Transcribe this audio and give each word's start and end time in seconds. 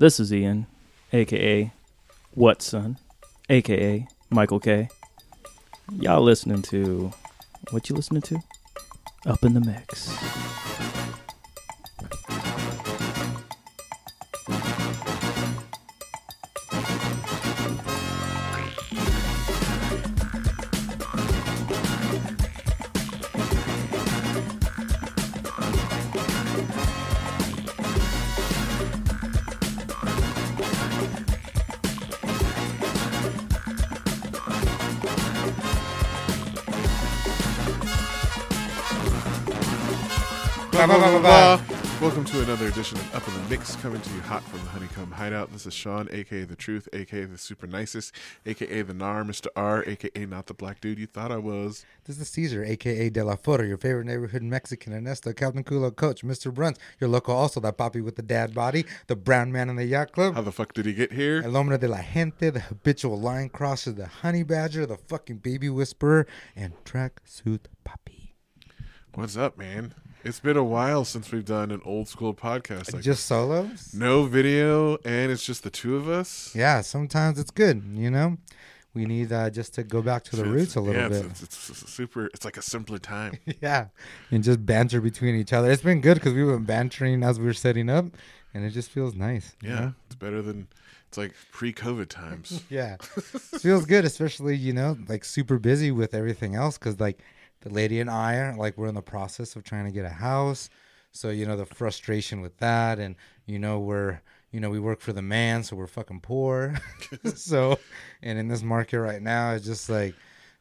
This 0.00 0.20
is 0.20 0.32
Ian, 0.32 0.68
aka 1.12 1.72
What 2.34 2.62
Son, 2.62 2.98
aka 3.50 4.06
Michael 4.30 4.60
K. 4.60 4.88
Y'all 5.98 6.22
listening 6.22 6.62
to 6.70 7.12
what 7.72 7.90
you 7.90 7.96
listening 7.96 8.22
to? 8.22 8.38
Up 9.26 9.42
in 9.42 9.54
the 9.54 9.60
mix. 9.60 10.16
To 42.28 42.42
another 42.42 42.66
edition 42.66 42.98
of 42.98 43.14
Up 43.14 43.26
in 43.26 43.32
the 43.32 43.48
Mix, 43.48 43.74
coming 43.76 44.02
to 44.02 44.10
you 44.12 44.20
hot 44.20 44.42
from 44.42 44.58
the 44.60 44.68
Honeycomb 44.68 45.10
Hideout. 45.12 45.50
This 45.50 45.64
is 45.64 45.72
Sean, 45.72 46.08
aka 46.12 46.44
The 46.44 46.56
Truth, 46.56 46.86
aka 46.92 47.24
The 47.24 47.38
Super 47.38 47.66
Nicest, 47.66 48.14
aka 48.44 48.82
The 48.82 48.92
Nar, 48.92 49.24
Mr. 49.24 49.46
R, 49.56 49.82
aka 49.86 50.26
Not 50.26 50.46
the 50.46 50.52
Black 50.52 50.82
Dude 50.82 50.98
You 50.98 51.06
Thought 51.06 51.32
I 51.32 51.38
Was. 51.38 51.86
This 52.04 52.20
is 52.20 52.28
Caesar, 52.28 52.62
aka 52.64 53.08
De 53.08 53.24
La 53.24 53.36
Fora, 53.36 53.66
your 53.66 53.78
favorite 53.78 54.04
neighborhood 54.04 54.42
Mexican, 54.42 54.92
Ernesto, 54.92 55.32
Captain 55.32 55.64
Culo, 55.64 55.94
Coach, 55.94 56.22
Mr. 56.22 56.52
Bruns, 56.52 56.76
your 57.00 57.08
local 57.08 57.34
also, 57.34 57.60
that 57.60 57.78
poppy 57.78 58.02
with 58.02 58.16
the 58.16 58.22
dad 58.22 58.52
body, 58.52 58.84
the 59.06 59.16
brown 59.16 59.50
man 59.50 59.70
in 59.70 59.76
the 59.76 59.86
yacht 59.86 60.12
club, 60.12 60.34
How 60.34 60.42
the 60.42 60.52
fuck 60.52 60.74
did 60.74 60.84
he 60.84 60.92
get 60.92 61.12
here? 61.12 61.40
El 61.42 61.52
Hombre 61.52 61.78
de 61.78 61.88
la 61.88 62.02
Gente, 62.02 62.50
the 62.50 62.60
habitual 62.60 63.18
line 63.18 63.48
crosser, 63.48 63.92
the 63.92 64.06
honey 64.06 64.42
badger, 64.42 64.84
the 64.84 64.98
fucking 64.98 65.38
baby 65.38 65.70
whisperer, 65.70 66.26
and 66.54 66.74
tracksuit 66.84 67.60
puppy. 67.84 68.34
What's 69.14 69.36
up, 69.36 69.56
man? 69.56 69.94
It's 70.24 70.40
been 70.40 70.56
a 70.56 70.64
while 70.64 71.04
since 71.04 71.30
we've 71.30 71.44
done 71.44 71.70
an 71.70 71.80
old 71.84 72.08
school 72.08 72.34
podcast. 72.34 72.92
Like 72.92 73.02
Just 73.02 73.26
solos? 73.26 73.94
no 73.94 74.24
video, 74.24 74.96
and 75.04 75.30
it's 75.30 75.44
just 75.44 75.62
the 75.62 75.70
two 75.70 75.96
of 75.96 76.08
us. 76.08 76.52
Yeah, 76.54 76.80
sometimes 76.80 77.38
it's 77.38 77.50
good, 77.52 77.82
you 77.94 78.10
know? 78.10 78.36
We 78.94 79.04
need 79.04 79.32
uh, 79.32 79.50
just 79.50 79.74
to 79.74 79.84
go 79.84 80.02
back 80.02 80.24
to 80.24 80.36
the 80.36 80.42
It's- 80.42 80.54
roots 80.54 80.74
a 80.76 80.80
little 80.80 81.00
yeah, 81.02 81.08
bit. 81.08 81.24
It's, 81.26 81.42
it's, 81.42 81.70
it's 81.70 81.90
super. 81.92 82.26
It's 82.26 82.44
like 82.44 82.56
a 82.56 82.62
simpler 82.62 82.98
time. 82.98 83.38
yeah, 83.62 83.86
and 84.30 84.42
just 84.42 84.64
banter 84.66 85.00
between 85.00 85.36
each 85.36 85.52
other. 85.52 85.70
It's 85.70 85.82
been 85.82 86.00
good 86.00 86.14
because 86.14 86.34
we 86.34 86.42
were 86.42 86.58
bantering 86.58 87.22
as 87.22 87.38
we 87.38 87.46
were 87.46 87.52
setting 87.54 87.88
up, 87.88 88.06
and 88.54 88.64
it 88.64 88.70
just 88.70 88.90
feels 88.90 89.14
nice. 89.14 89.54
you 89.62 89.68
Yeah, 89.70 89.80
know? 89.80 89.94
it's 90.06 90.16
better 90.16 90.42
than. 90.42 90.66
It's 91.08 91.16
like 91.16 91.32
pre-COVID 91.52 92.08
times. 92.08 92.64
Yeah. 92.70 92.96
Feels 93.60 93.86
good, 93.86 94.04
especially, 94.04 94.56
you 94.56 94.74
know, 94.74 94.98
like 95.08 95.24
super 95.24 95.58
busy 95.58 95.90
with 95.90 96.12
everything 96.12 96.54
else 96.54 96.76
because, 96.76 97.00
like, 97.00 97.18
the 97.60 97.70
lady 97.70 98.00
and 98.00 98.10
I 98.10 98.36
are 98.36 98.56
like, 98.56 98.76
we're 98.76 98.88
in 98.88 98.94
the 98.94 99.02
process 99.02 99.56
of 99.56 99.64
trying 99.64 99.84
to 99.86 99.90
get 99.90 100.04
a 100.04 100.10
house. 100.10 100.70
So, 101.12 101.30
you 101.30 101.46
know, 101.46 101.56
the 101.56 101.66
frustration 101.66 102.40
with 102.40 102.56
that. 102.58 102.98
And, 102.98 103.16
you 103.46 103.58
know, 103.58 103.80
we're, 103.80 104.20
you 104.52 104.60
know, 104.60 104.70
we 104.70 104.78
work 104.78 105.00
for 105.00 105.12
the 105.12 105.22
man, 105.22 105.62
so 105.64 105.76
we're 105.76 105.86
fucking 105.86 106.20
poor. 106.20 106.74
so, 107.34 107.78
and 108.22 108.38
in 108.38 108.48
this 108.48 108.62
market 108.62 109.00
right 109.00 109.22
now, 109.22 109.52
it's 109.52 109.64
just 109.64 109.88
like 109.88 110.14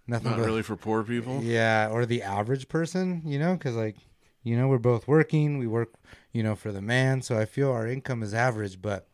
nothing 0.07 0.31
Not 0.31 0.39
but, 0.39 0.45
really 0.45 0.63
for 0.63 0.75
poor 0.75 1.03
people. 1.03 1.41
yeah, 1.43 1.89
or 1.91 2.05
the 2.05 2.21
average 2.23 2.67
person, 2.67 3.21
you 3.25 3.37
know, 3.39 3.53
because, 3.53 3.75
like, 3.75 3.97
you 4.43 4.57
know, 4.57 4.67
we're 4.67 4.77
both 4.77 5.07
working. 5.07 5.57
We 5.57 5.67
work, 5.67 5.93
you 6.31 6.41
know, 6.41 6.55
for 6.55 6.71
the 6.71 6.81
man. 6.81 7.21
So 7.21 7.37
I 7.37 7.45
feel 7.45 7.71
our 7.71 7.85
income 7.87 8.23
is 8.23 8.33
average, 8.33 8.81
but, 8.81 9.07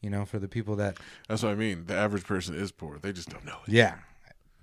you 0.00 0.08
know, 0.10 0.24
for 0.24 0.38
the 0.38 0.48
people 0.48 0.76
that 0.76 0.96
That's 1.28 1.42
what 1.42 1.52
I 1.52 1.54
mean. 1.54 1.84
The 1.86 1.94
average 1.94 2.24
person 2.24 2.54
is 2.54 2.72
poor. 2.72 2.98
They 2.98 3.12
just 3.12 3.28
don't 3.28 3.44
know 3.44 3.58
it. 3.66 3.72
Yeah. 3.72 3.96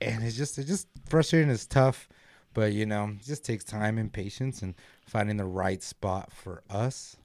And 0.02 0.23
it's 0.23 0.36
just 0.36 0.58
it's 0.58 0.67
just 0.67 0.88
frustrating, 1.08 1.50
it's 1.50 1.66
tough, 1.66 2.10
but 2.55 2.73
you 2.73 2.88
know, 2.88 3.10
it 3.10 3.23
just 3.23 3.45
takes 3.45 3.64
time 3.64 3.99
and 3.99 4.11
patience 4.11 4.64
and 4.64 4.73
finding 5.05 5.38
the 5.38 5.45
right 5.45 5.83
spot 5.83 6.32
for 6.32 6.64
us. 6.67 7.17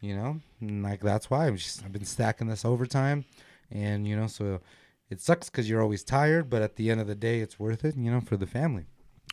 You 0.00 0.16
know? 0.16 0.40
And 0.60 0.82
like 0.82 1.00
that's 1.00 1.28
why 1.28 1.48
I'm 1.48 1.58
just 1.58 1.84
I've 1.84 1.92
been 1.92 2.06
stacking 2.06 2.46
this 2.46 2.64
overtime 2.64 3.26
and 3.70 4.08
you 4.08 4.16
know, 4.16 4.28
so 4.28 4.60
it 5.10 5.20
sucks 5.20 5.50
cuz 5.50 5.68
you're 5.68 5.82
always 5.82 6.04
tired, 6.04 6.48
but 6.48 6.62
at 6.62 6.76
the 6.76 6.90
end 6.90 7.00
of 7.00 7.08
the 7.08 7.14
day 7.14 7.40
it's 7.40 7.58
worth 7.58 7.84
it, 7.84 7.96
you 7.96 8.10
know, 8.10 8.20
for 8.22 8.38
the 8.38 8.46
family. 8.46 8.86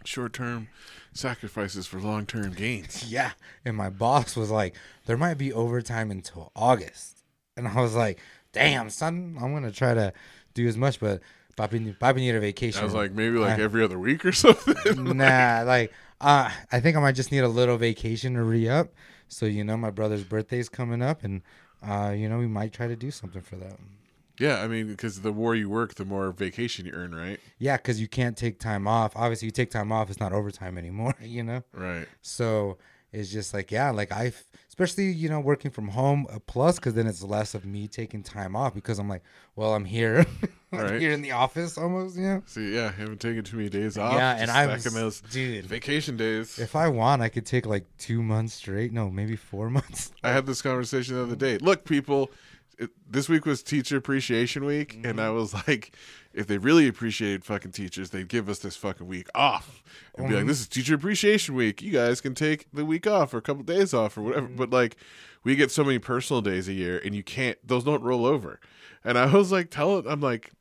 Short-term 0.03 0.67
sacrifices 1.13 1.87
for 1.87 2.01
long-term 2.01 2.53
gains. 2.53 3.05
Yeah. 3.09 3.31
And 3.63 3.77
my 3.77 3.89
boss 3.89 4.35
was 4.35 4.51
like, 4.51 4.75
"There 5.05 5.17
might 5.17 5.37
be 5.37 5.53
overtime 5.53 6.11
until 6.11 6.51
August." 6.55 7.23
And 7.55 7.67
I 7.67 7.79
was 7.79 7.95
like, 7.95 8.19
"Damn, 8.51 8.89
son, 8.89 9.37
I'm 9.39 9.51
going 9.51 9.63
to 9.63 9.71
try 9.71 9.93
to 9.93 10.11
do 10.53 10.67
as 10.67 10.77
much, 10.77 10.99
but 10.99 11.21
Papi, 11.57 11.97
Papi 11.97 12.15
need 12.17 12.35
a 12.35 12.39
vacation." 12.39 12.81
I 12.81 12.83
was 12.85 12.93
like, 12.93 13.11
maybe 13.11 13.37
like 13.37 13.57
I- 13.59 13.61
every 13.61 13.83
other 13.83 13.99
week 13.99 14.25
or 14.25 14.31
something. 14.43 15.17
nah, 15.17 15.63
like 15.65 15.91
uh, 16.21 16.49
I 16.71 16.79
think 16.79 16.97
I 16.97 16.99
might 16.99 17.15
just 17.15 17.31
need 17.31 17.39
a 17.43 17.47
little 17.47 17.77
vacation 17.77 18.33
to 18.35 18.43
re 18.43 18.67
up. 18.69 18.93
So 19.27 19.45
you 19.45 19.63
know, 19.63 19.77
my 19.77 19.89
brother's 19.91 20.23
birthday's 20.23 20.69
coming 20.69 21.01
up, 21.01 21.23
and 21.23 21.41
uh, 21.87 22.13
you 22.15 22.29
know, 22.29 22.37
we 22.37 22.47
might 22.47 22.73
try 22.73 22.87
to 22.87 22.95
do 22.95 23.11
something 23.11 23.41
for 23.41 23.55
that. 23.57 23.77
yeah, 24.39 24.61
I 24.61 24.67
mean, 24.67 24.87
because 24.87 25.21
the 25.21 25.31
more 25.31 25.55
you 25.55 25.69
work, 25.69 25.95
the 25.95 26.05
more 26.05 26.31
vacation 26.31 26.85
you 26.85 26.91
earn, 26.93 27.13
right? 27.15 27.39
Yeah, 27.57 27.77
because 27.77 27.99
you 28.01 28.07
can't 28.07 28.35
take 28.37 28.59
time 28.59 28.87
off. 28.87 29.13
Obviously, 29.15 29.45
you 29.47 29.51
take 29.51 29.71
time 29.71 29.91
off, 29.91 30.09
it's 30.09 30.19
not 30.19 30.33
overtime 30.33 30.77
anymore. 30.77 31.15
You 31.21 31.43
know, 31.43 31.63
Right. 31.73 32.07
so 32.21 32.77
it's 33.15 33.31
just 33.31 33.53
like 33.53 33.71
yeah, 33.71 33.89
like 33.91 34.11
I, 34.11 34.31
especially 34.69 35.05
you 35.11 35.29
know, 35.29 35.39
working 35.39 35.71
from 35.71 35.87
home. 35.89 36.27
A 36.31 36.39
plus, 36.39 36.75
because 36.75 36.93
then 36.93 37.07
it's 37.07 37.23
less 37.23 37.55
of 37.55 37.65
me 37.65 37.87
taking 37.87 38.23
time 38.23 38.55
off 38.55 38.73
because 38.73 38.99
I'm 38.99 39.09
like, 39.09 39.23
well, 39.55 39.73
I'm 39.73 39.85
here, 39.85 40.25
I'm 40.71 40.79
Right. 40.79 40.99
here 41.01 41.11
in 41.11 41.21
the 41.21 41.31
office 41.31 41.77
almost. 41.77 42.17
yeah. 42.17 42.41
See, 42.45 42.75
yeah, 42.75 42.91
haven't 42.91 43.21
taken 43.21 43.43
too 43.43 43.57
many 43.57 43.69
days 43.69 43.97
off. 43.97 44.13
yeah, 44.13 44.35
and 44.37 44.51
I'm 44.51 44.77
those 44.79 45.21
dude. 45.21 45.65
vacation 45.65 46.17
days. 46.17 46.59
If 46.59 46.75
I 46.75 46.87
want, 46.89 47.21
I 47.21 47.29
could 47.29 47.45
take 47.45 47.65
like 47.65 47.85
two 47.97 48.21
months 48.21 48.53
straight. 48.55 48.91
No, 48.91 49.09
maybe 49.09 49.35
four 49.35 49.69
months. 49.79 50.11
I 50.23 50.31
had 50.31 50.45
this 50.45 50.61
conversation 50.61 51.15
the 51.15 51.23
other 51.23 51.35
day. 51.35 51.57
Look, 51.59 51.85
people, 51.85 52.29
it, 52.77 52.89
this 53.09 53.29
week 53.29 53.45
was 53.45 53.63
Teacher 53.63 53.97
Appreciation 53.97 54.65
Week, 54.65 54.99
and 55.03 55.19
I 55.19 55.25
mm-hmm. 55.25 55.35
was 55.35 55.53
like, 55.53 55.95
if 56.33 56.47
they 56.47 56.57
really 56.57 56.87
appreciated 56.87 57.45
fucking 57.45 57.71
teachers, 57.71 58.09
they'd 58.09 58.27
give 58.27 58.49
us 58.49 58.59
this 58.59 58.75
fucking 58.75 59.07
week 59.07 59.27
off 59.33 59.83
and 60.15 60.27
be 60.27 60.33
like, 60.33 60.41
mm-hmm. 60.41 60.47
this 60.47 60.59
is 60.59 60.67
Teacher 60.67 60.95
Appreciation 60.95 61.55
Week. 61.55 61.81
You 61.81 61.91
guys 61.91 62.21
can 62.21 62.35
take 62.35 62.67
the 62.73 62.85
week 62.85 63.07
off 63.07 63.33
or 63.33 63.37
a 63.37 63.41
couple 63.41 63.63
days 63.63 63.93
off 63.93 64.17
or 64.17 64.21
whatever. 64.21 64.47
Mm-hmm. 64.47 64.57
But 64.57 64.69
like, 64.71 64.97
we 65.43 65.55
get 65.55 65.71
so 65.71 65.83
many 65.83 65.99
personal 65.99 66.41
days 66.41 66.67
a 66.67 66.73
year, 66.73 67.01
and 67.03 67.15
you 67.15 67.23
can't; 67.23 67.57
those 67.65 67.83
don't 67.83 68.03
roll 68.03 68.25
over. 68.25 68.59
And 69.03 69.17
I 69.17 69.33
was 69.33 69.51
like, 69.51 69.69
tell 69.69 69.97
it, 69.97 70.05
I'm 70.07 70.21
like. 70.21 70.51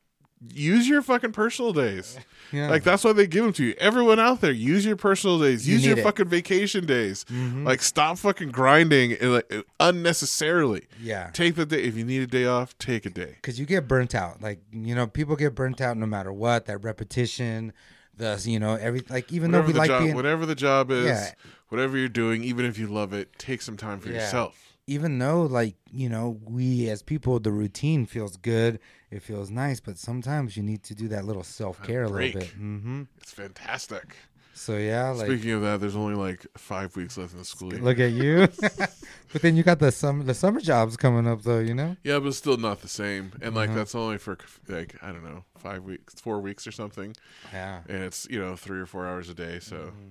Use 0.53 0.89
your 0.89 1.01
fucking 1.03 1.33
personal 1.33 1.73
days. 1.73 2.19
Yeah. 2.53 2.69
Like 2.69 2.83
that's 2.85 3.03
why 3.05 3.13
they 3.13 3.27
give 3.27 3.45
them 3.45 3.53
to 3.55 3.65
you. 3.65 3.75
Everyone 3.79 4.19
out 4.21 4.41
there, 4.41 4.53
use 4.53 4.85
your 4.85 4.97
personal 4.97 5.39
days. 5.39 5.67
You 5.67 5.75
Use 5.75 5.85
your 5.87 5.95
it. 5.95 5.99
Mm-hmm. 6.01 6.07
fucking 6.07 6.29
vacation 6.29 6.87
days. 6.87 7.25
Like 7.31 7.81
stop 7.83 8.19
fucking 8.19 8.51
grinding 8.51 9.13
and 9.15 9.33
like 9.35 9.53
unnecessarily. 9.81 10.87
Yeah. 11.01 11.31
Take 11.33 11.55
the 11.57 11.67
day 11.67 11.83
if 11.83 11.97
you 11.97 12.05
need 12.05 12.23
a 12.23 12.27
day 12.27 12.45
off. 12.45 12.77
Take 12.79 13.07
a 13.07 13.11
day. 13.11 13.33
because 13.37 13.59
you 13.59 13.67
get 13.67 13.89
burnt 13.89 14.15
out. 14.15 14.43
Like 14.43 14.61
you 14.73 14.95
know, 14.95 15.07
people 15.07 15.37
get 15.37 15.55
burnt 15.55 15.81
out 15.81 15.97
no 15.97 16.07
matter 16.07 16.33
what. 16.33 16.67
That 16.67 16.79
repetition, 16.79 17.73
the 18.17 18.41
you 18.45 18.59
know 18.59 18.75
every 18.75 19.03
like 19.09 19.33
even 19.33 19.51
Whatever 19.53 19.67
though 19.69 19.73
we 19.73 19.79
like 19.79 19.89
job, 19.89 20.03
being 20.03 20.15
whatever 20.15 20.47
the 20.47 20.55
job 20.55 20.91
is, 20.91 21.07
Yeah. 21.07 21.31
whatever 21.69 21.97
you're 21.97 22.09
doing, 22.09 22.45
even 22.45 22.67
if 22.67 22.79
you 22.79 22.87
love 22.87 23.13
it, 23.13 23.31
take 23.39 23.63
some 23.63 23.77
time 23.77 23.99
for 24.01 24.09
Yeah. 24.11 24.17
yourself. 24.21 24.61
even 24.87 25.19
though 25.19 25.43
like 25.43 25.75
you 25.91 26.09
know 26.11 26.39
we 26.45 26.91
as 26.91 27.03
people 27.03 27.41
the 27.41 27.51
routine 27.51 28.05
feels 28.07 28.37
good, 28.37 28.79
it 29.15 29.23
feels 29.23 29.51
nice, 29.51 29.81
but 29.81 29.97
sometimes 29.99 30.57
you 30.57 30.63
need 30.63 30.83
to 30.85 30.95
do 30.95 31.09
that 31.09 31.25
little 31.25 31.45
self 31.45 31.83
care 31.83 32.05
a 32.05 32.09
little 32.09 32.33
bit. 32.41 32.49
hmm 32.51 33.03
It's 33.19 33.33
fantastic. 33.33 34.17
So 34.57 34.77
yeah, 34.77 35.11
like 35.11 35.27
Speaking 35.27 35.51
of 35.53 35.63
that, 35.63 35.81
there's 35.81 35.97
only 35.97 36.15
like 36.15 36.47
five 36.57 36.95
weeks 36.97 37.19
left 37.19 37.33
in 37.33 37.39
the 37.39 37.45
school 37.45 37.73
year. 37.73 37.83
look 37.83 37.99
at 37.99 38.13
you. 38.13 38.47
but 39.33 39.43
then 39.43 39.57
you 39.57 39.63
got 39.63 39.79
the 39.81 39.91
summer 39.91 40.23
the 40.25 40.35
summer 40.35 40.61
jobs 40.61 40.97
coming 40.97 41.27
up 41.27 41.43
though. 41.43 41.59
You 41.59 41.75
know. 41.75 41.97
yeah, 42.05 42.19
but 42.21 42.35
still 42.35 42.57
not 42.57 42.81
the 42.81 42.89
same. 42.89 43.33
And 43.43 43.55
like 43.55 43.71
Mhm. 43.71 43.75
that's 43.75 43.95
only 43.95 44.19
for 44.19 44.37
like 44.69 44.97
I 45.03 45.09
don't 45.13 45.25
know 45.25 45.45
five 45.59 45.83
weeks, 45.85 46.15
four 46.21 46.39
weeks 46.41 46.67
or 46.67 46.73
something. 46.73 47.15
Yeah. 47.53 47.81
And 47.89 48.03
it's 48.05 48.27
you 48.31 48.39
know 48.41 48.55
three 48.57 48.81
or 48.81 48.87
four 48.87 49.07
hours 49.07 49.29
a 49.29 49.35
day. 49.35 49.59
So 49.61 49.77
Mm-hmm. 49.77 50.11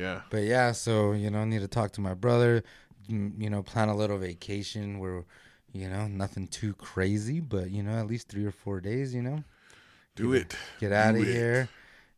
yeah, 0.00 0.20
But 0.30 0.42
yeah, 0.44 0.72
so 0.72 1.12
you 1.12 1.30
know, 1.30 1.40
I 1.40 1.44
need 1.44 1.60
to 1.60 1.68
talk 1.68 1.92
to 1.92 2.00
my 2.00 2.14
brother. 2.14 2.64
You 3.08 3.50
know, 3.50 3.62
plan 3.62 3.88
a 3.88 3.96
little 3.96 4.16
vacation 4.18 4.98
where, 5.00 5.24
you 5.72 5.88
know, 5.88 6.06
nothing 6.06 6.46
too 6.48 6.74
crazy, 6.74 7.40
but 7.40 7.70
you 7.70 7.82
know, 7.82 7.98
at 7.98 8.06
least 8.06 8.28
three 8.28 8.44
or 8.44 8.52
four 8.52 8.80
days. 8.80 9.14
You 9.14 9.22
know, 9.22 9.44
do 10.14 10.32
it. 10.32 10.56
get 10.80 10.92
out 10.92 11.14
of 11.14 11.22
it. 11.22 11.26
here. 11.26 11.68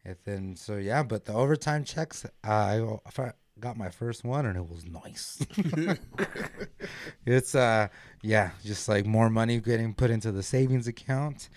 And 0.05 0.17
then 0.25 0.57
so 0.57 0.77
yeah, 0.77 1.03
but 1.03 1.25
the 1.25 1.33
overtime 1.33 1.85
checks, 1.85 2.27
I, 2.43 2.81
I 3.17 3.33
got 3.61 3.77
my 3.77 3.89
first 3.89 4.25
one 4.25 4.47
and 4.47 4.57
it 4.57 4.69
was 4.69 4.85
nice. 4.85 5.45
it's 7.27 7.55
uh 7.55 7.89
yeah, 8.23 8.51
just 8.65 8.89
like 8.89 9.07
more 9.07 9.31
money 9.31 9.61
getting 9.61 9.95
put 9.95 10.11
into 10.11 10.33
the 10.33 10.43
savings 10.43 10.87
account. 10.87 11.49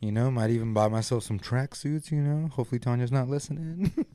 You 0.00 0.12
know, 0.12 0.30
might 0.30 0.50
even 0.50 0.74
buy 0.74 0.88
myself 0.88 1.24
some 1.24 1.40
tracksuits. 1.40 2.10
You 2.10 2.20
know, 2.20 2.48
hopefully 2.48 2.78
Tanya's 2.78 3.10
not 3.10 3.28
listening. 3.28 3.92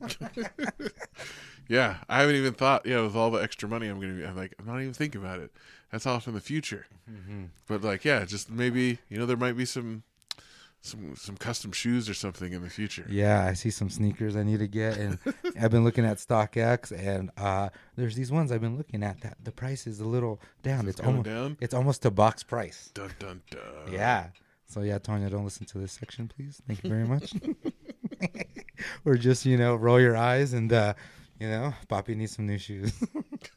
Yeah, 1.68 1.96
I 2.08 2.20
haven't 2.20 2.36
even 2.36 2.54
thought. 2.54 2.86
Yeah, 2.86 3.02
with 3.02 3.16
all 3.16 3.30
the 3.30 3.42
extra 3.42 3.68
money, 3.68 3.88
I'm 3.88 4.00
gonna 4.00 4.14
be. 4.14 4.24
I'm 4.24 4.36
like, 4.36 4.54
I'm 4.58 4.66
not 4.66 4.80
even 4.80 4.92
thinking 4.92 5.20
about 5.20 5.40
it. 5.40 5.52
That's 5.90 6.06
off 6.06 6.26
in 6.26 6.34
the 6.34 6.40
future. 6.40 6.86
Mm-hmm. 7.10 7.44
But 7.66 7.82
like, 7.82 8.04
yeah, 8.04 8.24
just 8.24 8.50
maybe 8.50 8.98
you 9.08 9.18
know 9.18 9.26
there 9.26 9.36
might 9.36 9.56
be 9.56 9.64
some, 9.64 10.02
some 10.80 11.14
some 11.16 11.36
custom 11.36 11.72
shoes 11.72 12.08
or 12.08 12.14
something 12.14 12.52
in 12.52 12.62
the 12.62 12.70
future. 12.70 13.06
Yeah, 13.08 13.44
I 13.44 13.54
see 13.54 13.70
some 13.70 13.90
sneakers 13.90 14.36
I 14.36 14.42
need 14.42 14.58
to 14.60 14.68
get, 14.68 14.96
and 14.96 15.18
I've 15.60 15.70
been 15.70 15.84
looking 15.84 16.04
at 16.04 16.18
StockX, 16.18 16.92
and 16.92 17.30
uh, 17.36 17.68
there's 17.96 18.16
these 18.16 18.32
ones 18.32 18.52
I've 18.52 18.60
been 18.60 18.76
looking 18.76 19.02
at 19.02 19.20
that 19.20 19.36
the 19.42 19.52
price 19.52 19.86
is 19.86 20.00
a 20.00 20.06
little 20.06 20.40
down. 20.62 20.88
It's 20.88 21.00
Going 21.00 21.08
almost 21.08 21.26
down. 21.26 21.56
it's 21.60 21.74
almost 21.74 22.02
to 22.02 22.10
box 22.10 22.42
price. 22.42 22.90
Dun 22.94 23.10
dun 23.18 23.42
dun. 23.50 23.92
Yeah. 23.92 24.28
So 24.66 24.80
yeah, 24.80 24.98
Tonya, 24.98 25.30
don't 25.30 25.44
listen 25.44 25.66
to 25.66 25.78
this 25.78 25.92
section, 25.92 26.28
please. 26.28 26.62
Thank 26.66 26.82
you 26.82 26.88
very 26.88 27.04
much. 27.04 27.34
or 29.04 29.16
just 29.16 29.44
you 29.46 29.56
know 29.56 29.74
roll 29.74 30.00
your 30.00 30.16
eyes 30.16 30.52
and 30.52 30.72
uh, 30.72 30.94
you 31.42 31.48
know 31.48 31.74
Poppy 31.88 32.14
needs 32.14 32.36
some 32.36 32.46
new 32.46 32.58
shoes. 32.58 32.92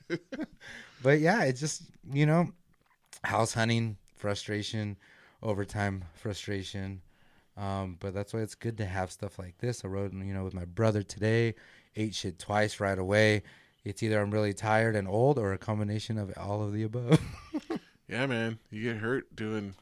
but 1.04 1.20
yeah, 1.20 1.44
it's 1.44 1.60
just 1.60 1.84
you 2.12 2.26
know 2.26 2.50
house 3.24 3.54
hunting, 3.54 3.98
frustration, 4.16 4.98
overtime 5.44 6.04
frustration. 6.16 7.02
Um, 7.58 7.98
but 8.00 8.14
that's 8.14 8.34
why 8.34 8.42
it's 8.42 8.56
good 8.56 8.78
to 8.80 8.86
have 8.86 9.12
stuff 9.12 9.40
like 9.40 9.58
this. 9.60 9.86
I 9.86 9.88
rode, 9.88 10.14
you 10.14 10.34
know, 10.34 10.44
with 10.44 10.54
my 10.54 10.66
brother 10.66 11.04
today, 11.04 11.56
ate 11.96 12.14
shit 12.14 12.38
twice 12.38 12.80
right 12.82 12.98
away. 13.00 13.44
It's 13.86 14.04
either 14.04 14.20
I'm 14.20 14.31
really 14.31 14.54
tired 14.54 14.96
and 14.96 15.08
old, 15.08 15.38
or 15.40 15.54
a 15.54 15.58
combination 15.58 16.18
of 16.18 16.34
all 16.38 16.64
of 16.64 16.74
the 16.74 16.84
above. 16.84 17.20
Yeah, 18.08 18.28
man, 18.28 18.60
you 18.70 18.84
get 18.84 18.98
hurt 18.98 19.36
doing, 19.36 19.74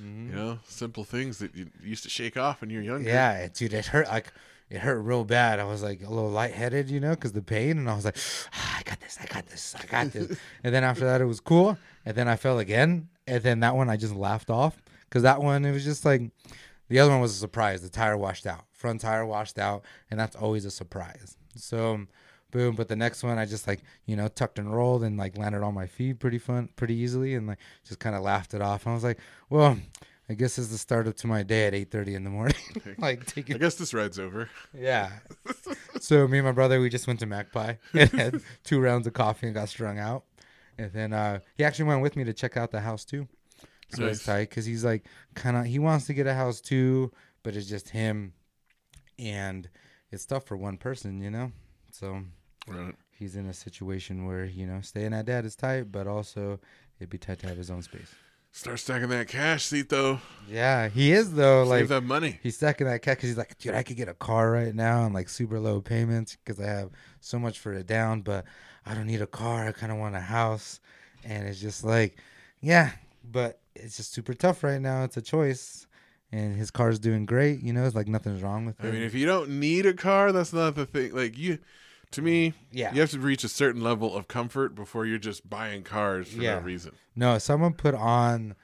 Mm-hmm. 0.00 0.30
you 0.30 0.34
know, 0.36 0.58
simple 0.68 1.02
things 1.04 1.38
that 1.38 1.54
you 1.56 1.70
used 1.82 2.02
to 2.04 2.08
shake 2.08 2.36
off 2.36 2.60
when 2.60 2.70
you're 2.70 2.82
younger. 2.82 3.08
Yeah, 3.08 3.48
dude, 3.52 3.72
it 3.72 3.86
hurt 3.86 4.06
like 4.08 4.32
it 4.70 4.78
hurt 4.78 5.00
real 5.00 5.24
bad. 5.24 5.60
I 5.60 5.64
was 5.64 5.82
like 5.82 6.02
a 6.02 6.08
little 6.08 6.30
lightheaded, 6.30 6.90
you 6.90 7.00
know, 7.00 7.10
because 7.10 7.32
the 7.32 7.42
pain, 7.42 7.78
and 7.78 7.88
I 7.88 7.94
was 7.94 8.04
like, 8.04 8.16
ah, 8.52 8.78
I 8.78 8.82
got 8.82 9.00
this, 9.00 9.18
I 9.20 9.26
got 9.26 9.46
this, 9.46 9.74
I 9.78 9.86
got 9.86 10.12
this. 10.12 10.38
and 10.64 10.74
then 10.74 10.84
after 10.84 11.04
that, 11.04 11.20
it 11.20 11.26
was 11.26 11.40
cool. 11.40 11.78
And 12.04 12.16
then 12.16 12.28
I 12.28 12.36
fell 12.36 12.58
again, 12.58 13.08
and 13.26 13.42
then 13.42 13.60
that 13.60 13.76
one 13.76 13.90
I 13.90 13.96
just 13.96 14.14
laughed 14.14 14.50
off 14.50 14.82
because 15.04 15.22
that 15.22 15.42
one 15.42 15.64
it 15.64 15.72
was 15.72 15.84
just 15.84 16.04
like 16.04 16.22
the 16.88 16.98
other 16.98 17.10
one 17.10 17.20
was 17.20 17.32
a 17.32 17.38
surprise. 17.38 17.82
The 17.82 17.88
tire 17.88 18.16
washed 18.16 18.46
out, 18.46 18.64
front 18.72 19.00
tire 19.00 19.26
washed 19.26 19.58
out, 19.58 19.84
and 20.10 20.18
that's 20.18 20.36
always 20.36 20.64
a 20.64 20.70
surprise. 20.70 21.36
So. 21.56 22.06
Boom! 22.50 22.76
But 22.76 22.86
the 22.86 22.94
next 22.94 23.24
one, 23.24 23.36
I 23.36 23.46
just 23.46 23.66
like 23.66 23.80
you 24.06 24.14
know 24.14 24.28
tucked 24.28 24.60
and 24.60 24.72
rolled 24.72 25.02
and 25.02 25.16
like 25.16 25.36
landed 25.36 25.64
on 25.64 25.74
my 25.74 25.88
feet 25.88 26.20
pretty 26.20 26.38
fun, 26.38 26.68
pretty 26.76 26.94
easily, 26.94 27.34
and 27.34 27.48
like 27.48 27.58
just 27.84 27.98
kind 27.98 28.14
of 28.14 28.22
laughed 28.22 28.54
it 28.54 28.62
off. 28.62 28.86
And 28.86 28.92
I 28.92 28.94
was 28.94 29.02
like, 29.02 29.18
well, 29.50 29.76
I 30.28 30.34
guess 30.34 30.58
it's 30.58 30.68
the 30.68 30.78
start 30.78 31.06
up 31.06 31.16
to 31.18 31.26
my 31.26 31.42
day 31.42 31.66
at 31.66 31.74
eight 31.74 31.90
thirty 31.90 32.14
in 32.14 32.24
the 32.24 32.30
morning. 32.30 32.56
like 32.98 33.26
taking 33.26 33.56
I 33.56 33.58
guess 33.58 33.74
this 33.74 33.92
ride's 33.92 34.18
over. 34.18 34.48
yeah. 34.72 35.10
so 36.00 36.26
me 36.26 36.38
and 36.38 36.46
my 36.46 36.52
brother, 36.52 36.80
we 36.80 36.88
just 36.88 37.06
went 37.06 37.20
to 37.20 37.26
Magpie 37.26 37.74
and 37.94 38.10
had 38.10 38.40
two 38.64 38.80
rounds 38.80 39.06
of 39.06 39.12
coffee 39.12 39.46
and 39.46 39.54
got 39.54 39.68
strung 39.68 39.98
out. 39.98 40.24
And 40.78 40.92
then 40.92 41.12
uh, 41.12 41.40
he 41.56 41.64
actually 41.64 41.84
went 41.86 42.00
with 42.02 42.16
me 42.16 42.24
to 42.24 42.32
check 42.32 42.56
out 42.56 42.70
the 42.70 42.80
house 42.80 43.04
too. 43.04 43.28
So 43.90 44.06
it's 44.06 44.24
tight 44.24 44.48
because 44.48 44.64
he's 44.64 44.84
like 44.84 45.04
kind 45.34 45.56
of 45.56 45.66
he 45.66 45.78
wants 45.78 46.06
to 46.06 46.14
get 46.14 46.26
a 46.26 46.34
house 46.34 46.60
too, 46.60 47.12
but 47.42 47.54
it's 47.54 47.68
just 47.68 47.90
him, 47.90 48.32
and 49.18 49.68
it's 50.10 50.26
tough 50.26 50.44
for 50.46 50.56
one 50.56 50.78
person, 50.78 51.20
you 51.20 51.30
know. 51.30 51.52
So 51.92 52.22
Right. 52.66 52.94
he's 53.12 53.36
in 53.36 53.46
a 53.46 53.52
situation 53.54 54.26
where 54.26 54.46
you 54.46 54.66
know 54.66 54.80
staying 54.80 55.12
at 55.12 55.26
dad 55.26 55.44
is 55.44 55.54
tight, 55.54 55.92
but 55.92 56.06
also 56.08 56.58
it'd 56.98 57.10
be 57.10 57.18
tight 57.18 57.38
to 57.40 57.46
have 57.46 57.56
his 57.58 57.70
own 57.70 57.82
space. 57.82 58.12
Start 58.56 58.78
stacking 58.78 59.08
that 59.08 59.26
cash, 59.26 59.64
seat 59.64 59.88
though. 59.88 60.20
Yeah, 60.48 60.88
he 60.88 61.10
is 61.10 61.34
though. 61.34 61.64
Save 61.64 61.70
Like 61.70 61.88
that 61.88 62.04
money. 62.04 62.38
He's 62.40 62.54
stacking 62.54 62.86
that 62.86 63.02
cash 63.02 63.16
because 63.16 63.30
he's 63.30 63.36
like, 63.36 63.58
dude, 63.58 63.74
I 63.74 63.82
could 63.82 63.96
get 63.96 64.08
a 64.08 64.14
car 64.14 64.52
right 64.52 64.72
now 64.72 65.04
and 65.04 65.12
like 65.12 65.28
super 65.28 65.58
low 65.58 65.80
payments 65.80 66.36
because 66.36 66.60
I 66.60 66.68
have 66.68 66.90
so 67.20 67.36
much 67.40 67.58
for 67.58 67.72
it 67.72 67.88
down, 67.88 68.20
but 68.20 68.44
I 68.86 68.94
don't 68.94 69.08
need 69.08 69.20
a 69.20 69.26
car. 69.26 69.66
I 69.66 69.72
kind 69.72 69.90
of 69.90 69.98
want 69.98 70.14
a 70.14 70.20
house. 70.20 70.78
And 71.24 71.48
it's 71.48 71.60
just 71.60 71.82
like, 71.82 72.16
yeah, 72.60 72.92
but 73.28 73.58
it's 73.74 73.96
just 73.96 74.12
super 74.12 74.34
tough 74.34 74.62
right 74.62 74.80
now. 74.80 75.02
It's 75.02 75.16
a 75.16 75.22
choice. 75.22 75.88
And 76.30 76.56
his 76.56 76.70
car's 76.70 77.00
doing 77.00 77.26
great. 77.26 77.60
You 77.60 77.72
know, 77.72 77.84
it's 77.84 77.96
like 77.96 78.06
nothing's 78.06 78.40
wrong 78.40 78.66
with 78.66 78.78
it. 78.78 78.86
I 78.86 78.92
mean, 78.92 79.02
if 79.02 79.14
you 79.14 79.26
don't 79.26 79.58
need 79.58 79.84
a 79.84 79.94
car, 79.94 80.30
that's 80.30 80.52
not 80.52 80.76
the 80.76 80.86
thing. 80.86 81.12
Like 81.12 81.36
you, 81.36 81.58
to 82.14 82.22
me, 82.22 82.54
yeah. 82.72 82.92
you 82.94 83.00
have 83.00 83.10
to 83.10 83.18
reach 83.18 83.44
a 83.44 83.48
certain 83.48 83.82
level 83.82 84.16
of 84.16 84.28
comfort 84.28 84.74
before 84.74 85.06
you're 85.06 85.18
just 85.18 85.48
buying 85.48 85.82
cars 85.82 86.28
for 86.32 86.42
Yeah. 86.42 86.56
no 86.56 86.60
reason. 86.60 86.92
No, 87.14 87.38
someone 87.38 87.74
put 87.74 87.94
on 87.94 88.54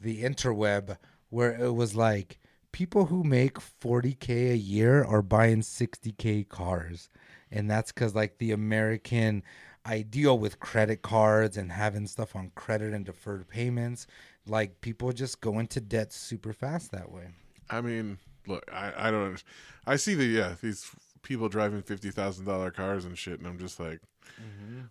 the 0.00 0.22
interweb 0.22 0.96
where 1.28 1.52
it 1.52 1.74
was 1.74 1.94
like 1.94 2.38
people 2.72 3.06
who 3.06 3.22
make 3.24 3.54
40k 3.58 4.52
a 4.52 4.56
year 4.56 5.04
are 5.04 5.22
buying 5.22 5.60
60k 5.60 6.48
cars. 6.48 7.08
And 7.50 7.70
that's 7.70 7.92
cuz 7.92 8.14
like 8.14 8.38
the 8.38 8.52
American 8.52 9.42
ideal 9.86 10.38
with 10.38 10.60
credit 10.60 11.02
cards 11.02 11.56
and 11.56 11.72
having 11.72 12.06
stuff 12.06 12.36
on 12.36 12.50
credit 12.54 12.92
and 12.92 13.04
deferred 13.04 13.48
payments, 13.48 14.06
like 14.46 14.80
people 14.80 15.12
just 15.12 15.40
go 15.40 15.58
into 15.58 15.80
debt 15.80 16.12
super 16.12 16.52
fast 16.52 16.92
that 16.92 17.10
way. 17.10 17.28
I 17.68 17.80
mean, 17.80 18.18
look, 18.46 18.64
I, 18.72 19.08
I 19.08 19.10
don't. 19.10 19.42
I 19.86 19.96
see 19.96 20.14
the 20.14 20.24
yeah 20.26 20.54
these 20.60 20.90
people 21.22 21.48
driving 21.48 21.82
fifty 21.82 22.10
thousand 22.10 22.44
dollar 22.46 22.70
cars 22.70 23.04
and 23.04 23.16
shit, 23.18 23.38
and 23.38 23.46
I'm 23.48 23.58
just 23.58 23.78
like, 23.80 24.00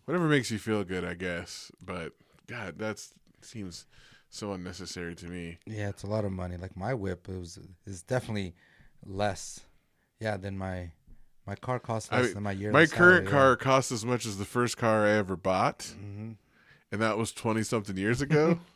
whatever 0.05 0.27
makes 0.27 0.51
you 0.51 0.57
feel 0.59 0.83
good, 0.83 1.03
I 1.05 1.13
guess. 1.13 1.71
But 1.83 2.13
God, 2.47 2.77
that 2.79 3.01
seems 3.41 3.85
so 4.29 4.53
unnecessary 4.53 5.15
to 5.15 5.25
me. 5.27 5.57
Yeah, 5.65 5.89
it's 5.89 6.03
a 6.03 6.07
lot 6.07 6.25
of 6.25 6.31
money. 6.31 6.57
Like 6.57 6.75
my 6.77 6.93
whip 6.93 7.27
it 7.29 7.37
was 7.37 7.59
is 7.85 8.01
definitely 8.03 8.53
less 9.05 9.61
yeah, 10.19 10.37
than 10.37 10.57
my 10.57 10.91
my 11.47 11.55
car 11.55 11.79
costs 11.79 12.09
I 12.11 12.17
less 12.17 12.25
mean, 12.27 12.33
than 12.35 12.43
my 12.43 12.51
yearly 12.51 12.73
My 12.73 12.85
current 12.85 13.27
salary, 13.27 13.31
car 13.31 13.55
costs 13.55 13.91
as 13.91 14.05
much 14.05 14.25
as 14.25 14.37
the 14.37 14.45
first 14.45 14.77
car 14.77 15.05
I 15.05 15.11
ever 15.11 15.35
bought, 15.35 15.93
Yeah. 15.99 16.05
Mhm. 16.07 16.35
and 16.91 17.01
that 17.01 17.17
was 17.17 17.31
twenty 17.31 17.63
something 17.63 17.97
years 17.97 18.21
ago. 18.21 18.59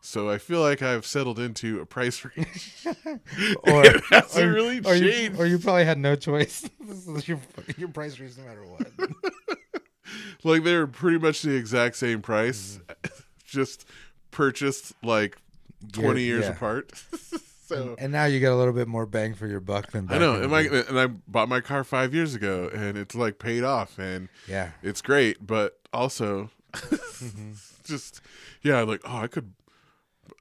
so 0.00 0.30
I 0.30 0.38
feel 0.38 0.60
like 0.60 0.80
I've 0.82 1.04
settled 1.06 1.38
into 1.38 1.80
a 1.80 1.86
price 1.86 2.24
range. 2.24 2.84
or 2.86 3.84
it 3.84 4.02
hasn't 4.10 4.44
or- 4.46 4.52
really 4.52 4.80
or 4.84 4.94
you, 4.94 5.34
or 5.38 5.46
you 5.46 5.58
probably 5.58 5.84
had 5.84 5.98
no 5.98 6.16
choice. 6.16 6.68
this 6.80 7.06
is 7.06 7.28
your 7.28 7.40
your 7.76 7.88
price 7.88 8.18
range 8.18 8.36
no 8.38 8.44
matter 8.44 8.64
what. 8.64 9.12
like 10.44 10.64
they're 10.64 10.86
pretty 10.86 11.18
much 11.18 11.42
the 11.42 11.54
exact 11.54 11.96
same 11.96 12.22
price, 12.22 12.80
just 13.44 13.86
purchased 14.30 14.92
like 15.02 15.36
twenty 15.92 16.22
Year- 16.22 16.36
years 16.36 16.44
yeah. 16.46 16.52
apart. 16.52 16.92
so 17.66 17.94
and 17.98 18.12
now 18.12 18.24
you 18.24 18.40
get 18.40 18.50
a 18.52 18.56
little 18.56 18.72
bit 18.72 18.88
more 18.88 19.04
bang 19.04 19.34
for 19.34 19.46
your 19.46 19.60
buck 19.60 19.90
than 19.92 20.06
I 20.10 20.18
know, 20.18 20.34
and, 20.40 20.50
my, 20.50 20.60
and 20.62 20.98
I 20.98 21.06
bought 21.06 21.48
my 21.48 21.60
car 21.60 21.84
five 21.84 22.14
years 22.14 22.34
ago, 22.34 22.70
and 22.72 22.96
it's 22.96 23.14
like 23.14 23.38
paid 23.38 23.62
off, 23.64 23.98
and 23.98 24.28
yeah. 24.48 24.70
it's 24.82 25.02
great. 25.02 25.46
But 25.46 25.78
also, 25.92 26.50
Mm-hmm. 26.74 27.52
just 27.84 28.20
yeah, 28.62 28.82
like 28.82 29.00
oh, 29.04 29.16
I 29.18 29.26
could. 29.26 29.52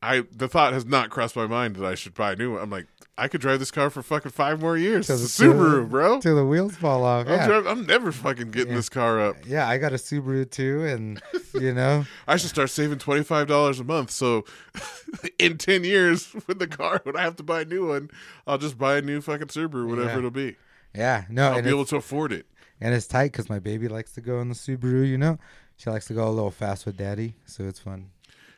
I 0.01 0.23
the 0.31 0.47
thought 0.47 0.73
has 0.73 0.85
not 0.85 1.09
crossed 1.09 1.35
my 1.35 1.47
mind 1.47 1.75
that 1.77 1.85
I 1.85 1.95
should 1.95 2.13
buy 2.13 2.33
a 2.33 2.35
new 2.35 2.54
one. 2.54 2.61
I'm 2.61 2.69
like, 2.69 2.85
I 3.18 3.27
could 3.27 3.42
drive 3.42 3.57
this 3.57 3.71
car 3.71 3.89
for 3.89 4.04
fucking 4.04 4.31
five 4.31 4.61
more 4.61 4.77
years. 4.77 5.09
It's 5.09 5.37
the- 5.39 5.49
a 5.49 5.54
Subaru, 5.54 5.89
bro. 5.89 6.21
Till 6.21 6.35
the 6.35 6.45
wheels 6.45 6.75
fall 6.75 7.04
off. 7.04 7.25
I'm, 7.25 7.33
Yeah. 7.33 7.47
driv- 7.47 7.66
I'm 7.68 7.85
never 7.87 8.11
fucking 8.11 8.51
getting 8.51 8.69
Yeah. 8.69 8.75
this 8.75 8.89
car 8.89 9.19
up. 9.19 9.37
yeah, 9.47 9.68
I 9.68 9.80
got 9.80 9.94
a 9.94 9.95
Subaru 9.95 10.49
too, 10.49 10.85
and 10.85 11.19
you 11.56 11.73
know, 11.73 12.06
I 12.27 12.37
should 12.37 12.49
start 12.51 12.69
saving 12.69 12.99
twenty 12.99 13.23
five 13.23 13.47
dollars 13.47 13.80
a 13.80 13.83
month. 13.83 14.11
So 14.11 14.45
in 15.39 15.57
ten 15.57 15.83
years, 15.83 16.27
when 16.45 16.57
the 16.59 16.68
car 16.68 17.01
when 17.04 17.16
I 17.18 17.21
have 17.21 17.35
to 17.37 17.44
buy 17.44 17.61
a 17.61 17.66
new 17.66 17.87
one, 17.87 18.09
I'll 18.45 18.57
just 18.59 18.77
buy 18.77 18.97
a 18.97 19.01
new 19.01 19.19
fucking 19.21 19.47
Subaru, 19.47 19.87
whatever 19.89 20.09
Yeah. 20.11 20.18
it'll 20.19 20.31
be. 20.31 20.56
yeah, 20.94 21.25
no, 21.30 21.54
I'll 21.54 21.61
be 21.63 21.69
able 21.69 21.85
to 21.85 21.95
afford 21.97 22.31
it. 22.33 22.45
and 22.80 22.94
it's 22.94 23.07
tight 23.07 23.31
because 23.31 23.49
my 23.49 23.57
baby 23.59 23.87
likes 23.87 24.11
to 24.13 24.21
go 24.21 24.39
in 24.42 24.49
the 24.49 24.56
Subaru. 24.56 25.07
You 25.07 25.18
know, 25.18 25.39
she 25.75 25.89
likes 25.89 26.06
to 26.07 26.13
go 26.13 26.27
a 26.27 26.30
little 26.30 26.51
fast 26.51 26.85
with 26.85 26.97
daddy, 26.97 27.33
so 27.45 27.63
it's 27.63 27.80
fun. 27.80 28.11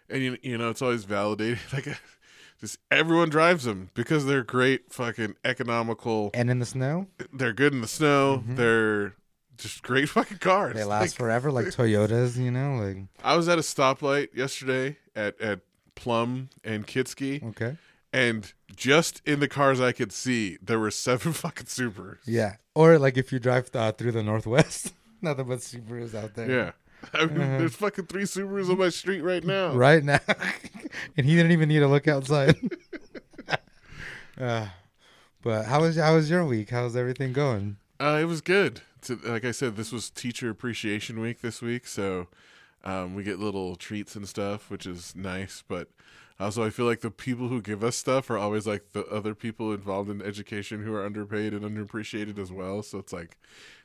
And 0.10 0.22
you 0.24 0.38
you 0.42 0.58
know 0.58 0.70
it's 0.70 0.82
always 0.82 1.04
validated. 1.04 1.60
Like 1.74 1.88
just 2.60 2.78
everyone 2.92 3.30
drives 3.30 3.64
them 3.64 3.90
because 3.94 4.26
they're 4.26 4.44
great, 4.44 4.92
fucking 4.92 5.36
economical. 5.46 6.30
And 6.34 6.50
in 6.50 6.60
the 6.60 6.66
snow, 6.66 7.08
They're 7.32 7.54
good 7.54 7.72
in 7.74 7.80
the 7.82 7.88
snow. 7.88 8.44
They're 8.46 9.14
just 9.58 9.82
great 9.82 10.10
fucking 10.16 10.40
cars. 10.40 10.74
they 10.76 10.84
last 10.84 11.02
Like, 11.02 11.12
forever, 11.12 11.52
like 11.52 11.66
Toyotas. 11.78 12.36
You 12.38 12.52
know, 12.52 12.76
like 12.76 12.98
I 13.24 13.36
was 13.38 13.48
at 13.48 13.58
a 13.58 13.62
stoplight 13.62 14.36
yesterday 14.36 14.98
at 15.16 15.40
at 15.40 15.60
Plumb 15.96 16.50
and 16.64 16.86
Kietzke, 16.88 17.44
okay, 17.50 17.78
and 18.14 18.52
just 18.76 19.22
in 19.26 19.40
the 19.42 19.48
cars 19.48 19.80
I 19.82 19.92
could 19.92 20.12
see, 20.12 20.58
there 20.62 20.80
were 20.80 20.92
seven 20.92 21.34
fucking 21.34 21.66
Subarus. 21.68 22.18
yeah. 22.26 22.56
Or 22.76 22.98
like 22.98 23.18
if 23.18 23.32
you 23.34 23.40
drive 23.40 23.70
uh, 23.74 23.92
through 23.92 24.14
the 24.14 24.24
Northwest, 24.24 24.94
nothing 25.22 25.46
but 25.48 25.60
Subarus 25.60 26.16
out 26.16 26.36
there. 26.36 26.50
Yeah. 26.50 26.72
I 27.14 27.26
mean, 27.26 27.42
Uh-huh. 27.42 27.58
There's 27.60 27.76
fucking 27.76 28.06
three 28.08 28.24
Subarus 28.24 28.70
on 28.70 28.78
my 28.78 28.90
street 28.90 29.22
right 29.22 29.44
now. 29.44 29.74
right 29.74 30.04
now, 30.04 30.20
and 31.18 31.26
he 31.26 31.36
didn't 31.36 31.52
even 31.52 31.70
need 31.70 31.80
to 31.80 31.88
look 31.88 32.08
outside. 32.08 32.56
uh, 34.40 34.68
but 35.42 35.66
how 35.66 35.82
was 35.82 35.96
how 35.98 36.16
was 36.16 36.30
your 36.30 36.46
week? 36.46 36.70
How's 36.70 36.96
everything 36.96 37.34
going? 37.34 37.78
Uh, 38.00 38.20
it 38.22 38.26
was 38.26 38.42
good. 38.42 38.82
To, 39.04 39.16
like 39.24 39.46
I 39.46 39.52
said, 39.52 39.76
this 39.76 39.92
was 39.92 40.10
Teacher 40.10 40.50
Appreciation 40.50 41.20
Week 41.22 41.42
this 41.42 41.62
week, 41.62 41.88
so 41.88 42.28
Um, 42.84 43.14
we 43.14 43.24
get 43.24 43.40
little 43.40 43.76
treats 43.76 44.16
and 44.16 44.28
stuff, 44.28 44.70
which 44.70 44.86
is 44.86 45.14
nice. 45.16 45.64
But 45.68 45.90
also, 46.40 46.64
I 46.66 46.70
feel 46.70 46.86
like 46.86 47.02
the 47.02 47.12
people 47.12 47.50
who 47.50 47.62
give 47.62 47.84
us 47.84 47.98
stuff 47.98 48.30
are 48.30 48.38
always 48.38 48.66
like 48.66 48.92
the 48.94 49.06
other 49.08 49.36
people 49.36 49.74
involved 49.74 50.10
in 50.10 50.22
education 50.22 50.84
who 50.84 50.94
are 50.96 51.06
underpaid 51.06 51.54
and 51.54 51.64
underappreciated 51.64 52.40
as 52.40 52.52
well. 52.54 52.82
So 52.84 52.98
it's 52.98 53.12
like 53.12 53.38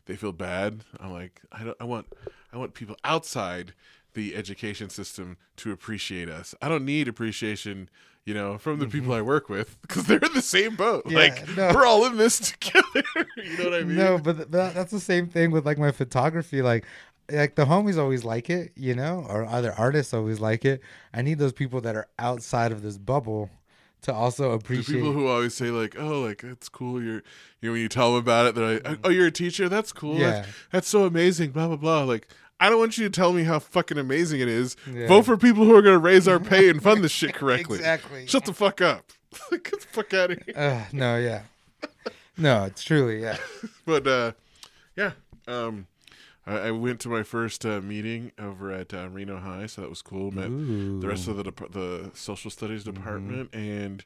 they 0.06 0.14
feel 0.16 0.30
bad. 0.32 0.84
I'm 1.00 1.12
like, 1.12 1.40
I 1.52 1.64
don't. 1.64 1.76
I 1.80 1.84
want. 1.84 2.06
I 2.54 2.58
want 2.58 2.74
people 2.74 2.96
outside 3.02 3.74
the 4.14 4.36
education 4.36 4.88
system 4.88 5.36
to 5.56 5.72
appreciate 5.72 6.28
us. 6.28 6.54
I 6.62 6.68
don't 6.68 6.84
need 6.84 7.08
appreciation, 7.08 7.88
you 8.24 8.32
know, 8.32 8.58
from 8.58 8.78
the 8.78 8.86
people 8.86 9.08
mm-hmm. 9.08 9.18
I 9.18 9.22
work 9.22 9.48
with 9.48 9.76
because 9.82 10.04
they're 10.04 10.18
in 10.18 10.32
the 10.34 10.42
same 10.42 10.76
boat. 10.76 11.02
Yeah, 11.06 11.18
like 11.18 11.56
no. 11.56 11.72
we're 11.74 11.84
all 11.84 12.06
in 12.06 12.16
this 12.16 12.38
together. 12.58 13.04
you 13.36 13.58
know 13.58 13.64
what 13.64 13.74
I 13.74 13.82
mean? 13.82 13.96
No, 13.96 14.18
but, 14.18 14.52
th- 14.52 14.72
that's 14.72 14.92
the 14.92 15.00
same 15.00 15.26
thing 15.26 15.50
with 15.50 15.66
like 15.66 15.78
my 15.78 15.90
photography. 15.90 16.62
Like, 16.62 16.86
like 17.30 17.56
the 17.56 17.64
homies 17.64 17.98
always 17.98 18.22
like 18.22 18.48
it, 18.50 18.70
you 18.76 18.94
know, 18.94 19.26
or 19.28 19.44
other 19.44 19.72
artists 19.76 20.14
always 20.14 20.38
like 20.38 20.64
it. 20.64 20.80
I 21.12 21.22
need 21.22 21.38
those 21.38 21.52
people 21.52 21.80
that 21.80 21.96
are 21.96 22.06
outside 22.18 22.70
of 22.70 22.82
this 22.82 22.98
bubble 22.98 23.50
to 24.04 24.12
also 24.12 24.50
The 24.50 24.56
appreciate. 24.56 24.96
people 24.96 25.12
who 25.12 25.26
always 25.26 25.54
say 25.54 25.70
like, 25.70 25.96
"Oh, 25.98 26.20
like 26.20 26.44
it's 26.44 26.68
cool." 26.68 27.02
You're, 27.02 27.22
you 27.60 27.68
know, 27.68 27.72
when 27.72 27.80
you 27.80 27.88
tell 27.88 28.10
them 28.10 28.18
about 28.18 28.46
it, 28.46 28.54
they're 28.54 28.74
like, 28.74 28.82
mm-hmm. 28.82 29.00
"Oh, 29.02 29.08
you're 29.08 29.26
a 29.28 29.32
teacher. 29.32 29.68
That's 29.68 29.92
cool. 29.92 30.18
Yeah. 30.18 30.30
That's, 30.30 30.48
that's 30.70 30.88
so 30.88 31.04
amazing." 31.06 31.52
Blah 31.52 31.68
blah 31.68 31.76
blah. 31.76 32.04
Like, 32.04 32.28
I 32.64 32.70
don't 32.70 32.78
want 32.78 32.96
you 32.96 33.04
to 33.04 33.10
tell 33.10 33.32
me 33.34 33.42
how 33.44 33.58
fucking 33.58 33.98
amazing 33.98 34.40
it 34.40 34.48
is. 34.48 34.74
Yeah. 34.90 35.06
Vote 35.06 35.26
for 35.26 35.36
people 35.36 35.64
who 35.64 35.74
are 35.76 35.82
going 35.82 35.94
to 35.94 35.98
raise 35.98 36.26
our 36.26 36.40
pay 36.40 36.70
and 36.70 36.82
fund 36.82 37.04
this 37.04 37.12
shit 37.20 37.34
correctly. 37.34 37.76
Exactly. 37.76 38.26
Shut 38.26 38.46
the 38.46 38.54
fuck 38.54 38.80
up. 38.80 39.12
Get 39.50 39.64
the 39.64 39.86
fuck 39.90 40.14
out 40.14 40.30
of 40.30 40.38
here. 40.46 40.54
uh, 40.56 40.84
no, 40.92 41.18
yeah, 41.18 41.42
no, 42.38 42.64
it's 42.64 42.82
truly 42.82 43.20
yeah. 43.20 43.36
But 43.84 44.06
uh, 44.06 44.32
yeah, 44.96 45.12
um, 45.46 45.88
I, 46.46 46.68
I 46.68 46.70
went 46.70 47.00
to 47.00 47.08
my 47.08 47.22
first 47.22 47.66
uh, 47.66 47.80
meeting 47.80 48.32
over 48.38 48.70
at 48.72 48.94
uh, 48.94 49.08
Reno 49.10 49.38
High, 49.38 49.66
so 49.66 49.80
that 49.82 49.90
was 49.90 50.02
cool. 50.02 50.30
Met 50.30 50.50
the 50.50 51.06
rest 51.08 51.28
of 51.28 51.36
the 51.36 51.42
dep- 51.44 51.72
the 51.72 52.12
social 52.14 52.50
studies 52.50 52.84
department 52.84 53.52
and 53.52 54.04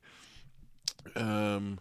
um 1.15 1.79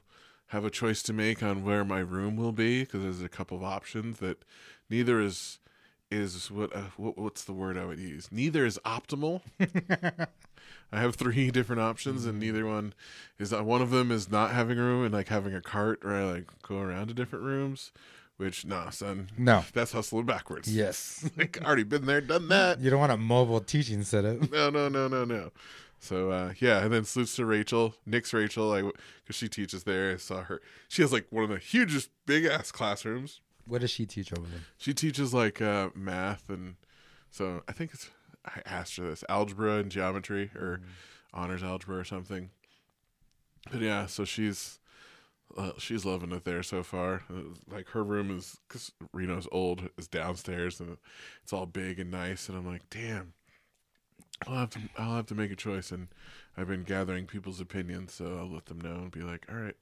have 0.47 0.63
a 0.63 0.69
choice 0.69 1.01
to 1.03 1.11
make 1.13 1.43
on 1.43 1.63
where 1.63 1.83
my 1.83 1.99
room 1.99 2.37
will 2.37 2.53
be 2.53 2.81
because 2.81 3.01
there's 3.03 3.21
a 3.21 3.27
couple 3.29 3.57
of 3.57 3.63
options 3.63 4.19
that 4.19 4.43
neither 4.89 5.19
is 5.19 5.59
is 6.09 6.49
what, 6.49 6.75
uh, 6.75 6.83
what 6.95 7.17
what's 7.17 7.43
the 7.43 7.53
word 7.53 7.77
I 7.77 7.85
would 7.85 7.99
use 7.99 8.29
neither 8.31 8.65
is 8.65 8.79
optimal 8.85 9.41
I 10.91 10.99
have 11.01 11.15
three 11.15 11.51
different 11.51 11.81
options 11.81 12.25
and 12.25 12.39
neither 12.39 12.65
one 12.65 12.93
is 13.39 13.51
uh, 13.53 13.63
one 13.63 13.81
of 13.81 13.91
them 13.91 14.11
is 14.11 14.31
not 14.31 14.51
having 14.51 14.79
a 14.79 14.81
room 14.83 15.03
and 15.03 15.13
like 15.13 15.27
having 15.27 15.53
a 15.53 15.61
cart 15.61 16.03
where 16.03 16.15
I 16.15 16.23
like 16.31 16.47
go 16.61 16.79
around 16.79 17.07
to 17.09 17.13
different 17.13 17.43
rooms 17.45 17.91
which 18.37 18.65
nah 18.65 18.89
son 18.89 19.29
No. 19.37 19.65
that's 19.73 19.91
hustling 19.91 20.25
backwards 20.25 20.73
Yes, 20.73 21.29
like 21.37 21.59
already 21.65 21.83
been 21.83 22.05
there 22.05 22.21
done 22.21 22.47
that 22.49 22.79
you 22.79 22.89
don't 22.89 22.99
want 22.99 23.11
a 23.11 23.17
mobile 23.17 23.59
teaching 23.59 24.03
setup. 24.03 24.49
no, 24.51 24.69
no, 24.69 24.87
no, 24.89 25.07
no, 25.07 25.25
no. 25.25 25.51
So 25.99 26.29
uh, 26.29 26.53
yeah, 26.59 26.83
and 26.83 26.93
then 26.93 27.03
salutes 27.05 27.35
to 27.37 27.45
Rachel, 27.45 27.95
Nick's 28.05 28.31
Rachel, 28.31 28.67
like 28.67 28.85
because 29.23 29.35
she 29.35 29.49
teaches 29.49 29.83
there. 29.83 30.11
I 30.13 30.17
saw 30.17 30.43
her. 30.43 30.61
She 30.87 31.01
has 31.01 31.11
like 31.11 31.25
one 31.31 31.43
of 31.43 31.49
the 31.49 31.57
hugest, 31.57 32.11
big 32.27 32.45
ass 32.45 32.71
classrooms. 32.71 33.41
What 33.67 33.81
does 33.81 33.91
she 33.91 34.05
teach 34.05 34.31
over 34.33 34.47
there? 34.47 34.61
She 34.77 34.93
teaches 34.93 35.33
like 35.33 35.61
uh, 35.61 35.89
math 35.95 36.49
and 36.49 36.75
so 37.29 37.63
I 37.67 37.71
think 37.71 37.91
it's. 37.93 38.09
I 38.45 38.61
asked 38.65 38.95
her 38.95 39.09
this 39.09 39.25
algebra 39.27 39.77
and 39.77 39.91
geometry 39.91 40.51
or 40.55 40.79
honors 41.33 41.61
algebra 41.61 41.97
or 41.97 42.05
something. 42.05 42.49
But 43.69 43.81
yeah, 43.81 44.05
so 44.05 44.23
she's 44.23 44.79
uh, 45.57 45.71
she's 45.77 46.05
loving 46.05 46.31
it 46.31 46.45
there 46.45 46.63
so 46.63 46.81
far. 46.83 47.23
Uh, 47.29 47.53
Like 47.69 47.89
her 47.89 48.03
room 48.03 48.35
is 48.35 48.57
because 48.67 48.91
Reno's 49.13 49.47
old 49.51 49.89
is 49.97 50.07
downstairs 50.07 50.79
and 50.79 50.97
it's 51.43 51.51
all 51.51 51.65
big 51.65 51.99
and 51.99 52.09
nice. 52.09 52.47
And 52.47 52.57
I'm 52.57 52.65
like, 52.65 52.89
damn, 52.89 53.33
I'll 54.47 54.55
have 54.55 54.69
to 54.71 54.79
I'll 54.97 55.15
have 55.15 55.25
to 55.27 55.35
make 55.35 55.51
a 55.51 55.55
choice. 55.55 55.91
And 55.91 56.07
I've 56.55 56.67
been 56.67 56.83
gathering 56.83 57.25
people's 57.27 57.59
opinions, 57.59 58.13
so 58.13 58.37
I'll 58.37 58.51
let 58.51 58.67
them 58.67 58.79
know 58.79 58.95
and 58.95 59.11
be 59.11 59.21
like, 59.21 59.45
all 59.49 59.57
right, 59.57 59.75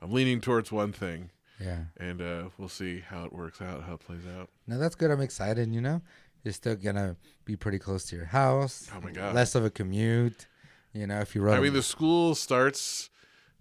I'm 0.00 0.12
leaning 0.12 0.40
towards 0.40 0.70
one 0.70 0.92
thing, 0.92 1.30
Yeah, 1.60 1.84
and 1.98 2.20
uh, 2.20 2.48
we'll 2.58 2.68
see 2.68 3.00
how 3.00 3.24
it 3.24 3.32
works 3.32 3.60
out, 3.62 3.84
how 3.84 3.94
it 3.94 4.00
plays 4.00 4.26
out. 4.38 4.48
no, 4.66 4.78
that's 4.78 4.94
good. 4.94 5.10
I'm 5.10 5.20
excited. 5.20 5.72
You 5.72 5.80
know, 5.80 6.02
you're 6.44 6.52
still 6.54 6.74
gonna 6.76 7.16
be 7.44 7.56
pretty 7.56 7.78
close 7.78 8.04
to 8.06 8.16
your 8.16 8.24
house. 8.26 8.90
Oh 8.96 9.00
my 9.00 9.12
God. 9.12 9.34
less 9.34 9.54
of 9.54 9.64
a 9.64 9.70
commute. 9.70 10.46
You 10.92 11.06
know, 11.06 11.20
if 11.20 11.34
you 11.34 11.42
run. 11.42 11.56
I 11.56 11.60
mean, 11.60 11.72
the 11.72 11.82
school 11.82 12.34
starts 12.34 13.08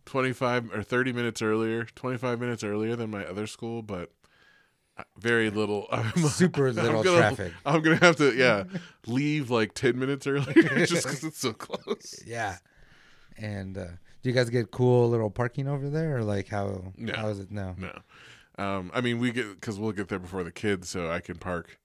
25 0.06 0.74
or 0.74 0.84
30 0.84 1.14
minutes 1.14 1.42
earlier, 1.42 1.86
25 1.86 2.40
minutes 2.40 2.64
earlier 2.64 2.96
than 2.96 3.10
my 3.10 3.24
other 3.26 3.48
school, 3.48 3.82
but 3.82 4.12
uh, 4.98 5.04
very 5.18 5.50
little. 5.50 5.88
I'm, 5.92 6.12
Super 6.28 6.68
I'm 6.68 6.76
little 6.76 7.04
gonna- 7.04 7.18
traffic. 7.20 7.54
I'm 7.66 7.82
going 7.82 7.98
to 8.00 8.06
have 8.06 8.16
to, 8.18 8.36
yeah, 8.36 8.64
leave 9.08 9.50
like 9.50 9.74
10 9.74 9.98
minutes 9.98 10.28
earlier 10.28 10.54
just 10.86 11.04
because 11.06 11.24
it's 11.24 11.38
so 11.40 11.54
close. 11.54 12.22
Yeah. 12.26 12.58
And 13.38 13.78
uh, 13.78 13.86
do 14.22 14.30
you 14.30 14.36
guys 14.36 14.50
get 14.50 14.72
cool 14.72 15.10
little 15.10 15.30
parking 15.30 15.68
over 15.68 15.90
there, 15.90 16.18
or 16.18 16.24
like 16.24 16.48
how? 16.50 16.94
No. 16.98 17.14
How 17.14 17.28
is 17.30 17.40
it? 17.40 17.52
No, 17.52 17.76
No. 17.78 18.00
Um, 18.64 18.92
I 18.94 19.02
mean, 19.02 19.20
we 19.20 19.32
get, 19.32 19.50
because 19.60 19.80
we'll 19.80 19.92
get 19.94 20.08
there 20.10 20.20
before 20.20 20.44
the 20.44 20.52
kids, 20.52 20.90
so 20.90 21.10
I 21.10 21.20
can 21.20 21.38
park 21.38 21.80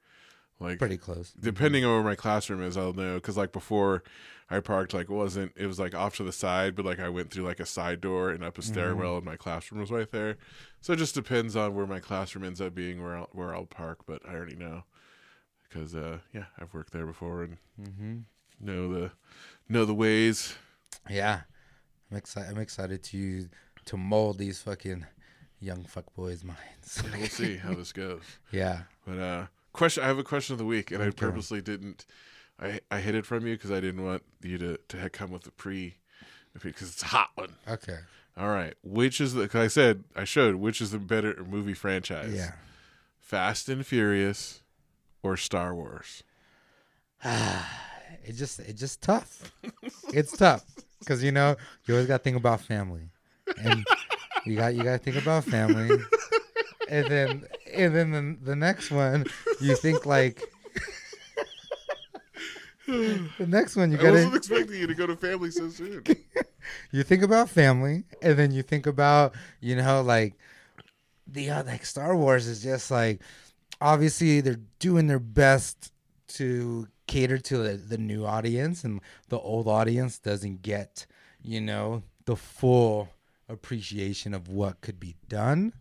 like 0.59 0.79
pretty 0.79 0.97
close. 0.97 1.33
depending 1.39 1.85
on 1.85 1.93
where 1.93 2.03
my 2.03 2.15
classroom 2.15 2.63
is 2.63 2.79
i'll 2.79 2.95
know 2.95 3.17
because 3.17 3.37
like 3.37 3.53
before 3.53 4.03
i 4.49 4.59
parked 4.59 4.95
like 4.95 5.11
wasn't 5.11 5.53
it 5.55 5.67
was 5.67 5.79
like 5.79 5.95
off 5.95 6.17
to 6.17 6.25
the 6.25 6.33
side 6.33 6.75
but 6.75 6.83
like 6.87 6.99
i 6.99 7.11
went 7.11 7.31
through 7.31 7.45
like 7.45 7.61
a 7.61 7.67
side 7.67 8.01
door 8.01 8.31
and 8.31 8.43
up 8.43 8.57
a 8.57 8.63
stairwell 8.63 9.17
and 9.17 9.25
my 9.27 9.37
classroom 9.37 9.83
was 9.83 9.91
right 9.91 10.11
there 10.13 10.39
so 10.81 10.95
it 10.95 10.97
just 10.97 11.15
depends 11.15 11.57
on 11.57 11.75
where 11.75 11.87
my 11.87 12.01
classroom 12.01 12.43
ends 12.43 12.59
up 12.63 12.75
being 12.75 13.03
where 13.03 13.19
i'll, 13.19 13.29
where 13.33 13.55
I'll 13.55 13.67
park 13.67 13.99
but 14.07 14.23
i 14.27 14.33
already 14.33 14.57
know 14.57 14.85
because 15.69 15.95
uh 15.95 16.21
yeah 16.33 16.45
i've 16.59 16.73
worked 16.73 16.95
there 16.95 17.05
before 17.07 17.43
and 17.43 17.59
Mm-hmm. 17.79 18.17
know 18.59 18.91
the 18.95 19.11
know 19.69 19.85
the 19.85 19.93
ways 19.95 20.55
Yeah, 21.11 21.43
I'm 22.11 22.17
excited. 22.17 22.51
I'm 22.51 22.59
excited 22.61 23.03
to 23.05 23.49
to 23.87 23.97
mold 23.97 24.39
these 24.39 24.61
fucking 24.61 25.07
young 25.61 25.85
fuck 25.85 26.13
boys' 26.15 26.45
minds. 26.45 27.03
we'll 27.17 27.27
see 27.29 27.57
how 27.57 27.75
this 27.75 27.93
goes 27.93 28.23
yeah. 28.53 28.83
but 29.07 29.19
uh 29.19 29.47
question 29.73 30.03
i 30.03 30.07
have 30.07 30.19
a 30.19 30.25
question 30.25 30.53
of 30.55 30.59
the 30.59 30.65
week 30.65 30.91
and 30.91 31.03
i 31.03 31.11
purposely 31.11 31.61
didn't 31.63 32.05
i 32.61 32.81
i 32.91 32.99
hid 33.01 33.15
it 33.15 33.25
from 33.25 33.47
you 33.47 33.55
because 33.55 33.71
i 33.71 33.81
didn't 33.81 34.05
want 34.05 34.23
you 34.43 34.59
to 34.59 34.77
to 34.89 35.09
come 35.11 35.31
with 35.31 35.43
the 35.43 35.51
pre 35.51 35.97
because 36.63 36.91
it's 36.91 37.03
a 37.03 37.07
hot 37.07 37.31
one 37.37 37.55
Okay. 37.69 37.99
All 38.39 38.49
right. 38.49 38.75
Which 38.83 39.19
is 39.21 39.33
the? 39.33 39.49
Cause 39.49 39.63
I 39.63 39.67
said 39.69 40.05
I 40.15 40.25
showed 40.25 40.57
which 40.57 40.83
is 40.83 40.91
the 40.91 40.99
better 40.99 41.43
movie 41.49 41.73
franchise? 41.73 42.35
Yeah. 42.35 42.53
Fast 43.19 43.71
and 43.71 43.85
Furious 43.87 44.61
or 45.23 45.37
Star 45.39 45.75
Wars? 45.75 46.23
It 48.25 48.33
just 48.35 48.61
it's 48.61 48.81
just 48.81 49.03
tough. 49.03 49.53
it's 50.13 50.37
tough 50.37 50.65
because 51.01 51.23
you 51.23 51.33
know 51.33 51.57
you 51.85 51.95
always 51.95 52.07
got 52.07 52.19
to 52.19 52.23
think 52.25 52.37
about 52.37 52.61
family, 52.61 53.11
and 53.59 53.85
you 54.45 54.57
got 54.57 54.75
you 54.75 54.83
got 54.83 54.93
to 54.93 54.99
think 54.99 55.17
about 55.17 55.45
family, 55.45 55.99
and 56.89 57.07
then 57.07 57.45
and 57.73 57.95
then 57.95 58.11
the, 58.11 58.51
the 58.51 58.57
next 58.57 58.91
one 58.91 59.25
you 59.61 59.77
think 59.77 60.07
like 60.07 60.43
the 62.87 63.47
next 63.47 63.77
one 63.77 63.91
you 63.91 63.99
got. 63.99 64.09
I 64.09 64.13
wasn't 64.13 64.37
expecting 64.37 64.81
you 64.81 64.87
to 64.87 64.95
go 64.95 65.07
to 65.07 65.17
family 65.17 65.51
so 65.51 65.69
soon. 65.69 66.05
you 66.93 67.03
think 67.03 67.23
about 67.23 67.49
family, 67.49 68.05
and 68.23 68.39
then 68.39 68.53
you 68.53 68.63
think 68.63 68.87
about 68.87 69.35
you 69.61 69.77
know 69.77 70.03
like 70.03 70.35
the 71.27 71.51
uh, 71.51 71.65
like 71.65 71.85
Star 71.85 72.17
Wars 72.17 72.47
is 72.47 72.63
just 72.63 72.91
like 72.91 73.21
obviously 73.81 74.41
they're 74.41 74.61
doing 74.79 75.07
their 75.07 75.19
best 75.19 75.93
to 76.29 76.89
cater 77.07 77.39
to 77.39 77.59
the, 77.59 77.71
the 77.77 77.99
new 77.99 78.25
audience 78.25 78.85
and 78.85 79.01
the 79.29 79.39
old 79.39 79.69
audience 79.69 80.19
doesn't 80.19 80.63
get 80.63 81.07
you 81.43 81.61
know 81.61 82.03
the 82.25 82.37
full 82.37 83.09
appreciation 83.49 84.35
of 84.35 84.49
what 84.49 84.81
could 84.81 84.99
be 84.99 85.15
done 85.29 85.73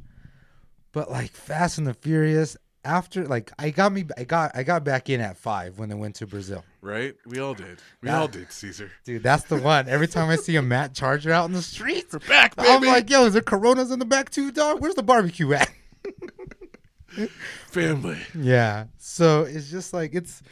but 0.91 1.09
like 1.09 1.31
fast 1.31 1.77
and 1.79 1.87
the 1.87 1.93
furious 1.93 2.55
after 2.83 3.25
like 3.27 3.51
i 3.57 3.71
got 3.71 3.91
me 3.91 4.05
i 4.17 4.23
got 4.23 4.51
i 4.55 4.61
got 4.61 4.83
back 4.83 5.09
in 5.09 5.19
at 5.19 5.35
five 5.35 5.79
when 5.79 5.89
they 5.89 5.95
went 5.95 6.13
to 6.15 6.27
brazil 6.27 6.63
Right? 6.81 7.15
We 7.25 7.39
all 7.39 7.55
did. 7.55 7.79
We 8.03 8.09
Yeah. 8.09 8.19
all 8.19 8.27
did, 8.27 8.51
Caesar. 8.51 8.91
dude 9.03 9.23
that's 9.23 9.45
the 9.45 9.57
one 9.57 9.89
every 9.89 10.07
time 10.07 10.29
i 10.29 10.35
see 10.35 10.55
a 10.57 10.61
matte 10.61 10.93
charger 10.93 11.31
out 11.31 11.45
in 11.45 11.53
the 11.53 11.63
streets 11.63 12.13
We're 12.13 12.19
back, 12.19 12.55
baby. 12.55 12.69
i'm 12.69 12.83
like 12.83 13.09
yo 13.09 13.25
is 13.25 13.33
there 13.33 13.41
coronas 13.41 13.89
in 13.89 13.97
the 13.97 14.05
back 14.05 14.29
too 14.29 14.51
dog 14.51 14.79
where's 14.81 14.93
the 14.93 15.01
barbecue 15.01 15.51
at 15.53 15.71
family. 17.71 18.17
yeah 18.39 18.85
so 18.97 19.41
it's 19.43 19.69
just 19.71 19.93
like 19.93 20.13
it's 20.13 20.43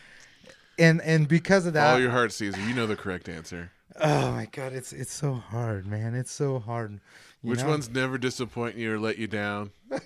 and 0.79 1.01
and 1.01 1.27
because 1.27 1.65
of 1.65 1.73
that 1.73 1.87
Follow 1.89 1.99
your 2.01 2.11
heart, 2.11 2.31
Caesar. 2.33 2.59
You 2.61 2.73
know 2.73 2.87
the 2.87 2.95
correct 2.95 3.27
answer. 3.29 3.71
Oh 3.99 4.31
my 4.31 4.47
god, 4.51 4.73
it's 4.73 4.91
it's 4.93 5.13
so 5.13 5.33
hard, 5.35 5.85
man. 5.85 6.15
It's 6.15 6.31
so 6.31 6.59
hard. 6.59 6.99
You 7.43 7.49
Which 7.51 7.59
know? 7.61 7.67
ones 7.69 7.89
never 7.89 8.17
disappoint 8.17 8.75
you 8.77 8.93
or 8.93 8.99
let 8.99 9.17
you 9.17 9.27
down? 9.27 9.71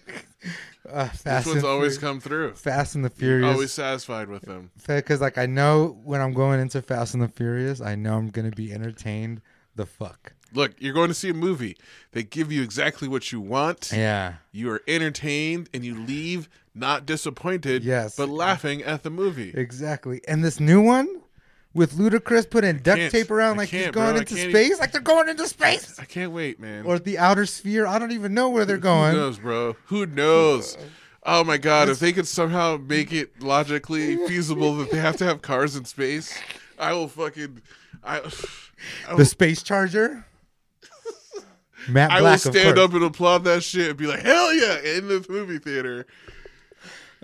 Uh, 0.90 1.10
Which 1.10 1.46
ones 1.46 1.64
always 1.66 1.66
Furious- 1.66 1.98
come 1.98 2.20
through? 2.22 2.54
Fast 2.54 2.96
and 2.96 3.04
the 3.04 3.10
You're 3.18 3.40
Furious. 3.40 3.54
always 3.54 3.74
satisfied 3.74 4.30
with 4.30 4.44
them. 4.44 4.72
because 4.88 5.20
like 5.20 5.38
I 5.38 5.46
know 5.46 6.00
when 6.06 6.22
I'm 6.22 6.32
going 6.32 6.62
into 6.62 6.82
Fast 6.82 7.14
and 7.14 7.22
the 7.22 7.28
Furious, 7.28 7.82
I 7.82 7.96
know 7.96 8.16
I'm 8.18 8.30
gonna 8.30 8.52
be 8.52 8.72
entertained. 8.72 9.42
The 9.76 9.86
fuck. 9.86 10.32
Look, 10.54 10.76
you're 10.80 10.94
going 10.94 11.10
to 11.10 11.14
see 11.14 11.28
a 11.30 11.34
movie. 11.34 11.76
They 12.14 12.24
give 12.24 12.54
you 12.54 12.64
exactly 12.64 13.10
what 13.10 13.34
you 13.34 13.42
want. 13.42 13.92
Yeah. 13.94 14.36
You 14.54 14.72
are 14.72 14.82
entertained 14.88 15.70
and 15.74 15.84
you 15.84 15.94
leave 15.94 16.48
not 16.78 17.06
disappointed, 17.06 17.84
Yes. 17.84 18.16
but 18.16 18.30
laughing 18.30 18.84
at 18.84 19.04
the 19.04 19.10
movie. 19.10 19.52
Exactly. 19.56 20.22
And 20.28 20.44
this 20.44 20.60
new 20.60 20.82
one 20.82 21.22
with 21.74 21.94
Ludacris 21.94 22.50
putting 22.50 22.78
duct 22.80 23.12
tape 23.12 23.30
around 23.30 23.56
I 23.56 23.58
like 23.60 23.70
he's 23.70 23.90
going 23.92 24.12
bro. 24.14 24.20
Into 24.20 24.36
space, 24.36 24.80
like 24.80 24.92
they're 24.92 25.02
going 25.02 25.30
into 25.30 25.48
space 25.48 26.00
I 26.00 26.06
can't 26.06 26.32
wait, 26.32 26.60
man. 26.60 26.86
or 26.86 26.98
the 27.00 27.18
outer 27.20 27.46
sphere. 27.46 27.86
I 27.86 28.00
don't 28.00 28.12
even 28.12 28.34
know 28.34 28.50
where 28.50 28.66
they're 28.66 28.78
going. 28.78 29.12
Who 29.14 29.18
knows, 29.20 29.40
bro? 29.40 29.76
Who 29.86 30.06
knows? 30.06 30.78
Oh 31.24 31.44
my 31.44 31.58
god, 31.58 31.90
if 31.90 32.00
they 32.00 32.14
could 32.14 32.28
somehow 32.28 32.78
make 32.78 33.12
it 33.12 33.42
logically 33.44 34.16
feasible 34.28 34.76
that 34.78 34.92
they 34.92 34.98
have 34.98 35.18
to 35.18 35.26
have 35.26 35.42
cars 35.42 35.76
in 35.76 35.84
space, 35.86 36.38
I 36.80 36.94
will 36.94 37.08
fucking 37.10 37.62
I, 38.04 38.20
I 39.08 39.12
will, 39.12 39.18
The 39.18 39.26
space 39.26 39.62
charger. 39.62 40.26
Matte 41.90 42.10
Black, 42.10 42.22
I 42.22 42.32
will 42.32 42.38
stand 42.38 42.78
up 42.80 42.94
and 42.94 43.04
applaud 43.04 43.44
that 43.46 43.64
shit 43.64 43.90
and 43.90 43.98
be 43.98 44.08
like, 44.08 44.22
"Hell 44.22 44.54
yeah!" 44.54 44.80
in 44.80 45.08
the 45.08 45.26
movie 45.30 45.58
theater. 45.60 46.06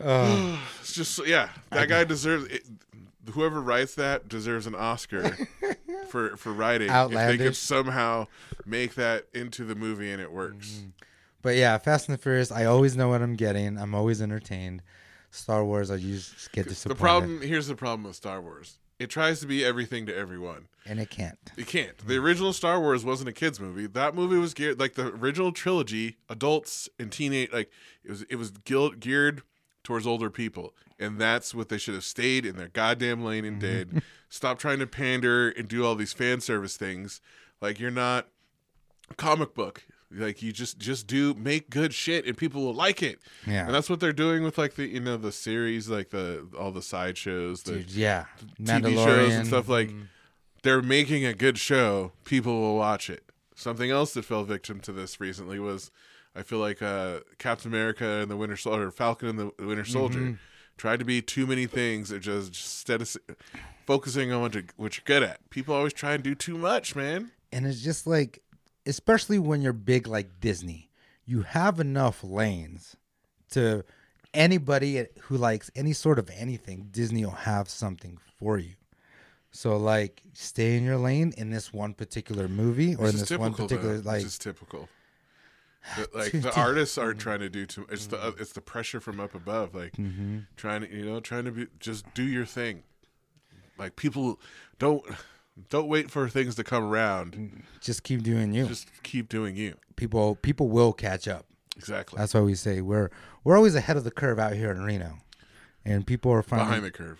Uh, 0.01 0.57
It's 0.81 0.93
just 0.93 1.25
yeah, 1.27 1.50
that 1.71 1.89
guy 1.89 2.03
deserves 2.03 2.45
it. 2.45 2.63
Whoever 3.31 3.62
writes 3.62 3.95
that 3.95 4.27
deserves 4.27 4.67
an 4.67 4.75
Oscar 4.75 5.35
for 6.09 6.35
for 6.35 6.51
writing. 6.51 6.89
Outlandish. 6.89 7.33
If 7.33 7.39
they 7.39 7.45
could 7.45 7.55
somehow 7.55 8.27
make 8.65 8.95
that 8.95 9.27
into 9.33 9.63
the 9.63 9.75
movie 9.75 10.12
and 10.12 10.21
it 10.21 10.31
works. 10.31 10.83
but 11.41 11.55
yeah, 11.55 11.77
Fast 11.77 12.09
and 12.09 12.17
the 12.17 12.21
Furious. 12.21 12.51
I 12.51 12.65
always 12.65 12.97
know 12.97 13.07
what 13.09 13.21
I'm 13.21 13.35
getting. 13.35 13.77
I'm 13.77 13.95
always 13.95 14.21
entertained. 14.21 14.81
Star 15.31 15.65
Wars, 15.65 15.89
I 15.89 15.97
just 15.97 16.51
get 16.51 16.67
The 16.69 16.93
problem 16.95 17.41
here's 17.41 17.67
the 17.67 17.75
problem 17.75 18.03
with 18.03 18.15
Star 18.15 18.39
Wars. 18.41 18.77
It 19.00 19.09
tries 19.09 19.39
to 19.39 19.47
be 19.47 19.65
everything 19.65 20.05
to 20.05 20.15
everyone. 20.15 20.67
and 20.85 21.00
it 21.00 21.09
can't. 21.09 21.39
It 21.57 21.65
can't. 21.65 21.97
The 21.97 22.17
original 22.17 22.53
Star 22.53 22.79
Wars 22.79 23.03
wasn't 23.03 23.29
a 23.29 23.33
kids 23.33 23.59
movie. 23.59 23.88
That 23.88 24.13
movie 24.15 24.38
was 24.38 24.53
geared 24.53 24.79
like 24.79 24.93
the 24.93 25.07
original 25.07 25.51
trilogy, 25.51 26.17
adults 26.29 26.88
and 27.00 27.12
teenage 27.12 27.51
like 27.51 27.71
it 28.03 28.12
was 28.12 28.21
it 28.23 28.35
was 28.35 28.51
geared 28.51 29.41
towards 29.83 30.07
older 30.07 30.29
people. 30.29 30.73
And 30.99 31.19
that's 31.19 31.53
what 31.53 31.69
they 31.69 31.77
should 31.77 31.93
have 31.93 32.03
stayed 32.03 32.45
in 32.45 32.55
their 32.55 32.69
goddamn 32.69 33.23
lane 33.23 33.45
and 33.45 33.59
did. 33.59 33.89
Mm-hmm. 33.89 33.97
Stop 34.29 34.57
trying 34.57 34.79
to 34.79 34.87
pander 34.87 35.49
and 35.49 35.67
do 35.67 35.85
all 35.85 35.95
these 35.95 36.13
fan 36.13 36.41
service 36.41 36.77
things. 36.77 37.21
Like 37.61 37.79
you're 37.79 37.91
not 37.91 38.27
a 39.09 39.15
comic 39.15 39.53
book. 39.53 39.83
Like 40.15 40.41
you 40.43 40.51
just 40.51 40.77
just 40.77 41.07
do 41.07 41.33
make 41.33 41.69
good 41.69 41.93
shit 41.93 42.25
and 42.25 42.37
people 42.37 42.63
will 42.63 42.73
like 42.73 43.01
it. 43.01 43.19
Yeah. 43.47 43.65
And 43.65 43.73
that's 43.73 43.89
what 43.89 43.99
they're 43.99 44.13
doing 44.13 44.43
with 44.43 44.57
like 44.57 44.75
the 44.75 44.85
you 44.85 44.99
know 44.99 45.17
the 45.17 45.31
series 45.31 45.89
like 45.89 46.11
the 46.11 46.47
all 46.57 46.71
the 46.71 46.83
side 46.83 47.17
shows, 47.17 47.63
the 47.63 47.77
Dude, 47.77 47.91
yeah. 47.91 48.25
TV 48.61 48.93
shows 48.93 49.33
and 49.33 49.47
stuff 49.47 49.67
like 49.67 49.89
mm-hmm. 49.89 50.03
they're 50.61 50.83
making 50.83 51.25
a 51.25 51.33
good 51.33 51.57
show, 51.57 52.11
people 52.25 52.59
will 52.61 52.75
watch 52.75 53.09
it. 53.09 53.23
Something 53.55 53.89
else 53.89 54.13
that 54.13 54.25
fell 54.25 54.43
victim 54.43 54.79
to 54.81 54.91
this 54.91 55.19
recently 55.19 55.59
was 55.59 55.91
I 56.35 56.41
feel 56.43 56.59
like 56.59 56.81
uh, 56.81 57.19
Captain 57.37 57.71
America 57.71 58.05
and 58.05 58.29
the 58.31 58.37
Winter 58.37 58.57
Soldier, 58.57 58.89
Falcon 58.91 59.29
and 59.29 59.39
the 59.39 59.65
Winter 59.65 59.85
Soldier 59.85 60.19
Mm-hmm. 60.19 60.33
tried 60.77 60.97
to 60.99 61.05
be 61.05 61.21
too 61.21 61.45
many 61.45 61.67
things 61.67 62.11
and 62.11 62.21
just, 62.21 62.51
just 62.53 62.87
instead 62.89 63.01
of 63.01 63.15
focusing 63.85 64.31
on 64.31 64.41
what, 64.41 64.55
you, 64.55 64.63
what 64.77 64.97
you're 64.97 65.03
good 65.05 65.21
at. 65.23 65.47
People 65.49 65.75
always 65.75 65.93
try 65.93 66.13
and 66.13 66.23
do 66.23 66.33
too 66.35 66.57
much, 66.57 66.95
man. 66.95 67.31
and 67.51 67.65
it's 67.67 67.81
just 67.81 68.07
like 68.07 68.41
especially 68.85 69.39
when 69.39 69.61
you're 69.61 69.71
big 69.71 70.07
like 70.07 70.39
disney 70.41 70.89
you 71.25 71.43
have 71.43 71.79
enough 71.79 72.21
lanes 72.21 72.97
to 73.49 73.81
anybody 74.33 75.05
who 75.21 75.37
likes 75.37 75.69
any 75.75 75.93
sort 75.93 76.19
of 76.19 76.29
anything 76.35 76.87
disney 76.91 77.23
will 77.23 77.31
have 77.31 77.69
something 77.69 78.17
for 78.39 78.57
you 78.57 78.73
so 79.51 79.77
like 79.77 80.21
stay 80.33 80.75
in 80.75 80.83
your 80.83 80.97
lane 80.97 81.31
in 81.37 81.49
this 81.51 81.71
one 81.71 81.93
particular 81.93 82.47
movie 82.49 82.95
or 82.95 83.05
It's 83.05 83.13
in 83.13 83.19
this 83.21 83.37
one 83.37 83.53
particular 83.53 83.99
though. 83.99 84.09
like 84.09 84.15
It's 84.23 84.25
just 84.25 84.41
typical. 84.41 84.89
Like 86.13 86.31
the 86.31 86.53
artists 86.55 86.97
aren't 86.97 87.19
trying 87.19 87.39
to 87.39 87.49
do 87.49 87.65
too. 87.65 87.85
It's 87.89 88.07
the 88.07 88.33
it's 88.39 88.53
the 88.53 88.61
pressure 88.61 88.99
from 88.99 89.19
up 89.19 89.35
above. 89.35 89.75
Like 89.75 89.93
Mm-hmm. 89.93 90.39
trying 90.55 90.81
to 90.81 90.89
you 90.93 91.05
know 91.05 91.19
trying 91.19 91.45
to 91.45 91.51
be 91.51 91.67
just 91.79 92.11
do 92.13 92.23
your 92.23 92.45
thing. 92.45 92.83
Like 93.77 93.95
people 93.95 94.39
don't 94.79 95.03
don't 95.69 95.87
wait 95.87 96.09
for 96.09 96.29
things 96.29 96.55
to 96.55 96.63
come 96.63 96.83
around. 96.83 97.63
just 97.81 98.03
keep 98.03 98.23
doing 98.23 98.53
you 98.53 98.65
Just 98.67 98.89
keep 99.03 99.29
doing 99.29 99.55
you. 99.55 99.75
people 99.95 100.35
people 100.35 100.67
will 100.69 100.93
catch 100.93 101.27
up 101.27 101.45
Exactly. 101.77 102.17
that's 102.17 102.33
why 102.33 102.41
we 102.41 102.55
say 102.55 102.81
we're 102.81 103.09
we're 103.43 103.55
always 103.57 103.75
ahead 103.75 103.97
of 103.97 104.03
the 104.03 104.11
curve 104.11 104.39
out 104.39 104.53
here 104.53 104.71
in 104.71 104.81
reno 104.83 105.17
and 105.85 106.07
people 106.07 106.31
are 106.31 106.41
finally 106.41 106.67
Behind 106.67 106.85
the 106.85 106.91
curve. 106.91 107.19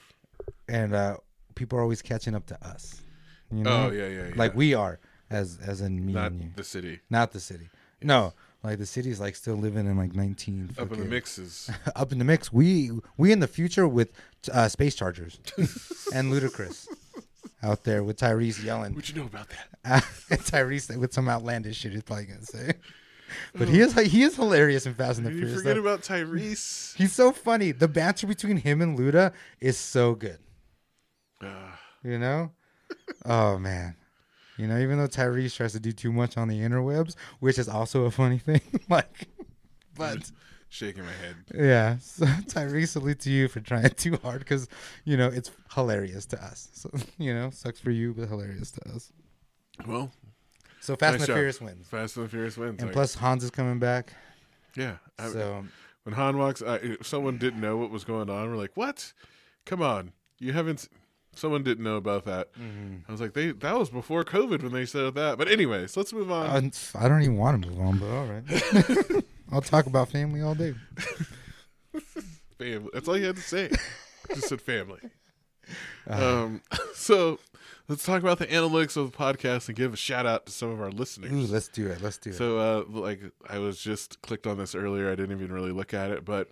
and 0.67 0.93
uh 0.96 1.17
people 1.55 1.77
are 1.77 1.82
always 1.84 2.01
catching 2.01 2.34
up 2.34 2.46
to 2.48 2.65
us 2.67 3.01
you 3.51 3.63
know 3.63 3.88
Oh 3.88 3.91
yeah, 3.91 4.08
yeah, 4.08 4.27
yeah. 4.29 4.34
like 4.36 4.55
we 4.55 4.74
are 4.74 5.00
as 5.29 5.60
as 5.63 5.82
in 5.82 6.03
me 6.05 6.13
not 6.13 6.32
and 6.32 6.41
you 6.41 6.50
the 6.55 6.63
city. 6.63 7.01
not 7.12 7.32
the 7.34 7.39
city 7.39 7.70
no 8.01 8.33
like 8.64 8.78
the 8.80 8.86
city's 8.86 9.20
like 9.20 9.36
still 9.36 9.56
living 9.56 9.86
in 9.86 9.98
like 9.98 10.14
19 10.16 10.70
Up 10.78 10.84
in 10.84 10.90
the 10.90 10.96
fucking- 10.96 11.10
mixes. 11.10 11.70
up 11.96 12.12
in 12.12 12.18
the 12.20 12.26
mix 12.26 12.52
we 12.52 12.92
we 13.18 13.32
in 13.32 13.40
the 13.40 13.48
future 13.48 13.88
with 13.88 14.12
uh 14.52 14.68
space 14.70 14.96
chargers 14.96 15.40
and 16.14 16.32
Ludacris 16.32 16.88
out 17.62 17.84
there 17.84 18.04
with 18.04 18.18
tyrese 18.18 18.64
yelling 18.64 18.94
What 18.96 19.08
you 19.10 19.16
know 19.16 19.26
about 19.28 19.48
that? 19.50 20.04
tyrese 20.30 20.96
with 20.98 21.14
some 21.14 21.28
outlandish 21.30 21.78
shit 21.78 21.92
he's 21.94 22.04
probably 22.04 22.26
gonna 22.26 22.44
say 22.44 22.74
but 23.56 23.68
he 23.68 23.80
is 23.80 23.94
he 23.96 24.24
is 24.24 24.36
hilarious 24.36 24.86
in 24.86 24.94
fast 24.94 25.18
and 25.18 25.26
the 25.26 25.32
Did 25.32 25.40
you 25.40 25.46
furious 25.46 25.62
forget 25.62 25.76
though. 25.76 25.82
about 25.82 26.02
Tyrese? 26.02 26.96
he's 26.96 27.14
so 27.14 27.32
funny 27.32 27.72
the 27.72 27.88
banter 27.88 28.28
between 28.28 28.58
him 28.58 28.82
and 28.82 28.98
luda 28.98 29.34
is 29.60 29.78
so 29.78 30.14
good 30.16 30.40
Ah, 31.42 31.80
You 32.04 32.20
know? 32.20 32.52
oh 33.26 33.58
man. 33.58 33.96
You 34.57 34.68
know, 34.68 34.77
even 34.77 34.98
though 35.00 35.07
Tyrese 35.07 35.55
tries 35.55 35.72
to 35.74 35.79
do 35.79 35.92
too 35.92 36.11
much 36.11 36.37
on 36.37 36.48
the 36.48 36.59
interwebs, 36.59 37.16
which 37.39 37.57
is 37.57 37.68
also 37.68 38.05
a 38.05 38.11
funny 38.11 38.37
thing, 38.50 38.61
like 38.89 39.27
but 39.98 40.31
shaking 40.70 41.03
my 41.03 41.11
head. 41.11 41.35
yeah, 41.55 41.98
so 41.98 42.25
Tyrese 42.48 42.89
salute 42.89 43.20
to 43.22 43.29
you 43.31 43.48
for 43.48 43.59
trying 43.61 43.89
too 43.92 44.18
hard 44.24 44.39
because 44.39 44.68
you 45.05 45.18
know 45.18 45.27
it's 45.27 45.50
hilarious 45.74 46.25
to 46.27 46.44
us. 46.44 46.70
So 46.74 46.92
you 47.18 47.33
know, 47.33 47.50
sucks 47.50 47.79
for 47.79 47.92
you, 47.92 48.13
but 48.13 48.27
hilarious 48.29 48.72
to 48.72 48.89
us. 48.94 49.11
Well, 49.87 50.11
So 50.81 50.96
Fast 50.96 51.13
nice 51.13 51.13
and 51.13 51.22
the 51.24 51.27
job. 51.27 51.35
Furious 51.35 51.61
wins, 51.61 51.87
Fast 51.87 52.18
and 52.18 52.25
the 52.25 52.29
Furious 52.29 52.57
wins. 52.57 52.79
and 52.79 52.87
Like, 52.89 52.94
plus 52.94 53.16
Han's 53.16 53.44
is 53.44 53.50
coming 53.51 53.79
back. 53.79 54.13
yeah. 54.75 54.98
I- 55.18 55.29
So 55.31 55.66
When 56.03 56.13
Han 56.13 56.37
walks, 56.37 56.61
I, 56.61 56.75
if 56.75 57.07
someone 57.07 57.37
didn't 57.37 57.61
know 57.61 57.77
what 57.77 57.89
was 57.89 58.03
going 58.03 58.29
on. 58.29 58.50
We're 58.51 58.57
like, 58.57 58.75
"What? 58.75 59.13
Come 59.66 59.81
on, 59.81 60.11
you 60.37 60.51
haven't." 60.53 60.89
S- 61.33 61.39
Someone 61.39 61.63
didn't 61.63 61.83
know 61.83 61.96
about 61.98 62.25
that. 62.25 62.50
I 63.07 63.11
was 63.11 63.22
like, 63.22 63.33
"They 63.33 63.51
that 63.51 63.77
was 63.77 63.89
before 63.89 64.24
COVID 64.24 64.63
when 64.63 64.72
they 64.72 64.85
said 64.85 65.15
that." 65.15 65.37
But 65.37 65.48
anyways, 65.50 65.96
let's 65.98 66.13
move 66.13 66.31
on. 66.31 66.46
uh, 66.48 66.69
I 67.00 67.07
don't 67.07 67.22
even 67.22 67.37
want 67.37 67.63
to 67.63 67.69
move 67.69 67.79
on, 67.79 67.98
but 68.00 68.09
all 68.09 68.25
right. 68.25 69.24
I'll 69.51 69.61
talk 69.61 69.85
about 69.85 70.09
family 70.09 70.41
all 70.41 70.55
day. 70.55 70.74
family. 72.57 72.89
That's 72.93 73.07
all 73.07 73.17
you 73.17 73.25
had 73.25 73.35
to 73.35 73.41
say. 73.41 73.69
Just 74.33 74.50
said 74.50 74.61
family. 74.61 75.00
Uh-huh. 76.07 76.43
Um, 76.43 76.61
so 76.96 77.39
let's 77.87 78.03
talk 78.03 78.22
about 78.22 78.39
the 78.39 78.48
analytics 78.48 78.98
of 78.98 79.11
the 79.11 79.17
podcast 79.17 79.67
and 79.67 79.77
give 79.77 79.93
a 79.93 79.98
shout 79.98 80.25
out 80.25 80.46
to 80.48 80.51
some 80.51 80.69
of 80.69 80.81
our 80.81 80.91
listeners. 80.91 81.31
Ooh, 81.31 81.51
let's 81.51 81.67
do 81.67 81.87
it. 81.87 82.01
Let's 82.01 82.17
do 82.17 82.31
it. 82.31 82.35
So, 82.35 82.57
uh, 82.57 82.83
like, 82.89 83.22
I 83.50 83.59
was 83.59 83.79
just 83.79 84.22
clicked 84.22 84.48
on 84.48 84.57
this 84.57 84.75
earlier. 84.75 85.07
I 85.11 85.15
didn't 85.15 85.35
even 85.37 85.51
really 85.51 85.72
look 85.72 85.93
at 85.93 86.09
it, 86.11 86.25
but 86.25 86.50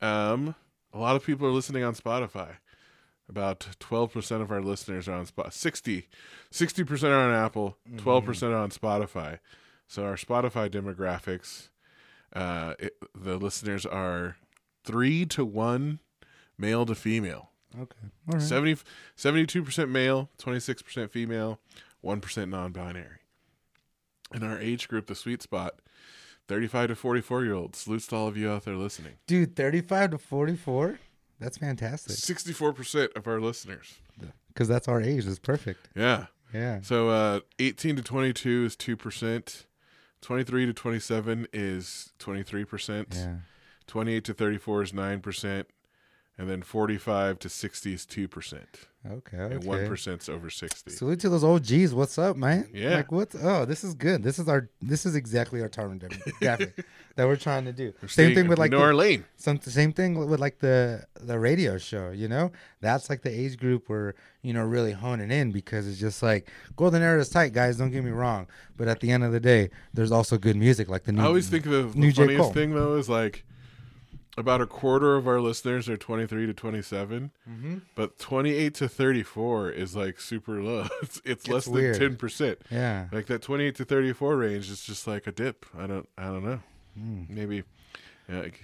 um, 0.00 0.54
a 0.92 0.98
lot 0.98 1.16
of 1.16 1.24
people 1.24 1.46
are 1.46 1.50
listening 1.52 1.82
on 1.84 1.94
Spotify. 1.94 2.50
About 3.28 3.66
twelve 3.78 4.12
percent 4.12 4.42
of 4.42 4.50
our 4.50 4.60
listeners 4.60 5.08
are 5.08 5.14
on 5.14 5.26
Spot. 5.26 5.52
60 5.54 6.08
60% 6.50 7.02
are 7.08 7.14
on 7.14 7.32
Apple. 7.34 7.78
12 7.96 8.24
percent 8.24 8.52
are 8.52 8.58
on 8.58 8.70
Spotify. 8.70 9.38
So 9.86 10.04
our 10.04 10.16
Spotify 10.16 10.68
demographics, 10.70 11.68
uh, 12.34 12.74
it, 12.78 12.94
the 13.14 13.36
listeners 13.36 13.86
are 13.86 14.36
three 14.84 15.24
to 15.26 15.44
one, 15.44 16.00
male 16.58 16.84
to 16.86 16.94
female. 16.94 17.50
okay. 17.74 17.96
All 18.28 18.34
right. 18.38 18.42
70, 18.42 18.82
72% 19.16 19.88
male, 19.90 20.30
26% 20.38 21.10
female, 21.10 21.58
1% 22.04 22.48
non 22.48 22.72
binary. 22.72 23.18
In 24.34 24.42
our 24.42 24.58
age 24.58 24.88
group, 24.88 25.06
the 25.06 25.14
sweet 25.14 25.42
spot, 25.42 25.74
35 26.48 26.88
to 26.88 26.96
44 26.96 27.44
year 27.44 27.54
olds. 27.54 27.78
Salutes 27.78 28.06
to 28.08 28.16
all 28.16 28.28
of 28.28 28.36
you 28.36 28.50
out 28.50 28.64
there 28.64 28.76
listening. 28.76 29.14
Dude, 29.26 29.54
35 29.56 30.12
to 30.12 30.18
44? 30.18 30.98
That's 31.42 31.58
fantastic. 31.58 32.16
64% 32.16 33.16
of 33.16 33.26
our 33.26 33.40
listeners. 33.40 33.94
Because 34.48 34.68
that's 34.68 34.88
our 34.88 35.00
age. 35.00 35.24
That's 35.24 35.38
perfect. 35.38 35.88
Yeah. 35.94 36.26
Yeah. 36.52 36.80
So 36.82 37.08
uh, 37.08 37.40
18 37.58 37.96
to 37.96 38.02
22 38.02 38.64
is 38.66 38.76
2%. 38.76 39.64
23 40.20 40.66
to 40.66 40.72
27 40.72 41.48
is 41.52 42.12
23%. 42.18 43.14
Yeah. 43.14 43.34
28 43.86 44.24
to 44.24 44.34
34 44.34 44.82
is 44.82 44.92
9%. 44.92 45.64
And 46.38 46.48
then 46.48 46.62
45 46.62 47.38
to 47.40 47.48
60 47.48 47.92
is 47.92 48.06
2%. 48.06 48.64
Okay. 49.04 49.36
And 49.36 49.54
okay. 49.54 49.66
1% 49.66 50.20
is 50.20 50.28
over 50.28 50.48
60. 50.48 50.92
Salute 50.92 51.20
to 51.20 51.28
those 51.28 51.42
oh, 51.42 51.56
OGs. 51.56 51.92
What's 51.92 52.18
up, 52.18 52.36
man? 52.36 52.70
Yeah. 52.72 52.96
Like 52.96 53.10
what? 53.10 53.34
Oh, 53.42 53.64
this 53.64 53.82
is 53.82 53.94
good. 53.94 54.22
This 54.22 54.38
is 54.38 54.48
our. 54.48 54.68
This 54.80 55.04
is 55.04 55.16
exactly 55.16 55.60
our 55.60 55.68
target 55.68 56.08
demographic 56.08 56.84
that 57.16 57.26
we're 57.26 57.34
trying 57.34 57.64
to 57.64 57.72
do. 57.72 57.92
We're 58.00 58.08
Same 58.08 58.32
thing 58.32 58.46
with 58.46 58.60
like 58.60 58.70
know 58.70 58.78
the, 58.78 59.16
our 59.16 59.24
some 59.36 59.60
same 59.60 59.92
thing 59.92 60.14
with 60.14 60.38
like 60.38 60.60
the 60.60 61.04
the 61.20 61.36
radio 61.36 61.78
show. 61.78 62.10
You 62.10 62.28
know, 62.28 62.52
that's 62.80 63.10
like 63.10 63.22
the 63.22 63.30
age 63.30 63.58
group 63.58 63.88
we're 63.88 64.12
you 64.42 64.52
know 64.52 64.62
really 64.62 64.92
honing 64.92 65.32
in 65.32 65.50
because 65.50 65.88
it's 65.88 65.98
just 65.98 66.22
like 66.22 66.48
golden 66.76 67.02
era 67.02 67.20
is 67.20 67.28
tight, 67.28 67.52
guys. 67.52 67.78
Don't 67.78 67.90
get 67.90 68.04
me 68.04 68.12
wrong, 68.12 68.46
but 68.76 68.86
at 68.86 69.00
the 69.00 69.10
end 69.10 69.24
of 69.24 69.32
the 69.32 69.40
day, 69.40 69.70
there's 69.92 70.12
also 70.12 70.38
good 70.38 70.56
music 70.56 70.88
like 70.88 71.02
the 71.02 71.12
new. 71.12 71.22
I 71.22 71.26
always 71.26 71.48
think 71.48 71.64
the, 71.64 71.82
the 71.82 71.98
New 71.98 72.12
funniest 72.12 72.40
Cole. 72.40 72.52
thing 72.52 72.72
though 72.72 72.94
is 72.94 73.08
like 73.08 73.44
about 74.38 74.60
a 74.62 74.66
quarter 74.66 75.16
of 75.16 75.26
our 75.28 75.40
listeners 75.40 75.88
are 75.88 75.96
23 75.96 76.46
to 76.46 76.54
27, 76.54 77.30
Mm-hmm. 77.48 77.78
but 77.94 78.18
28 78.18 78.74
to 78.74 78.88
34 78.88 79.70
is 79.70 79.94
like 79.94 80.20
super 80.20 80.62
low. 80.62 80.86
It's, 81.02 81.20
it's 81.24 81.48
less 81.48 81.66
weird. 81.68 81.96
than 82.00 82.16
10%. 82.16 82.56
Yeah. 82.70 83.08
Like 83.12 83.26
that 83.26 83.42
28 83.42 83.74
to 83.76 83.84
34 83.84 84.36
range 84.36 84.70
is 84.70 84.82
just 84.84 85.06
like 85.06 85.26
a 85.26 85.32
dip. 85.32 85.66
I 85.78 85.86
don't 85.86 86.08
I 86.16 86.24
don't 86.24 86.44
know. 86.44 86.60
Hmm. 86.98 87.22
Maybe 87.28 87.62
like, 88.28 88.60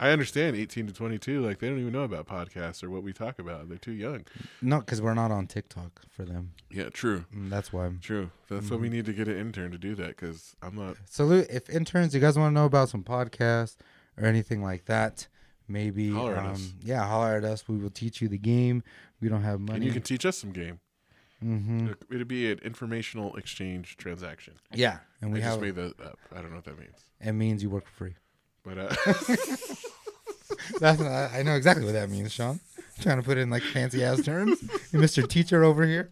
I- 0.00 0.10
understand 0.10 0.54
18 0.56 0.86
to 0.86 0.92
22 0.92 1.44
like 1.44 1.58
they 1.58 1.68
don't 1.68 1.80
even 1.80 1.92
know 1.92 2.04
about 2.04 2.26
podcasts 2.26 2.82
or 2.84 2.88
what 2.90 3.02
we 3.02 3.12
talk 3.12 3.38
about. 3.40 3.68
They're 3.68 3.76
too 3.78 3.92
young. 3.92 4.24
No, 4.62 4.78
because 4.78 5.02
we're 5.02 5.12
not 5.14 5.30
on 5.32 5.46
TikTok 5.48 6.02
for 6.08 6.24
them. 6.24 6.52
Yeah, 6.70 6.88
true. 6.90 7.24
Mm, 7.36 7.50
That's 7.50 7.72
why. 7.72 7.90
True. 8.00 8.30
That's 8.48 8.66
Mm-hmm. 8.66 8.74
why 8.74 8.80
we 8.80 8.88
need 8.88 9.04
to 9.06 9.12
get 9.12 9.26
an 9.28 9.36
intern 9.38 9.70
to 9.72 9.78
do 9.78 9.94
that 9.96 10.16
cuz 10.16 10.54
I'm 10.62 10.76
not 10.76 10.96
Salute. 11.10 11.48
If 11.50 11.68
interns, 11.68 12.14
you 12.14 12.20
guys 12.20 12.38
want 12.38 12.52
to 12.52 12.54
know 12.54 12.64
about 12.66 12.88
some 12.88 13.02
podcasts 13.04 13.76
or 14.20 14.26
anything 14.26 14.62
like 14.62 14.84
that, 14.86 15.26
maybe. 15.68 16.10
Holler 16.12 16.36
at 16.36 16.44
um, 16.46 16.52
us. 16.52 16.72
Yeah, 16.82 17.06
holler 17.06 17.36
at 17.36 17.44
us. 17.44 17.66
We 17.68 17.76
will 17.78 17.90
teach 17.90 18.20
you 18.20 18.28
the 18.28 18.38
game. 18.38 18.82
We 19.20 19.28
don't 19.28 19.42
have 19.42 19.60
money. 19.60 19.76
and 19.76 19.84
you 19.84 19.92
can 19.92 20.02
teach 20.02 20.24
us 20.26 20.38
some 20.38 20.52
game. 20.52 20.80
hmm 21.40 21.88
It'd 22.10 22.28
be 22.28 22.50
an 22.52 22.58
informational 22.60 23.36
exchange 23.36 23.96
transaction. 23.96 24.54
Yeah, 24.72 24.98
and 25.20 25.32
we 25.32 25.38
I 25.40 25.42
just 25.42 25.52
have. 25.54 25.62
made 25.62 25.74
that 25.76 26.00
up. 26.00 26.18
I 26.34 26.40
don't 26.40 26.50
know 26.50 26.56
what 26.56 26.64
that 26.64 26.78
means. 26.78 26.96
It 27.20 27.32
means 27.32 27.62
you 27.62 27.70
work 27.70 27.86
for 27.86 27.92
free. 27.92 28.14
But 28.64 28.78
uh, 28.78 28.94
That's 30.80 31.00
I 31.00 31.38
I 31.38 31.42
know 31.42 31.54
exactly 31.54 31.84
what 31.84 31.92
that 31.94 32.10
means, 32.10 32.32
Sean. 32.32 32.60
trying 33.00 33.16
to 33.18 33.22
put 33.22 33.38
it 33.38 33.42
in 33.42 33.50
like 33.50 33.62
fancy 33.62 34.02
ass 34.04 34.22
terms. 34.22 34.60
Mr. 34.92 35.26
Teacher 35.28 35.64
over 35.64 35.84
here. 35.86 36.10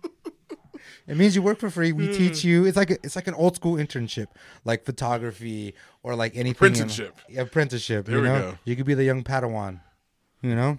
It 1.07 1.17
means 1.17 1.37
you 1.37 1.43
work 1.43 1.59
for 1.59 1.71
free. 1.71 1.93
We 1.93 2.09
teach 2.09 2.43
you. 2.45 2.65
It's 2.65 2.77
like 2.77 2.91
a, 2.91 2.95
it's 3.05 3.15
like 3.15 3.29
an 3.29 3.35
old 3.35 3.55
school 3.55 3.75
internship, 3.77 4.27
like 4.65 4.85
photography 4.85 5.75
or 6.03 6.17
like 6.17 6.33
anything. 6.35 6.53
Apprenticeship. 6.53 7.17
Yeah, 7.29 7.43
apprenticeship. 7.43 8.07
There 8.07 8.17
you 8.17 8.23
we 8.23 8.29
know, 8.29 8.41
go. 8.53 8.59
you 8.65 8.75
could 8.75 8.87
be 8.87 8.95
the 8.95 9.05
young 9.05 9.23
Padawan. 9.23 9.81
You 10.43 10.55
know, 10.55 10.79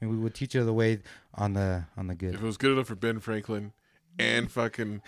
and 0.00 0.10
we 0.10 0.16
would 0.16 0.34
teach 0.34 0.54
you 0.54 0.64
the 0.64 0.72
way 0.72 1.00
on 1.34 1.54
the 1.54 1.86
on 1.96 2.06
the 2.06 2.14
good. 2.14 2.34
if 2.34 2.42
it 2.42 2.46
was 2.46 2.56
good 2.56 2.72
enough 2.72 2.86
for 2.86 2.94
Ben 2.94 3.20
Franklin 3.20 3.72
and 4.18 4.50
fucking 4.50 5.02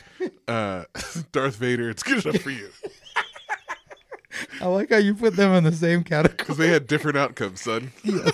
uh, 0.49 0.85
Darth 1.33 1.57
Vader, 1.57 1.89
it's 1.89 2.03
good 2.03 2.25
enough 2.25 2.43
for 2.43 2.51
you 2.51 2.69
I 4.61 4.67
like 4.67 4.91
how 4.91 4.99
you 4.99 5.15
put 5.15 5.37
them 5.37 5.53
in 5.53 5.65
the 5.65 5.73
same 5.73 6.05
category. 6.05 6.37
because 6.37 6.57
they 6.57 6.69
had 6.69 6.87
different 6.87 7.17
outcomes, 7.17 7.63
son. 7.63 7.93
yes, 8.05 8.33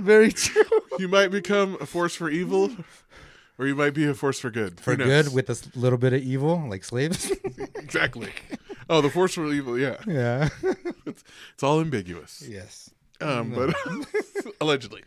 very 0.00 0.30
true. 0.32 0.62
You 0.98 1.08
might 1.08 1.28
become 1.28 1.76
a 1.80 1.86
force 1.86 2.14
for 2.14 2.30
evil, 2.30 2.70
or 3.58 3.66
you 3.66 3.74
might 3.74 3.94
be 3.94 4.04
a 4.06 4.14
force 4.14 4.38
for 4.38 4.50
good. 4.50 4.80
For 4.80 4.96
good 4.96 5.32
with 5.32 5.48
a 5.50 5.78
little 5.78 5.98
bit 5.98 6.12
of 6.12 6.22
evil, 6.22 6.66
like 6.68 6.84
slaves. 6.84 7.30
exactly. 7.74 8.30
Oh, 8.88 9.00
the 9.00 9.10
force 9.10 9.34
for 9.34 9.46
evil. 9.52 9.78
Yeah, 9.78 9.96
yeah. 10.06 10.48
it's 11.06 11.62
all 11.62 11.80
ambiguous. 11.80 12.44
yes. 12.46 12.90
Um, 13.20 13.52
but 13.52 13.74
allegedly. 14.60 15.02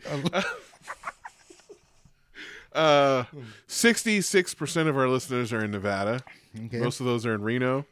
Uh, 2.72 3.24
sixty-six 3.66 4.54
percent 4.54 4.88
of 4.88 4.96
our 4.96 5.08
listeners 5.08 5.52
are 5.52 5.64
in 5.64 5.70
Nevada. 5.70 6.22
Okay. 6.66 6.78
Most 6.78 6.98
of 6.98 7.06
those 7.06 7.24
are 7.24 7.34
in 7.34 7.42
Reno. 7.42 7.84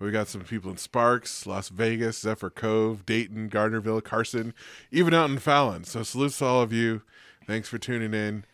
We 0.00 0.10
got 0.10 0.26
some 0.26 0.42
people 0.42 0.70
in 0.70 0.76
Sparks, 0.78 1.46
Las 1.46 1.68
Vegas, 1.68 2.18
Zephyr 2.18 2.50
Cove, 2.50 3.06
Dayton, 3.06 3.48
Gardnerville, 3.48 4.02
Carson, 4.02 4.52
even 4.90 5.14
out 5.14 5.30
in 5.30 5.38
Fallon. 5.38 5.84
So 5.84 6.02
salutes 6.02 6.38
to 6.38 6.44
all 6.44 6.62
of 6.62 6.72
you. 6.72 7.02
Thanks 7.46 7.68
for 7.68 7.78
tuning 7.78 8.12
in. 8.12 8.44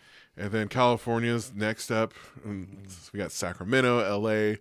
And 0.41 0.51
then 0.53 0.69
California's 0.69 1.53
next 1.55 1.91
up. 1.91 2.15
Um, 2.45 2.79
We 3.13 3.19
got 3.19 3.31
Sacramento, 3.31 3.99
LA, 4.19 4.55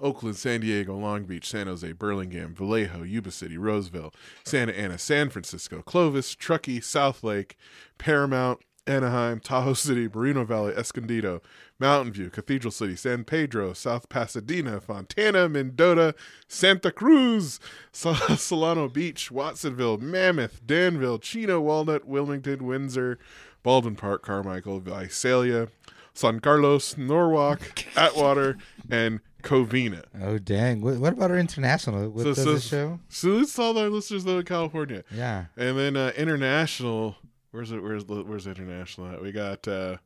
Oakland, 0.00 0.36
San 0.36 0.60
Diego, 0.62 0.96
Long 0.96 1.24
Beach, 1.24 1.46
San 1.48 1.66
Jose, 1.66 1.92
Burlingame, 1.92 2.54
Vallejo, 2.54 3.02
Yuba 3.02 3.30
City, 3.30 3.58
Roseville, 3.58 4.14
Santa 4.44 4.76
Ana, 4.76 4.96
San 4.96 5.28
Francisco, 5.28 5.82
Clovis, 5.82 6.34
Truckee, 6.34 6.80
South 6.80 7.22
Lake, 7.22 7.58
Paramount, 7.98 8.60
Anaheim, 8.86 9.40
Tahoe 9.40 9.74
City, 9.74 10.08
Moreno 10.12 10.44
Valley, 10.44 10.72
Escondido, 10.72 11.42
Mountain 11.78 12.12
View, 12.12 12.30
Cathedral 12.30 12.72
City, 12.72 12.96
San 12.96 13.24
Pedro, 13.24 13.74
South 13.74 14.08
Pasadena, 14.08 14.80
Fontana, 14.80 15.48
Mendota, 15.48 16.14
Santa 16.48 16.90
Cruz, 16.90 17.60
Solana 17.92 18.90
Beach, 18.92 19.30
Watsonville, 19.30 19.98
Mammoth, 19.98 20.66
Danville, 20.66 21.18
Chino, 21.18 21.60
Walnut, 21.60 22.06
Wilmington, 22.06 22.66
Windsor, 22.66 23.18
Baldwin 23.62 23.96
Park, 23.96 24.22
Carmichael, 24.22 24.80
Visalia, 24.80 25.68
San 26.14 26.40
Carlos, 26.40 26.96
Norwalk, 26.96 27.60
Atwater, 27.96 28.56
and 28.90 29.20
Covina. 29.42 30.02
Oh 30.20 30.38
dang! 30.38 30.80
What, 30.82 30.98
what 30.98 31.12
about 31.14 31.30
our 31.30 31.38
international? 31.38 32.10
What 32.10 32.22
So- 32.22 32.34
does 32.34 32.44
so- 32.44 32.50
it 32.54 32.62
show? 32.62 33.00
So 33.08 33.28
let's 33.30 33.58
all 33.58 33.76
our 33.78 33.88
listeners 33.88 34.24
though 34.24 34.38
in 34.40 34.44
California. 34.44 35.04
Yeah. 35.14 35.46
And 35.56 35.78
then 35.78 35.96
uh, 35.96 36.12
international, 36.16 37.16
where's 37.50 37.70
it? 37.72 37.82
Where's 37.82 38.04
the- 38.04 38.22
where's 38.24 38.46
international 38.46 39.08
at? 39.12 39.22
We 39.22 39.32
got, 39.32 39.66
uh, 39.66 39.96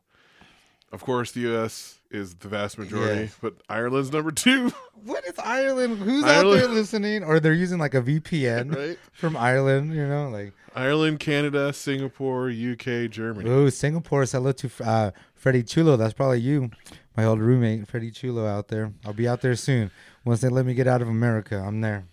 of 0.93 1.03
course, 1.03 1.33
the 1.33 1.41
U.S. 1.43 1.99
is 2.15 2.35
the 2.37 2.49
vast 2.49 2.79
majority, 2.79 3.23
Yes. 3.23 3.37
but 3.41 3.55
Ireland's 3.69 4.13
number 4.13 4.31
two, 4.31 4.73
What 5.05 5.25
is 5.27 5.35
Ireland? 5.39 5.99
Who's 5.99 6.25
out 6.25 6.51
there 6.51 6.69
listening? 6.69 7.25
Or 7.25 7.39
they're 7.41 7.53
using 7.53 7.79
like 7.79 7.93
a 7.95 8.01
VPN 8.01 8.75
right? 8.77 8.99
from 9.13 9.37
Ireland? 9.37 9.93
You 9.93 10.07
know, 10.07 10.31
like 10.31 10.55
Ireland, 10.75 11.21
Canada, 11.21 11.73
Singapore, 11.75 12.49
UK, 12.49 13.11
Germany. 13.11 13.51
oh, 13.51 13.69
Singapore. 13.69 14.25
Hello 14.25 14.53
to 14.53 14.71
uh, 14.83 15.11
Freddie 15.35 15.63
Chulo. 15.63 15.97
That's 15.97 16.15
probably 16.15 16.41
you, 16.41 16.71
my 17.17 17.25
old 17.25 17.41
roommate, 17.41 17.87
Freddie 17.87 18.11
Chulo, 18.11 18.47
out 18.47 18.69
there. 18.69 18.93
I'll 19.05 19.13
be 19.13 19.29
out 19.29 19.43
there 19.43 19.57
soon. 19.57 19.91
Once 20.25 20.41
they 20.41 20.49
let 20.49 20.65
me 20.65 20.73
get 20.73 20.87
out 20.87 21.03
of 21.03 21.09
America, 21.09 21.63
I'm 21.63 21.83
there. 21.83 22.07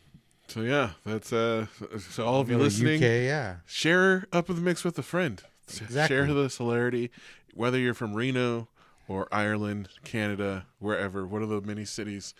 So 0.47 0.61
yeah, 0.61 0.91
that's 1.05 1.31
uh. 1.31 1.67
So 2.09 2.25
all 2.25 2.41
of 2.41 2.49
you 2.49 2.57
listening, 2.57 2.97
UK, 2.97 3.01
yeah. 3.23 3.55
share 3.65 4.27
up 4.33 4.49
in 4.49 4.57
the 4.57 4.61
mix 4.61 4.83
with 4.83 4.99
a 4.99 5.03
friend. 5.03 5.41
Exactly. 5.69 6.13
Share 6.13 6.25
the 6.27 6.53
hilarity, 6.57 7.09
whether 7.53 7.77
you're 7.79 7.93
from 7.93 8.13
Reno 8.15 8.67
or 9.11 9.27
Ireland, 9.31 9.89
Canada, 10.03 10.65
wherever. 10.79 11.27
One 11.27 11.43
of 11.43 11.49
the 11.49 11.61
many 11.61 11.83
cities 11.85 12.33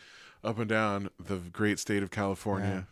up 0.44 0.58
and 0.58 0.70
down 0.70 1.10
the 1.20 1.38
great 1.38 1.80
state 1.80 2.02
of 2.02 2.12
California. 2.12 2.88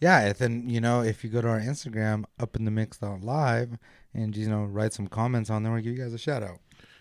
Yeah, 0.00 0.20
and 0.20 0.36
then 0.36 0.68
you 0.68 0.80
know 0.80 1.02
if 1.02 1.24
you 1.24 1.30
go 1.30 1.40
to 1.40 1.48
our 1.48 1.60
Instagram, 1.60 2.24
up 2.38 2.56
in 2.56 2.64
the 2.64 2.70
mix 2.70 3.00
live, 3.00 3.78
and 4.12 4.36
you 4.36 4.48
know 4.48 4.64
write 4.64 4.92
some 4.92 5.06
comments 5.06 5.48
on 5.48 5.62
there, 5.62 5.72
we'll 5.72 5.82
give 5.82 5.96
you 5.96 6.02
guys 6.02 6.12
a 6.12 6.18
shout 6.18 6.42
out. 6.42 6.58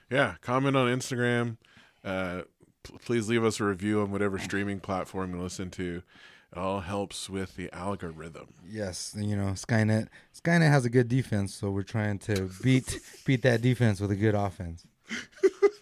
Yeah, 0.10 0.36
comment 0.42 0.76
on 0.76 0.88
Instagram. 0.88 1.58
Uh, 2.04 2.44
p- 2.84 2.98
please 3.04 3.28
leave 3.28 3.44
us 3.44 3.60
a 3.60 3.66
review 3.66 4.02
on 4.02 4.12
whatever 4.12 4.40
streaming 4.40 4.80
platform 4.80 5.34
you 5.36 5.42
listen 5.42 5.70
to. 5.72 6.04
It 6.52 6.58
all 6.58 6.82
helps 6.82 7.30
with 7.30 7.56
the 7.56 7.74
algorithm. 7.74 8.54
Yes, 8.68 9.16
you 9.18 9.36
know 9.36 9.54
Skynet. 9.54 10.08
Skynet 10.40 10.70
has 10.70 10.86
a 10.86 10.90
good 10.90 11.08
defense, 11.08 11.54
so 11.56 11.72
we're 11.72 11.84
trying 11.84 12.20
to 12.20 12.50
beat 12.62 13.00
beat 13.26 13.42
that 13.42 13.62
defense 13.62 14.00
with 14.00 14.12
a 14.12 14.16
good 14.16 14.36
offense. 14.36 14.86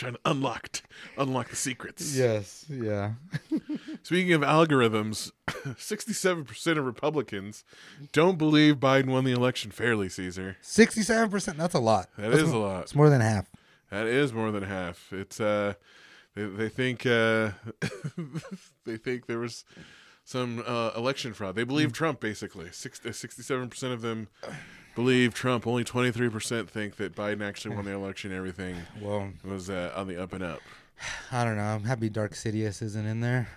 trying 0.00 0.14
to 0.14 0.20
unlock 0.24 0.82
unlock 1.16 1.48
the 1.50 1.56
secrets. 1.56 2.16
Yes, 2.16 2.64
yeah. 2.68 3.12
Speaking 4.02 4.32
of 4.32 4.40
algorithms, 4.40 5.30
sixty-seven 5.78 6.44
percent 6.44 6.78
of 6.78 6.86
Republicans 6.86 7.64
don't 8.12 8.38
believe 8.38 8.76
Biden 8.76 9.06
won 9.06 9.24
the 9.24 9.32
election 9.32 9.70
fairly. 9.70 10.08
Caesar, 10.08 10.56
Sixty-seven 10.62 11.30
percent. 11.30 11.58
That's 11.58 11.74
a 11.74 11.78
lot. 11.80 12.08
that 12.16 12.30
That's 12.30 12.42
is 12.42 12.50
a 12.52 12.58
lot. 12.58 12.82
It's 12.84 12.94
more 12.94 13.10
than 13.10 13.20
half. 13.20 13.46
That 13.90 14.06
is 14.06 14.32
more 14.32 14.50
than 14.50 14.62
half. 14.62 15.12
It's 15.12 15.38
uh, 15.40 15.74
they 16.34 16.44
they 16.44 16.68
think 16.70 17.04
uh, 17.04 17.50
they 18.86 18.96
think 18.96 19.26
there 19.26 19.38
was 19.38 19.64
some 20.24 20.62
uh, 20.66 20.92
election 20.96 21.34
fraud. 21.34 21.56
They 21.56 21.64
believe 21.64 21.92
Trump 21.92 22.20
basically. 22.20 22.70
Sixty-seven 22.72 23.68
percent 23.68 23.92
of 23.92 24.00
them 24.00 24.28
believe 24.94 25.34
Trump. 25.34 25.66
Only 25.66 25.84
twenty-three 25.84 26.28
percent 26.28 26.70
think 26.70 26.96
that 26.96 27.14
Biden 27.14 27.42
actually 27.46 27.74
won 27.76 27.84
the 27.84 27.92
election. 27.92 28.32
Everything 28.32 28.76
Well, 29.00 29.30
was 29.44 29.70
uh, 29.70 29.92
on 29.96 30.08
the 30.08 30.20
up 30.22 30.32
and 30.32 30.42
up. 30.42 30.60
I 31.32 31.44
don't 31.44 31.56
know. 31.56 31.62
I'm 31.62 31.84
happy 31.84 32.08
Dark 32.08 32.32
Sidious 32.32 32.82
isn't 32.82 33.06
in 33.06 33.20
there, 33.20 33.48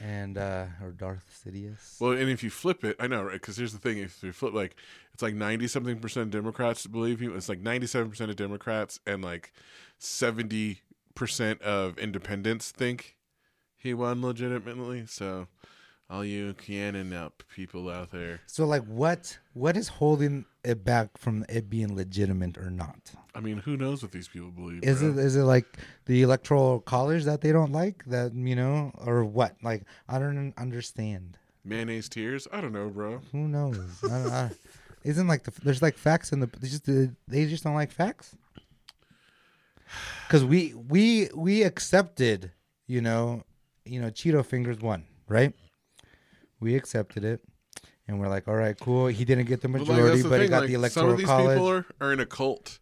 and 0.00 0.36
uh 0.36 0.66
or 0.82 0.90
Darth 0.90 1.42
Sidious. 1.44 2.00
Well, 2.00 2.12
and 2.12 2.28
if 2.28 2.42
you 2.42 2.50
flip 2.50 2.84
it, 2.84 2.96
I 3.00 3.06
know, 3.06 3.22
right? 3.22 3.32
Because 3.34 3.56
here's 3.56 3.72
the 3.72 3.78
thing: 3.78 3.98
if 3.98 4.22
you 4.22 4.32
flip, 4.32 4.54
like, 4.54 4.76
it's 5.12 5.22
like 5.22 5.34
ninety 5.34 5.66
something 5.66 5.98
percent 5.98 6.30
Democrats 6.30 6.86
believe 6.86 7.20
him. 7.20 7.36
It's 7.36 7.48
like 7.48 7.60
ninety-seven 7.60 8.10
percent 8.10 8.30
of 8.30 8.36
Democrats 8.36 9.00
and 9.06 9.22
like 9.22 9.52
seventy 9.98 10.80
percent 11.14 11.60
of 11.62 11.98
Independents 11.98 12.70
think 12.70 13.16
he 13.76 13.94
won 13.94 14.22
legitimately. 14.22 15.06
So, 15.06 15.48
all 16.10 16.24
you 16.24 16.54
cannon 16.54 17.12
up 17.12 17.42
uh, 17.42 17.54
people 17.54 17.90
out 17.90 18.10
there, 18.10 18.40
So 18.46 18.64
like, 18.64 18.84
what 18.84 19.38
what 19.52 19.76
is 19.76 19.88
holding 19.88 20.46
it 20.64 20.84
back 20.84 21.18
from 21.18 21.44
it 21.48 21.68
being 21.68 21.94
legitimate 21.94 22.56
or 22.58 22.70
not? 22.70 23.12
I 23.34 23.40
mean, 23.40 23.58
who 23.58 23.76
knows 23.76 24.02
what 24.02 24.12
these 24.12 24.28
people 24.28 24.50
believe? 24.50 24.82
Is 24.82 25.00
bro? 25.00 25.10
it 25.10 25.18
is 25.18 25.36
it 25.36 25.42
like 25.42 25.66
the 26.06 26.22
electoral 26.22 26.80
college 26.80 27.24
that 27.24 27.40
they 27.40 27.52
don't 27.52 27.72
like 27.72 28.04
that 28.06 28.34
you 28.34 28.56
know 28.56 28.92
or 28.96 29.24
what? 29.24 29.56
Like 29.62 29.84
I 30.08 30.18
don't 30.18 30.54
understand. 30.56 31.38
mayonnaise 31.64 32.08
tears? 32.08 32.48
I 32.52 32.60
don't 32.60 32.72
know, 32.72 32.88
bro. 32.88 33.20
Who 33.32 33.48
knows? 33.48 33.78
I 34.04 34.08
don't, 34.08 34.32
I, 34.32 34.50
isn't 35.04 35.28
like 35.28 35.44
the 35.44 35.52
there's 35.62 35.82
like 35.82 35.96
facts 35.96 36.32
in 36.32 36.40
the 36.40 36.46
they 36.46 36.68
just 36.68 36.86
they 37.28 37.46
just 37.46 37.64
don't 37.64 37.74
like 37.74 37.92
facts. 37.92 38.34
Because 40.26 40.44
we 40.44 40.74
we 40.74 41.28
we 41.34 41.62
accepted, 41.62 42.52
you 42.86 43.00
know, 43.00 43.44
you 43.84 44.00
know, 44.00 44.08
Cheeto 44.08 44.44
fingers 44.44 44.78
won, 44.80 45.04
right? 45.28 45.54
We 46.60 46.74
accepted 46.74 47.24
it, 47.24 47.40
and 48.06 48.18
we're 48.18 48.28
like, 48.28 48.48
all 48.48 48.56
right, 48.56 48.78
cool. 48.78 49.06
He 49.06 49.24
didn't 49.24 49.46
get 49.46 49.60
the 49.60 49.68
But, 49.68 49.82
like, 49.82 49.88
majority, 49.90 50.22
but 50.22 50.32
he 50.32 50.38
thing, 50.46 50.50
got 50.50 50.62
like, 50.68 50.92
the 50.92 51.00
Some 51.00 51.08
of 51.10 51.18
these 51.18 51.26
college. 51.26 51.56
people 51.56 51.68
are, 51.70 51.86
are 52.00 52.12
in 52.12 52.20
a 52.20 52.26
cult. 52.26 52.78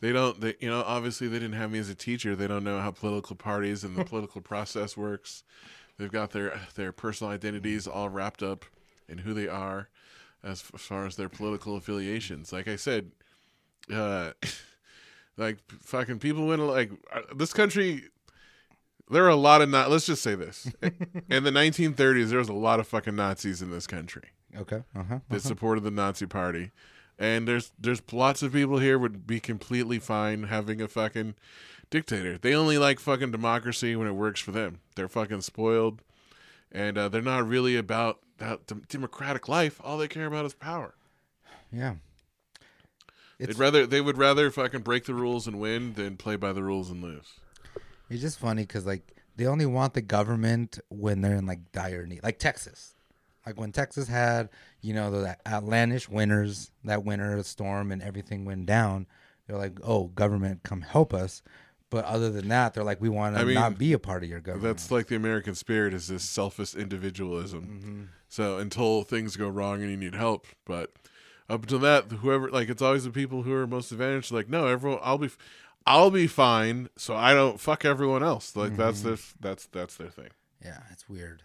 They 0.00 0.12
don't. 0.12 0.40
They 0.40 0.56
you 0.58 0.68
know 0.68 0.82
obviously 0.84 1.28
they 1.28 1.38
didn't 1.38 1.56
have 1.56 1.70
me 1.70 1.78
as 1.78 1.88
a 1.88 1.94
teacher. 1.94 2.34
They 2.34 2.48
don't 2.48 2.64
know 2.64 2.80
how 2.80 2.90
political 2.90 3.36
parties 3.36 3.84
and 3.84 3.96
the 3.96 4.04
political 4.12 4.40
process 4.40 4.96
works. 4.96 5.44
They've 5.96 6.10
got 6.10 6.32
their 6.32 6.60
their 6.74 6.90
personal 6.90 7.32
identities 7.32 7.86
all 7.86 8.08
wrapped 8.08 8.42
up 8.42 8.64
in 9.08 9.18
who 9.18 9.32
they 9.32 9.46
are, 9.46 9.88
as 10.42 10.60
far 10.60 11.06
as 11.06 11.14
their 11.14 11.28
political 11.28 11.76
affiliations. 11.76 12.52
Like 12.52 12.66
I 12.66 12.74
said, 12.74 13.12
uh, 13.92 14.32
like 15.36 15.58
fucking 15.82 16.18
people 16.18 16.46
went 16.48 16.62
like 16.62 16.90
uh, 17.14 17.20
this 17.36 17.52
country. 17.52 18.04
There 19.12 19.24
are 19.24 19.28
a 19.28 19.36
lot 19.36 19.62
of 19.62 19.68
not. 19.68 19.90
Let's 19.90 20.06
just 20.06 20.22
say 20.22 20.34
this: 20.34 20.72
in 21.28 21.44
the 21.44 21.50
1930s, 21.50 22.30
there 22.30 22.38
was 22.38 22.48
a 22.48 22.54
lot 22.54 22.80
of 22.80 22.88
fucking 22.88 23.14
Nazis 23.14 23.60
in 23.62 23.70
this 23.70 23.86
country 23.86 24.30
okay. 24.56 24.82
Uh 24.94 25.02
huh. 25.04 25.18
that 25.28 25.42
supported 25.42 25.84
the 25.84 25.90
Nazi 25.90 26.26
Party, 26.26 26.70
and 27.18 27.46
there's 27.46 27.72
there's 27.78 28.02
lots 28.12 28.42
of 28.42 28.52
people 28.52 28.78
here 28.78 28.98
would 28.98 29.26
be 29.26 29.40
completely 29.40 29.98
fine 29.98 30.44
having 30.44 30.80
a 30.80 30.88
fucking 30.88 31.34
dictator. 31.90 32.38
They 32.38 32.54
only 32.54 32.78
like 32.78 33.00
fucking 33.00 33.30
democracy 33.30 33.96
when 33.96 34.08
it 34.08 34.12
works 34.12 34.40
for 34.40 34.50
them. 34.52 34.80
They're 34.96 35.08
fucking 35.08 35.42
spoiled, 35.42 36.02
and 36.70 36.98
uh, 36.98 37.08
they're 37.08 37.22
not 37.22 37.46
really 37.46 37.76
about 37.76 38.20
that 38.38 38.66
dem- 38.66 38.84
democratic 38.88 39.48
life. 39.48 39.80
All 39.84 39.98
they 39.98 40.08
care 40.08 40.26
about 40.26 40.46
is 40.46 40.54
power. 40.54 40.94
Yeah. 41.70 41.94
They'd 43.38 43.58
rather 43.58 43.86
they 43.86 44.00
would 44.00 44.18
rather 44.18 44.50
fucking 44.50 44.82
break 44.82 45.04
the 45.04 45.14
rules 45.14 45.48
and 45.48 45.58
win 45.58 45.94
than 45.94 46.16
play 46.16 46.36
by 46.36 46.52
the 46.52 46.62
rules 46.62 46.90
and 46.90 47.02
lose. 47.02 47.32
It's 48.12 48.22
just 48.22 48.38
funny 48.38 48.62
because 48.62 48.86
like 48.86 49.14
they 49.36 49.46
only 49.46 49.66
want 49.66 49.94
the 49.94 50.02
government 50.02 50.78
when 50.88 51.20
they're 51.20 51.36
in 51.36 51.46
like 51.46 51.72
dire 51.72 52.06
need, 52.06 52.22
like 52.22 52.38
Texas. 52.38 52.94
Like 53.46 53.58
when 53.58 53.72
Texas 53.72 54.06
had, 54.06 54.50
you 54.80 54.94
know, 54.94 55.10
the 55.10 55.36
outlandish 55.46 56.08
winters, 56.08 56.70
that 56.84 57.04
winter 57.04 57.42
storm 57.42 57.90
and 57.90 58.00
everything 58.00 58.44
went 58.44 58.66
down. 58.66 59.06
They're 59.46 59.58
like, 59.58 59.78
"Oh, 59.82 60.04
government, 60.08 60.62
come 60.62 60.82
help 60.82 61.12
us." 61.12 61.42
But 61.90 62.04
other 62.04 62.30
than 62.30 62.48
that, 62.48 62.72
they're 62.72 62.84
like, 62.84 63.00
"We 63.00 63.08
want 63.08 63.36
I 63.36 63.40
to 63.40 63.46
mean, 63.46 63.54
not 63.54 63.78
be 63.78 63.92
a 63.92 63.98
part 63.98 64.22
of 64.22 64.30
your 64.30 64.40
government." 64.40 64.76
That's 64.76 64.90
like 64.92 65.08
the 65.08 65.16
American 65.16 65.56
spirit 65.56 65.92
is 65.92 66.06
this 66.06 66.22
selfish 66.22 66.74
individualism. 66.74 67.62
Mm-hmm. 67.64 68.02
So 68.28 68.58
until 68.58 69.02
things 69.02 69.36
go 69.36 69.48
wrong 69.48 69.82
and 69.82 69.90
you 69.90 69.96
need 69.96 70.14
help, 70.14 70.46
but 70.64 70.92
up 71.50 71.62
until 71.62 71.80
that, 71.80 72.10
whoever 72.10 72.50
like 72.50 72.68
it's 72.68 72.80
always 72.80 73.04
the 73.04 73.10
people 73.10 73.42
who 73.42 73.52
are 73.52 73.66
most 73.66 73.92
advantaged. 73.92 74.30
Like 74.32 74.48
no, 74.48 74.68
everyone, 74.68 75.00
I'll 75.02 75.18
be, 75.18 75.30
I'll 75.86 76.10
be 76.10 76.26
fine, 76.26 76.88
so 76.96 77.14
I 77.14 77.34
don't 77.34 77.60
fuck 77.60 77.84
everyone 77.84 78.22
else. 78.22 78.56
Like 78.56 78.72
mm-hmm. 78.72 78.80
that's 78.80 79.02
their 79.02 79.16
that's 79.40 79.66
that's 79.66 79.96
their 79.96 80.08
thing. 80.08 80.30
Yeah, 80.64 80.80
it's 80.90 81.08
weird. 81.08 81.42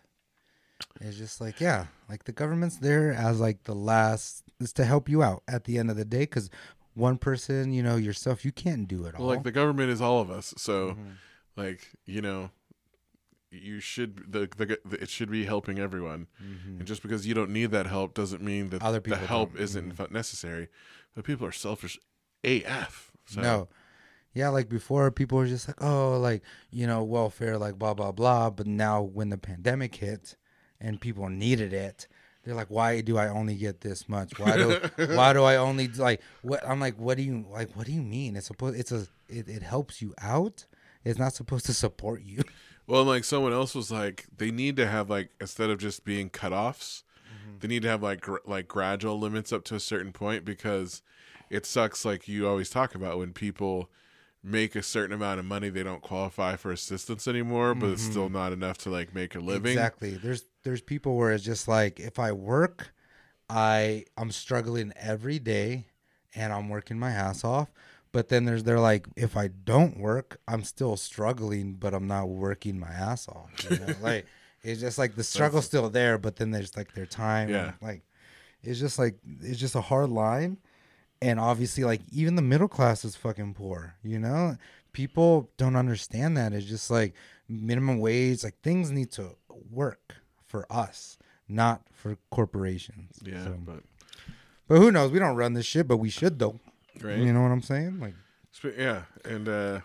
It's 1.02 1.17
just 1.17 1.41
like, 1.41 1.60
yeah, 1.60 1.88
like 2.10 2.26
the 2.26 2.32
government's 2.32 2.78
there 2.78 3.12
as 3.12 3.39
like 3.39 3.63
the 3.63 3.76
last 3.76 4.43
is 4.60 4.73
to 4.73 4.86
help 4.86 5.10
you 5.10 5.23
out 5.23 5.43
at 5.47 5.63
the 5.65 5.78
end 5.78 5.89
of 5.89 5.97
the 5.97 6.06
day 6.06 6.19
because 6.19 6.50
one 6.93 7.17
person, 7.17 7.73
you 7.73 7.84
know, 7.84 7.95
yourself, 7.95 8.43
you 8.43 8.52
can't 8.52 8.88
do 8.88 9.06
it 9.06 9.15
all. 9.15 9.26
Well, 9.26 9.36
like 9.36 9.43
the 9.43 9.52
government 9.52 9.89
is 9.89 10.02
all 10.02 10.21
of 10.21 10.30
us, 10.30 10.54
so 10.58 10.91
mm-hmm. 10.91 11.10
like 11.56 11.91
you 12.06 12.21
know, 12.21 12.52
you 13.52 13.80
should 13.80 14.32
the, 14.32 14.50
the 14.58 14.80
the 14.86 15.02
it 15.02 15.10
should 15.10 15.32
be 15.32 15.45
helping 15.45 15.80
everyone. 15.80 16.28
Mm-hmm. 16.43 16.80
And 16.80 16.86
just 16.86 17.02
because 17.02 17.28
you 17.28 17.34
don't 17.34 17.52
need 17.52 17.71
that 17.71 17.88
help 17.88 18.13
doesn't 18.13 18.41
mean 18.41 18.69
that 18.69 18.82
Other 18.82 19.02
people 19.02 19.19
the 19.19 19.28
help 19.28 19.54
don't. 19.54 19.63
isn't 19.63 19.91
fu- 19.93 20.08
necessary. 20.12 20.67
But 21.15 21.23
people 21.23 21.47
are 21.47 21.52
selfish 21.52 21.97
AF. 22.43 23.12
So. 23.26 23.41
No. 23.41 23.67
Yeah, 24.38 24.50
like 24.50 24.69
before, 24.69 25.10
people 25.10 25.39
were 25.39 25.47
just 25.47 25.67
like, 25.67 25.82
oh, 25.84 26.19
like, 26.19 26.43
you 26.69 26.86
know, 26.86 27.04
welfare, 27.04 27.58
like, 27.58 27.80
blah, 27.80 27.95
blah, 27.95 28.12
blah. 28.12 28.52
But 28.52 28.67
now, 28.67 29.02
when 29.02 29.30
the 29.30 29.38
pandemic 29.38 29.95
hit 29.95 30.36
and 30.80 31.02
people 31.02 31.28
needed 31.28 31.73
it, 31.73 32.08
they're 32.43 32.54
like, 32.54 32.69
why 32.69 33.02
do 33.02 33.17
I 33.17 33.30
only 33.30 33.56
get 33.56 33.82
this 33.82 34.08
much? 34.08 34.38
Why 34.38 34.56
do 34.56 34.80
why 35.15 35.34
do 35.34 35.43
I 35.43 35.56
only 35.56 35.88
like 35.88 36.21
what? 36.43 36.65
I'm 36.67 36.80
like, 36.80 36.97
what 36.97 37.17
do 37.17 37.23
you 37.23 37.45
like? 37.52 37.76
What 37.76 37.88
do 37.88 37.91
you 37.91 38.02
mean? 38.02 38.36
It's 38.36 38.47
supposed 38.47 38.80
it's 38.80 38.91
a 38.91 39.08
it, 39.28 39.50
it 39.50 39.63
helps 39.63 40.02
you 40.02 40.13
out. 40.21 40.65
It's 41.04 41.19
not 41.19 41.34
supposed 41.34 41.65
to 41.65 41.73
support 41.73 42.21
you. 42.23 42.43
Well, 42.89 43.04
like 43.04 43.26
someone 43.26 43.52
else 43.52 43.76
was 43.76 43.91
like, 43.91 44.28
they 44.38 44.50
need 44.50 44.78
to 44.78 44.88
have 44.88 45.10
like 45.10 45.32
instead 45.41 45.69
of 45.69 45.78
just 45.78 46.06
being 46.06 46.30
cutoffs, 46.30 47.04
mm-hmm. 47.28 47.58
they 47.60 47.67
need 47.67 47.82
to 47.82 47.89
have 47.89 48.02
like 48.02 48.21
gr- 48.21 48.38
like 48.45 48.69
gradual 48.69 49.19
limits 49.19 49.52
up 49.52 49.65
to 49.65 49.76
a 49.76 49.80
certain 49.82 50.13
point 50.13 50.45
because 50.45 51.02
it 51.50 51.65
sucks. 51.65 52.06
Like 52.06 52.30
you 52.30 52.47
always 52.47 52.69
talk 52.69 52.95
about 52.95 53.17
when 53.17 53.34
people 53.34 53.89
make 54.43 54.76
a 54.76 54.84
certain 54.84 55.13
amount 55.13 55.39
of 55.39 55.45
money, 55.45 55.69
they 55.69 55.84
don't 55.84 56.02
qualify 56.02 56.56
for 56.56 56.71
assistance 56.71 57.28
anymore, 57.28 57.76
but 57.76 57.89
it's 57.89 58.04
still 58.04 58.26
mm-hmm. 58.26 58.36
not 58.36 58.54
enough 58.54 58.78
to 58.80 58.89
like 58.89 59.13
make 59.13 59.36
a 59.36 59.39
living. 59.39 59.71
Exactly. 59.71 60.12
There's 60.12 60.43
there's 60.63 60.82
people 60.82 61.15
where 61.15 61.32
it's 61.32 61.43
just 61.43 61.67
like 61.67 62.00
if 62.00 62.19
I 62.19 62.32
work, 62.32 62.93
I 63.50 64.06
I'm 64.17 64.32
struggling 64.32 64.93
every 64.95 65.39
day 65.39 65.88
and 66.36 66.54
I'm 66.54 66.69
working 66.69 67.00
my 67.00 67.12
ass 67.12 67.43
off. 67.43 67.71
But 68.12 68.30
then 68.30 68.45
there's 68.45 68.63
they're 68.63 68.80
like 68.80 69.08
if 69.15 69.36
I 69.36 69.47
don't 69.47 70.00
work, 70.00 70.39
I'm 70.47 70.63
still 70.63 70.97
struggling, 70.97 71.73
but 71.73 71.93
I'm 71.93 72.08
not 72.08 72.30
working 72.30 72.80
my 72.80 72.89
ass 72.89 73.28
off. 73.28 73.52
You 73.69 73.80
know? 73.80 73.93
like 74.02 74.26
it's 74.63 74.82
just 74.82 74.97
like 74.97 75.15
the 75.15 75.23
struggle's 75.23 75.65
still 75.65 75.89
there, 75.89 76.17
but 76.17 76.38
then 76.38 76.52
there's 76.52 76.76
like 76.78 76.93
their 76.93 77.06
time. 77.06 77.50
Yeah. 77.50 77.73
Like 77.82 78.04
it's 78.63 78.80
just 78.80 78.97
like 78.97 79.17
it's 79.41 79.60
just 79.60 79.76
a 79.76 79.82
hard 79.82 80.10
line. 80.10 80.58
And 81.21 81.39
obviously 81.39 81.84
like 81.84 82.01
even 82.12 82.36
the 82.36 82.41
middle 82.41 82.67
class 82.67 83.03
is 83.03 83.15
fucking 83.15 83.53
poor, 83.56 83.95
you 84.03 84.19
know? 84.19 84.58
People 84.93 85.49
don't 85.58 85.75
understand 85.75 86.38
that. 86.38 86.53
It's 86.53 86.65
just 86.65 86.89
like 86.91 87.13
minimum 87.47 87.99
wage, 87.99 88.43
like 88.43 88.60
things 88.62 88.91
need 88.91 89.12
to 89.13 89.36
work 89.71 90.15
for 90.45 90.65
us, 90.71 91.17
not 91.47 91.82
for 91.91 92.17
corporations. 92.32 93.19
Yeah, 93.23 93.43
So- 93.45 93.58
but 93.65 93.84
but 94.67 94.80
who 94.80 94.91
knows? 94.91 95.12
We 95.12 95.19
don't 95.19 95.36
run 95.38 95.53
this 95.53 95.65
shit, 95.65 95.88
but 95.88 95.97
we 95.97 96.10
should 96.10 96.39
though. 96.39 96.60
right. 97.01 97.17
You 97.19 97.32
know 97.34 97.41
what 97.41 97.51
I'm 97.51 97.62
saying? 97.62 97.99
Like 97.99 98.13
Spe- 98.51 98.77
yeah, 98.77 99.03
and 99.23 99.47
uh 99.47 99.80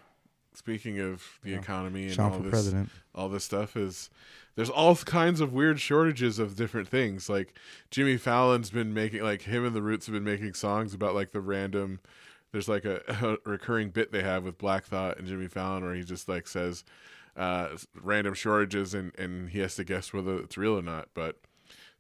speaking 0.55 0.99
of 1.01 1.23
the 1.43 1.55
economy 1.55 2.05
and 2.05 2.13
Sean 2.15 2.33
all 2.33 2.39
this, 2.41 2.51
president. 2.51 2.91
all 3.15 3.29
this 3.29 3.45
stuff 3.45 3.77
is 3.77 4.11
there's 4.55 4.71
all 4.71 4.95
kinds 4.97 5.41
of 5.41 5.53
weird 5.53 5.81
shortages 5.81 6.39
of 6.39 6.57
different 6.57 6.89
things. 6.89 7.29
Like 7.29 7.55
Jimmy 7.91 8.17
Fallon's 8.17 8.71
been 8.71 8.93
making 8.93 9.23
like 9.23 9.43
him 9.43 9.65
and 9.65 9.75
the 9.75 9.83
Roots 9.83 10.07
have 10.07 10.13
been 10.13 10.25
making 10.25 10.55
songs 10.55 10.95
about 10.95 11.15
like 11.15 11.33
the 11.33 11.41
random 11.41 12.01
there's 12.53 12.69
like 12.69 12.85
a, 12.85 13.01
a 13.47 13.49
recurring 13.49 13.91
bit 13.91 14.13
they 14.13 14.23
have 14.23 14.45
with 14.45 14.59
Black 14.59 14.85
Thought 14.85 15.19
and 15.19 15.27
Jimmy 15.27 15.49
Fallon 15.49 15.85
where 15.85 15.95
he 15.95 16.03
just 16.03 16.29
like 16.29 16.47
says 16.47 16.85
uh 17.35 17.69
random 18.01 18.35
shortages 18.35 18.93
and 18.93 19.13
and 19.19 19.51
he 19.51 19.61
has 19.61 19.75
to 19.77 19.85
guess 19.85 20.13
whether 20.13 20.37
it's 20.39 20.59
real 20.59 20.79
or 20.79 20.83
not. 20.83 21.09
But 21.15 21.39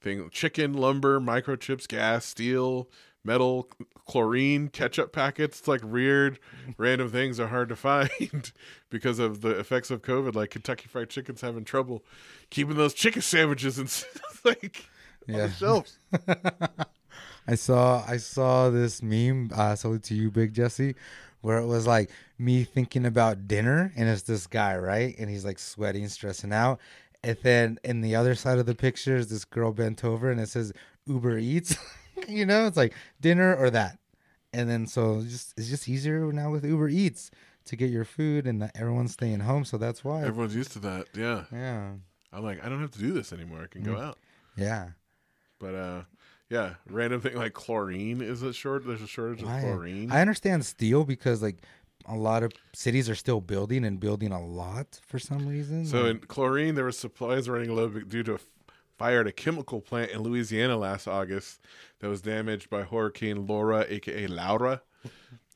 thing 0.01 0.29
chicken, 0.31 0.75
lumber, 0.75 1.21
microchips, 1.21 1.89
gas, 1.89 2.27
steel, 2.27 2.91
metal, 3.25 3.69
chlorine, 4.07 4.69
ketchup 4.69 5.13
packets. 5.13 5.61
It's 5.61 5.69
like 5.69 5.83
weird, 5.85 6.39
random 6.77 7.09
things 7.09 7.39
are 7.41 7.49
hard 7.49 7.69
to 7.69 7.77
find 7.77 8.53
because 8.91 9.19
of 9.19 9.41
the 9.41 9.59
effects 9.59 9.91
of 9.91 10.03
COVID. 10.03 10.35
Like 10.35 10.51
Kentucky 10.51 10.89
Fried 10.89 11.11
Chicken's 11.11 11.41
having 11.41 11.65
trouble 11.65 12.05
keeping 12.53 12.77
those 12.77 12.93
chicken 12.95 13.23
sandwiches 13.23 13.79
and 13.79 14.05
like 14.45 14.85
on 15.29 15.35
the 15.35 15.51
shelves. 15.51 15.99
I 17.49 17.57
saw 17.57 18.05
I 18.07 18.19
saw 18.19 18.71
this 18.71 19.03
meme. 19.03 19.51
Uh, 19.57 19.63
I 19.63 19.75
sold 19.75 19.97
it 19.97 20.03
to 20.05 20.15
you, 20.15 20.31
Big 20.31 20.53
Jesse, 20.53 20.95
where 21.41 21.59
it 21.59 21.67
was 21.67 21.87
like 21.87 22.11
me 22.39 22.63
thinking 22.63 23.07
about 23.07 23.49
dinner, 23.49 23.93
and 23.97 24.09
it's 24.09 24.23
this 24.23 24.47
guy, 24.47 24.77
right? 24.77 25.17
And 25.19 25.29
he's 25.29 25.45
like 25.45 25.59
sweating, 25.59 26.07
stressing 26.09 26.53
out. 26.53 26.79
And 27.25 27.39
then 27.43 27.79
in 27.85 28.01
the 28.01 28.15
other 28.15 28.35
side 28.35 28.59
of 28.59 28.67
the 28.67 28.75
picture 28.75 29.17
is 29.17 29.29
this 29.29 29.45
girl 29.45 29.73
bent 29.73 30.05
over, 30.05 30.31
and 30.31 30.41
it 30.41 30.49
says 30.49 30.73
Uber 31.07 31.39
Eats. 31.39 31.77
you 32.29 32.47
know, 32.47 32.67
it's 32.67 32.77
like 32.77 32.95
dinner 33.21 33.57
or 33.57 33.71
that. 33.71 33.99
And 34.53 34.69
then 34.69 34.87
so 34.87 35.21
it's 35.21 35.33
just 35.33 35.55
it's 35.57 35.71
just 35.71 35.89
easier 35.89 36.31
now 36.33 36.51
with 36.51 36.65
Uber 36.65 36.91
Eats 36.91 37.31
to 37.65 37.77
get 37.77 37.91
your 37.91 38.05
food, 38.05 38.47
and 38.47 38.71
everyone's 38.75 39.13
staying 39.13 39.41
home, 39.41 39.65
so 39.65 39.79
that's 39.79 40.05
why. 40.05 40.25
Everyone's 40.25 40.55
used 40.55 40.73
to 40.73 40.81
that. 40.81 41.07
Yeah, 41.17 41.45
yeah, 41.51 41.93
I'm 42.33 42.43
like 42.43 42.65
I 42.65 42.69
don't 42.69 42.81
have 42.81 42.93
to 42.93 42.99
do 42.99 43.13
this 43.13 43.33
anymore. 43.33 43.63
I 43.63 43.67
can 43.67 43.83
go 43.83 43.99
out. 43.99 44.19
yeah. 44.57 44.91
But 45.59 45.75
uh, 45.75 46.03
yeah, 46.51 46.75
random 46.89 47.21
thing 47.21 47.37
like 47.37 47.53
chlorine 47.53 48.21
is 48.21 48.43
a 48.43 48.53
short. 48.53 48.87
There's 48.87 49.03
a 49.03 49.07
shortage 49.07 49.43
of 49.43 49.49
chlorine. 49.49 50.11
I 50.11 50.21
understand 50.21 50.65
steel 50.65 51.05
because 51.05 51.41
like 51.43 51.59
a 52.07 52.17
lot 52.17 52.43
of 52.43 52.53
cities 52.75 53.09
are 53.09 53.15
still 53.15 53.41
building 53.41 53.85
and 53.85 54.01
building 54.01 54.33
a 54.33 54.45
lot 54.45 55.01
for 55.07 55.19
some 55.19 55.47
reason. 55.47 55.87
So 55.87 56.03
Like, 56.03 56.11
in 56.11 56.19
chlorine, 56.21 56.75
there 56.75 56.85
was 56.85 56.99
supplies 56.99 57.49
running 57.49 57.75
low 57.75 57.89
due 57.89 58.23
to 58.25 58.35
a 58.35 58.39
fire 58.99 59.21
at 59.21 59.27
a 59.27 59.33
chemical 59.33 59.81
plant 59.81 60.11
in 60.11 60.21
Louisiana 60.21 60.77
last 60.77 61.07
August 61.07 61.61
that 62.01 62.09
was 62.09 62.21
damaged 62.23 62.69
by 62.69 62.83
Hurricane 62.83 63.47
Laura, 63.47 63.87
aka 63.89 64.27
Laura. 64.27 64.83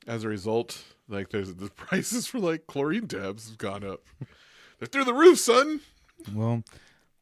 As 0.06 0.22
a 0.22 0.28
result, 0.28 0.84
like 1.08 1.30
there's 1.30 1.52
the 1.54 1.68
prices 1.76 2.28
for 2.28 2.38
like 2.38 2.66
chlorine 2.68 3.08
tabs 3.08 3.48
have 3.48 3.58
gone 3.58 3.84
up. 3.84 4.04
They're 4.78 4.86
through 4.86 5.04
the 5.04 5.14
roof, 5.14 5.38
son. 5.40 5.80
Well, 6.34 6.62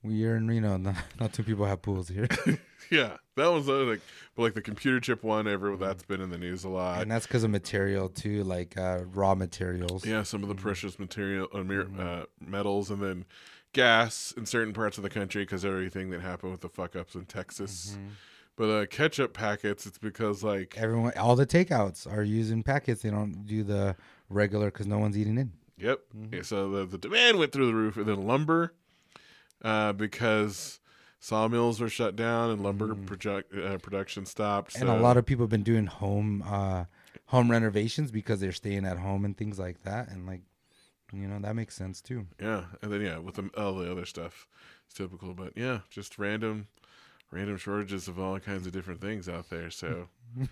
we 0.02 0.24
are 0.26 0.36
in 0.36 0.46
Reno. 0.46 0.76
Not, 0.78 0.96
not 1.18 1.32
two 1.32 1.42
people 1.42 1.64
have 1.64 1.82
pools 1.82 2.08
here, 2.08 2.28
Yeah, 2.90 3.16
that 3.36 3.46
was 3.46 3.68
uh, 3.68 3.84
like, 3.84 4.00
but 4.36 4.42
like 4.42 4.54
the 4.54 4.60
computer 4.60 5.00
chip 5.00 5.22
one, 5.22 5.48
ever 5.48 5.74
that's 5.76 6.04
been 6.04 6.20
in 6.20 6.30
the 6.30 6.36
news 6.38 6.64
a 6.64 6.68
lot. 6.68 7.00
and 7.00 7.10
that's 7.10 7.26
because 7.26 7.42
of 7.42 7.50
material 7.50 8.08
too, 8.10 8.44
like 8.44 8.76
uh, 8.76 9.00
raw 9.12 9.34
materials. 9.34 10.04
Yeah, 10.04 10.22
some 10.22 10.42
of 10.42 10.48
the 10.50 10.54
precious 10.54 10.98
material, 10.98 11.48
uh, 11.54 12.02
uh, 12.02 12.24
metals, 12.40 12.90
and 12.90 13.02
then 13.02 13.24
gas 13.72 14.32
in 14.36 14.46
certain 14.46 14.72
parts 14.72 14.98
of 14.98 15.02
the 15.02 15.10
country 15.10 15.42
because 15.42 15.64
everything 15.64 16.10
that 16.10 16.20
happened 16.20 16.52
with 16.52 16.60
the 16.60 16.68
fuck 16.68 16.94
ups 16.94 17.14
in 17.14 17.24
Texas 17.24 17.98
But 18.56 18.64
uh, 18.70 18.86
ketchup 18.86 19.32
packets, 19.32 19.84
it's 19.86 19.98
because 19.98 20.44
like 20.44 20.74
Everyone, 20.76 21.12
all 21.18 21.34
the 21.36 21.46
takeouts 21.46 22.06
are 22.10 22.22
using 22.22 22.62
packets. 22.62 23.02
They 23.02 23.10
don't 23.10 23.46
do 23.46 23.64
the 23.64 23.96
regular 24.28 24.66
because 24.66 24.86
no 24.86 24.98
one's 24.98 25.18
eating 25.18 25.38
in. 25.38 25.52
Yep. 25.78 26.00
Mm-hmm. 26.16 26.42
So 26.42 26.70
the, 26.70 26.86
the 26.86 26.98
demand 26.98 27.38
went 27.38 27.50
through 27.50 27.66
the 27.66 27.74
roof, 27.74 27.96
and 27.96 28.06
then 28.06 28.22
lumber, 28.26 28.74
uh, 29.64 29.92
because 29.94 30.78
sawmills 31.18 31.80
were 31.80 31.88
shut 31.88 32.14
down 32.14 32.50
and 32.50 32.62
lumber 32.62 32.94
project, 32.94 33.52
uh, 33.56 33.78
production 33.78 34.26
stopped. 34.26 34.74
Mm. 34.74 34.82
And 34.82 34.90
a 34.90 34.96
lot 35.00 35.16
of 35.16 35.24
people 35.24 35.44
have 35.44 35.50
been 35.50 35.62
doing 35.62 35.86
home 35.86 36.44
uh, 36.46 36.84
home 37.26 37.50
renovations 37.50 38.10
because 38.10 38.40
they're 38.40 38.52
staying 38.52 38.84
at 38.84 38.98
home 38.98 39.24
and 39.24 39.36
things 39.36 39.58
like 39.58 39.82
that. 39.82 40.10
And 40.10 40.26
like, 40.26 40.42
you 41.12 41.26
know, 41.26 41.38
that 41.40 41.56
makes 41.56 41.74
sense 41.74 42.00
too. 42.00 42.26
yeah, 42.40 42.64
and 42.82 42.92
then 42.92 43.00
yeah, 43.00 43.18
with 43.18 43.36
the, 43.36 43.50
all 43.56 43.74
the 43.74 43.90
other 43.90 44.04
stuff, 44.04 44.46
it's 44.86 44.94
typical. 44.94 45.32
But 45.32 45.54
yeah, 45.56 45.80
just 45.90 46.18
random, 46.18 46.68
random 47.30 47.56
shortages 47.56 48.06
of 48.06 48.18
all 48.18 48.38
kinds 48.38 48.66
of 48.66 48.72
different 48.72 49.00
things 49.00 49.28
out 49.28 49.50
there. 49.50 49.70
So. 49.70 50.08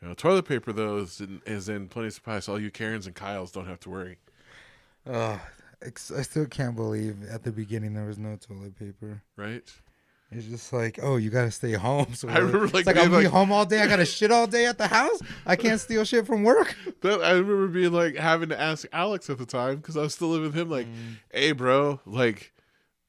You 0.00 0.06
know, 0.06 0.14
toilet 0.14 0.44
paper 0.44 0.72
though 0.72 0.98
is 0.98 1.20
in, 1.20 1.42
is 1.44 1.68
in 1.68 1.88
plenty 1.88 2.06
of 2.06 2.14
supply, 2.14 2.38
so 2.38 2.52
all 2.52 2.60
you 2.60 2.70
Karens 2.70 3.06
and 3.06 3.16
Kyles 3.16 3.50
don't 3.50 3.66
have 3.66 3.80
to 3.80 3.90
worry. 3.90 4.18
Oh, 5.04 5.40
I 5.82 6.22
still 6.22 6.46
can't 6.46 6.74
believe 6.76 7.16
at 7.30 7.42
the 7.44 7.52
beginning 7.52 7.94
there 7.94 8.06
was 8.06 8.18
no 8.18 8.36
toilet 8.36 8.76
paper. 8.78 9.22
Right? 9.36 9.62
It's 10.30 10.44
just 10.46 10.72
like, 10.74 10.98
oh, 11.02 11.16
you 11.16 11.30
gotta 11.30 11.50
stay 11.50 11.72
home. 11.72 12.08
So 12.14 12.28
I 12.28 12.38
remember, 12.38 12.64
it's 12.66 12.74
like, 12.74 12.84
like 12.86 12.96
I'm 12.96 13.04
gonna 13.04 13.18
be 13.18 13.24
like- 13.24 13.32
home 13.32 13.50
all 13.52 13.64
day. 13.64 13.80
I 13.80 13.86
gotta 13.86 14.04
shit 14.04 14.30
all 14.30 14.46
day 14.46 14.66
at 14.66 14.76
the 14.76 14.86
house. 14.88 15.20
I 15.46 15.56
can't 15.56 15.80
steal 15.80 16.04
shit 16.04 16.26
from 16.26 16.42
work. 16.42 16.76
That, 17.00 17.22
I 17.22 17.30
remember 17.32 17.68
being 17.68 17.92
like 17.92 18.16
having 18.16 18.48
to 18.48 18.60
ask 18.60 18.84
Alex 18.92 19.30
at 19.30 19.38
the 19.38 19.46
time 19.46 19.76
because 19.76 19.96
I 19.96 20.00
was 20.02 20.14
still 20.14 20.28
living 20.28 20.46
with 20.48 20.54
him. 20.56 20.68
Like, 20.68 20.88
hey, 21.32 21.52
bro, 21.52 22.00
like, 22.04 22.52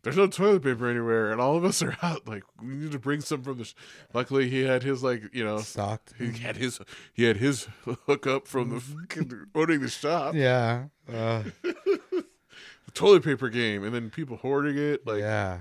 there's 0.04 0.16
no 0.16 0.28
toilet 0.28 0.62
paper 0.62 0.88
anywhere, 0.88 1.32
and 1.32 1.42
all 1.42 1.58
of 1.58 1.66
us 1.66 1.82
are 1.82 1.98
out. 2.04 2.28
Like, 2.28 2.44
we 2.62 2.68
need 2.76 2.92
to 2.92 3.00
bring 3.00 3.20
some 3.20 3.42
from 3.42 3.58
the. 3.58 3.66
Sh-. 3.66 3.74
Luckily, 4.14 4.48
he 4.48 4.62
had 4.62 4.84
his 4.84 5.02
like, 5.04 5.24
you 5.34 5.44
know, 5.44 5.58
stocked. 5.58 6.14
he 6.20 6.32
had 6.38 6.56
his 6.56 6.80
he 7.14 7.24
had 7.24 7.38
his 7.38 7.68
hookup 8.06 8.48
from 8.48 8.70
the 8.70 8.80
fucking 8.80 9.48
owning 9.56 9.82
the 9.82 9.90
shop, 9.90 10.36
Yeah. 10.36 10.86
Uh, 11.12 11.44
the 12.90 13.00
toilet 13.00 13.24
paper 13.24 13.50
game, 13.50 13.84
and 13.84 13.94
then 13.94 14.10
people 14.10 14.38
hoarding 14.38 14.78
it. 14.78 15.06
Like, 15.06 15.20
yeah. 15.20 15.60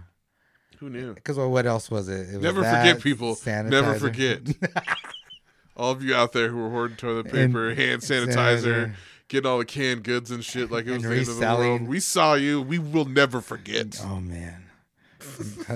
who 0.78 0.88
knew? 0.88 1.14
Because 1.14 1.36
well, 1.36 1.50
what 1.50 1.66
else 1.66 1.90
was 1.90 2.08
it? 2.08 2.28
it 2.28 2.34
was 2.34 2.42
Never 2.42 2.62
forget, 2.62 3.00
people. 3.00 3.38
Never 3.44 3.94
forget. 3.94 4.40
all 5.76 5.92
of 5.92 6.02
you 6.02 6.14
out 6.14 6.32
there 6.32 6.48
who 6.48 6.64
are 6.64 6.70
hoarding 6.70 6.96
toilet 6.96 7.26
And 7.26 7.52
paper, 7.52 7.74
hand 7.74 8.02
sanitizer, 8.02 8.94
getting 9.28 9.48
all 9.48 9.58
the 9.58 9.64
canned 9.64 10.04
goods 10.04 10.30
and 10.30 10.42
shit 10.44 10.70
like 10.70 10.86
it 10.86 10.92
was 10.92 11.04
And 11.04 11.12
the 11.12 11.18
end 11.18 11.28
of 11.28 11.36
the 11.36 11.46
world. 11.46 11.82
We 11.82 12.00
saw 12.00 12.34
you. 12.34 12.62
We 12.62 12.78
will 12.78 13.04
never 13.04 13.40
forget. 13.40 14.00
oh 14.04 14.20
man. 14.20 14.64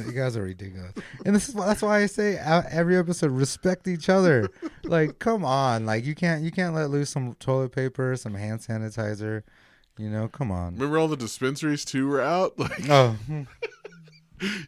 you 0.07 0.13
guys 0.13 0.37
are 0.37 0.43
ridiculous, 0.43 0.93
and 1.27 1.35
this 1.35 1.49
is 1.49 1.55
that's 1.55 1.83
why 1.83 2.03
I 2.03 2.07
say 2.07 2.39
uh, 2.39 2.63
every 2.71 2.97
episode 2.97 3.33
respect 3.33 3.89
each 3.89 4.09
other. 4.09 4.49
Like, 4.85 5.19
come 5.19 5.45
on, 5.45 5.85
like 5.85 6.07
you 6.07 6.15
can't 6.15 6.43
you 6.45 6.53
can't 6.53 6.75
let 6.75 6.91
loose 6.91 7.11
some 7.11 7.35
toilet 7.35 7.73
paper, 7.73 8.15
some 8.17 8.35
hand 8.35 8.61
sanitizer. 8.61 9.43
You 10.03 10.11
know, 10.11 10.27
come 10.29 10.51
on. 10.51 10.75
Remember 10.75 10.99
all 10.99 11.09
the 11.09 11.17
dispensaries 11.17 11.85
too 11.85 12.09
were 12.09 12.21
out? 12.21 12.55
Like 12.59 12.89
Oh, 12.91 13.17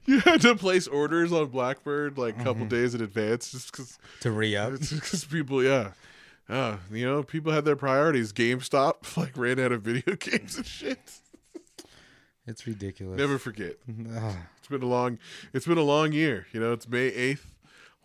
you 0.07 0.21
had 0.21 0.41
to 0.43 0.55
place 0.55 0.87
orders 0.87 1.33
on 1.33 1.47
Blackbird 1.47 2.17
like 2.19 2.35
a 2.35 2.37
Mm-hmm. 2.39 2.45
couple 2.47 2.67
days 2.67 2.95
in 2.95 3.01
advance 3.03 3.51
just 3.51 3.73
because 3.73 3.99
to 4.21 4.31
re 4.31 4.55
up. 4.57 4.73
Because 4.73 5.25
people, 5.31 5.63
yeah. 5.63 5.91
Uh, 6.49 6.77
you 6.93 7.05
know, 7.07 7.23
people 7.23 7.53
had 7.53 7.65
their 7.65 7.75
priorities. 7.77 8.33
GameStop 8.33 9.17
like 9.17 9.37
ran 9.37 9.59
out 9.59 9.73
of 9.73 9.83
video 9.83 10.15
games 10.17 10.57
and 10.57 10.67
shit. 10.67 10.99
It's 12.47 12.67
ridiculous. 12.67 13.19
Never 13.19 13.39
forget. 13.39 13.77
Ah, 14.15 14.37
It's 14.59 14.69
been 14.69 14.83
a 14.83 14.87
long 14.87 15.19
it's 15.53 15.67
been 15.67 15.79
a 15.79 15.83
long 15.83 16.13
year. 16.13 16.47
You 16.53 16.61
know, 16.61 16.73
it's 16.73 16.87
May 16.89 17.07
eighth. 17.07 17.51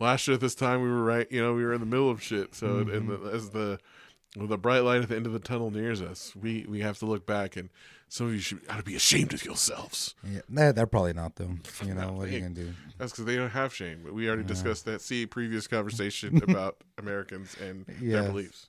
Last 0.00 0.26
year 0.26 0.34
at 0.36 0.40
this 0.40 0.54
time 0.54 0.82
we 0.82 0.88
were 0.88 1.04
right 1.04 1.30
you 1.30 1.40
know, 1.42 1.52
we 1.54 1.62
were 1.62 1.74
in 1.74 1.80
the 1.80 1.86
middle 1.86 2.10
of 2.10 2.22
shit. 2.22 2.54
So 2.54 2.78
and 2.78 2.88
Mm-hmm. 2.88 3.24
the, 3.26 3.30
as 3.30 3.50
the 3.50 3.78
with 4.36 4.48
the 4.50 4.58
bright 4.58 4.80
light 4.80 5.02
at 5.02 5.08
the 5.08 5.16
end 5.16 5.26
of 5.26 5.32
the 5.32 5.38
tunnel 5.40 5.70
nears 5.70 6.00
us, 6.00 6.34
we 6.36 6.64
we 6.68 6.80
have 6.80 6.98
to 6.98 7.06
look 7.06 7.26
back 7.26 7.56
and 7.56 7.68
some 8.08 8.26
of 8.28 8.32
you 8.34 8.40
should 8.40 8.60
ought 8.68 8.76
to 8.78 8.82
be 8.82 8.96
ashamed 8.96 9.32
of 9.32 9.44
yourselves. 9.44 10.14
yeah, 10.24 10.72
they're 10.72 10.86
probably 10.86 11.12
not 11.12 11.36
though. 11.36 11.56
You 11.84 11.94
know 11.94 12.08
No, 12.08 12.12
what 12.14 12.28
are 12.28 12.30
you 12.32 12.40
gonna 12.40 12.54
do? 12.54 12.72
That's 12.98 13.12
because 13.12 13.24
they 13.24 13.36
don't 13.36 13.50
have 13.50 13.72
shame. 13.74 14.00
But 14.04 14.14
we 14.14 14.26
already 14.28 14.44
discussed 14.44 14.84
that. 14.86 15.00
See 15.00 15.26
previous 15.26 15.66
conversation 15.76 16.42
about 16.42 16.82
Americans 16.98 17.56
and 17.60 17.86
Yeah. 18.00 18.22
their 18.22 18.30
beliefs. 18.32 18.68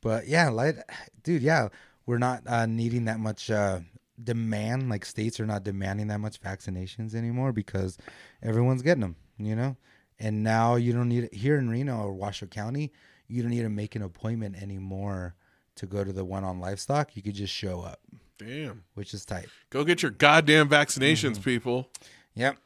But 0.00 0.26
yeah, 0.28 0.50
like, 0.50 0.76
dude, 1.22 1.42
yeah, 1.42 1.68
we're 2.06 2.18
not 2.18 2.42
uh, 2.46 2.66
needing 2.66 3.06
that 3.06 3.18
much 3.18 3.50
uh, 3.50 3.80
demand. 4.22 4.90
Like 4.90 5.04
states 5.06 5.40
are 5.40 5.46
not 5.46 5.64
demanding 5.64 6.08
that 6.08 6.18
much 6.20 6.40
vaccinations 6.40 7.14
anymore 7.14 7.52
because 7.52 7.96
everyone's 8.42 8.82
getting 8.82 9.00
them. 9.00 9.16
You 9.38 9.56
know, 9.56 9.76
and 10.18 10.42
now 10.42 10.76
you 10.76 10.92
don't 10.92 11.08
need 11.08 11.24
it 11.24 11.34
here 11.34 11.56
in 11.58 11.68
Reno 11.70 11.96
or 11.98 12.12
Washoe 12.12 12.46
County. 12.46 12.92
You 13.28 13.42
don't 13.42 13.50
need 13.50 13.62
to 13.62 13.68
make 13.70 13.94
an 13.96 14.02
appointment 14.02 14.56
anymore 14.62 15.34
to 15.76 15.86
go 15.86 16.04
to 16.04 16.12
the 16.12 16.24
one 16.24 16.44
on 16.44 16.60
livestock. 16.60 17.16
You 17.16 17.22
could 17.22 17.34
just 17.34 17.52
show 17.52 17.80
up, 17.80 18.00
Damn. 18.38 18.84
which 18.94 19.12
is 19.14 19.24
tight. 19.24 19.46
Go 19.70 19.82
get 19.84 20.02
your 20.02 20.10
goddamn 20.10 20.68
vaccinations, 20.68 21.32
Mm-hmm. 21.32 21.42
people. 21.42 21.88
Yep. 22.34 22.58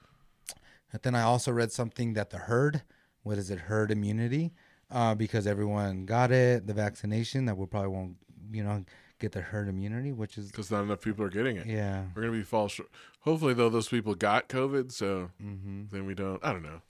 But 0.93 1.03
then 1.03 1.15
I 1.15 1.23
also 1.23 1.53
read 1.53 1.71
something 1.73 2.15
that 2.15 2.31
the 2.31 2.39
herd, 2.39 2.83
what 3.23 3.39
is 3.39 3.51
it, 3.51 3.59
herd 3.61 3.91
immunity, 3.91 4.53
uh, 4.91 5.15
because 5.15 5.47
everyone 5.47 6.07
got 6.07 6.31
it, 6.33 6.67
the 6.67 6.75
vaccination, 6.75 7.45
that 7.45 7.57
we 7.57 7.67
probably 7.67 7.91
won't, 7.91 8.17
you 8.51 8.65
know, 8.65 8.85
get 9.19 9.33
the 9.33 9.41
herd 9.43 9.69
immunity, 9.69 10.13
which 10.13 10.39
is, 10.39 10.51
Because 10.51 10.71
not 10.71 10.83
enough 10.83 11.01
people 11.01 11.25
are 11.25 11.29
getting 11.31 11.57
it. 11.57 11.67
yeah. 11.67 12.05
We're 12.15 12.23
gonna 12.23 12.33
be 12.33 12.43
fall 12.43 12.69
short. 12.69 12.89
Hopefully, 13.21 13.53
though, 13.53 13.69
those 13.69 13.89
people 13.89 14.15
got 14.15 14.49
COVID, 14.49 14.91
so 14.93 15.31
Mm-hmm. 15.43 15.85
then 15.91 16.07
we 16.07 16.15
don't. 16.15 16.43
I 16.45 16.53
don't 16.53 16.63
know. 16.63 16.81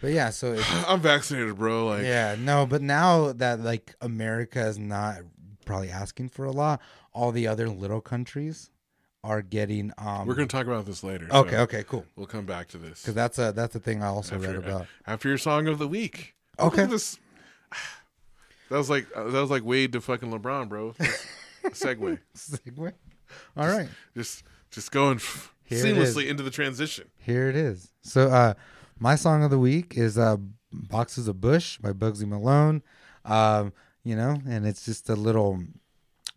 But 0.00 0.12
yeah, 0.12 0.30
so 0.30 0.56
I'm 0.88 1.00
vaccinated, 1.00 1.56
bro. 1.56 1.86
Like, 1.86 2.04
yeah, 2.04 2.36
no, 2.38 2.66
but 2.66 2.82
now 2.82 3.32
that 3.32 3.60
like 3.60 3.94
America 4.00 4.60
is 4.66 4.78
not 4.78 5.18
probably 5.64 5.90
asking 5.90 6.28
for 6.30 6.44
a 6.44 6.52
lot, 6.52 6.80
all 7.12 7.32
the 7.32 7.46
other 7.48 7.68
little 7.68 8.00
countries 8.00 8.70
are 9.24 9.42
getting. 9.42 9.92
um 9.98 10.26
we're 10.26 10.34
gonna 10.34 10.46
talk 10.46 10.66
about 10.66 10.86
this 10.86 11.02
later. 11.02 11.26
Okay, 11.30 11.50
so 11.56 11.62
okay, 11.62 11.84
cool. 11.86 12.06
We'll 12.16 12.26
come 12.26 12.46
back 12.46 12.68
to 12.68 12.78
this 12.78 13.02
Because 13.02 13.14
that's 13.14 13.38
a 13.38 13.52
that's 13.52 13.74
a 13.74 13.80
thing 13.80 14.02
I 14.02 14.06
also 14.06 14.38
read 14.38 14.54
about. 14.54 14.86
after 15.06 15.28
your 15.28 15.38
song 15.38 15.66
of 15.66 15.78
the 15.78 15.88
week. 15.88 16.34
Okay. 16.58 16.86
This. 16.86 17.18
That 18.70 18.76
was 18.76 18.90
like 18.90 19.06
uh, 19.16 19.24
that 19.30 19.40
was 19.40 19.50
like 19.50 19.64
Wade 19.64 19.92
to 19.94 20.00
fucking 20.02 20.30
LeBron, 20.30 20.68
bro. 20.68 20.92
Segue. 21.68 22.18
Segue. 22.36 22.92
All 23.56 23.66
right. 23.66 23.88
Just 24.14 24.44
just 24.70 24.90
going 24.92 25.20
Here 25.64 25.82
seamlessly 25.82 26.26
into 26.28 26.42
the 26.42 26.50
transition. 26.50 27.08
Here 27.16 27.48
it 27.48 27.56
is. 27.56 27.94
So 28.02 28.28
uh 28.28 28.52
my 29.00 29.14
song 29.14 29.42
of 29.42 29.50
the 29.50 29.58
week 29.58 29.96
is 29.96 30.18
uh 30.18 30.36
Boxes 30.72 31.28
of 31.28 31.40
Bush 31.40 31.78
by 31.78 31.92
Bugsy 31.92 32.26
Malone. 32.26 32.82
Um, 33.24 33.72
you 34.04 34.14
know, 34.16 34.40
and 34.48 34.66
it's 34.66 34.84
just 34.84 35.08
a 35.08 35.14
little 35.16 35.62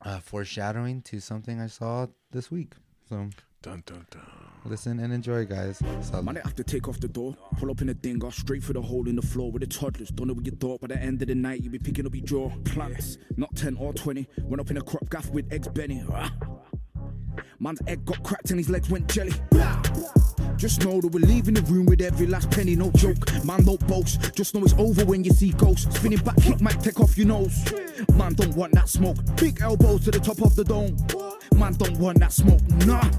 uh 0.03 0.19
foreshadowing 0.19 1.01
to 1.03 1.19
something 1.19 1.59
I 1.59 1.67
saw 1.67 2.07
this 2.31 2.49
week. 2.51 2.73
So 3.09 3.29
Dun 3.61 3.83
dun 3.85 4.07
dun. 4.09 4.21
listen 4.65 4.99
and 4.99 5.13
enjoy 5.13 5.45
guys. 5.45 5.79
Salud. 5.79 6.23
Might 6.23 6.37
have 6.37 6.55
to 6.55 6.63
take 6.63 6.87
off 6.87 6.99
the 6.99 7.07
door, 7.07 7.35
pull 7.59 7.69
up 7.69 7.81
in 7.81 7.89
a 7.89 7.93
dinger, 7.93 8.31
straight 8.31 8.63
through 8.63 8.73
the 8.73 8.81
hole 8.81 9.07
in 9.07 9.15
the 9.15 9.21
floor 9.21 9.51
with 9.51 9.61
the 9.61 9.67
toddlers. 9.67 10.09
Don't 10.09 10.27
know 10.29 10.33
what 10.33 10.45
you 10.47 10.51
thought, 10.53 10.81
by 10.81 10.87
the 10.87 10.97
end 10.97 11.21
of 11.21 11.27
the 11.27 11.35
night, 11.35 11.61
you 11.61 11.69
be 11.69 11.77
picking 11.77 12.07
up 12.07 12.15
your 12.15 12.25
jaw. 12.25 12.51
Plants, 12.65 13.19
not 13.37 13.55
10 13.55 13.77
or 13.77 13.93
20. 13.93 14.27
Went 14.45 14.59
up 14.61 14.71
in 14.71 14.77
a 14.77 14.81
crop 14.81 15.07
gaff 15.11 15.29
with 15.29 15.51
eggs 15.53 15.67
Benny. 15.67 16.03
Man's 17.59 17.81
egg 17.87 18.05
got 18.05 18.23
cracked 18.23 18.49
and 18.51 18.59
his 18.59 18.69
legs 18.69 18.89
went 18.89 19.07
jelly. 19.07 19.33
Just 20.57 20.85
know 20.85 21.01
that 21.01 21.07
we're 21.11 21.25
leaving 21.25 21.55
the 21.55 21.61
room 21.63 21.87
with 21.87 22.01
every 22.01 22.27
last 22.27 22.51
penny, 22.51 22.75
no 22.75 22.91
joke. 22.91 23.17
Man, 23.43 23.63
don't 23.63 23.85
boast. 23.87 24.35
Just 24.35 24.53
know 24.53 24.63
it's 24.63 24.73
over 24.73 25.03
when 25.05 25.23
you 25.23 25.31
see 25.31 25.51
ghosts. 25.53 25.95
Spinning 25.95 26.19
back, 26.19 26.37
kick 26.37 26.61
might 26.61 26.79
take 26.81 26.99
off 26.99 27.17
your 27.17 27.27
nose. 27.27 27.73
Man, 28.15 28.33
don't 28.33 28.55
want 28.55 28.73
that 28.73 28.87
smoke. 28.87 29.17
Big 29.37 29.59
elbows 29.61 30.05
to 30.05 30.11
the 30.11 30.19
top 30.19 30.41
of 30.41 30.55
the 30.55 30.63
dome. 30.63 30.95
Man, 31.57 31.73
don't 31.73 31.97
want 31.97 32.19
that 32.19 32.31
smoke. 32.31 32.61
Nah. 32.85 33.09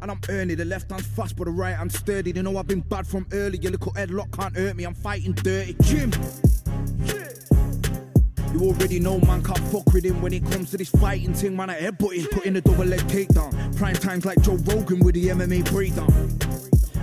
And 0.00 0.10
I'm 0.10 0.20
early, 0.30 0.54
the 0.54 0.64
left 0.64 0.90
hand's 0.90 1.06
fast, 1.06 1.36
but 1.36 1.44
the 1.44 1.50
right 1.50 1.76
hand's 1.76 1.98
sturdy. 1.98 2.32
They 2.32 2.42
know 2.42 2.56
I've 2.56 2.66
been 2.66 2.80
bad 2.80 3.06
from 3.06 3.26
early. 3.32 3.58
Your 3.58 3.72
little 3.72 3.92
headlock 3.92 4.32
can't 4.32 4.56
hurt 4.56 4.74
me, 4.74 4.84
I'm 4.84 4.94
fighting 4.94 5.32
dirty. 5.32 5.76
Jim! 5.82 6.10
You 8.52 8.68
already 8.68 9.00
know 9.00 9.18
man 9.20 9.42
can't 9.42 9.58
fuck 9.70 9.92
with 9.94 10.04
him 10.04 10.20
when 10.20 10.34
it 10.34 10.44
comes 10.50 10.70
to 10.72 10.76
this 10.76 10.90
fighting 10.90 11.32
thing. 11.32 11.56
Man, 11.56 11.70
I 11.70 11.80
headbutt 11.80 12.14
him, 12.14 12.26
put 12.26 12.44
in 12.44 12.56
a 12.56 12.60
double 12.60 12.84
leg 12.84 13.00
takedown. 13.00 13.76
Prime 13.76 13.94
times 13.94 14.26
like 14.26 14.42
Joe 14.42 14.58
Rogan 14.66 15.00
with 15.00 15.14
the 15.14 15.28
MMA 15.28 15.70
breakdown. 15.70 16.12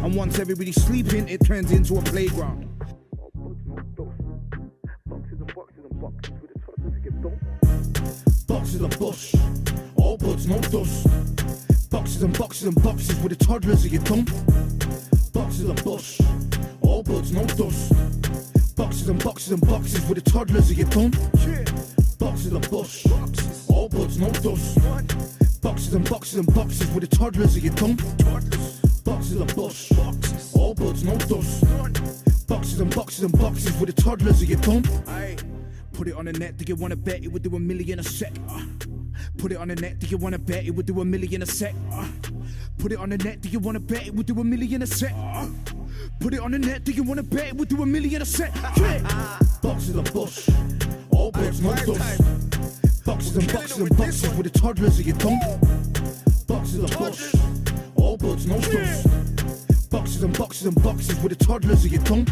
And 0.03 0.15
once 0.15 0.37
everybody's 0.37 0.81
sleeping, 0.81 1.27
it 1.27 1.43
turns 1.43 1.71
into 1.71 1.97
a 1.97 2.01
playground. 2.03 2.67
Boxes 8.47 8.81
of 8.81 8.99
bush, 8.99 9.35
all 9.95 10.17
buds, 10.17 10.45
no 10.45 10.59
dust. 10.59 11.07
Boxes 11.89 12.21
and 12.21 12.37
boxes 12.37 12.67
and 12.67 12.83
boxes 12.83 13.19
with 13.21 13.37
the 13.37 13.45
toddlers 13.45 13.85
of 13.85 13.91
your 13.91 14.03
dump. 14.03 14.29
Boxes 15.33 15.67
of 15.67 15.83
bush, 15.83 16.21
all 16.81 17.01
buds, 17.01 17.31
no 17.31 17.43
dust. 17.45 18.48
Boxes 18.79 19.09
and 19.09 19.21
boxes 19.21 19.51
and 19.51 19.67
boxes 19.67 20.05
with 20.07 20.23
the 20.23 20.31
toddlers 20.31 20.71
of 20.71 20.77
your 20.77 20.87
dump. 20.87 21.17
Boxes 22.17 22.53
of 22.53 22.61
bush, 22.71 23.05
all 23.67 23.89
buds, 23.89 24.17
no 24.17 24.31
dust. 24.31 24.79
Boxes 25.61 25.93
and 25.93 26.09
boxes 26.09 26.39
and 26.39 26.55
boxes 26.55 26.89
with 26.91 27.09
the 27.09 27.13
toddlers 27.17 27.57
of 27.57 27.63
your 27.65 27.73
dump. 27.73 28.01
Boxes 29.03 29.41
of 29.41 29.53
bush, 29.53 29.91
all 30.53 30.73
buds, 30.73 31.03
no 31.03 31.17
dust. 31.17 31.65
Boxes 32.47 32.79
and 32.79 32.95
boxes 32.95 33.25
and 33.25 33.37
boxes 33.37 33.77
with 33.81 33.93
the 33.93 34.01
toddlers, 34.01 34.41
are 34.41 34.45
you 34.45 34.55
dumb? 34.55 34.83
Aye. 35.07 35.35
Put 35.91 36.07
it 36.07 36.15
on 36.15 36.23
the 36.23 36.31
net, 36.31 36.55
do 36.55 36.63
you 36.65 36.77
wanna 36.77 36.95
bet 36.95 37.21
it 37.21 37.27
would 37.33 37.43
do 37.43 37.53
a 37.57 37.59
million 37.59 37.99
a 37.99 38.03
sec? 38.03 38.31
Put 39.37 39.51
it 39.51 39.57
on 39.57 39.67
the 39.67 39.75
net, 39.75 39.99
do 39.99 40.07
you 40.07 40.15
wanna 40.15 40.39
bet 40.39 40.65
it 40.65 40.71
would 40.71 40.85
do 40.85 41.01
a 41.01 41.03
million 41.03 41.41
a 41.41 41.45
sec? 41.45 41.75
Put 42.77 42.93
it 42.93 42.97
on 42.97 43.09
the 43.09 43.17
net, 43.17 43.41
do 43.41 43.49
you 43.49 43.59
wanna 43.59 43.81
bet 43.81 44.07
it 44.07 44.15
would 44.15 44.25
do 44.25 44.39
a 44.39 44.43
million 44.45 44.81
a 44.83 44.87
sec? 44.87 45.13
Uh, 45.17 45.49
Put 46.19 46.33
it 46.33 46.39
on 46.39 46.51
the 46.51 46.59
net, 46.59 46.83
do 46.83 46.91
you 46.91 47.03
wanna 47.03 47.23
bet 47.23 47.53
would 47.55 47.69
do 47.69 47.81
a 47.81 47.85
million 47.85 48.21
a 48.21 48.25
set. 48.25 48.55
Yeah. 48.77 49.37
Boxes 49.61 49.95
of 49.95 50.13
bush, 50.13 50.49
all 51.11 51.31
buds, 51.31 51.61
no 51.61 51.73
dust. 51.73 53.05
Boxes 53.05 53.37
and 53.37 53.53
boxes 53.53 53.77
and 53.77 53.97
boxes 53.97 54.33
with 54.35 54.51
the 54.51 54.59
toddlers, 54.59 54.99
are 54.99 55.03
you 55.03 55.13
dumb? 55.13 55.39
Boxes 56.47 56.83
of 56.83 56.97
bush, 56.97 57.33
all 57.95 58.17
buds, 58.17 58.45
no 58.45 58.59
dust. 58.59 59.89
Boxes 59.89 60.23
and 60.23 60.37
boxes 60.37 60.67
and 60.67 60.83
boxes 60.83 61.19
with 61.21 61.37
the 61.37 61.45
toddlers, 61.45 61.85
are 61.85 61.87
you 61.87 61.99
dumb? 61.99 62.25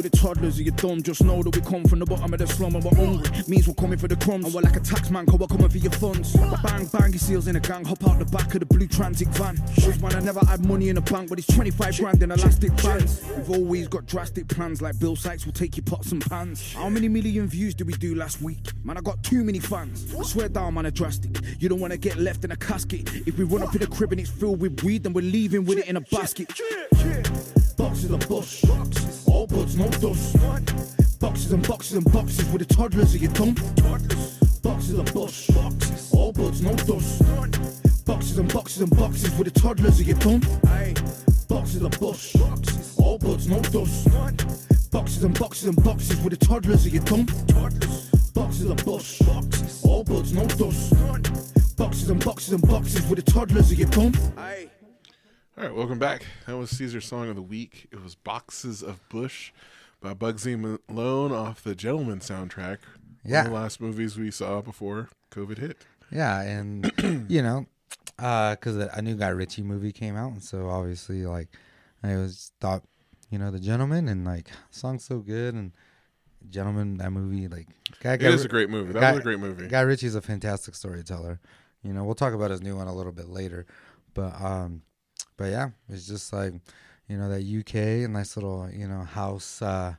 With 0.00 0.12
the 0.12 0.16
toddlers, 0.16 0.58
are 0.58 0.62
your 0.62 0.74
dumb? 0.76 1.02
Just 1.02 1.22
know 1.22 1.42
that 1.42 1.54
we 1.54 1.60
come 1.60 1.84
from 1.84 1.98
the 1.98 2.06
bottom 2.06 2.32
of 2.32 2.38
the 2.38 2.46
slum 2.46 2.74
and 2.74 2.82
we're 2.82 2.96
hungry. 2.96 3.30
Means 3.46 3.68
we're 3.68 3.74
coming 3.74 3.98
for 3.98 4.08
the 4.08 4.16
crumbs. 4.16 4.46
And 4.46 4.54
we're 4.54 4.62
like 4.62 4.76
a 4.76 4.80
tax 4.80 5.10
man, 5.10 5.26
cause 5.26 5.38
we're 5.38 5.46
coming 5.46 5.68
for 5.68 5.76
your 5.76 5.92
funds. 5.92 6.32
Bang, 6.62 6.86
bang, 6.86 7.12
he 7.12 7.18
seals 7.18 7.48
in 7.48 7.56
a 7.56 7.60
gang, 7.60 7.84
hop 7.84 8.02
out 8.08 8.18
the 8.18 8.24
back 8.24 8.54
of 8.54 8.60
the 8.60 8.64
blue 8.64 8.86
transit 8.86 9.28
van. 9.28 9.60
Shows 9.74 10.00
man, 10.00 10.14
I 10.14 10.20
never 10.20 10.40
had 10.40 10.64
money 10.64 10.88
in 10.88 10.94
the 10.94 11.02
bank, 11.02 11.28
but 11.28 11.38
it's 11.38 11.54
25 11.54 11.98
grand 11.98 12.22
in 12.22 12.30
elastic 12.30 12.74
bands. 12.76 13.22
We've 13.36 13.50
always 13.50 13.88
got 13.88 14.06
drastic 14.06 14.48
plans, 14.48 14.80
like 14.80 14.98
Bill 14.98 15.16
Sykes 15.16 15.44
will 15.44 15.52
take 15.52 15.76
your 15.76 15.84
pots 15.84 16.12
and 16.12 16.24
pans. 16.24 16.72
How 16.72 16.88
many 16.88 17.08
million 17.10 17.46
views 17.46 17.74
did 17.74 17.86
we 17.86 17.92
do 17.92 18.14
last 18.14 18.40
week? 18.40 18.70
Man, 18.82 18.96
I 18.96 19.02
got 19.02 19.22
too 19.22 19.44
many 19.44 19.58
fans. 19.58 20.14
I 20.18 20.22
swear 20.22 20.48
down, 20.48 20.72
man, 20.72 20.86
are 20.86 20.90
drastic. 20.90 21.38
You 21.58 21.68
don't 21.68 21.78
wanna 21.78 21.98
get 21.98 22.16
left 22.16 22.42
in 22.42 22.52
a 22.52 22.56
casket. 22.56 23.06
If 23.26 23.36
we 23.36 23.44
run 23.44 23.62
up 23.62 23.74
in 23.74 23.82
the 23.82 23.86
crib 23.86 24.12
and 24.12 24.20
it's 24.22 24.30
filled 24.30 24.62
with 24.62 24.82
weed, 24.82 25.02
then 25.02 25.12
we're 25.12 25.30
leaving 25.30 25.66
with 25.66 25.76
it 25.76 25.88
in 25.88 25.98
a 25.98 26.00
basket. 26.00 26.50
Boxes 27.80 28.10
of 28.10 28.28
bush, 28.28 28.62
all 29.26 29.46
buds, 29.46 29.74
no 29.74 29.88
dust. 29.88 30.36
Boxes 31.18 31.52
and 31.52 31.66
boxes 31.66 31.96
and 31.96 32.12
boxes 32.12 32.46
with 32.50 32.68
the 32.68 32.74
toddlers, 32.74 33.14
are 33.14 33.18
you 33.18 33.28
dumb? 33.28 33.54
Boxes 34.62 34.98
of 34.98 35.06
bush, 35.14 35.48
all 36.12 36.30
buds, 36.30 36.60
no 36.60 36.74
dust. 36.74 37.22
Boxes 38.04 38.36
and 38.36 38.52
boxes 38.52 38.82
and 38.82 38.94
boxes 38.94 39.34
with 39.38 39.50
the 39.50 39.60
toddlers, 39.60 39.98
are 39.98 40.02
you 40.02 40.14
dumb? 40.14 40.40
Boxes 41.48 41.82
of 41.82 41.92
bush, 41.98 42.36
all 42.98 43.16
buds, 43.18 43.48
no 43.48 43.58
dust. 43.62 44.08
Boxes 44.90 45.24
and 45.24 45.38
boxes 45.38 45.68
and 45.68 45.82
boxes 45.82 46.20
with 46.20 46.38
the 46.38 46.46
toddlers, 46.46 46.84
are 46.84 46.90
you 46.90 47.00
dumb? 47.00 47.24
Boxes 48.34 48.68
of 48.68 48.76
bush, 48.84 49.22
all 49.84 50.04
buds, 50.04 50.34
no 50.34 50.46
dust. 50.46 50.92
Boxes 51.78 52.10
and 52.10 52.22
boxes 52.22 52.52
and 52.52 52.68
boxes 52.68 53.06
with 53.08 53.24
the 53.24 53.32
toddlers, 53.32 53.72
are 53.72 53.74
you 53.74 53.86
dumb? 53.86 54.12
All 55.60 55.66
right, 55.66 55.74
welcome 55.76 55.98
back. 55.98 56.24
That 56.46 56.56
was 56.56 56.70
Caesar's 56.70 57.04
song 57.04 57.28
of 57.28 57.36
the 57.36 57.42
week. 57.42 57.86
It 57.92 58.02
was 58.02 58.14
"Boxes 58.14 58.82
of 58.82 59.06
Bush" 59.10 59.52
by 60.00 60.14
Bugsy 60.14 60.56
Malone 60.88 61.32
off 61.32 61.62
the 61.62 61.74
Gentleman 61.74 62.20
soundtrack. 62.20 62.78
Yeah. 63.26 63.40
one 63.42 63.46
of 63.46 63.52
the 63.52 63.58
last 63.58 63.78
movies 63.78 64.16
we 64.16 64.30
saw 64.30 64.62
before 64.62 65.10
COVID 65.30 65.58
hit. 65.58 65.76
Yeah, 66.10 66.40
and 66.40 66.90
you 67.28 67.42
know, 67.42 67.66
because 68.16 68.76
a 68.78 69.02
new 69.02 69.16
Guy 69.16 69.28
Ritchie 69.28 69.60
movie 69.60 69.92
came 69.92 70.16
out, 70.16 70.32
and 70.32 70.42
so 70.42 70.66
obviously, 70.70 71.26
like, 71.26 71.48
I 72.02 72.16
was 72.16 72.52
thought, 72.58 72.82
you 73.28 73.36
know, 73.38 73.50
the 73.50 73.60
Gentleman, 73.60 74.08
and 74.08 74.24
like, 74.24 74.48
song's 74.70 75.04
so 75.04 75.18
good, 75.18 75.52
and 75.52 75.72
Gentleman, 76.48 76.96
that 76.96 77.10
movie, 77.10 77.48
like, 77.48 77.68
Guy, 78.00 78.14
It 78.14 78.22
is 78.22 78.46
a 78.46 78.48
great 78.48 78.70
movie. 78.70 78.94
That 78.94 79.00
Guy- 79.00 79.10
was 79.12 79.20
a 79.20 79.24
great 79.24 79.40
movie. 79.40 79.68
Guy 79.68 79.82
Ritchie's 79.82 80.14
a 80.14 80.22
fantastic 80.22 80.74
storyteller. 80.74 81.38
You 81.82 81.92
know, 81.92 82.04
we'll 82.04 82.14
talk 82.14 82.32
about 82.32 82.50
his 82.50 82.62
new 82.62 82.76
one 82.76 82.86
a 82.86 82.94
little 82.94 83.12
bit 83.12 83.28
later, 83.28 83.66
but 84.14 84.40
um, 84.40 84.80
but 85.40 85.50
yeah, 85.50 85.70
it's 85.88 86.06
just 86.06 86.34
like, 86.34 86.52
you 87.08 87.16
know, 87.16 87.30
that 87.30 87.40
UK, 87.42 88.08
nice 88.10 88.36
little, 88.36 88.68
you 88.70 88.86
know, 88.86 89.00
house, 89.04 89.62
uh, 89.62 89.94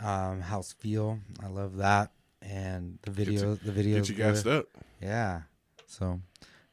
um, 0.00 0.40
house 0.40 0.72
feel. 0.72 1.20
I 1.40 1.46
love 1.46 1.76
that, 1.76 2.10
and 2.42 2.98
the 3.02 3.12
Get 3.12 3.28
you- 3.28 3.38
video, 3.38 3.54
the 3.54 3.70
video, 3.72 3.96
Get 3.98 4.08
you 4.08 4.14
gassed 4.16 4.46
up. 4.48 4.66
yeah. 5.00 5.42
So, 5.86 6.20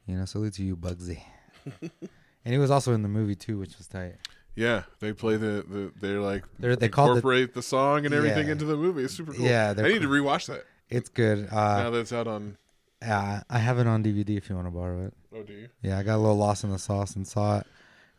you 0.07 0.17
know, 0.17 0.25
salute 0.25 0.55
to 0.55 0.63
you, 0.63 0.75
Bugsy. 0.75 1.21
and 1.81 2.53
he 2.53 2.57
was 2.57 2.71
also 2.71 2.93
in 2.93 3.03
the 3.03 3.07
movie 3.07 3.35
too, 3.35 3.59
which 3.59 3.77
was 3.77 3.85
tight. 3.87 4.15
Yeah, 4.55 4.83
they 4.99 5.13
play 5.13 5.37
the, 5.37 5.63
the 5.69 5.91
they're 6.01 6.21
like 6.21 6.43
They're, 6.57 6.75
they 6.75 6.87
incorporate 6.87 7.53
the 7.53 7.61
song 7.61 8.05
and 8.05 8.13
everything 8.15 8.47
Yeah. 8.47 8.53
into 8.53 8.65
the 8.65 8.75
movie. 8.77 9.03
It's 9.03 9.13
super 9.13 9.33
cool. 9.33 9.45
Yeah, 9.45 9.73
I 9.77 9.81
need 9.83 10.01
to 10.01 10.07
rewatch 10.07 10.47
that 10.47 10.65
It's 10.89 11.09
good. 11.09 11.51
now 11.51 11.57
Uh, 11.57 11.89
that 11.91 11.99
it's 11.99 12.13
out 12.13 12.27
on. 12.27 12.57
Yeah, 13.05 13.43
I 13.49 13.59
have 13.59 13.79
it 13.79 13.87
on 13.87 14.03
DVD 14.03 14.37
if 14.37 14.49
you 14.49 14.55
want 14.55 14.67
to 14.67 14.71
borrow 14.71 15.05
it. 15.07 15.13
Oh, 15.33 15.43
do 15.43 15.53
you? 15.53 15.69
Yeah, 15.81 15.99
I 15.99 16.03
got 16.03 16.15
a 16.15 16.17
little 16.17 16.37
lost 16.37 16.63
in 16.63 16.71
the 16.71 16.79
sauce 16.79 17.15
and 17.15 17.27
saw 17.27 17.59
it. 17.59 17.67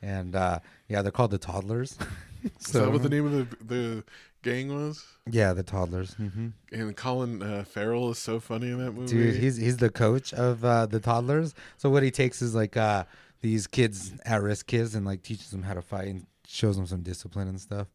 And 0.02 0.36
uh, 0.36 0.60
yeah, 0.88 1.02
they're 1.02 1.12
called 1.12 1.30
the 1.30 1.38
Toddlers. 1.38 1.96
Is 2.60 2.72
that 2.72 2.92
what 2.92 3.02
the 3.02 3.08
name 3.08 3.26
of 3.26 3.32
the 3.32 3.64
the 3.64 4.04
gang 4.42 4.72
was? 4.72 5.04
Yeah, 5.28 5.52
the 5.52 5.62
Toddlers. 5.64 6.14
hmm 6.14 6.48
And 6.70 6.96
Colin 6.96 7.42
uh, 7.42 7.64
Farrell 7.64 8.10
is 8.10 8.18
so 8.18 8.38
funny 8.38 8.70
in 8.70 8.78
that 8.78 8.92
movie. 8.92 9.08
Dude, 9.08 9.34
he's 9.36 9.56
he's 9.56 9.78
the 9.78 9.90
coach 9.90 10.32
of 10.32 10.64
uh, 10.64 10.86
the 10.86 11.00
Toddlers. 11.00 11.54
So 11.76 11.90
what 11.90 12.02
he 12.02 12.10
takes 12.10 12.42
is 12.42 12.54
like 12.54 12.76
uh, 12.76 13.04
these 13.40 13.66
kids, 13.66 14.12
at 14.24 14.42
risk 14.42 14.66
kids, 14.66 14.94
and 14.94 15.04
like 15.04 15.22
teaches 15.22 15.50
them 15.50 15.62
how 15.62 15.74
to 15.74 15.82
fight 15.82 16.08
and 16.08 16.26
shows 16.46 16.76
them 16.76 16.86
some 16.86 17.02
discipline 17.02 17.48
and 17.48 17.60
stuff. 17.60 17.88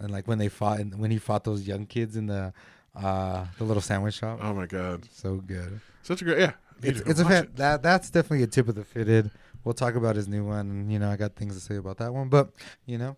And 0.00 0.10
like 0.10 0.26
when 0.26 0.38
they 0.38 0.48
fought, 0.48 0.80
and 0.80 0.98
when 0.98 1.10
he 1.10 1.18
fought 1.18 1.44
those 1.44 1.66
young 1.66 1.86
kids 1.86 2.16
in 2.16 2.26
the 2.26 2.52
uh, 2.94 3.46
the 3.58 3.64
little 3.64 3.82
sandwich 3.82 4.14
shop, 4.14 4.40
oh 4.42 4.52
my 4.52 4.66
god, 4.66 5.06
so 5.12 5.36
good. 5.36 5.80
such 6.02 6.22
a 6.22 6.24
great 6.24 6.38
yeah. 6.38 6.52
It's 6.82 7.00
it's 7.00 7.20
a 7.20 7.24
fan, 7.24 7.44
it. 7.44 7.56
that 7.56 7.82
that's 7.82 8.10
definitely 8.10 8.42
a 8.42 8.48
tip 8.48 8.68
of 8.68 8.74
the 8.74 8.84
fitted. 8.84 9.30
We'll 9.64 9.74
talk 9.74 9.94
about 9.94 10.16
his 10.16 10.26
new 10.26 10.44
one. 10.44 10.90
You 10.90 10.98
know, 10.98 11.08
I 11.08 11.16
got 11.16 11.36
things 11.36 11.54
to 11.54 11.60
say 11.60 11.76
about 11.76 11.98
that 11.98 12.12
one, 12.12 12.28
but 12.28 12.50
you 12.86 12.98
know, 12.98 13.16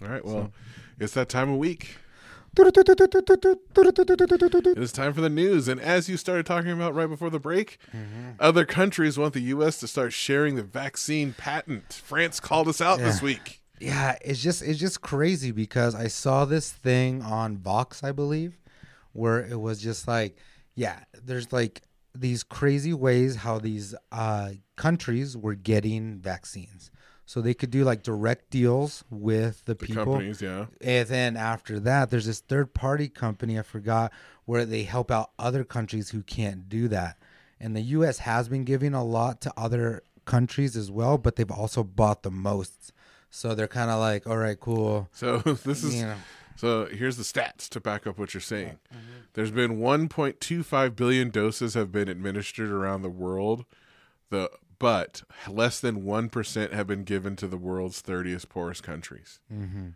All 0.00 0.08
right, 0.08 0.24
well, 0.24 0.50
it's 0.98 1.12
that 1.14 1.28
time 1.28 1.50
of 1.50 1.58
week. 1.58 1.96
Mm-hmm. 2.54 2.62
It 4.80 4.82
is 4.82 4.90
time 4.90 5.12
for 5.12 5.20
the 5.20 5.28
news. 5.28 5.68
And 5.68 5.78
as 5.80 6.08
you 6.08 6.16
started 6.16 6.46
talking 6.46 6.70
about 6.72 6.94
right 6.94 7.06
before 7.06 7.30
the 7.30 7.38
break, 7.38 7.78
other 8.40 8.64
countries 8.64 9.18
want 9.18 9.34
the 9.34 9.42
U.S. 9.42 9.78
to 9.80 9.86
start 9.86 10.12
sharing 10.12 10.56
the 10.56 10.62
vaccine 10.62 11.34
patent. 11.36 12.00
France 12.04 12.40
called 12.40 12.66
us 12.66 12.80
out 12.80 12.98
this 12.98 13.22
week. 13.22 13.60
Yeah, 13.80 14.16
it's 14.22 14.42
just 14.42 14.62
it's 14.62 14.80
just 14.80 15.02
crazy 15.02 15.52
because 15.52 15.94
I 15.94 16.08
saw 16.08 16.44
this 16.44 16.72
thing 16.72 17.22
on 17.22 17.58
Vox, 17.58 18.02
I 18.02 18.10
believe, 18.10 18.58
where 19.18 19.44
it 19.44 19.60
was 19.60 19.80
just 19.80 20.06
like, 20.08 20.36
yeah, 20.74 21.00
there's 21.24 21.52
like 21.52 21.82
these 22.14 22.42
crazy 22.42 22.92
ways 22.94 23.36
how 23.36 23.58
these 23.58 23.94
uh, 24.12 24.50
countries 24.76 25.36
were 25.36 25.54
getting 25.54 26.18
vaccines. 26.18 26.90
So 27.26 27.42
they 27.42 27.52
could 27.52 27.70
do 27.70 27.84
like 27.84 28.02
direct 28.02 28.48
deals 28.50 29.04
with 29.10 29.62
the, 29.66 29.74
The 29.74 29.86
people. 29.86 30.04
companies, 30.04 30.40
yeah. 30.40 30.66
And 30.80 31.06
then 31.08 31.36
after 31.36 31.78
that, 31.80 32.08
there's 32.10 32.24
this 32.24 32.40
third 32.40 32.72
party 32.72 33.08
company, 33.10 33.58
I 33.58 33.62
forgot, 33.62 34.12
where 34.46 34.64
they 34.64 34.84
help 34.84 35.10
out 35.10 35.32
other 35.38 35.62
countries 35.62 36.08
who 36.10 36.22
can't 36.22 36.68
do 36.70 36.88
that. 36.88 37.18
And 37.60 37.76
the 37.76 37.82
US 37.82 38.18
has 38.20 38.48
been 38.48 38.64
giving 38.64 38.94
a 38.94 39.04
lot 39.04 39.42
to 39.42 39.52
other 39.58 40.02
countries 40.24 40.74
as 40.76 40.90
well, 40.90 41.18
but 41.18 41.36
they've 41.36 41.50
also 41.50 41.84
bought 41.84 42.22
the 42.22 42.30
most. 42.30 42.92
So 43.30 43.54
they're 43.54 43.68
kind 43.68 43.90
of 43.90 43.98
like, 44.00 44.26
all 44.26 44.38
right, 44.38 44.58
cool. 44.58 45.08
So 45.12 45.38
this 45.64 45.84
is 45.84 45.96
You 45.96 46.06
know. 46.06 46.16
So 46.58 46.86
here's 46.86 47.16
the 47.16 47.22
stats 47.22 47.68
to 47.68 47.80
back 47.80 48.04
up 48.04 48.18
what 48.18 48.34
you're 48.34 48.40
saying. 48.40 48.80
Mm-hmm. 48.92 49.00
There's 49.34 49.52
been 49.52 49.78
1.25 49.78 50.96
billion 50.96 51.30
doses 51.30 51.74
have 51.74 51.92
been 51.92 52.08
administered 52.08 52.70
around 52.70 53.02
the 53.02 53.08
world. 53.08 53.64
The 54.30 54.50
but 54.80 55.22
less 55.48 55.78
than 55.78 56.02
1% 56.02 56.72
have 56.72 56.86
been 56.88 57.04
given 57.04 57.36
to 57.36 57.46
the 57.46 57.56
world's 57.56 58.02
30th 58.02 58.48
poorest 58.48 58.82
countries. 58.82 59.38
Mm-hmm. 59.52 59.90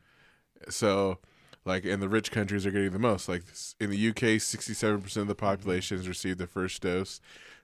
So 0.69 1.19
like 1.65 1.85
and 1.85 2.01
the 2.01 2.09
rich 2.09 2.31
countries 2.31 2.65
are 2.65 2.71
getting 2.71 2.93
the 2.93 2.99
most. 3.01 3.29
Like 3.29 3.43
in 3.81 3.91
the 3.91 4.09
UK 4.11 4.39
67% 4.39 5.17
of 5.17 5.27
the 5.27 5.35
population 5.35 5.97
has 5.97 6.07
received 6.07 6.39
the 6.39 6.47
first 6.47 6.81
dose. 6.83 7.21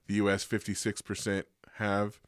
The 0.08 0.14
US 0.14 0.44
56% 0.44 1.44
have. 1.74 2.18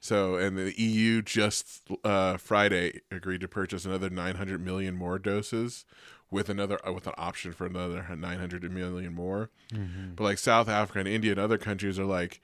So, 0.00 0.36
and 0.36 0.56
the 0.56 0.72
EU 0.80 1.20
just 1.20 1.82
uh, 2.04 2.38
Friday 2.38 3.00
agreed 3.10 3.42
to 3.42 3.48
purchase 3.48 3.84
another 3.84 4.08
900 4.08 4.64
million 4.64 4.96
more 4.96 5.18
doses, 5.18 5.84
with 6.30 6.48
another 6.48 6.78
uh, 6.86 6.92
with 6.92 7.06
an 7.06 7.12
option 7.18 7.52
for 7.52 7.66
another 7.66 8.06
900 8.16 8.72
million 8.72 9.12
more. 9.12 9.50
But 10.16 10.24
like 10.24 10.38
South 10.38 10.68
Africa 10.68 11.00
and 11.00 11.08
India 11.08 11.32
and 11.32 11.40
other 11.40 11.58
countries 11.58 11.98
are 11.98 12.06
like, 12.06 12.40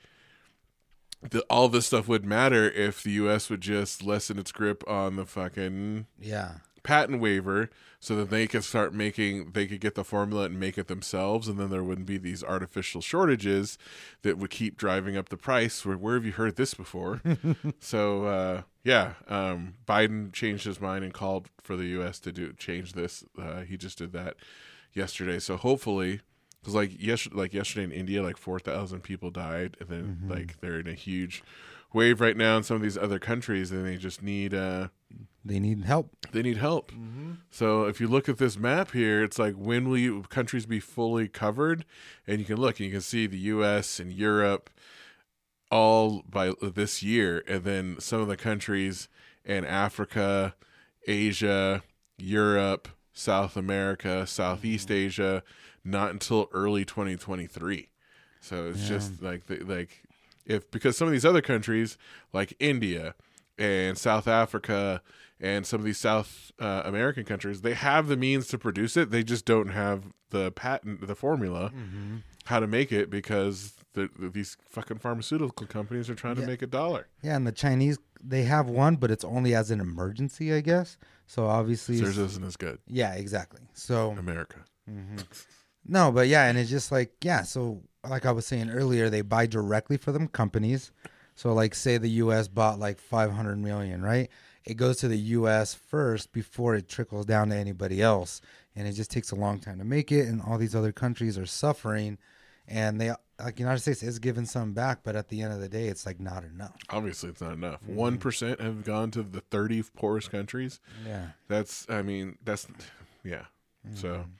the, 1.30 1.40
all 1.48 1.68
this 1.68 1.86
stuff 1.86 2.08
would 2.08 2.24
matter 2.26 2.70
if 2.70 3.02
the 3.02 3.12
U.S. 3.12 3.48
would 3.48 3.62
just 3.62 4.02
lessen 4.02 4.38
its 4.38 4.52
grip 4.52 4.84
on 4.86 5.16
the 5.16 5.24
fucking 5.24 6.06
Yeah. 6.20 6.56
Patent 6.86 7.20
waiver 7.20 7.68
so 7.98 8.14
that 8.14 8.30
they 8.30 8.46
could 8.46 8.62
start 8.62 8.94
making 8.94 9.50
they 9.50 9.66
could 9.66 9.80
get 9.80 9.96
the 9.96 10.04
formula 10.04 10.44
and 10.44 10.60
make 10.60 10.78
it 10.78 10.86
themselves 10.86 11.48
and 11.48 11.58
then 11.58 11.68
there 11.68 11.82
wouldn't 11.82 12.06
be 12.06 12.16
these 12.16 12.44
artificial 12.44 13.00
shortages 13.00 13.76
that 14.22 14.38
would 14.38 14.50
keep 14.50 14.76
driving 14.76 15.16
up 15.16 15.28
the 15.28 15.36
price. 15.36 15.84
Where 15.84 15.96
where 15.98 16.14
have 16.14 16.24
you 16.24 16.32
heard 16.32 16.56
this 16.56 16.72
before? 16.74 17.20
So 17.80 18.24
uh 18.24 18.62
yeah 18.84 19.14
um 19.28 19.74
biden 19.86 20.32
changed 20.32 20.64
his 20.64 20.80
mind 20.80 21.02
and 21.04 21.12
called 21.12 21.48
for 21.60 21.76
the 21.76 21.86
us 22.00 22.20
to 22.20 22.30
do 22.32 22.52
change 22.52 22.92
this. 22.92 23.24
Uh 23.36 23.62
he 23.62 23.76
just 23.76 23.98
did 23.98 24.12
that 24.12 24.36
yesterday. 24.94 25.40
So 25.40 25.56
hopefully 25.56 26.20
because 26.60 26.74
like 26.74 26.92
yes 26.98 27.28
like 27.32 27.52
yesterday 27.52 27.84
in 27.84 27.92
india 27.92 28.22
like 28.22 28.36
4000 28.36 29.00
people 29.00 29.30
died 29.30 29.76
and 29.80 29.88
then 29.88 30.18
like 30.28 30.60
they're 30.60 30.80
in 30.80 30.88
a 30.88 30.94
huge 30.94 31.42
wave 31.92 32.20
right 32.20 32.36
now 32.36 32.56
in 32.56 32.62
some 32.62 32.76
of 32.76 32.82
these 32.82 32.98
other 32.98 33.18
countries 33.20 33.70
and 33.70 33.86
they 33.86 33.96
just 33.96 34.22
need 34.22 34.52
uh 34.52 34.88
they 35.44 35.60
need 35.60 35.84
help. 35.84 36.10
they 36.32 36.42
need 36.42 36.56
help. 36.56 36.90
Mm-hmm. 36.90 37.32
So 37.50 37.84
if 37.84 38.00
you 38.00 38.08
look 38.08 38.28
at 38.28 38.38
this 38.38 38.58
map 38.58 38.92
here, 38.92 39.22
it's 39.22 39.38
like 39.38 39.54
when 39.54 39.88
will 39.88 39.98
you 39.98 40.22
countries 40.22 40.66
be 40.66 40.80
fully 40.80 41.28
covered? 41.28 41.84
And 42.26 42.40
you 42.40 42.44
can 42.44 42.56
look 42.56 42.80
and 42.80 42.86
you 42.86 42.92
can 42.92 43.00
see 43.00 43.26
the 43.26 43.38
U.S. 43.38 44.00
and 44.00 44.12
Europe 44.12 44.70
all 45.70 46.22
by 46.28 46.52
this 46.62 47.02
year, 47.02 47.42
and 47.48 47.64
then 47.64 47.96
some 47.98 48.20
of 48.20 48.28
the 48.28 48.36
countries 48.36 49.08
in 49.44 49.64
Africa, 49.64 50.54
Asia, 51.06 51.82
Europe, 52.18 52.88
South 53.12 53.56
America, 53.56 54.26
Southeast 54.26 54.88
mm-hmm. 54.88 55.06
Asia, 55.06 55.42
not 55.84 56.10
until 56.10 56.48
early 56.52 56.84
2023. 56.84 57.88
So 58.40 58.68
it's 58.68 58.86
just 58.86 59.22
like 59.22 59.46
the, 59.46 59.58
like 59.64 60.02
if 60.44 60.70
because 60.70 60.96
some 60.96 61.08
of 61.08 61.12
these 61.12 61.24
other 61.24 61.42
countries 61.42 61.98
like 62.32 62.54
India 62.60 63.14
and 63.58 63.96
South 63.98 64.26
Africa 64.28 65.02
and 65.40 65.66
some 65.66 65.80
of 65.80 65.84
these 65.84 65.98
South 65.98 66.50
uh, 66.58 66.82
American 66.84 67.24
countries, 67.24 67.60
they 67.62 67.74
have 67.74 68.08
the 68.08 68.16
means 68.16 68.46
to 68.48 68.58
produce 68.58 68.96
it. 68.96 69.10
They 69.10 69.22
just 69.22 69.44
don't 69.44 69.68
have 69.68 70.04
the 70.30 70.50
patent, 70.52 71.06
the 71.06 71.14
formula, 71.14 71.70
how 72.46 72.60
to 72.60 72.66
make 72.66 72.90
it 72.92 73.10
because 73.10 73.74
the, 73.94 74.08
these 74.18 74.56
fucking 74.68 74.98
pharmaceutical 74.98 75.66
companies 75.66 76.08
are 76.10 76.14
trying 76.14 76.36
Yeah. 76.36 76.42
to 76.42 76.46
make 76.48 76.62
a 76.62 76.66
dollar. 76.66 77.08
Yeah, 77.22 77.36
and 77.36 77.46
the 77.46 77.52
Chinese 77.52 77.98
they 78.22 78.42
have 78.44 78.68
one, 78.68 78.96
but 78.96 79.10
it's 79.10 79.24
only 79.24 79.54
as 79.54 79.70
an 79.70 79.78
emergency, 79.80 80.52
I 80.52 80.60
guess. 80.60 80.96
So 81.26 81.46
obviously, 81.46 82.00
Theirs 82.00 82.16
isn't 82.18 82.44
as 82.44 82.56
good. 82.56 82.78
yeah, 82.86 83.12
exactly. 83.14 83.60
So 83.74 84.12
America. 84.18 84.64
No, 85.88 86.10
but 86.10 86.28
yeah, 86.28 86.46
and 86.48 86.58
it's 86.58 86.70
just 86.70 86.90
like 86.90 87.12
yeah. 87.22 87.42
So 87.42 87.82
like 88.08 88.26
I 88.26 88.32
was 88.32 88.46
saying 88.46 88.70
earlier, 88.70 89.08
they 89.10 89.20
buy 89.22 89.46
directly 89.46 89.96
for 89.96 90.12
them 90.12 90.28
companies. 90.28 90.90
So 91.36 91.52
like 91.52 91.74
say 91.74 91.98
the 91.98 92.08
U.S. 92.08 92.48
bought 92.48 92.78
like 92.78 92.98
500 92.98 93.56
million, 93.58 94.02
right? 94.02 94.28
It 94.64 94.74
goes 94.74 94.96
to 94.98 95.08
the 95.08 95.18
U.S. 95.18 95.74
first 95.74 96.32
before 96.32 96.74
it 96.74 96.88
trickles 96.88 97.26
down 97.26 97.50
to 97.50 97.56
anybody 97.56 98.02
else, 98.02 98.40
and 98.74 98.88
it 98.88 98.92
just 98.92 99.12
takes 99.12 99.30
a 99.30 99.36
long 99.36 99.60
time 99.60 99.78
to 99.78 99.84
make 99.84 100.10
it. 100.10 100.26
And 100.26 100.42
all 100.42 100.58
these 100.58 100.74
other 100.74 100.90
countries 100.90 101.38
are 101.38 101.46
suffering, 101.46 102.18
and 102.66 103.00
they 103.00 103.12
like 103.38 103.56
the 103.56 103.60
United 103.60 103.80
States 103.80 104.02
is 104.02 104.18
giving 104.18 104.46
some 104.46 104.72
back, 104.72 105.00
but 105.04 105.14
at 105.14 105.28
the 105.28 105.42
end 105.42 105.52
of 105.52 105.60
the 105.60 105.68
day, 105.68 105.88
it's 105.88 106.06
like 106.06 106.18
not 106.18 106.42
enough. 106.42 106.74
Obviously, 106.90 107.28
it's 107.28 107.40
not 107.40 107.52
enough. 107.52 107.82
Mm-hmm. 107.82 107.94
One 107.94 108.18
have 108.58 108.84
gone 108.84 109.10
to 109.12 109.22
the 109.22 109.40
30 109.40 109.84
poorest 109.94 110.30
countries. 110.30 110.80
Yeah. 111.06 111.28
That's, 111.48 111.86
I 111.90 112.02
mean, 112.02 112.38
that's, 112.44 112.66
yeah. 113.22 113.44
So 113.94 114.08
mm-hmm. 114.08 114.30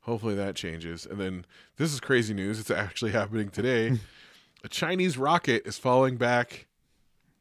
hopefully 0.00 0.34
that 0.36 0.56
changes. 0.56 1.04
And 1.04 1.20
then 1.20 1.44
this 1.76 1.92
is 1.92 2.00
crazy 2.00 2.32
news. 2.32 2.58
It's 2.58 2.70
actually 2.70 3.10
happening 3.12 3.50
today. 3.50 3.98
a 4.64 4.68
Chinese 4.68 5.16
rocket 5.16 5.66
is 5.66 5.78
falling 5.78 6.16
back 6.16 6.66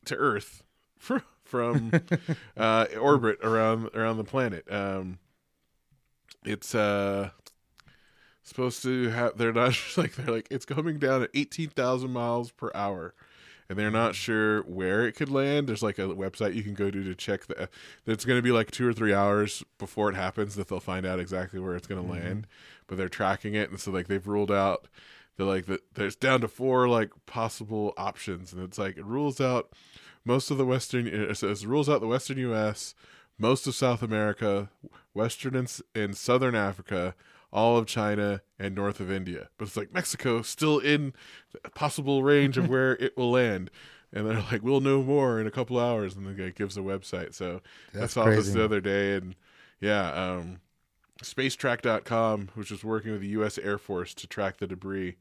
to 0.05 0.15
Earth 0.15 0.63
from 1.43 1.91
uh, 2.57 2.86
orbit 2.99 3.39
around 3.43 3.89
around 3.93 4.18
the 4.18 4.24
planet. 4.24 4.72
Um, 4.72 5.20
it's 6.45 6.74
uh 6.76 7.32
supposed 8.43 8.82
to 8.84 9.09
have. 9.09 9.38
They're 9.38 9.53
not 9.53 9.78
like 9.97 10.15
they're 10.15 10.34
like 10.34 10.47
it's 10.49 10.65
coming 10.65 10.99
down 10.99 11.24
at 11.24 11.30
eighteen 11.34 11.70
thousand 11.70 12.11
miles 12.11 12.51
per 12.51 12.72
hour. 12.74 13.13
And 13.70 13.78
they're 13.78 13.91
not 13.91 14.15
sure 14.15 14.61
where 14.61 15.05
it 15.05 15.18
could 15.18 15.28
land. 15.30 15.68
There's 15.68 15.84
like 15.84 15.99
a 15.99 16.03
website 16.03 16.55
you 16.55 16.63
can 16.63 16.74
go 16.74 16.89
to 16.89 17.03
to 17.03 17.13
check 17.13 17.47
that. 17.47 17.70
It's 18.05 18.24
going 18.24 18.38
to 18.38 18.41
be 18.41 18.53
like 18.53 18.72
two 18.72 18.88
or 18.88 18.93
three 18.93 19.13
hours 19.13 19.61
before 19.78 20.09
it 20.09 20.15
happens 20.15 20.55
that 20.55 20.70
they'll 20.70 20.80
find 20.80 21.05
out 21.05 21.20
exactly 21.20 21.59
where 21.59 21.76
it's 21.76 21.86
going 21.86 22.01
to 22.01 22.09
land. 22.09 22.47
But 22.88 22.97
they're 22.97 23.09
tracking 23.09 23.55
it, 23.55 23.70
and 23.70 23.78
so 23.78 23.91
like 23.91 24.07
they've 24.07 24.26
ruled 24.26 24.53
out. 24.53 24.88
They're 25.38 25.46
like 25.46 25.68
that. 25.68 25.94
There's 25.94 26.16
down 26.16 26.42
to 26.42 26.48
four 26.48 26.88
like 26.88 27.12
possible 27.26 27.94
options, 27.98 28.54
and 28.54 28.64
it's 28.64 28.78
like 28.78 28.98
it 28.98 29.06
rules 29.06 29.40
out 29.40 29.72
most 30.26 30.52
of 30.52 30.58
the 30.58 30.66
western. 30.66 31.08
It 31.08 31.36
says 31.36 31.66
rules 31.66 31.88
out 31.88 32.02
the 32.02 32.08
western 32.08 32.38
U.S., 32.40 32.96
most 33.38 33.68
of 33.68 33.76
South 33.76 34.02
America, 34.02 34.70
western 35.14 35.56
and, 35.56 35.72
and 35.94 36.18
southern 36.18 36.56
Africa, 36.56 37.16
all 37.52 37.78
of 37.78 37.86
China, 37.86 38.42
and 38.58 38.74
north 38.74 39.00
of 39.00 39.12
India. 39.12 39.50
But 39.58 39.68
it's 39.68 39.78
like 39.78 39.94
Mexico 39.94 40.42
still 40.42 40.80
in 40.80 41.14
possible 41.76 42.24
range 42.24 42.58
of 42.58 42.68
where 42.70 42.94
it 42.96 43.16
will 43.16 43.32
land. 43.32 43.70
And 44.12 44.26
they're 44.26 44.42
like, 44.52 44.64
we'll 44.64 44.82
know 44.82 45.04
more 45.04 45.40
in 45.40 45.48
a 45.48 45.52
couple 45.52 45.80
hours. 45.80 46.16
And 46.16 46.26
the 46.26 46.32
guy 46.32 46.50
gives 46.50 46.78
a 46.78 46.82
website. 46.82 47.36
So 47.36 47.62
I 47.94 48.00
That's 48.00 48.14
saw 48.14 48.26
this 48.26 48.52
the 48.52 48.64
other 48.64 48.82
day. 48.82 49.16
And 49.16 49.36
yeah, 49.80 50.12
um, 50.12 50.62
spacetrack.com, 51.20 52.49
which 52.55 52.72
is 52.72 52.84
working 52.84 53.11
with 53.11 53.22
the 53.22 53.28
U.S. 53.30 53.57
Air 53.57 53.78
Force 53.78 54.13
to 54.15 54.28
track 54.28 54.57
the 54.57 54.68
debris. 54.68 55.15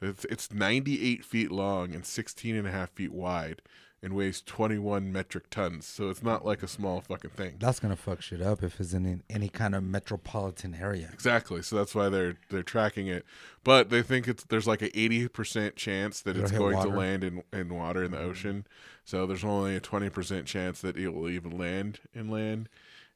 It's, 0.00 0.24
it's 0.26 0.52
98 0.52 1.24
feet 1.24 1.50
long 1.50 1.94
and 1.94 2.04
16 2.04 2.54
and 2.54 2.66
a 2.66 2.70
half 2.70 2.90
feet 2.90 3.12
wide 3.12 3.62
and 4.02 4.14
weighs 4.14 4.42
21 4.42 5.10
metric 5.10 5.48
tons. 5.50 5.86
So 5.86 6.10
it's 6.10 6.22
not 6.22 6.44
like 6.44 6.62
a 6.62 6.68
small 6.68 7.00
fucking 7.00 7.30
thing. 7.30 7.56
That's 7.58 7.80
gonna 7.80 7.96
fuck 7.96 8.20
shit 8.20 8.42
up 8.42 8.62
if 8.62 8.78
it's 8.80 8.92
in 8.92 9.22
any 9.30 9.48
kind 9.48 9.74
of 9.74 9.82
metropolitan 9.82 10.74
area. 10.74 11.10
Exactly. 11.12 11.62
So 11.62 11.76
that's 11.76 11.94
why 11.94 12.08
they're 12.08 12.36
they're 12.50 12.62
tracking 12.62 13.08
it. 13.08 13.24
But 13.64 13.90
they 13.90 14.02
think 14.02 14.28
it's 14.28 14.44
there's 14.44 14.66
like 14.66 14.82
a 14.82 14.96
eighty 14.98 15.26
percent 15.28 15.76
chance 15.76 16.20
that 16.22 16.36
It'll 16.36 16.42
it's 16.42 16.52
going 16.52 16.76
water. 16.76 16.90
to 16.90 16.96
land 16.96 17.24
in, 17.24 17.42
in 17.52 17.74
water 17.74 18.04
in 18.04 18.10
the 18.10 18.18
mm-hmm. 18.18 18.30
ocean. 18.30 18.66
So 19.04 19.26
there's 19.26 19.44
only 19.44 19.76
a 19.76 19.80
twenty 19.80 20.10
percent 20.10 20.46
chance 20.46 20.80
that 20.82 20.96
it 20.96 21.10
will 21.10 21.28
even 21.28 21.56
land 21.56 22.00
in 22.14 22.30
land. 22.30 22.68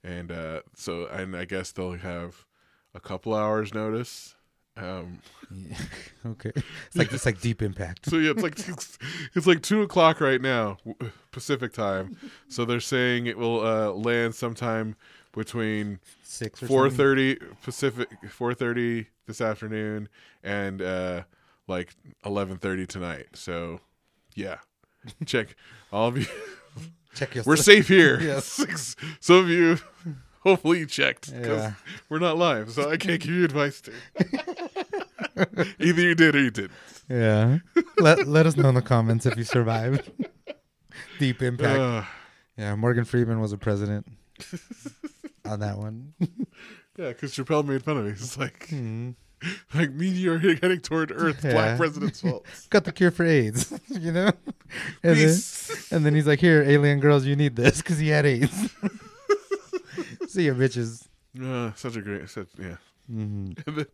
And 0.02 0.32
uh 0.32 0.60
so 0.74 1.06
and 1.06 1.36
I 1.36 1.44
guess 1.44 1.72
they'll 1.72 1.92
have 1.92 2.46
a 2.94 3.00
couple 3.00 3.34
hours 3.34 3.74
notice. 3.74 4.34
Um 4.76 5.20
okay, 6.26 6.52
it's 6.54 6.96
like 6.96 7.12
it's 7.12 7.26
like 7.26 7.40
deep 7.40 7.60
impact. 7.60 8.08
so 8.08 8.16
yeah, 8.16 8.30
it's 8.30 8.42
like 8.42 8.58
it's 9.34 9.46
like 9.46 9.62
two 9.62 9.82
o'clock 9.82 10.20
right 10.20 10.40
now, 10.40 10.78
Pacific 11.32 11.72
time. 11.72 12.16
So 12.48 12.64
they're 12.64 12.80
saying 12.80 13.26
it 13.26 13.36
will 13.36 13.66
uh, 13.66 13.90
land 13.92 14.34
sometime 14.34 14.96
between 15.32 16.00
Six 16.22 16.62
or 16.62 16.66
four 16.66 16.90
thirty 16.90 17.36
Pacific, 17.62 18.08
four 18.30 18.54
thirty 18.54 19.08
this 19.26 19.40
afternoon, 19.40 20.08
and 20.42 20.80
uh, 20.80 21.22
like 21.66 21.94
eleven 22.24 22.56
thirty 22.58 22.86
tonight. 22.86 23.28
So, 23.34 23.80
yeah, 24.34 24.58
check 25.26 25.56
all 25.92 26.08
of 26.08 26.18
you. 26.18 26.26
Check 27.14 27.34
your. 27.34 27.44
We're 27.44 27.56
safe 27.56 27.88
here. 27.88 28.20
Yes. 28.22 28.94
Some 29.20 29.36
of 29.44 29.48
you, 29.48 29.78
hopefully, 30.40 30.78
you 30.80 30.86
checked 30.86 31.32
because 31.32 31.62
Yeah. 31.62 31.72
we're 32.08 32.18
not 32.18 32.36
live, 32.38 32.70
so 32.70 32.90
I 32.90 32.96
can't 32.96 33.20
give 33.20 33.30
you 33.32 33.44
advice. 33.44 33.80
To 33.82 33.92
either 35.78 36.02
you 36.02 36.14
did 36.14 36.34
or 36.34 36.40
you 36.40 36.50
didn't. 36.50 36.72
Yeah. 37.08 37.58
let 37.98 38.26
let 38.28 38.46
us 38.46 38.56
know 38.56 38.68
in 38.68 38.74
the 38.74 38.82
comments 38.82 39.26
if 39.26 39.36
you 39.36 39.44
survived. 39.44 40.10
Deep 41.18 41.42
impact. 41.42 41.78
Uh, 41.78 42.02
yeah, 42.56 42.74
Morgan 42.76 43.04
Freeman 43.04 43.40
was 43.40 43.52
a 43.52 43.58
president 43.58 44.06
on 45.44 45.60
that 45.60 45.78
one. 45.78 46.14
yeah, 46.96 47.08
because 47.08 47.34
Chappelle 47.34 47.64
made 47.64 47.82
fun 47.82 47.96
of 47.98 48.04
me. 48.04 48.10
It's 48.12 48.38
like 48.38 48.68
Hmm. 48.68 49.10
like 49.74 49.90
meteor 49.92 50.38
heading 50.38 50.80
toward 50.80 51.10
Earth, 51.12 51.40
Yeah. 51.44 51.52
black 51.52 51.76
president's 51.78 52.20
fault. 52.22 52.44
Got 52.70 52.84
the 52.84 52.92
cure 52.92 53.10
for 53.10 53.24
AIDS, 53.24 53.72
you 53.88 54.12
know? 54.12 54.30
And 55.02 55.16
then, 55.18 55.36
and 55.90 56.06
then 56.06 56.14
he's 56.14 56.26
like, 56.26 56.40
"Here, 56.40 56.62
alien 56.62 57.00
girls, 57.00 57.24
you 57.26 57.34
need 57.36 57.56
this 57.56 57.78
because 57.78 57.98
he 57.98 58.08
had 58.08 58.26
AIDS." 58.26 58.70
See 60.28 60.46
ya, 60.46 60.54
bitches. 60.54 61.06
Uh, 61.40 61.72
such 61.74 61.96
a 61.96 62.02
great, 62.02 62.28
such 62.28 62.48
yeah. 62.58 62.76
hmm 63.08 63.52
And 63.66 63.76
then- 63.76 63.86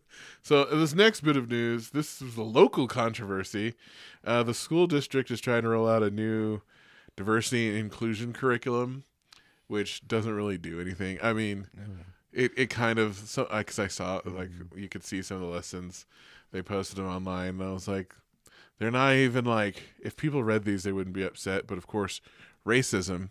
so 0.42 0.64
this 0.64 0.94
next 0.94 1.20
bit 1.22 1.36
of 1.36 1.48
news, 1.50 1.90
this 1.90 2.20
is 2.20 2.36
a 2.36 2.42
local 2.42 2.86
controversy. 2.88 3.74
Uh, 4.24 4.42
the 4.42 4.54
school 4.54 4.86
district 4.86 5.30
is 5.30 5.40
trying 5.40 5.62
to 5.62 5.68
roll 5.68 5.88
out 5.88 6.02
a 6.02 6.10
new 6.10 6.60
diversity 7.16 7.68
and 7.68 7.78
inclusion 7.78 8.32
curriculum, 8.32 9.04
which 9.66 10.06
doesn't 10.06 10.32
really 10.34 10.58
do 10.58 10.80
anything. 10.80 11.18
I 11.22 11.32
mean, 11.32 11.68
it, 12.36 12.52
it 12.56 12.70
kind 12.70 12.98
of 12.98 13.16
so 13.16 13.48
because 13.50 13.78
I 13.78 13.88
saw 13.88 14.20
like 14.24 14.50
you 14.76 14.88
could 14.88 15.04
see 15.04 15.22
some 15.22 15.38
of 15.38 15.42
the 15.42 15.48
lessons 15.48 16.06
they 16.52 16.62
posted 16.62 16.98
them 16.98 17.06
online. 17.06 17.60
And 17.60 17.64
I 17.64 17.72
was 17.72 17.88
like, 17.88 18.14
they're 18.78 18.90
not 18.90 19.14
even 19.14 19.44
like 19.44 19.82
if 20.02 20.16
people 20.16 20.44
read 20.44 20.64
these, 20.64 20.84
they 20.84 20.92
wouldn't 20.92 21.14
be 21.16 21.24
upset. 21.24 21.66
But 21.66 21.78
of 21.78 21.86
course, 21.86 22.20
racism. 22.66 23.30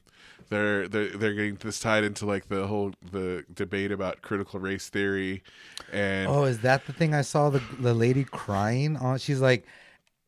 They're 0.50 0.88
they're 0.88 1.10
they're 1.10 1.34
getting 1.34 1.56
this 1.56 1.80
tied 1.80 2.04
into 2.04 2.26
like 2.26 2.50
the 2.50 2.68
whole 2.68 2.94
the 3.12 3.46
debate 3.54 3.92
about 3.92 4.22
critical 4.22 4.60
race 4.60 4.90
theory, 4.90 5.44
and 5.92 6.38
Oh, 6.38 6.46
is 6.46 6.60
that 6.62 6.86
the 6.86 6.94
thing 6.94 7.14
I 7.14 7.22
saw 7.22 7.50
the 7.50 7.60
the 7.80 7.94
lady 7.94 8.24
crying 8.24 8.98
on? 8.98 9.18
She's 9.20 9.42
like, 9.42 9.66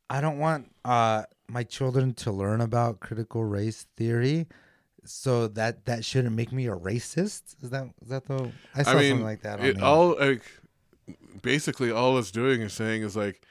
I 0.10 0.22
don't 0.22 0.40
want 0.40 0.72
uh 0.86 1.24
my 1.50 1.64
children 1.64 2.14
to 2.16 2.32
learn 2.32 2.62
about 2.62 3.00
critical 3.02 3.44
race 3.46 3.88
theory, 3.98 4.48
so 5.10 5.48
that 5.50 5.86
that 5.86 6.04
shouldn't 6.06 6.36
make 6.36 6.52
me 6.52 6.68
a 6.68 6.76
racist. 6.76 7.56
Is 7.62 7.70
that 7.72 7.88
is 8.02 8.10
that 8.10 8.26
the? 8.26 8.52
I 8.76 8.84
saw 8.84 8.92
I 8.92 8.94
mean, 8.96 9.10
something 9.10 9.26
like 9.26 9.42
that. 9.42 9.60
On 9.60 9.66
it 9.66 9.78
the- 9.78 9.84
all 9.86 10.16
like 10.20 10.42
basically 11.42 11.92
all 11.92 12.18
it's 12.18 12.32
doing 12.32 12.62
is 12.62 12.74
saying 12.74 13.02
is 13.04 13.16
like 13.16 13.42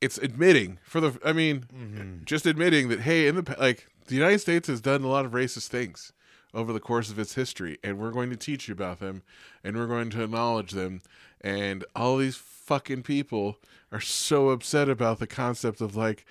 it's 0.00 0.18
admitting 0.18 0.78
for 0.82 1.00
the. 1.00 1.18
I 1.24 1.32
mean, 1.32 1.64
Mm-hmm. 1.74 2.24
just 2.24 2.46
admitting 2.46 2.88
that 2.88 3.00
hey, 3.00 3.26
in 3.26 3.36
the 3.36 3.56
like 3.58 3.86
the 4.06 4.14
United 4.14 4.38
States 4.40 4.68
has 4.68 4.80
done 4.80 5.02
a 5.02 5.08
lot 5.08 5.24
of 5.24 5.32
racist 5.32 5.68
things 5.68 6.12
over 6.52 6.72
the 6.72 6.80
course 6.80 7.10
of 7.10 7.18
its 7.18 7.34
history, 7.34 7.78
and 7.84 7.98
we're 7.98 8.10
going 8.10 8.30
to 8.30 8.36
teach 8.36 8.66
you 8.68 8.72
about 8.72 8.98
them, 8.98 9.22
and 9.62 9.76
we're 9.76 9.86
going 9.86 10.10
to 10.10 10.22
acknowledge 10.24 10.72
them, 10.72 11.00
and 11.40 11.84
all 11.94 12.16
these 12.16 12.34
fucking 12.36 13.02
people 13.02 13.56
are 13.92 14.00
so 14.00 14.48
upset 14.50 14.88
about 14.88 15.18
the 15.20 15.26
concept 15.28 15.80
of 15.80 15.94
like 15.96 16.24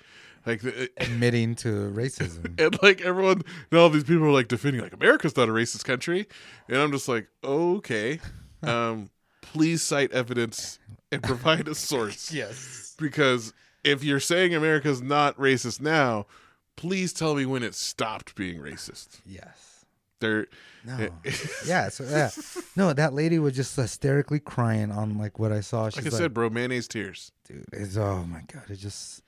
Like, 0.46 0.62
the, 0.62 0.90
admitting 0.96 1.54
to 1.56 1.68
racism. 1.94 2.58
and 2.58 2.82
like 2.82 3.00
everyone, 3.02 3.42
and 3.70 3.78
all 3.80 3.90
these 3.90 4.04
people 4.04 4.24
are 4.24 4.30
like 4.32 4.48
defending, 4.48 4.80
like 4.82 4.94
America's 4.94 5.36
not 5.36 5.48
a 5.48 5.52
racist 5.52 5.84
country, 5.84 6.26
and 6.68 6.78
I'm 6.78 6.90
just 6.92 7.08
like, 7.08 7.28
okay, 7.44 8.20
um, 8.62 9.10
please 9.42 9.82
cite 9.82 10.12
evidence 10.12 10.78
and 11.12 11.22
provide 11.22 11.68
a 11.68 11.74
source. 11.74 12.32
yes. 12.32 12.94
because 12.98 13.52
if 13.84 14.02
you're 14.04 14.20
saying 14.20 14.54
America's 14.54 15.02
not 15.02 15.36
racist 15.36 15.80
now, 15.80 16.26
please 16.76 17.12
tell 17.12 17.34
me 17.34 17.44
when 17.46 17.62
it 17.62 17.74
stopped 17.74 18.34
being 18.34 18.60
racist. 18.60 19.20
Yes. 19.26 19.84
There, 20.20 20.46
No. 20.84 21.08
yeah. 21.66 21.88
So 21.88 22.04
yeah. 22.04 22.30
No, 22.76 22.92
that 22.92 23.14
lady 23.14 23.38
was 23.38 23.54
just 23.56 23.74
hysterically 23.74 24.38
crying 24.38 24.90
on 24.90 25.16
like 25.16 25.38
what 25.38 25.50
I 25.50 25.60
saw. 25.60 25.88
She's 25.88 25.96
like 25.96 26.04
like, 26.12 26.14
I 26.14 26.24
said, 26.24 26.34
bro, 26.34 26.50
mayonnaise 26.50 26.88
tears. 26.88 27.32
dude, 27.46 27.64
it's 27.72 27.96
oh 27.96 28.24
my 28.24 28.42
god, 28.52 28.64
it 28.68 28.76
just 28.76 29.22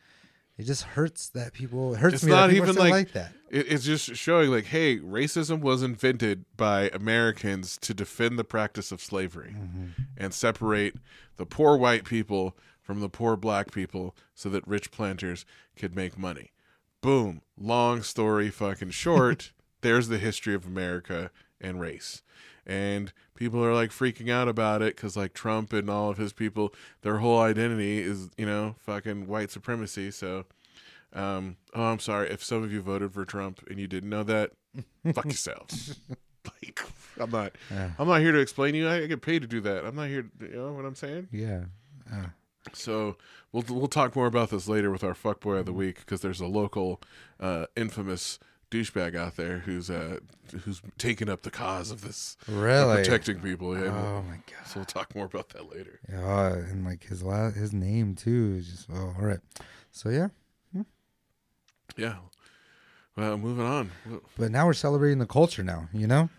it 0.59 0.65
just 0.65 0.83
hurts 0.83 1.29
that 1.31 1.53
people. 1.53 1.95
It 1.95 1.99
hurts 1.99 2.17
It's 2.17 2.25
me 2.25 2.31
not 2.31 2.53
even 2.53 2.75
like- 2.75 2.91
like 2.91 3.13
that. 3.13 3.33
It, 3.51 3.73
it's 3.73 3.85
just 3.85 4.17
showing 4.17 4.51
like, 4.51 4.67
hey, 4.67 4.99
racism 4.99 5.61
was 5.61 5.83
invented 5.83 6.45
by 6.57 6.89
Americans 6.93 7.79
to 7.83 7.95
defend 7.95 8.39
the 8.39 8.45
practice 8.45 8.93
of 8.93 9.01
slavery 9.01 9.55
mm-hmm. 9.59 9.87
and 10.17 10.33
separate 10.33 10.97
the 11.37 11.47
poor 11.47 11.77
white 11.77 12.05
people 12.05 12.57
from 12.81 13.01
the 13.01 13.09
poor 13.09 13.37
black 13.37 13.73
people 13.73 14.17
so 14.35 14.49
that 14.49 14.67
rich 14.67 14.91
planters 14.91 15.45
could 15.77 15.95
make 15.95 16.19
money. 16.19 16.53
Boom. 17.01 17.43
Long 17.59 18.03
story 18.03 18.51
fucking 18.51 18.91
short. 18.91 19.53
there's 19.83 20.09
the 20.09 20.19
history 20.19 20.55
of 20.55 20.67
America 20.67 21.31
and 21.61 21.81
race. 21.81 22.23
And 22.67 23.13
people 23.35 23.65
are 23.65 23.75
like 23.75 23.91
freaking 23.91 24.31
out 24.31 24.47
about 24.49 24.83
it 24.83 24.95
because, 24.95 25.17
like, 25.17 25.33
Trump 25.35 25.73
and 25.73 25.91
all 25.91 26.11
of 26.11 26.17
his 26.19 26.33
people, 26.33 26.73
their 27.03 27.19
whole 27.19 27.41
identity 27.41 27.99
is, 28.01 28.31
you 28.39 28.47
know, 28.47 28.77
fucking 28.79 29.27
white 29.27 29.51
supremacy. 29.51 30.11
So, 30.13 30.45
um, 31.13 31.57
oh, 31.75 31.83
I'm 31.85 31.99
sorry. 31.99 32.31
If 32.31 32.43
some 32.45 32.63
of 32.63 32.73
you 32.73 32.81
voted 32.81 33.13
for 33.13 33.25
Trump 33.25 33.67
and 33.69 33.81
you 33.81 33.89
didn't 33.89 34.11
know 34.11 34.23
that, 34.23 34.53
fuck 35.13 35.25
yourselves. 35.35 35.99
like, 36.63 36.81
I'm 37.19 37.31
not, 37.31 37.53
Yeah. 37.71 37.91
I'm 37.99 38.07
not 38.07 38.21
here 38.21 38.33
to 38.33 38.39
explain 38.39 38.75
you. 38.77 38.89
I 38.89 39.07
get 39.07 39.23
paid 39.23 39.43
to 39.43 39.49
do 39.49 39.61
that. 39.63 39.85
I'm 39.85 39.97
not 39.97 40.07
here. 40.09 40.23
To, 40.41 40.47
you 40.47 40.57
know 40.57 40.73
what 40.73 40.85
I'm 40.85 40.95
saying? 40.95 41.29
Yeah. 41.33 41.65
So 42.75 43.17
we'll 43.51 43.65
we'll 43.69 43.89
talk 43.89 44.15
more 44.15 44.27
about 44.27 44.51
this 44.51 44.69
later 44.69 44.91
with 44.91 45.03
our 45.03 45.15
fuckboy 45.15 45.59
of 45.59 45.67
the 45.67 45.73
week 45.73 45.97
because 45.99 46.21
there's 46.21 46.41
a 46.41 46.47
local, 46.47 47.01
uh, 47.41 47.67
infamous 47.75 48.39
douchebag 48.73 49.15
out 49.15 49.37
there 49.37 49.59
who's 49.59 49.91
uh 49.91 50.19
who's 50.65 50.81
taken 50.99 51.29
up 51.29 51.43
the 51.43 51.51
cause 51.51 51.91
of 51.91 52.01
this 52.01 52.37
of 52.49 52.57
Really. 52.57 52.97
protecting 52.97 53.41
people. 53.41 53.75
Yeah, 53.75 53.83
we'll- 53.93 53.93
Oh 54.19 54.23
my 54.23 54.37
god. 54.37 54.67
so 54.67 54.73
we'll 54.81 54.85
talk 54.87 55.15
more 55.15 55.27
about 55.27 55.51
that 55.51 55.71
later. 55.71 56.01
Yeah, 56.09 56.53
and 56.55 56.85
like 56.85 57.05
his 57.05 57.23
la- 57.23 57.51
his 57.51 57.73
name 57.73 58.15
too 58.15 58.55
is 58.59 58.69
just 58.69 58.87
oh 58.93 59.15
all 59.19 59.25
right. 59.27 59.41
So 59.91 60.09
yeah, 60.09 60.29
Yeah. 61.97 62.17
Well, 63.17 63.37
moving 63.37 63.67
on. 63.67 63.91
but 64.39 64.51
now 64.51 64.65
we're 64.67 64.73
celebrating 64.73 65.19
the 65.19 65.27
culture 65.27 65.63
now. 65.63 65.89
You 65.93 66.07
know, 66.07 66.31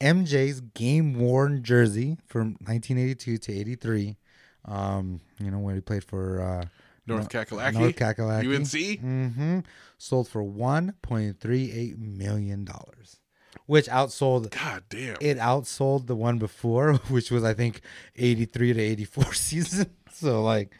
MJ's 0.00 0.60
game 0.60 1.14
worn 1.14 1.62
jersey 1.62 2.18
from 2.26 2.56
1982 2.66 3.38
to 3.38 3.52
83. 3.52 4.16
Um, 4.64 5.20
you 5.38 5.50
know 5.52 5.58
when 5.60 5.76
he 5.76 5.80
played 5.80 6.02
for 6.04 6.40
uh, 6.42 6.64
North 7.06 7.28
Kakalaki, 7.28 7.74
North 7.74 7.96
Kakalaki. 7.96 8.54
UNC. 8.54 9.00
Mm 9.02 9.34
hmm 9.34 9.58
Sold 9.98 10.28
for 10.28 10.42
1.38 10.42 11.98
million 11.98 12.64
dollars, 12.64 13.20
which 13.66 13.86
outsold 13.86 14.50
God 14.50 14.82
damn. 14.88 15.16
it 15.20 15.38
outsold 15.38 16.06
the 16.06 16.16
one 16.16 16.38
before, 16.38 16.94
which 17.08 17.30
was 17.30 17.44
I 17.44 17.54
think 17.54 17.80
83 18.16 18.74
to 18.74 18.80
84 18.80 19.34
season. 19.34 19.90
So 20.12 20.42
like, 20.42 20.72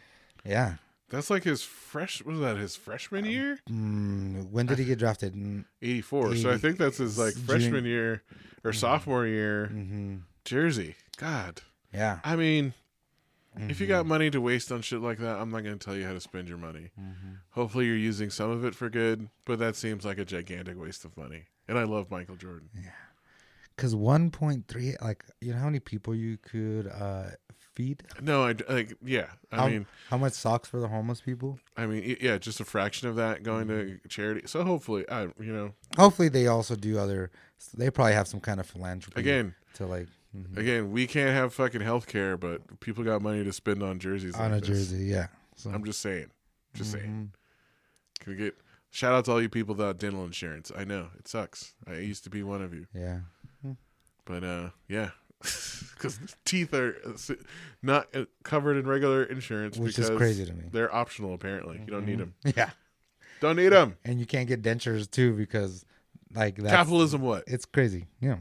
yeah. 0.44 0.74
That's 1.10 1.30
like 1.30 1.44
his 1.44 1.62
fresh. 1.62 2.22
Was 2.24 2.40
that 2.40 2.56
his 2.56 2.74
freshman 2.74 3.24
year? 3.24 3.60
Mm, 3.70 4.50
when 4.50 4.66
did 4.66 4.78
he 4.78 4.84
get 4.84 4.98
drafted? 4.98 5.64
Eighty 5.80 6.00
four. 6.00 6.34
So 6.34 6.50
I 6.50 6.56
think 6.58 6.76
that's 6.76 6.96
his 6.96 7.18
like 7.18 7.34
June- 7.34 7.44
freshman 7.44 7.84
year 7.84 8.22
or 8.64 8.72
sophomore 8.72 9.26
year 9.26 9.70
mhm. 9.72 10.22
jersey. 10.44 10.96
God. 11.16 11.60
Yeah. 11.92 12.18
I 12.24 12.34
mean, 12.34 12.74
if 13.56 13.80
you 13.80 13.86
Mm-hmm. 13.86 13.92
got 13.94 14.06
money 14.06 14.30
to 14.30 14.40
waste 14.40 14.70
on 14.72 14.82
shit 14.82 15.00
like 15.00 15.18
that, 15.18 15.36
I'm 15.38 15.50
not 15.50 15.62
going 15.64 15.78
to 15.78 15.84
tell 15.84 15.96
you 15.96 16.06
how 16.06 16.12
to 16.12 16.20
spend 16.20 16.48
your 16.48 16.58
money. 16.58 16.90
Mm-hmm. 17.00 17.34
Hopefully, 17.50 17.86
you're 17.86 17.96
using 17.96 18.30
some 18.30 18.50
of 18.50 18.64
it 18.64 18.74
for 18.74 18.88
good, 18.90 19.28
but 19.44 19.58
that 19.58 19.76
seems 19.76 20.04
like 20.04 20.18
a 20.18 20.24
gigantic 20.24 20.80
waste 20.80 21.04
of 21.04 21.16
money. 21.16 21.44
And 21.68 21.78
I 21.78 21.84
love 21.84 22.10
Michael 22.10 22.36
Jordan. 22.36 22.68
Yeah. 22.74 22.90
Because 23.76 23.94
1.3, 23.94 25.02
like, 25.02 25.24
you 25.40 25.52
know 25.52 25.58
how 25.58 25.64
many 25.66 25.80
people 25.80 26.14
you 26.14 26.36
could 26.38 26.86
uh, 26.86 27.30
feed? 27.74 28.04
No, 28.20 28.44
I 28.44 28.54
like. 28.68 28.94
Yeah, 29.04 29.26
I 29.50 29.56
how, 29.56 29.68
mean, 29.68 29.86
how 30.10 30.16
much 30.16 30.34
socks 30.34 30.68
for 30.68 30.78
the 30.78 30.86
homeless 30.88 31.20
people? 31.20 31.58
I 31.76 31.86
mean, 31.86 32.16
yeah, 32.20 32.38
just 32.38 32.60
a 32.60 32.64
fraction 32.64 33.08
of 33.08 33.16
that 33.16 33.42
going 33.42 33.66
Mm-hmm. 33.66 33.96
to 34.02 34.08
charity. 34.08 34.42
So 34.46 34.62
hopefully, 34.62 35.04
I, 35.08 35.22
you 35.40 35.52
know, 35.52 35.72
Hopefully, 35.96 36.28
they 36.28 36.46
also 36.46 36.76
do 36.76 36.98
other, 36.98 37.30
they 37.76 37.90
probably 37.90 38.12
have 38.14 38.28
some 38.28 38.40
kind 38.40 38.60
of 38.60 38.66
philanthropy. 38.66 39.20
again, 39.20 39.54
To 39.74 39.86
like, 39.86 40.06
mhm. 40.36 40.56
again, 40.56 40.90
we 40.90 41.06
can't 41.06 41.30
have 41.30 41.52
fucking 41.54 41.80
health 41.80 42.06
care, 42.06 42.36
but 42.36 42.80
people 42.80 43.04
got 43.04 43.22
money 43.22 43.44
to 43.44 43.52
spend 43.52 43.82
on 43.82 43.98
jerseys. 43.98 44.34
on 44.34 44.52
like 44.52 44.62
a 44.62 44.66
this. 44.66 44.88
jersey. 44.88 45.04
Yeah. 45.04 45.28
So, 45.56 45.70
I'm 45.70 45.84
just 45.84 46.00
saying, 46.00 46.30
just 46.74 46.92
saying. 46.92 47.30
mhm. 47.32 48.20
Can 48.20 48.32
we 48.32 48.38
get 48.38 48.56
shout 48.90 49.12
out 49.12 49.24
to 49.26 49.32
all 49.32 49.42
you 49.42 49.48
people 49.48 49.74
without 49.74 49.98
dental 49.98 50.24
insurance? 50.24 50.72
I 50.76 50.84
know 50.84 51.08
it 51.18 51.28
sucks. 51.28 51.74
I 51.86 51.96
used 51.96 52.24
to 52.24 52.30
be 52.30 52.42
one 52.42 52.62
of 52.62 52.72
you. 52.74 52.86
Yeah. 52.94 53.20
But 54.26 54.42
uh, 54.42 54.70
yeah, 54.88 55.10
because 55.40 56.18
teeth 56.44 56.72
are 56.72 56.96
not 57.82 58.08
uh, 58.14 58.24
covered 58.42 58.76
in 58.78 58.86
regular 58.86 59.22
insurance, 59.24 59.76
Which 59.76 59.98
is 59.98 60.08
because 60.08 60.18
crazy 60.18 60.46
to 60.46 60.52
me. 60.54 60.64
They're 60.72 60.94
optional, 60.94 61.34
apparently. 61.34 61.78
You 61.80 61.86
don't 61.92 62.06
need 62.06 62.18
them. 62.18 62.34
Yeah. 62.56 62.70
Don't 63.40 63.56
need 63.56 63.68
them. 63.68 63.96
And 64.04 64.18
you 64.20 64.24
can't 64.26 64.48
get 64.48 64.62
dentures 64.62 65.10
too 65.10 65.34
because, 65.36 65.84
like, 66.34 66.56
that's, 66.56 66.70
Capitalism. 66.70 67.20
What? 67.20 67.44
It's 67.46 67.66
crazy. 67.66 68.06
Yeah. 68.20 68.36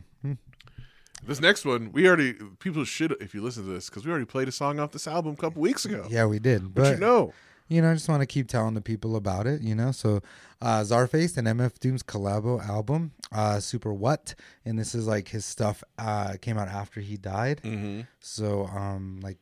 This 1.25 1.39
next 1.39 1.65
one, 1.65 1.91
we 1.91 2.07
already 2.07 2.33
people 2.59 2.83
should 2.83 3.15
if 3.21 3.33
you 3.33 3.41
listen 3.41 3.65
to 3.65 3.71
this 3.71 3.89
because 3.89 4.05
we 4.05 4.11
already 4.11 4.25
played 4.25 4.47
a 4.47 4.51
song 4.51 4.79
off 4.79 4.91
this 4.91 5.07
album 5.07 5.33
a 5.33 5.37
couple 5.37 5.61
weeks 5.61 5.85
ago. 5.85 6.07
Yeah, 6.09 6.25
we 6.25 6.39
did. 6.39 6.73
but, 6.73 6.83
But 6.83 6.93
you 6.93 6.99
know, 6.99 7.33
you 7.69 7.81
know, 7.81 7.91
I 7.91 7.93
just 7.93 8.09
want 8.09 8.21
to 8.21 8.25
keep 8.25 8.47
telling 8.47 8.73
the 8.73 8.81
people 8.81 9.15
about 9.15 9.47
it, 9.47 9.61
you 9.61 9.73
know. 9.73 9.91
So, 9.91 10.21
uh, 10.61 10.81
Czarface 10.81 11.37
and 11.37 11.47
MF 11.47 11.79
Doom's 11.79 12.03
collabo 12.03 12.63
album, 12.67 13.11
uh, 13.31 13.59
Super 13.59 13.93
What?, 13.93 14.35
and 14.65 14.77
this 14.77 14.93
is 14.93 15.07
like 15.07 15.29
his 15.29 15.45
stuff 15.45 15.83
uh, 15.97 16.35
came 16.41 16.57
out 16.57 16.67
after 16.67 16.99
he 16.99 17.17
died. 17.17 17.61
mm-hmm. 17.63 18.01
So, 18.19 18.65
um, 18.67 19.19
like, 19.23 19.37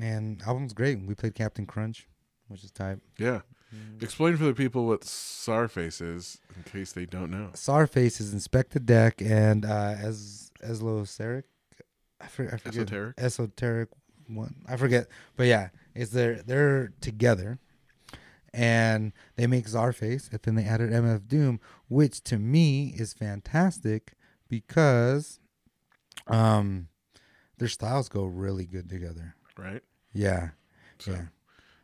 and 0.00 0.42
album's 0.46 0.74
great. 0.74 1.00
We 1.00 1.14
played 1.14 1.34
Captain 1.34 1.64
Crunch, 1.66 2.06
which 2.48 2.64
is 2.64 2.70
type. 2.70 3.00
yeah. 3.18 3.40
Explain 4.00 4.38
for 4.38 4.44
the 4.44 4.54
people 4.54 4.86
what 4.86 5.02
Czarface 5.02 6.00
is 6.00 6.38
in 6.56 6.62
case 6.62 6.92
they 6.92 7.04
don't 7.04 7.30
know. 7.30 7.50
Czarface 7.52 8.18
is 8.18 8.34
Inspectah 8.34 8.82
Deck 8.84 9.20
and 9.20 9.66
uh, 9.66 9.94
as 9.98 10.47
Esoteric. 10.62 11.44
I, 12.20 12.26
for, 12.26 12.46
I 12.46 12.56
forget 12.56 12.74
Esoteric? 12.82 13.14
esoteric 13.18 13.88
one. 14.26 14.56
I 14.68 14.76
forget, 14.76 15.06
but 15.36 15.46
yeah, 15.46 15.68
it's 15.94 16.10
they're 16.10 16.42
they're 16.42 16.92
together, 17.00 17.58
and 18.52 19.12
they 19.36 19.46
make 19.46 19.66
Czarface, 19.66 20.30
and 20.30 20.40
then 20.42 20.54
they 20.56 20.64
added 20.64 20.90
MF 20.90 21.28
Doom, 21.28 21.60
which 21.88 22.22
to 22.24 22.38
me 22.38 22.92
is 22.96 23.12
fantastic 23.14 24.14
because, 24.48 25.38
um, 26.26 26.88
their 27.58 27.68
styles 27.68 28.08
go 28.08 28.24
really 28.24 28.66
good 28.66 28.88
together. 28.88 29.34
Right. 29.56 29.82
Yeah, 30.12 30.50
So, 30.98 31.12
yeah, 31.12 31.24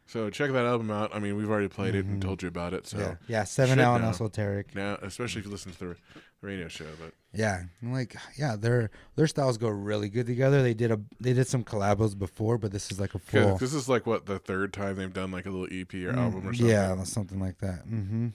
so 0.07 0.31
check 0.31 0.51
that 0.53 0.65
album 0.67 0.91
out. 0.91 1.15
I 1.15 1.19
mean, 1.19 1.37
we've 1.37 1.51
already 1.51 1.69
played 1.69 1.95
it 1.95 2.05
and 2.07 2.19
Mhm. 2.19 2.25
told 2.27 2.43
you 2.43 2.49
about 2.49 2.73
it. 2.75 2.87
So 2.87 2.99
yeah, 2.99 3.15
yeah. 3.29 3.45
Seven 3.45 3.79
and 3.79 4.03
know. 4.03 4.09
Esoteric. 4.11 4.75
now, 4.75 4.97
especially 5.03 5.41
if 5.41 5.47
you 5.47 5.53
listen 5.53 5.73
to 5.73 5.79
the 5.79 5.97
radio 6.45 6.69
show, 6.69 6.87
but 7.01 7.13
Yeah, 7.33 7.63
I'm 7.83 7.93
like 7.93 8.15
yeah, 8.39 8.55
their 8.57 8.91
their 9.17 9.27
styles 9.27 9.59
go 9.59 9.69
really 9.69 10.09
good 10.09 10.27
together. 10.27 10.63
They 10.63 10.75
did 10.75 10.91
a 10.93 11.01
they 11.21 11.33
did 11.33 11.47
some 11.49 11.65
collabos 11.65 12.17
before, 12.19 12.59
but 12.59 12.71
this 12.73 12.91
is 12.93 13.01
like 13.01 13.15
a 13.15 13.19
full 13.19 13.57
this 13.59 13.75
is 13.75 13.89
like 13.89 14.07
what 14.07 14.27
the 14.27 14.39
third 14.39 14.73
time 14.73 14.97
they've 14.97 15.13
done 15.13 15.31
like 15.31 15.47
a 15.47 15.51
little 15.51 15.69
EP 15.77 15.93
or 15.95 16.17
album 16.19 16.47
or 16.47 16.53
Mm, 16.53 16.57
something. 16.57 16.67
Yeah, 16.67 17.03
something 17.05 17.41
like 17.41 17.59
that. 17.59 17.87
Mm-hmm. 17.89 18.29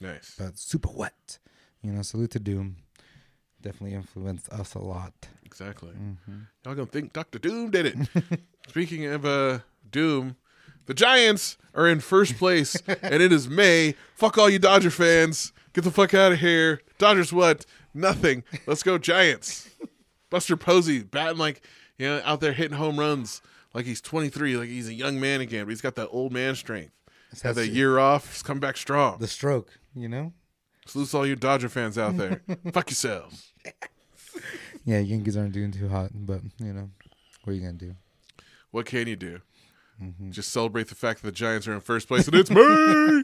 nice. 0.00 0.34
But 0.38 0.58
Super 0.58 0.88
What. 0.90 1.38
You 1.82 1.92
know, 1.92 2.02
salute 2.02 2.30
to 2.32 2.38
Doom. 2.40 2.76
Definitely 3.60 3.94
influenced 3.96 4.48
us 4.50 4.74
a 4.74 4.78
lot. 4.80 5.12
Exactly. 5.44 5.90
hmm 5.92 6.40
Y'all 6.64 6.74
gonna 6.74 6.86
think 6.86 7.12
Doctor 7.12 7.38
Doom 7.38 7.70
did 7.70 7.86
it? 7.86 8.40
Speaking 8.68 9.06
of 9.06 9.24
uh, 9.24 9.60
Doom, 9.90 10.36
the 10.86 10.94
Giants 10.94 11.58
are 11.74 11.86
in 11.88 12.00
first 12.00 12.36
place, 12.38 12.74
and 13.02 13.22
it 13.22 13.32
is 13.32 13.48
May. 13.48 13.94
Fuck 14.16 14.36
all 14.38 14.48
you 14.50 14.58
Dodger 14.58 14.90
fans. 14.90 15.52
Get 15.74 15.84
the 15.84 15.90
fuck 15.90 16.12
out 16.14 16.32
of 16.32 16.38
here. 16.40 16.80
Dodgers 17.02 17.32
what? 17.32 17.66
Nothing. 17.92 18.44
Let's 18.64 18.84
go 18.84 18.96
Giants. 18.96 19.68
Buster 20.30 20.56
Posey 20.56 21.02
batting 21.02 21.36
like 21.36 21.66
you 21.98 22.06
know 22.06 22.22
out 22.24 22.40
there 22.40 22.52
hitting 22.52 22.76
home 22.76 22.96
runs 22.96 23.42
like 23.74 23.86
he's 23.86 24.00
23, 24.00 24.56
like 24.56 24.68
he's 24.68 24.86
a 24.86 24.94
young 24.94 25.18
man 25.18 25.40
again, 25.40 25.64
but 25.64 25.70
he's 25.70 25.80
got 25.80 25.96
that 25.96 26.08
old 26.12 26.32
man 26.32 26.54
strength. 26.54 26.92
Had 27.42 27.56
that 27.56 27.70
year 27.70 27.98
off, 27.98 28.32
he's 28.32 28.42
come 28.44 28.60
back 28.60 28.76
strong. 28.76 29.18
The 29.18 29.26
stroke, 29.26 29.80
you 29.96 30.08
know? 30.08 30.32
Salute 30.86 31.08
to 31.08 31.16
all 31.16 31.26
you 31.26 31.34
Dodger 31.34 31.68
fans 31.68 31.98
out 31.98 32.16
there. 32.16 32.40
Fuck 32.72 32.90
yourselves. 32.90 33.52
Yeah, 34.84 35.00
Yankees 35.00 35.36
aren't 35.36 35.54
doing 35.54 35.72
too 35.72 35.88
hot, 35.88 36.10
but 36.14 36.42
you 36.60 36.72
know, 36.72 36.88
what 37.42 37.50
are 37.50 37.56
you 37.56 37.62
gonna 37.62 37.72
do? 37.72 37.96
What 38.70 38.86
can 38.86 39.08
you 39.08 39.16
do? 39.16 39.40
Mm-hmm. 40.00 40.30
Just 40.30 40.52
celebrate 40.52 40.86
the 40.86 40.94
fact 40.94 41.22
that 41.22 41.26
the 41.26 41.32
Giants 41.32 41.66
are 41.66 41.72
in 41.72 41.80
first 41.80 42.06
place 42.06 42.28
and 42.28 42.36
it's 42.36 42.50
me. 42.50 42.62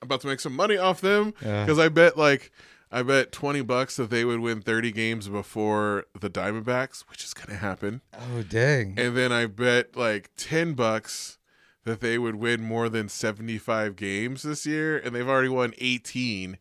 I'm 0.00 0.06
about 0.06 0.20
to 0.20 0.28
make 0.28 0.38
some 0.38 0.54
money 0.54 0.76
off 0.76 1.00
them 1.00 1.34
because 1.40 1.80
I 1.80 1.88
bet 1.88 2.16
like 2.16 2.52
I 2.90 3.02
bet 3.02 3.32
twenty 3.32 3.62
bucks 3.62 3.96
that 3.96 4.10
they 4.10 4.24
would 4.24 4.40
win 4.40 4.62
thirty 4.62 4.92
games 4.92 5.28
before 5.28 6.06
the 6.18 6.30
Diamondbacks, 6.30 7.04
which 7.10 7.24
is 7.24 7.34
gonna 7.34 7.58
happen. 7.58 8.00
Oh 8.14 8.42
dang. 8.42 8.94
And 8.98 9.16
then 9.16 9.32
I 9.32 9.46
bet 9.46 9.96
like 9.96 10.30
ten 10.36 10.74
bucks 10.74 11.38
that 11.84 12.00
they 12.00 12.18
would 12.18 12.36
win 12.36 12.62
more 12.62 12.88
than 12.88 13.08
seventy 13.08 13.58
five 13.58 13.96
games 13.96 14.42
this 14.42 14.66
year, 14.66 14.98
and 14.98 15.14
they've 15.14 15.28
already 15.28 15.48
won 15.48 15.74
eighteen. 15.78 16.58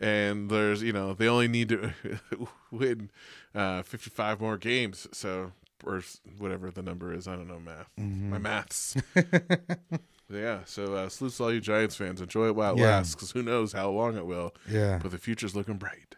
And 0.00 0.50
there's 0.50 0.82
you 0.82 0.92
know 0.92 1.14
they 1.14 1.28
only 1.28 1.48
need 1.48 1.68
to 1.70 1.92
win 2.70 3.10
uh, 3.54 3.82
fifty 3.82 4.10
five 4.10 4.40
more 4.40 4.56
games, 4.56 5.06
so 5.12 5.52
or 5.84 6.02
whatever 6.38 6.70
the 6.70 6.82
number 6.82 7.12
is. 7.12 7.28
I 7.28 7.36
don't 7.36 7.48
know 7.48 7.60
math. 7.60 7.88
Mm-hmm. 7.98 8.30
My 8.30 8.38
maths. 8.38 8.96
yeah. 10.30 10.60
So 10.66 10.94
uh, 10.94 11.08
salute 11.08 11.32
to 11.34 11.42
all 11.44 11.52
you 11.52 11.60
Giants 11.60 11.96
fans. 11.96 12.20
Enjoy 12.20 12.46
it 12.48 12.54
while 12.56 12.74
it 12.74 12.78
Yeah. 12.78 12.96
lasts, 12.98 13.14
because 13.14 13.30
who 13.32 13.42
knows 13.42 13.72
how 13.72 13.90
long 13.90 14.16
it 14.16 14.26
will. 14.26 14.54
yeah. 14.68 14.98
But 15.02 15.10
the 15.10 15.18
future's 15.18 15.54
looking 15.56 15.76
bright. 15.76 16.16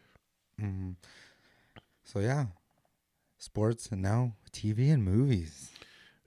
hmm 0.59 0.93
So 2.05 2.19
yeah, 2.21 2.47
sports 3.39 3.89
and 3.91 4.03
now 4.03 4.35
TV 4.53 4.93
and 4.93 5.05
movies. 5.05 5.71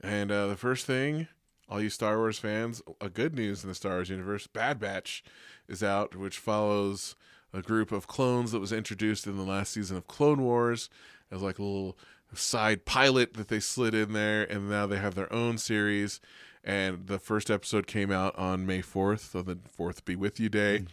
And 0.01 0.31
uh, 0.31 0.47
the 0.47 0.55
first 0.57 0.85
thing, 0.85 1.27
all 1.69 1.81
you 1.81 1.89
Star 1.89 2.17
Wars 2.17 2.39
fans, 2.39 2.81
a 2.99 3.09
good 3.09 3.35
news 3.35 3.63
in 3.63 3.69
the 3.69 3.75
Star 3.75 3.93
Wars 3.93 4.09
universe, 4.09 4.47
Bad 4.47 4.79
Batch 4.79 5.23
is 5.67 5.81
out, 5.83 6.15
which 6.15 6.37
follows 6.37 7.15
a 7.53 7.61
group 7.61 7.91
of 7.91 8.07
clones 8.07 8.51
that 8.51 8.59
was 8.59 8.73
introduced 8.73 9.27
in 9.27 9.37
the 9.37 9.43
last 9.43 9.73
season 9.73 9.95
of 9.95 10.07
Clone 10.07 10.41
Wars 10.41 10.89
as 11.31 11.41
like 11.41 11.59
a 11.59 11.63
little 11.63 11.97
side 12.33 12.83
pilot 12.85 13.35
that 13.35 13.47
they 13.47 13.59
slid 13.59 13.93
in 13.93 14.13
there, 14.13 14.43
and 14.43 14.69
now 14.69 14.87
they 14.87 14.97
have 14.97 15.15
their 15.15 15.31
own 15.31 15.57
series. 15.57 16.19
And 16.63 17.07
the 17.07 17.19
first 17.19 17.51
episode 17.51 17.87
came 17.87 18.11
out 18.11 18.37
on 18.37 18.65
May 18.65 18.81
4th, 18.81 19.35
on 19.35 19.45
the 19.45 19.55
4th 19.55 20.05
Be 20.05 20.15
With 20.15 20.39
You 20.39 20.49
Day. 20.49 20.79
Mm. 20.79 20.87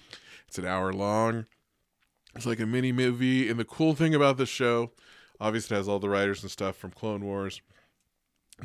It's 0.48 0.58
an 0.58 0.66
hour 0.66 0.92
long. 0.92 1.46
It's 2.34 2.46
like 2.46 2.60
a 2.60 2.66
mini 2.66 2.90
movie. 2.90 3.48
And 3.48 3.58
the 3.58 3.64
cool 3.64 3.94
thing 3.94 4.14
about 4.14 4.36
this 4.36 4.48
show, 4.48 4.90
obviously, 5.40 5.76
it 5.76 5.78
has 5.78 5.88
all 5.88 6.00
the 6.00 6.08
writers 6.08 6.42
and 6.42 6.50
stuff 6.50 6.76
from 6.76 6.90
Clone 6.90 7.24
Wars 7.24 7.60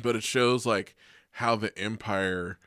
but 0.02 0.16
it 0.16 0.22
shows 0.22 0.66
like 0.66 0.94
how 1.32 1.56
the 1.56 1.76
empire 1.78 2.58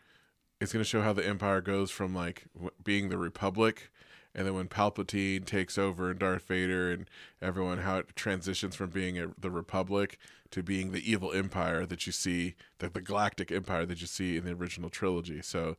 it's 0.60 0.74
going 0.74 0.84
to 0.84 0.90
show 0.90 1.02
how 1.02 1.14
the 1.14 1.26
empire 1.26 1.62
goes 1.62 1.90
from 1.90 2.14
like 2.14 2.46
w- 2.54 2.72
being 2.84 3.10
the 3.10 3.18
republic 3.18 3.90
and 4.36 4.46
then 4.46 4.54
when 4.54 4.68
palpatine 4.68 5.46
takes 5.46 5.78
over 5.78 6.10
and 6.12 6.20
darth 6.20 6.48
vader 6.48 6.92
and 6.92 7.10
everyone 7.42 7.80
how 7.80 7.98
it 7.98 8.16
transitions 8.16 8.76
from 8.76 8.90
being 8.90 9.18
a, 9.18 9.28
the 9.40 9.50
republic 9.52 10.18
to 10.52 10.64
being 10.64 10.92
the 10.92 11.12
evil 11.12 11.32
empire 11.32 11.86
that 11.86 12.06
you 12.06 12.12
see 12.12 12.56
the, 12.80 12.90
the 12.90 13.02
galactic 13.02 13.52
empire 13.52 13.86
that 13.86 14.02
you 14.02 14.08
see 14.08 14.38
in 14.38 14.46
the 14.46 14.52
original 14.52 14.90
trilogy. 14.90 15.42
So 15.42 15.78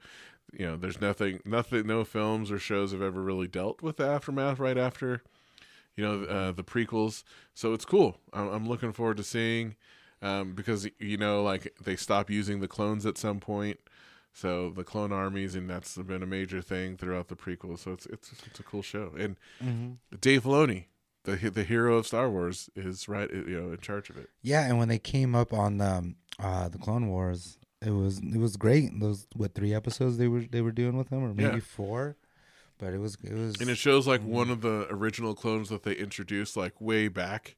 you 0.53 0.67
know 0.67 0.77
there's 0.77 1.01
nothing 1.01 1.41
nothing 1.45 1.87
no 1.87 2.05
films 2.05 2.51
or 2.51 2.59
shows 2.59 2.93
have 2.93 3.03
ever 3.03 3.23
really 3.23 3.49
dealt 3.49 3.83
with 3.83 3.97
the 3.97 4.07
aftermath 4.07 4.59
right 4.59 4.79
after 4.79 5.23
you 5.97 6.05
know 6.05 6.25
uh, 6.25 6.53
the 6.53 6.65
prequels. 6.65 7.23
So 7.55 7.73
it's 7.73 7.85
cool. 7.85 8.17
I'm, 8.33 8.49
I'm 8.49 8.69
looking 8.69 8.93
forward 8.93 9.17
to 9.19 9.25
seeing 9.25 9.77
um, 10.23 10.53
because 10.55 10.89
you 10.99 11.17
know 11.17 11.43
like 11.43 11.75
they 11.83 11.97
stop 11.97 12.31
using 12.31 12.61
the 12.61 12.69
clones 12.69 13.07
at 13.07 13.19
some 13.19 13.41
point 13.41 13.81
so 14.33 14.71
the 14.71 14.85
clone 14.85 15.13
armies 15.13 15.55
and 15.55 15.69
that's 15.69 15.97
been 15.97 16.23
a 16.23 16.27
major 16.27 16.63
thing 16.63 16.97
throughout 16.97 17.29
the 17.29 17.37
prequels 17.37 17.81
so 17.81 17.93
it's 17.93 18.07
it's 18.07 18.33
it's 18.47 18.61
a 18.61 18.63
cool 18.63 18.83
show 18.83 19.13
and 19.19 19.37
Dave 20.21 20.45
Filoni 20.45 20.85
the 21.25 21.37
the 21.51 21.65
hero 21.65 21.97
of 21.97 22.07
Star 22.07 22.31
Wars 22.31 22.71
is 22.75 23.09
right 23.09 23.31
you 23.31 23.61
know 23.61 23.73
in 23.73 23.79
charge 23.79 24.09
of 24.11 24.17
it 24.17 24.29
Yeah, 24.43 24.67
and 24.67 24.79
when 24.79 24.89
they 24.89 24.99
came 24.99 25.35
up 25.35 25.53
on 25.53 25.81
um, 25.81 26.17
uh, 26.39 26.69
the 26.69 26.79
Clone 26.79 27.09
Wars, 27.09 27.59
it 27.83 27.91
was 27.91 28.19
it 28.19 28.39
was 28.39 28.57
great. 28.57 28.99
Those 28.99 29.27
what 29.37 29.55
three 29.55 29.75
episodes 29.75 30.17
they 30.17 30.29
were 30.29 30.41
they 30.51 30.63
were 30.63 30.73
doing 30.73 30.97
with 30.97 31.11
them, 31.11 31.23
or 31.23 31.35
maybe 31.35 31.57
Yeah. 31.57 31.61
four. 31.61 32.17
But 32.79 32.95
it 32.95 32.99
was 32.99 33.19
it 33.23 33.35
was 33.35 33.61
and 33.61 33.69
it 33.69 33.77
shows 33.77 34.07
like 34.07 34.23
one 34.23 34.49
of 34.49 34.63
the 34.63 34.87
original 34.89 35.35
clones 35.35 35.69
that 35.69 35.83
they 35.83 35.93
introduced 35.93 36.57
like 36.57 36.81
way 36.81 37.09
back 37.09 37.57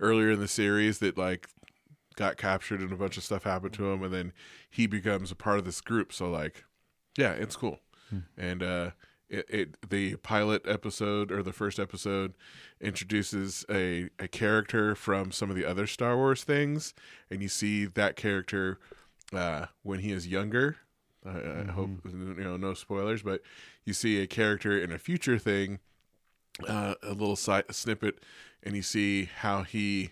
earlier 0.00 0.30
in 0.30 0.40
the 0.40 0.48
series 0.48 0.98
that 1.00 1.18
like 1.18 1.48
got 2.16 2.36
captured 2.36 2.80
and 2.80 2.92
a 2.92 2.96
bunch 2.96 3.16
of 3.16 3.24
stuff 3.24 3.44
happened 3.44 3.74
to 3.74 3.90
him 3.90 4.02
and 4.02 4.12
then 4.12 4.32
he 4.70 4.86
becomes 4.86 5.30
a 5.30 5.36
part 5.36 5.58
of 5.58 5.64
this 5.64 5.80
group. 5.80 6.12
So 6.12 6.30
like 6.30 6.64
yeah 7.16 7.32
it's 7.32 7.56
cool. 7.56 7.80
And 8.36 8.62
uh 8.62 8.90
it, 9.28 9.46
it 9.48 9.90
the 9.90 10.16
pilot 10.16 10.62
episode 10.66 11.32
or 11.32 11.42
the 11.42 11.52
first 11.52 11.78
episode 11.78 12.34
introduces 12.80 13.64
a 13.70 14.10
a 14.18 14.28
character 14.28 14.94
from 14.94 15.32
some 15.32 15.50
of 15.50 15.56
the 15.56 15.64
other 15.64 15.86
Star 15.86 16.16
Wars 16.16 16.44
things 16.44 16.94
and 17.30 17.42
you 17.42 17.48
see 17.48 17.86
that 17.86 18.16
character 18.16 18.78
uh 19.32 19.66
when 19.82 20.00
he 20.00 20.12
is 20.12 20.26
younger. 20.26 20.76
I, 21.24 21.62
I 21.68 21.70
hope 21.72 21.90
you 22.04 22.34
know 22.44 22.56
no 22.56 22.74
spoilers 22.74 23.22
but 23.22 23.42
you 23.84 23.92
see 23.92 24.20
a 24.20 24.26
character 24.26 24.78
in 24.78 24.92
a 24.92 24.98
future 24.98 25.38
thing 25.38 25.78
uh, 26.68 26.94
a 27.02 27.10
little 27.10 27.36
side 27.36 27.64
snippet 27.70 28.22
and 28.62 28.76
you 28.76 28.82
see 28.82 29.30
how 29.38 29.62
he 29.62 30.10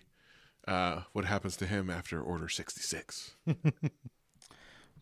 uh, 0.67 1.01
what 1.13 1.25
happens 1.25 1.57
to 1.57 1.65
him 1.65 1.89
after 1.89 2.21
order 2.21 2.47
66 2.49 3.35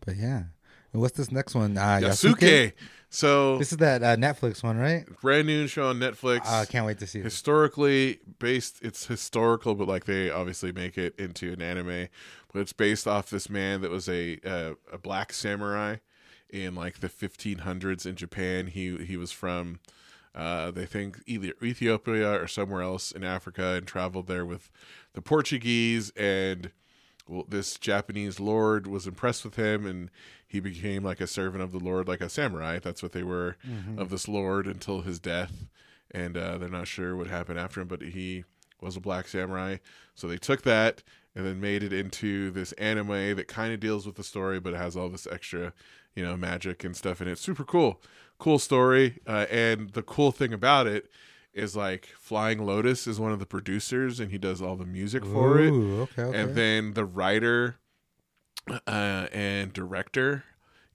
But 0.04 0.16
yeah, 0.16 0.44
and 0.92 1.02
what's 1.02 1.16
this 1.16 1.30
next 1.30 1.54
one? 1.54 1.76
Uh, 1.76 2.00
yasuke. 2.02 2.72
So 3.10 3.58
This 3.58 3.72
is 3.72 3.78
that 3.78 4.02
uh, 4.02 4.16
Netflix 4.16 4.62
one, 4.62 4.78
right? 4.78 5.04
brand 5.20 5.46
new 5.46 5.66
show 5.66 5.88
on 5.88 5.98
netflix. 5.98 6.46
I 6.46 6.64
can't 6.64 6.86
wait 6.86 6.98
to 7.00 7.06
see 7.06 7.18
it. 7.18 7.24
historically 7.24 8.20
based 8.38 8.78
it's 8.82 9.06
historical 9.06 9.74
but 9.74 9.88
like 9.88 10.04
they 10.04 10.30
obviously 10.30 10.72
make 10.72 10.96
it 10.96 11.14
into 11.18 11.52
an 11.52 11.60
anime. 11.60 12.08
But 12.52 12.60
it's 12.60 12.72
based 12.72 13.06
off 13.06 13.28
this 13.30 13.50
man 13.50 13.80
that 13.82 13.90
was 13.90 14.08
a 14.08 14.38
uh, 14.44 14.74
a 14.92 14.98
black 14.98 15.32
samurai 15.32 15.96
in 16.48 16.74
like 16.74 17.00
the 17.00 17.08
1500s 17.08 18.06
in 18.06 18.14
Japan. 18.16 18.68
He 18.68 18.96
he 19.04 19.16
was 19.16 19.32
from 19.32 19.80
uh, 20.34 20.70
they 20.70 20.86
think 20.86 21.22
either 21.26 21.52
Ethiopia 21.62 22.40
or 22.40 22.46
somewhere 22.46 22.82
else 22.82 23.10
in 23.10 23.24
Africa 23.24 23.74
and 23.74 23.86
traveled 23.86 24.26
there 24.26 24.46
with 24.46 24.70
the 25.14 25.22
Portuguese 25.22 26.10
and 26.16 26.70
well, 27.28 27.44
this 27.48 27.76
Japanese 27.76 28.40
lord 28.40 28.86
was 28.86 29.06
impressed 29.06 29.44
with 29.44 29.54
him 29.56 29.86
and 29.86 30.10
he 30.46 30.58
became 30.58 31.04
like 31.04 31.20
a 31.20 31.26
servant 31.28 31.62
of 31.62 31.70
the 31.70 31.78
lord, 31.78 32.08
like 32.08 32.20
a 32.20 32.28
samurai. 32.28 32.80
That's 32.80 33.02
what 33.02 33.12
they 33.12 33.22
were 33.22 33.56
of 33.96 34.10
this 34.10 34.26
lord 34.26 34.66
until 34.66 35.02
his 35.02 35.20
death. 35.20 35.68
And 36.10 36.36
uh, 36.36 36.58
they're 36.58 36.68
not 36.68 36.88
sure 36.88 37.14
what 37.16 37.28
happened 37.28 37.58
after 37.60 37.80
him, 37.80 37.86
but 37.86 38.02
he 38.02 38.44
was 38.80 38.96
a 38.96 39.00
black 39.00 39.28
samurai. 39.28 39.76
So 40.16 40.26
they 40.26 40.38
took 40.38 40.62
that 40.62 41.04
and 41.36 41.46
then 41.46 41.60
made 41.60 41.84
it 41.84 41.92
into 41.92 42.50
this 42.50 42.72
anime 42.72 43.36
that 43.36 43.46
kind 43.46 43.72
of 43.72 43.78
deals 43.78 44.06
with 44.06 44.16
the 44.16 44.24
story, 44.24 44.58
but 44.58 44.74
it 44.74 44.78
has 44.78 44.96
all 44.96 45.08
this 45.08 45.28
extra, 45.30 45.72
you 46.16 46.24
know, 46.24 46.36
magic 46.36 46.82
and 46.82 46.96
stuff 46.96 47.20
in 47.20 47.28
it. 47.28 47.38
Super 47.38 47.62
cool, 47.64 48.00
cool 48.40 48.58
story. 48.58 49.20
Uh, 49.26 49.46
and 49.50 49.90
the 49.90 50.02
cool 50.02 50.32
thing 50.32 50.52
about 50.52 50.88
it 50.88 51.08
is 51.54 51.76
like 51.76 52.06
Flying 52.18 52.64
Lotus 52.64 53.06
is 53.06 53.20
one 53.20 53.32
of 53.32 53.38
the 53.38 53.46
producers, 53.46 54.18
and 54.18 54.30
he 54.30 54.38
does 54.38 54.60
all 54.60 54.76
the 54.76 54.86
music 54.86 55.24
for 55.24 55.60
it 55.60 55.70
okay, 55.70 56.22
okay. 56.22 56.40
and 56.40 56.54
then 56.54 56.94
the 56.94 57.04
writer 57.04 57.76
uh, 58.86 59.26
and 59.32 59.72
director 59.72 60.44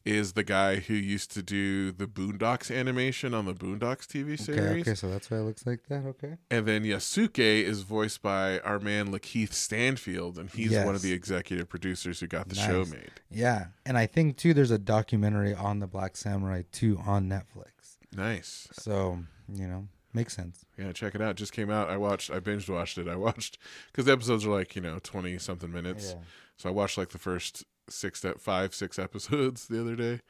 is 0.06 0.34
the 0.34 0.44
guy 0.44 0.78
who 0.78 0.94
used 0.94 1.32
to 1.32 1.42
do 1.42 1.92
the 1.92 2.06
Boondocks 2.06 2.74
animation 2.74 3.34
on 3.34 3.46
the 3.46 3.54
Boondocks 3.54 4.06
TV 4.06 4.40
series. 4.40 4.82
okay, 4.82 4.94
so 4.94 5.10
that's 5.10 5.32
why 5.32 5.38
it 5.38 5.42
looks 5.42 5.66
like 5.66 5.82
that. 5.90 6.06
Okay. 6.06 6.36
And 6.52 6.68
then 6.68 6.84
Yasuke 6.84 7.40
is 7.40 7.82
voiced 7.82 8.22
by 8.22 8.60
our 8.60 8.80
man 8.80 9.12
Lakeith 9.12 9.54
Stanfield, 9.54 10.38
and 10.38 10.50
he's 10.50 10.78
one 10.78 10.96
of 10.96 11.02
the 11.02 11.12
executive 11.12 11.68
producers 11.68 12.20
who 12.20 12.28
got 12.28 12.50
the 12.50 12.56
show 12.56 12.86
made. 12.86 13.12
Yeah, 13.32 13.68
and 13.86 13.98
I 13.98 14.06
think 14.06 14.38
too, 14.38 14.54
there's 14.54 14.72
a 14.72 14.78
documentary 14.78 15.54
on 15.56 15.80
the 15.80 15.88
Black 15.88 16.16
Samurai 16.16 16.64
too 16.72 17.02
on 17.06 17.28
Netflix. 17.28 17.98
Nice. 18.16 18.68
So 18.74 19.20
you 19.52 19.68
know, 19.68 19.88
makes 20.14 20.36
sense. 20.36 20.66
Yeah, 20.78 20.92
check 20.92 21.16
it 21.16 21.22
out. 21.22 21.36
Just 21.36 21.52
came 21.52 21.70
out. 21.72 21.90
I 21.90 21.98
watched. 21.98 22.30
I 22.30 22.40
binge 22.40 22.70
watched 22.70 22.98
it. 22.98 23.08
I 23.08 23.16
watched 23.16 23.58
because 23.92 24.06
the 24.06 24.12
episodes 24.12 24.46
are 24.46 24.52
like 24.52 24.76
you 24.76 24.82
know 24.82 25.00
twenty 25.02 25.38
something 25.40 25.72
minutes. 25.72 26.12
Yeah. 26.16 26.24
So 26.58 26.70
I 26.70 26.72
watched 26.72 26.98
like 26.98 27.10
the 27.10 27.18
first 27.18 27.66
six, 27.90 28.24
ep- 28.26 28.40
five, 28.40 28.74
six 28.74 28.98
episodes 29.00 29.68
the 29.68 29.82
other 29.82 29.96
day. 29.96 30.22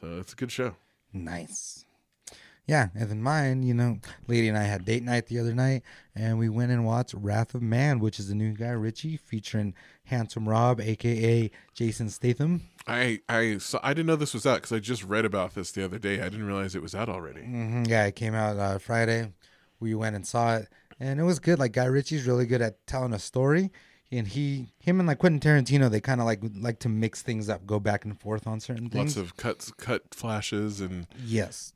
So 0.00 0.18
it's 0.18 0.32
a 0.32 0.36
good 0.36 0.52
show. 0.52 0.76
Nice. 1.12 1.84
Yeah, 2.66 2.88
and 2.94 3.10
then 3.10 3.20
mine, 3.20 3.64
you 3.64 3.74
know, 3.74 3.98
Lady 4.28 4.46
and 4.48 4.56
I 4.56 4.62
had 4.62 4.84
date 4.84 5.02
night 5.02 5.26
the 5.26 5.40
other 5.40 5.54
night, 5.54 5.82
and 6.14 6.38
we 6.38 6.48
went 6.48 6.70
and 6.70 6.84
watched 6.84 7.14
Wrath 7.14 7.52
of 7.54 7.62
Man, 7.62 7.98
which 7.98 8.20
is 8.20 8.28
the 8.28 8.34
new 8.36 8.52
guy 8.52 8.68
Ritchie 8.68 9.16
featuring 9.16 9.74
Handsome 10.04 10.48
Rob, 10.48 10.80
aka 10.80 11.50
Jason 11.74 12.08
Statham. 12.10 12.68
I 12.86 13.20
I 13.28 13.58
saw, 13.58 13.80
I 13.82 13.92
didn't 13.92 14.06
know 14.06 14.14
this 14.14 14.34
was 14.34 14.46
out 14.46 14.56
because 14.56 14.70
I 14.72 14.78
just 14.78 15.02
read 15.02 15.24
about 15.24 15.54
this 15.56 15.72
the 15.72 15.84
other 15.84 15.98
day. 15.98 16.20
I 16.20 16.28
didn't 16.28 16.46
realize 16.46 16.76
it 16.76 16.82
was 16.82 16.94
out 16.94 17.08
already. 17.08 17.40
hmm 17.40 17.82
Yeah, 17.88 18.06
it 18.06 18.14
came 18.14 18.34
out 18.36 18.56
uh, 18.56 18.78
Friday. 18.78 19.32
We 19.80 19.96
went 19.96 20.14
and 20.14 20.24
saw 20.24 20.56
it, 20.58 20.68
and 21.00 21.18
it 21.18 21.24
was 21.24 21.40
good. 21.40 21.58
Like 21.58 21.72
Guy 21.72 21.86
Ritchie's 21.86 22.26
really 22.26 22.46
good 22.46 22.62
at 22.62 22.86
telling 22.86 23.12
a 23.14 23.18
story, 23.18 23.72
and 24.12 24.26
he, 24.26 24.72
him, 24.80 24.98
and 24.98 25.06
like 25.06 25.18
Quentin 25.18 25.40
Tarantino, 25.40 25.90
they 25.90 26.00
kind 26.00 26.20
of 26.20 26.26
like 26.26 26.40
like 26.58 26.80
to 26.80 26.88
mix 26.88 27.22
things 27.22 27.48
up, 27.48 27.66
go 27.66 27.78
back 27.78 28.04
and 28.04 28.18
forth 28.18 28.46
on 28.46 28.60
certain 28.60 28.88
things. 28.88 29.16
Lots 29.16 29.28
of 29.28 29.36
cuts, 29.36 29.70
cut 29.72 30.14
flashes, 30.14 30.80
and 30.80 31.06
Yes. 31.24 31.72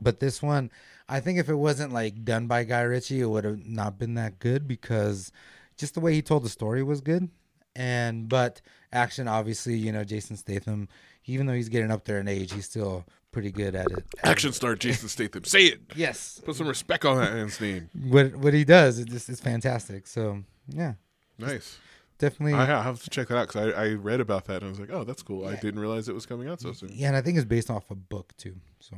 But 0.00 0.20
this 0.20 0.40
one, 0.40 0.70
I 1.08 1.20
think 1.20 1.38
if 1.38 1.48
it 1.48 1.54
wasn't 1.56 1.92
like 1.92 2.24
done 2.24 2.46
by 2.46 2.64
Guy 2.64 2.82
Ritchie, 2.82 3.20
it 3.20 3.26
would 3.26 3.44
have 3.44 3.66
not 3.66 3.98
been 3.98 4.14
that 4.14 4.38
good 4.38 4.68
because 4.68 5.32
just 5.76 5.94
the 5.94 6.00
way 6.00 6.14
he 6.14 6.22
told 6.22 6.44
the 6.44 6.48
story 6.48 6.82
was 6.82 7.00
good. 7.00 7.28
And 7.76 8.28
but 8.28 8.60
action, 8.92 9.28
obviously, 9.28 9.76
you 9.76 9.92
know, 9.92 10.04
Jason 10.04 10.36
Statham, 10.36 10.88
even 11.24 11.46
though 11.46 11.54
he's 11.54 11.68
getting 11.68 11.90
up 11.90 12.04
there 12.04 12.18
in 12.18 12.28
age, 12.28 12.52
he's 12.52 12.66
still 12.66 13.04
pretty 13.32 13.50
good 13.52 13.74
at 13.74 13.90
it. 13.90 14.04
Action 14.24 14.52
star 14.52 14.74
Jason 14.74 15.08
Statham. 15.08 15.44
Say 15.44 15.66
it. 15.66 15.80
Yes. 15.96 16.40
Put 16.44 16.56
some 16.56 16.68
respect 16.68 17.04
on 17.04 17.18
that 17.18 17.32
man's 17.32 17.60
name. 17.60 17.88
What 18.08 18.34
what 18.36 18.54
he 18.54 18.64
does 18.64 18.98
is 18.98 19.06
just 19.06 19.28
is 19.28 19.40
fantastic. 19.40 20.06
So 20.06 20.42
yeah, 20.68 20.94
Nice. 21.40 21.78
definitely. 22.18 22.54
I 22.54 22.64
have 22.66 23.02
to 23.02 23.10
check 23.10 23.28
that 23.28 23.36
out 23.36 23.48
because 23.48 23.72
I, 23.74 23.84
I 23.84 23.88
read 23.94 24.20
about 24.20 24.44
that 24.46 24.56
and 24.62 24.66
I 24.66 24.68
was 24.68 24.78
like, 24.80 24.90
oh, 24.92 25.04
that's 25.04 25.22
cool. 25.22 25.46
I 25.46 25.56
didn't 25.56 25.80
realize 25.80 26.08
it 26.08 26.14
was 26.14 26.26
coming 26.26 26.48
out 26.48 26.60
so 26.60 26.72
soon. 26.72 26.90
yeah, 26.92 27.08
and 27.08 27.16
I 27.16 27.22
think 27.22 27.36
it's 27.38 27.44
based 27.46 27.70
off 27.70 27.90
a 27.90 27.94
book 27.94 28.32
too. 28.36 28.56
So 28.80 28.96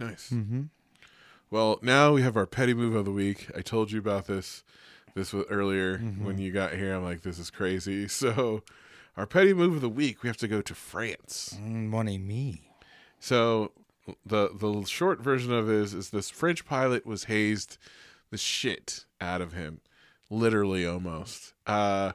Nice. 0.00 0.30
mm-hmm. 0.30 0.62
Well, 1.50 1.78
now 1.80 2.12
we 2.12 2.22
have 2.22 2.36
our 2.36 2.46
petty 2.46 2.74
move 2.74 2.94
of 2.96 3.04
the 3.04 3.12
week. 3.12 3.48
I 3.56 3.60
told 3.60 3.92
you 3.92 3.98
about 4.00 4.26
this 4.26 4.64
this 5.14 5.32
was 5.32 5.44
earlier 5.48 5.98
Mm-hmm. 5.98 6.24
when 6.26 6.38
you 6.38 6.52
got 6.52 6.74
here. 6.74 6.94
I'm 6.94 7.04
like, 7.04 7.22
this 7.22 7.38
is 7.38 7.50
crazy. 7.50 8.08
So, 8.08 8.62
our 9.16 9.26
petty 9.26 9.54
move 9.54 9.76
of 9.76 9.80
the 9.80 9.88
week, 9.88 10.22
we 10.22 10.28
have 10.28 10.36
to 10.38 10.48
go 10.48 10.60
to 10.60 10.74
France. 10.74 11.56
Mm, 11.58 11.86
money 11.88 12.18
me. 12.18 12.70
So, 13.18 13.72
the 14.26 14.50
the 14.54 14.84
short 14.84 15.20
version 15.22 15.52
of 15.52 15.70
it 15.70 15.74
is 15.76 15.94
is 15.94 16.10
this 16.10 16.28
French 16.30 16.66
pilot 16.66 17.06
was 17.06 17.24
hazed 17.24 17.78
the 18.30 18.36
shit 18.36 19.04
out 19.20 19.40
of 19.40 19.52
him, 19.54 19.80
literally 20.28 20.84
almost. 20.86 21.54
Uh, 21.66 22.12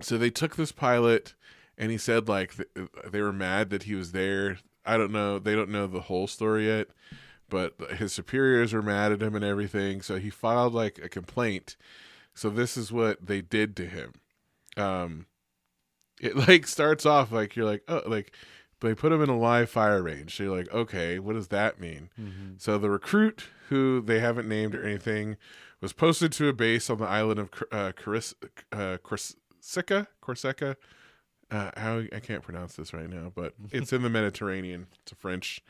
so 0.00 0.18
they 0.18 0.30
took 0.30 0.56
this 0.56 0.72
pilot, 0.72 1.34
and 1.78 1.90
he 1.90 1.98
said 1.98 2.28
like 2.28 2.56
th- 2.56 2.88
they 3.10 3.20
were 3.20 3.32
mad 3.32 3.70
that 3.70 3.84
he 3.84 3.94
was 3.94 4.12
there. 4.12 4.58
I 4.84 4.96
don't 4.96 5.12
know. 5.12 5.38
They 5.38 5.54
don't 5.54 5.70
know 5.70 5.86
the 5.86 6.02
whole 6.02 6.26
story 6.26 6.66
yet, 6.66 6.88
but 7.48 7.74
his 7.96 8.12
superiors 8.12 8.72
were 8.72 8.82
mad 8.82 9.12
at 9.12 9.22
him 9.22 9.34
and 9.34 9.44
everything. 9.44 10.02
So 10.02 10.16
he 10.18 10.30
filed 10.30 10.74
like 10.74 10.98
a 11.02 11.08
complaint. 11.08 11.76
So 12.34 12.50
this 12.50 12.76
is 12.76 12.92
what 12.92 13.26
they 13.26 13.40
did 13.40 13.76
to 13.76 13.86
him. 13.86 14.12
Um, 14.76 15.26
it 16.20 16.36
like 16.48 16.66
starts 16.66 17.06
off 17.06 17.32
like 17.32 17.56
you're 17.56 17.66
like 17.66 17.82
oh 17.88 18.02
like 18.06 18.32
they 18.80 18.94
put 18.94 19.12
him 19.12 19.22
in 19.22 19.30
a 19.30 19.38
live 19.38 19.70
fire 19.70 20.02
range. 20.02 20.36
So 20.36 20.42
you're 20.44 20.56
like, 20.56 20.72
okay, 20.72 21.18
what 21.18 21.34
does 21.34 21.48
that 21.48 21.80
mean? 21.80 22.10
So 22.58 22.76
the 22.76 22.90
recruit, 22.90 23.44
who 23.70 24.02
they 24.02 24.20
haven't 24.20 24.48
named 24.48 24.74
or 24.74 24.84
anything, 24.84 25.36
was 25.84 25.92
posted 25.92 26.32
to 26.32 26.48
a 26.48 26.52
base 26.54 26.88
on 26.88 26.96
the 26.96 27.04
island 27.04 27.38
of 27.38 27.50
uh, 27.70 27.92
Coris- 27.92 28.34
uh, 28.72 28.96
Corsica. 29.02 30.08
Corsica. 30.22 30.78
Uh, 31.50 31.70
how 31.76 31.98
I 32.10 32.20
can't 32.20 32.42
pronounce 32.42 32.74
this 32.74 32.94
right 32.94 33.08
now, 33.08 33.30
but 33.34 33.52
it's 33.70 33.92
in 33.92 34.00
the 34.00 34.08
Mediterranean. 34.08 34.86
It's 35.02 35.12
a 35.12 35.14
French. 35.14 35.60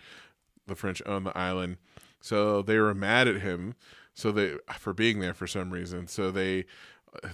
The 0.68 0.76
French 0.76 1.02
own 1.04 1.24
the 1.24 1.36
island, 1.36 1.76
so 2.20 2.62
they 2.62 2.78
were 2.78 2.94
mad 2.94 3.26
at 3.28 3.42
him. 3.42 3.74
So 4.14 4.30
they 4.30 4.54
for 4.78 4.94
being 4.94 5.18
there 5.18 5.34
for 5.34 5.48
some 5.48 5.72
reason. 5.72 6.06
So 6.06 6.30
they 6.30 6.64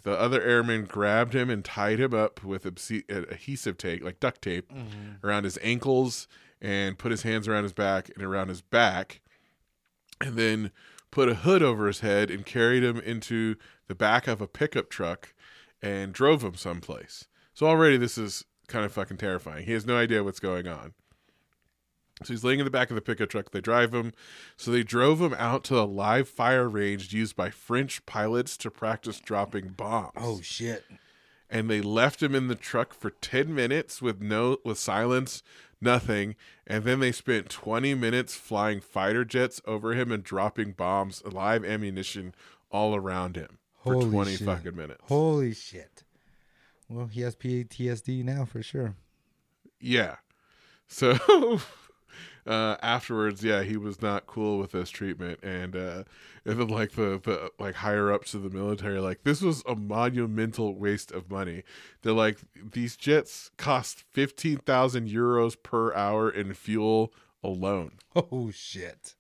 the 0.03 0.19
other 0.19 0.43
airmen 0.43 0.87
grabbed 0.87 1.35
him 1.35 1.51
and 1.51 1.63
tied 1.63 2.01
him 2.01 2.15
up 2.15 2.43
with 2.43 2.65
adhesive 2.67 3.77
tape, 3.77 4.03
like 4.03 4.21
duct 4.21 4.41
tape, 4.43 4.73
around 5.23 5.45
his 5.45 5.59
ankles 5.63 6.27
and 6.63 6.99
put 6.99 7.11
his 7.11 7.23
hands 7.23 7.47
around 7.47 7.65
his 7.65 7.73
back 7.75 8.11
and 8.15 8.25
around 8.25 8.49
his 8.49 8.63
back, 8.63 9.21
and 10.21 10.37
then 10.37 10.71
put 11.11 11.29
a 11.29 11.35
hood 11.35 11.63
over 11.63 11.87
his 11.87 12.01
head 12.01 12.31
and 12.31 12.47
carried 12.47 12.83
him 12.83 12.99
into 12.99 13.57
the 13.89 13.95
back 13.95 14.27
of 14.27 14.41
a 14.41 14.47
pickup 14.47 14.91
truck 14.91 15.35
and 15.83 16.13
drove 16.13 16.43
him 16.43 16.55
someplace. 16.55 17.27
So 17.55 17.67
already 17.67 17.97
this 17.97 18.17
is 18.17 18.45
kind 18.69 18.85
of 18.85 18.93
fucking 18.93 19.17
terrifying. 19.17 19.67
He 19.67 19.73
has 19.73 19.87
no 19.87 19.97
idea 19.97 20.25
what's 20.25 20.41
going 20.41 20.69
on. 20.69 20.95
So 22.23 22.35
he's 22.35 22.45
laying 22.45 22.59
in 22.59 22.67
the 22.67 22.71
back 22.71 22.91
of 22.91 22.95
the 22.97 23.01
pickup 23.01 23.31
truck. 23.31 23.51
They 23.51 23.63
drive 23.63 23.95
him. 23.95 24.13
So 24.57 24.71
they 24.71 24.83
drove 24.83 25.21
him 25.21 25.35
out 25.39 25.65
to 25.65 25.79
a 25.79 25.85
live 25.85 26.29
fire 26.29 26.69
range 26.69 27.13
used 27.15 27.35
by 27.35 27.51
French 27.51 28.05
pilots 28.05 28.57
to 28.59 28.71
practice 28.71 29.21
dropping 29.21 29.69
bombs. 29.71 30.13
Oh 30.17 30.41
shit. 30.43 30.85
And 31.53 31.69
they 31.69 31.81
left 31.81 32.23
him 32.23 32.35
in 32.35 32.47
the 32.47 32.55
truck 32.55 32.95
for 32.95 33.11
10 33.11 33.53
minutes 33.53 34.01
with 34.01 34.23
no 34.23 34.59
with 34.65 34.79
silence, 34.79 35.43
nothing. 35.81 36.37
And 36.67 36.85
then 36.85 37.01
they 37.01 37.11
spent 37.13 37.51
20 37.51 37.95
minutes 37.95 38.35
flying 38.37 38.81
fighter 38.81 39.25
jets 39.25 39.61
over 39.67 39.95
him 39.95 40.13
and 40.13 40.23
dropping 40.23 40.73
bombs, 40.73 41.23
live 41.25 41.65
ammunition 41.65 42.35
all 42.71 42.95
around 42.95 43.37
him 43.37 43.59
for 43.83 44.01
20 44.01 44.37
shit. 44.37 44.47
fucking 44.47 44.77
minutes. 44.77 45.03
Holy 45.09 45.53
shit. 45.53 46.05
Well, 46.89 47.07
he 47.07 47.23
has 47.23 47.35
PTSD 47.37 48.25
now 48.25 48.45
for 48.45 48.63
sure. 48.63 48.95
Yeah. 49.81 50.17
So 50.87 51.15
uh 52.51 52.77
afterwards, 52.83 53.45
yeah, 53.45 53.63
he 53.63 53.77
was 53.77 54.03
not 54.03 54.27
cool 54.27 54.59
with 54.59 54.73
this 54.73 54.91
treatment 54.91 55.39
and 55.43 55.77
uh 55.77 56.05
and 56.45 56.59
then 56.59 56.69
like 56.69 56.93
the 56.93 57.21
the 57.23 57.51
like 57.59 57.77
higher 57.77 58.13
ups 58.13 58.35
of 58.35 58.43
the 58.43 58.51
military 58.51 58.99
like 58.99 59.23
this 59.25 59.41
was 59.41 59.63
a 59.67 59.77
monumental 59.77 60.75
waste 60.75 61.13
of 61.13 61.31
money. 61.31 61.63
They're 62.03 62.13
like 62.13 62.39
these 62.73 62.97
jets 62.97 63.51
cost 63.57 64.05
15,000 64.11 65.09
euros 65.09 65.57
per 65.63 65.95
hour 65.95 66.29
in 66.31 66.53
fuel 66.55 67.13
alone. 67.43 67.93
Oh 68.17 68.51
shit. 68.51 69.15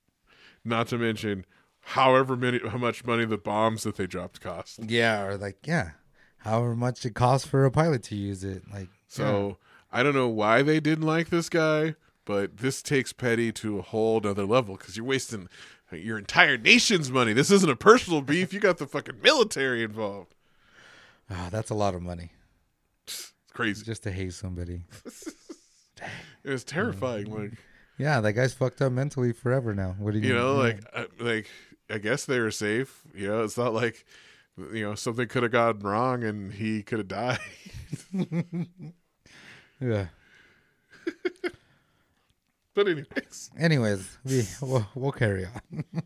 Not 0.64 0.88
to 0.88 0.98
mention 0.98 1.46
however 1.80 2.36
many 2.36 2.60
how 2.68 2.78
much 2.78 3.04
money 3.04 3.24
the 3.24 3.38
bombs 3.38 3.84
that 3.84 3.96
they 3.96 4.06
dropped 4.06 4.40
cost. 4.40 4.80
Yeah, 4.86 5.22
or 5.22 5.36
like 5.36 5.66
yeah, 5.66 5.90
however 6.38 6.74
much 6.76 7.04
it 7.04 7.14
costs 7.14 7.46
for 7.46 7.64
a 7.64 7.70
pilot 7.70 8.02
to 8.04 8.16
use 8.16 8.44
it. 8.44 8.64
Like 8.72 8.88
So 9.06 9.58
I 9.92 10.02
don't 10.02 10.14
know 10.14 10.28
why 10.28 10.62
they 10.62 10.80
didn't 10.80 11.06
like 11.06 11.30
this 11.30 11.48
guy, 11.48 11.94
but 12.24 12.58
this 12.58 12.82
takes 12.82 13.12
Petty 13.12 13.52
to 13.52 13.78
a 13.78 13.82
whole 13.82 14.20
nother 14.20 14.44
level 14.44 14.76
because 14.76 14.96
you're 14.96 15.06
wasting 15.06 15.48
your 15.92 16.18
entire 16.18 16.56
nation's 16.56 17.10
money. 17.10 17.32
This 17.32 17.50
isn't 17.50 17.70
a 17.70 17.76
personal 17.76 18.20
beef. 18.22 18.52
You 18.52 18.60
got 18.60 18.78
the 18.78 18.86
fucking 18.86 19.20
military 19.22 19.82
involved. 19.82 20.34
Ah, 21.28 21.48
that's 21.50 21.70
a 21.70 21.74
lot 21.74 21.94
of 21.94 22.02
money 22.02 22.30
It's 23.06 23.32
crazy. 23.52 23.84
just 23.84 24.02
to 24.04 24.12
hate 24.12 24.32
somebody. 24.34 24.82
It 26.42 26.48
was 26.50 26.64
terrifying. 26.64 27.26
Mm-hmm. 27.26 27.42
Like 27.42 27.52
Yeah, 27.98 28.22
that 28.22 28.32
guy's 28.32 28.54
fucked 28.54 28.80
up 28.80 28.90
mentally 28.92 29.32
forever 29.32 29.74
now. 29.74 29.94
What 29.98 30.14
do 30.14 30.18
you 30.20 30.28
you 30.28 30.34
know, 30.34 30.54
yeah. 30.54 30.58
like 30.62 30.80
uh, 30.94 31.04
like 31.18 31.46
I 31.90 31.98
guess 31.98 32.24
they 32.24 32.40
were 32.40 32.50
safe. 32.50 33.02
You 33.14 33.28
know, 33.28 33.42
it's 33.42 33.58
not 33.58 33.74
like 33.74 34.06
you 34.72 34.82
know 34.82 34.94
something 34.94 35.28
could 35.28 35.42
have 35.42 35.52
gone 35.52 35.80
wrong 35.80 36.24
and 36.24 36.54
he 36.54 36.82
could 36.82 36.98
have 37.00 37.08
died. 37.08 37.38
yeah. 39.80 40.06
but 42.74 42.88
anyways, 42.88 43.50
Anyways, 43.58 44.18
we 44.24 44.46
we'll, 44.62 44.86
we'll 44.94 45.12
carry 45.12 45.46
on. 45.46 45.84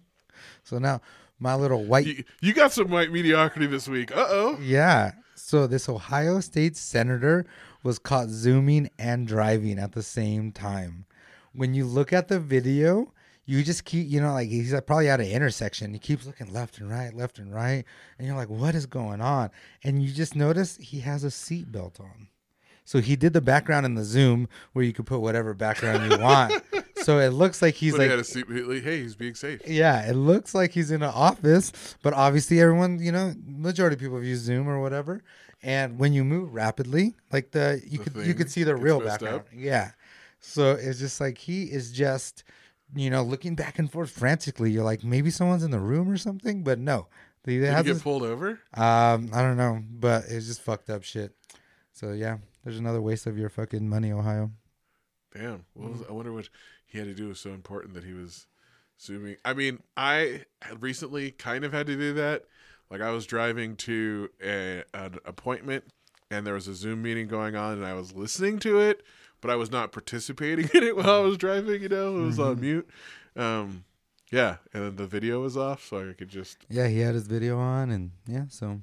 so 0.62 0.78
now 0.78 1.00
my 1.38 1.54
little 1.54 1.84
white 1.84 2.06
you, 2.06 2.24
you 2.40 2.54
got 2.54 2.72
some 2.72 2.88
white 2.88 3.12
mediocrity 3.12 3.66
this 3.66 3.88
week. 3.88 4.16
Uh 4.16 4.26
oh. 4.28 4.58
Yeah. 4.60 5.12
So 5.34 5.66
this 5.66 5.88
Ohio 5.88 6.40
State 6.40 6.76
senator 6.76 7.44
was 7.82 7.98
caught 7.98 8.28
zooming 8.28 8.88
and 8.98 9.26
driving 9.26 9.78
at 9.78 9.92
the 9.92 10.02
same 10.02 10.52
time. 10.52 11.06
When 11.52 11.74
you 11.74 11.84
look 11.84 12.12
at 12.12 12.28
the 12.28 12.40
video, 12.40 13.12
you 13.44 13.62
just 13.62 13.84
keep, 13.84 14.08
you 14.08 14.20
know, 14.20 14.32
like 14.32 14.48
he's 14.48 14.72
probably 14.86 15.08
at 15.08 15.20
an 15.20 15.26
intersection. 15.26 15.92
He 15.92 15.98
keeps 15.98 16.26
looking 16.26 16.52
left 16.52 16.78
and 16.78 16.90
right, 16.90 17.14
left 17.14 17.38
and 17.38 17.54
right, 17.54 17.84
and 18.18 18.26
you're 18.26 18.36
like, 18.36 18.48
"What 18.48 18.74
is 18.74 18.86
going 18.86 19.20
on?" 19.20 19.50
And 19.82 20.02
you 20.02 20.12
just 20.12 20.34
notice 20.34 20.76
he 20.76 21.00
has 21.00 21.24
a 21.24 21.28
seatbelt 21.28 22.00
on. 22.00 22.28
So 22.84 23.00
he 23.00 23.16
did 23.16 23.32
the 23.32 23.40
background 23.40 23.86
in 23.86 23.94
the 23.94 24.04
zoom 24.04 24.48
where 24.74 24.84
you 24.84 24.92
could 24.92 25.06
put 25.06 25.20
whatever 25.20 25.54
background 25.54 26.10
you 26.12 26.18
want. 26.18 26.62
so 27.02 27.18
it 27.18 27.28
looks 27.30 27.62
like 27.62 27.74
he's 27.74 27.92
But 27.92 27.98
like 28.00 28.04
he 28.06 28.10
had 28.10 28.18
a 28.20 28.24
seat. 28.24 28.48
Like, 28.48 28.82
hey, 28.82 29.00
he's 29.00 29.16
being 29.16 29.34
safe. 29.34 29.62
yeah, 29.66 30.08
it 30.08 30.14
looks 30.14 30.54
like 30.54 30.72
he's 30.72 30.90
in 30.90 31.02
an 31.02 31.10
office, 31.14 31.72
but 32.02 32.12
obviously 32.12 32.60
everyone, 32.60 32.98
you 32.98 33.10
know, 33.12 33.34
majority 33.46 33.94
of 33.94 34.00
people 34.00 34.22
use 34.22 34.40
Zoom 34.40 34.68
or 34.68 34.80
whatever. 34.80 35.22
And 35.62 35.98
when 35.98 36.12
you 36.12 36.24
move 36.24 36.52
rapidly, 36.52 37.14
like 37.32 37.52
the 37.52 37.80
you 37.86 37.98
The 37.98 38.10
could 38.10 38.26
you 38.26 38.34
could 38.34 38.50
see 38.50 38.64
the 38.64 38.76
real 38.76 39.00
background. 39.00 39.36
up. 39.36 39.46
Yeah. 39.54 39.92
So 40.40 40.72
it's 40.72 40.98
just 40.98 41.22
like 41.22 41.38
he 41.38 41.62
is 41.64 41.90
just, 41.90 42.44
you 42.94 43.08
know, 43.08 43.22
looking 43.22 43.54
back 43.54 43.78
and 43.78 43.90
forth 43.90 44.10
frantically. 44.10 44.70
You're 44.70 44.84
like, 44.84 45.02
maybe 45.02 45.30
someone's 45.30 45.64
in 45.64 45.70
the 45.70 45.80
room 45.80 46.10
or 46.10 46.18
something, 46.18 46.62
but 46.62 46.78
no. 46.78 47.06
He 47.46 47.54
Did 47.58 47.62
he 47.64 47.66
has 47.70 47.84
get 47.84 47.92
this- 47.94 48.02
pulled 48.02 48.22
over? 48.24 48.60
um, 48.74 49.30
I 49.32 49.40
don't 49.40 49.56
know, 49.56 49.82
but 49.90 50.24
it's 50.28 50.46
just 50.46 50.60
fucked 50.60 50.90
up 50.90 51.02
shit. 51.02 51.34
So 51.94 52.12
yeah, 52.12 52.36
there's 52.64 52.78
another 52.78 53.00
waste 53.02 53.26
of 53.26 53.38
your 53.38 53.48
fucking 53.48 53.88
money, 53.88 54.10
Ohio. 54.10 54.50
Damn. 55.34 55.64
What 55.74 55.92
was, 55.92 56.02
I 56.08 56.12
wonder 56.12 56.32
what 56.32 56.48
he 56.86 56.98
had 56.98 57.06
to 57.08 57.14
do 57.14 57.28
was 57.28 57.40
so 57.40 57.50
important 57.50 57.94
that 57.94 58.04
he 58.04 58.12
was 58.12 58.46
zooming. 59.00 59.36
I 59.44 59.52
mean, 59.52 59.82
I 59.96 60.42
had 60.62 60.82
recently 60.82 61.30
kind 61.32 61.64
of 61.64 61.72
had 61.72 61.86
to 61.86 61.96
do 61.96 62.14
that. 62.14 62.44
Like 62.90 63.00
I 63.00 63.10
was 63.10 63.26
driving 63.26 63.76
to 63.76 64.30
a, 64.42 64.84
an 64.94 65.18
appointment 65.24 65.84
and 66.30 66.46
there 66.46 66.54
was 66.54 66.68
a 66.68 66.74
Zoom 66.74 67.02
meeting 67.02 67.26
going 67.26 67.56
on 67.56 67.74
and 67.74 67.84
I 67.84 67.94
was 67.94 68.12
listening 68.14 68.58
to 68.60 68.80
it, 68.80 69.02
but 69.40 69.50
I 69.50 69.56
was 69.56 69.70
not 69.70 69.92
participating 69.92 70.70
in 70.74 70.82
it 70.82 70.96
while 70.96 71.10
I 71.10 71.20
was 71.20 71.36
driving, 71.36 71.82
you 71.82 71.88
know, 71.88 72.18
it 72.18 72.22
was 72.22 72.38
on 72.38 72.60
mute. 72.60 72.88
Um 73.36 73.84
yeah, 74.30 74.56
and 74.72 74.82
then 74.84 74.96
the 74.96 75.06
video 75.06 75.40
was 75.42 75.56
off 75.56 75.84
so 75.84 76.08
I 76.10 76.12
could 76.12 76.28
just 76.28 76.58
Yeah, 76.68 76.88
he 76.88 77.00
had 77.00 77.14
his 77.14 77.26
video 77.26 77.58
on, 77.58 77.90
and 77.90 78.10
yeah, 78.26 78.44
so. 78.48 78.80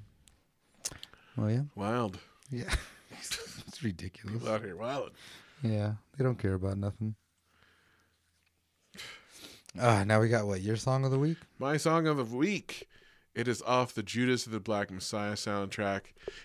Well, 1.36 1.50
yeah, 1.50 1.64
wild. 1.76 2.20
yeah, 2.50 2.74
it's 3.82 3.84
ridiculous. 3.84 4.34
People 4.34 4.54
out 4.54 4.62
here 4.64 4.76
wild. 4.76 5.12
Yeah, 5.64 5.94
they 6.18 6.24
don't 6.24 6.38
care 6.38 6.54
about 6.54 6.78
nothing. 6.78 7.16
Ah, 9.80 10.04
now 10.04 10.20
we 10.20 10.28
got 10.28 10.46
what 10.46 10.62
your 10.62 10.76
song 10.76 11.06
of 11.06 11.12
the 11.12 11.20
week? 11.20 11.38
My 11.58 11.78
song 11.78 12.08
of 12.08 12.18
the 12.18 12.38
week. 12.38 12.88
It 13.34 13.48
is 13.48 13.62
off 13.62 13.94
the 13.94 14.04
Judas 14.04 14.46
of 14.46 14.52
the 14.52 14.60
Black 14.60 14.92
Messiah 14.92 15.34
soundtrack. 15.34 16.02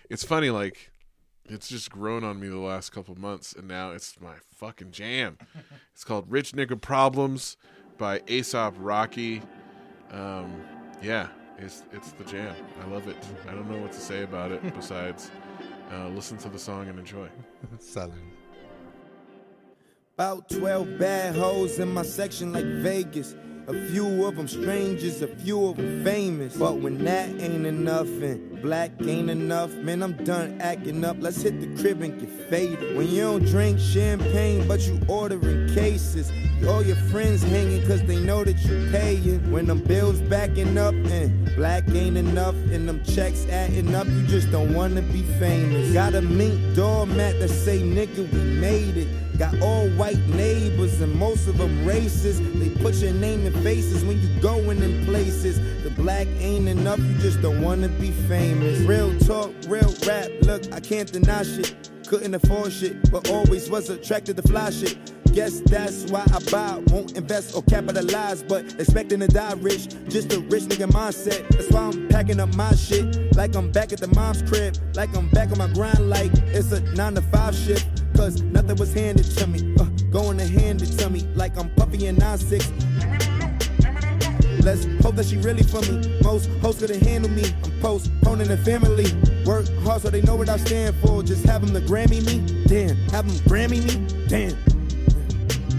It's 0.09 0.23
funny, 0.23 0.49
like 0.49 0.91
it's 1.45 1.67
just 1.67 1.91
grown 1.91 2.23
on 2.23 2.39
me 2.39 2.47
the 2.47 2.57
last 2.57 2.91
couple 2.91 3.15
months, 3.15 3.53
and 3.53 3.67
now 3.67 3.91
it's 3.91 4.19
my 4.21 4.35
fucking 4.55 4.91
jam. 4.91 5.37
it's 5.93 6.05
called 6.05 6.31
"Rich 6.31 6.53
Nigga 6.53 6.79
Problems" 6.79 7.57
by 7.97 8.21
A$AP 8.29 8.73
Rocky. 8.77 9.41
Um, 10.11 10.61
yeah, 11.01 11.27
it's 11.57 11.83
it's 11.91 12.13
the 12.13 12.23
jam. 12.23 12.55
I 12.81 12.87
love 12.87 13.07
it. 13.09 13.17
I 13.47 13.51
don't 13.51 13.69
know 13.69 13.79
what 13.79 13.91
to 13.91 13.99
say 13.99 14.23
about 14.23 14.51
it 14.51 14.63
besides 14.75 15.29
uh, 15.91 16.07
listen 16.09 16.37
to 16.37 16.49
the 16.49 16.59
song 16.59 16.87
and 16.87 16.99
enjoy. 16.99 17.29
Salud. 17.79 18.13
About 20.15 20.49
12 20.49 20.97
bad 20.97 21.35
hoes 21.35 21.79
in 21.79 21.93
my 21.93 22.01
section 22.01 22.51
like 22.51 22.65
Vegas. 22.65 23.35
A 23.69 23.73
few 23.89 24.23
of 24.23 24.37
them 24.37 24.47
strangers, 24.47 25.21
a 25.21 25.27
few 25.27 25.65
of 25.65 25.75
them 25.75 26.01
famous. 26.01 26.55
But 26.55 26.77
when 26.77 27.03
that 27.03 27.27
ain't 27.41 27.65
enough 27.65 28.07
and 28.07 28.61
black 28.61 28.91
ain't 29.01 29.29
enough, 29.29 29.73
man, 29.73 30.01
I'm 30.03 30.13
done 30.23 30.57
acting 30.61 31.03
up. 31.03 31.17
Let's 31.19 31.41
hit 31.41 31.59
the 31.59 31.81
crib 31.81 32.01
and 32.01 32.17
get 32.17 32.29
faded. 32.49 32.95
When 32.95 33.09
you 33.09 33.23
don't 33.23 33.45
drink 33.45 33.77
champagne, 33.77 34.65
but 34.69 34.87
you 34.87 34.97
ordering 35.09 35.67
cases. 35.73 36.31
All 36.65 36.81
your 36.81 36.95
friends 37.11 37.43
hanging 37.43 37.85
cause 37.85 38.01
they 38.03 38.15
know 38.15 38.45
that 38.45 38.57
you 38.59 38.89
paying. 38.89 39.51
When 39.51 39.65
them 39.65 39.79
bills 39.79 40.21
backing 40.21 40.77
up 40.77 40.95
and 40.95 41.53
black 41.57 41.83
ain't 41.89 42.15
enough 42.15 42.55
and 42.71 42.87
them 42.87 43.03
checks 43.03 43.45
adding 43.49 43.93
up, 43.93 44.07
you 44.07 44.25
just 44.27 44.49
don't 44.49 44.73
wanna 44.73 45.01
be 45.01 45.23
famous. 45.39 45.91
Got 45.91 46.15
a 46.15 46.21
mink 46.21 46.73
doormat 46.73 47.37
that 47.41 47.49
say, 47.49 47.81
nigga, 47.81 48.31
we 48.31 48.39
made 48.61 48.95
it. 48.95 49.26
Got 49.37 49.61
all 49.61 49.87
white 49.89 50.25
neighbors 50.29 50.99
and 50.99 51.13
most 51.13 51.47
of 51.47 51.59
them 51.59 51.85
racist. 51.85 52.41
They 52.59 52.69
put 52.81 52.95
your 52.95 53.13
name 53.13 53.45
in 53.45 53.53
faces 53.61 54.03
when 54.03 54.19
you 54.19 54.29
going 54.41 54.81
in 54.81 55.05
places. 55.05 55.59
The 55.83 55.91
black 55.91 56.27
ain't 56.39 56.67
enough, 56.67 56.97
you 56.97 57.13
just 57.19 57.41
don't 57.43 57.61
wanna 57.61 57.87
be 57.87 58.09
famous. 58.11 58.79
Real 58.79 59.15
talk, 59.19 59.53
real 59.67 59.93
rap. 60.07 60.29
Look, 60.41 60.73
I 60.73 60.79
can't 60.79 61.11
deny 61.11 61.43
shit. 61.43 61.91
Couldn't 62.07 62.33
afford 62.33 62.73
shit, 62.73 63.11
but 63.11 63.29
always 63.29 63.69
was 63.69 63.91
attracted 63.91 64.37
to 64.37 64.43
fly 64.43 64.71
shit. 64.71 64.97
Guess 65.33 65.59
that's 65.67 66.09
why 66.09 66.25
I 66.33 66.39
buy, 66.49 66.81
won't 66.87 67.15
invest 67.15 67.55
or 67.55 67.61
capitalize, 67.61 68.41
but 68.41 68.65
expecting 68.79 69.19
to 69.19 69.27
die 69.27 69.53
rich. 69.57 69.87
Just 70.09 70.33
a 70.33 70.39
rich 70.39 70.63
nigga 70.63 70.89
mindset. 70.89 71.47
That's 71.49 71.69
why 71.69 71.81
I'm 71.81 72.07
packing 72.07 72.39
up 72.39 72.55
my 72.55 72.73
shit. 72.73 73.35
Like 73.35 73.55
I'm 73.55 73.71
back 73.71 73.93
at 73.93 73.99
the 73.99 74.07
mom's 74.07 74.41
crib. 74.41 74.77
Like 74.95 75.15
I'm 75.15 75.29
back 75.29 75.51
on 75.51 75.59
my 75.59 75.67
grind, 75.67 76.09
like 76.09 76.31
it's 76.47 76.71
a 76.71 76.79
nine 76.95 77.13
to 77.13 77.21
five 77.21 77.53
shift. 77.53 77.85
Cause 78.17 78.41
nothing 78.41 78.75
was 78.77 78.93
handed 78.93 79.25
to 79.37 79.45
me. 79.45 79.75
Uh, 79.79 79.83
going 80.11 80.39
to 80.39 80.47
hand 80.47 80.81
it 80.81 80.87
to 80.97 81.07
me 81.09 81.21
like 81.35 81.55
I'm 81.55 81.69
puffy 81.75 82.07
and 82.07 82.17
9-6. 82.17 84.63
Let's 84.63 84.87
hope 85.03 85.13
that 85.15 85.27
she 85.27 85.37
really 85.37 85.61
for 85.61 85.81
me. 85.81 86.19
Most 86.23 86.49
hosts 86.59 86.81
couldn't 86.81 87.05
handle 87.05 87.29
me. 87.29 87.43
I'm 87.63 87.79
postponing 87.79 88.47
the 88.47 88.57
family. 88.57 89.05
Work 89.45 89.67
hard 89.83 90.01
so 90.01 90.09
they 90.09 90.23
know 90.23 90.35
what 90.35 90.49
I 90.49 90.57
stand 90.57 90.95
for. 90.95 91.21
Just 91.21 91.45
have 91.45 91.63
them 91.63 91.75
to 91.75 91.81
Grammy 91.87 92.25
me. 92.25 92.41
Damn. 92.65 92.95
Have 93.11 93.27
them 93.27 93.37
Grammy 93.49 93.85
me. 93.85 94.07
Damn. 94.27 94.57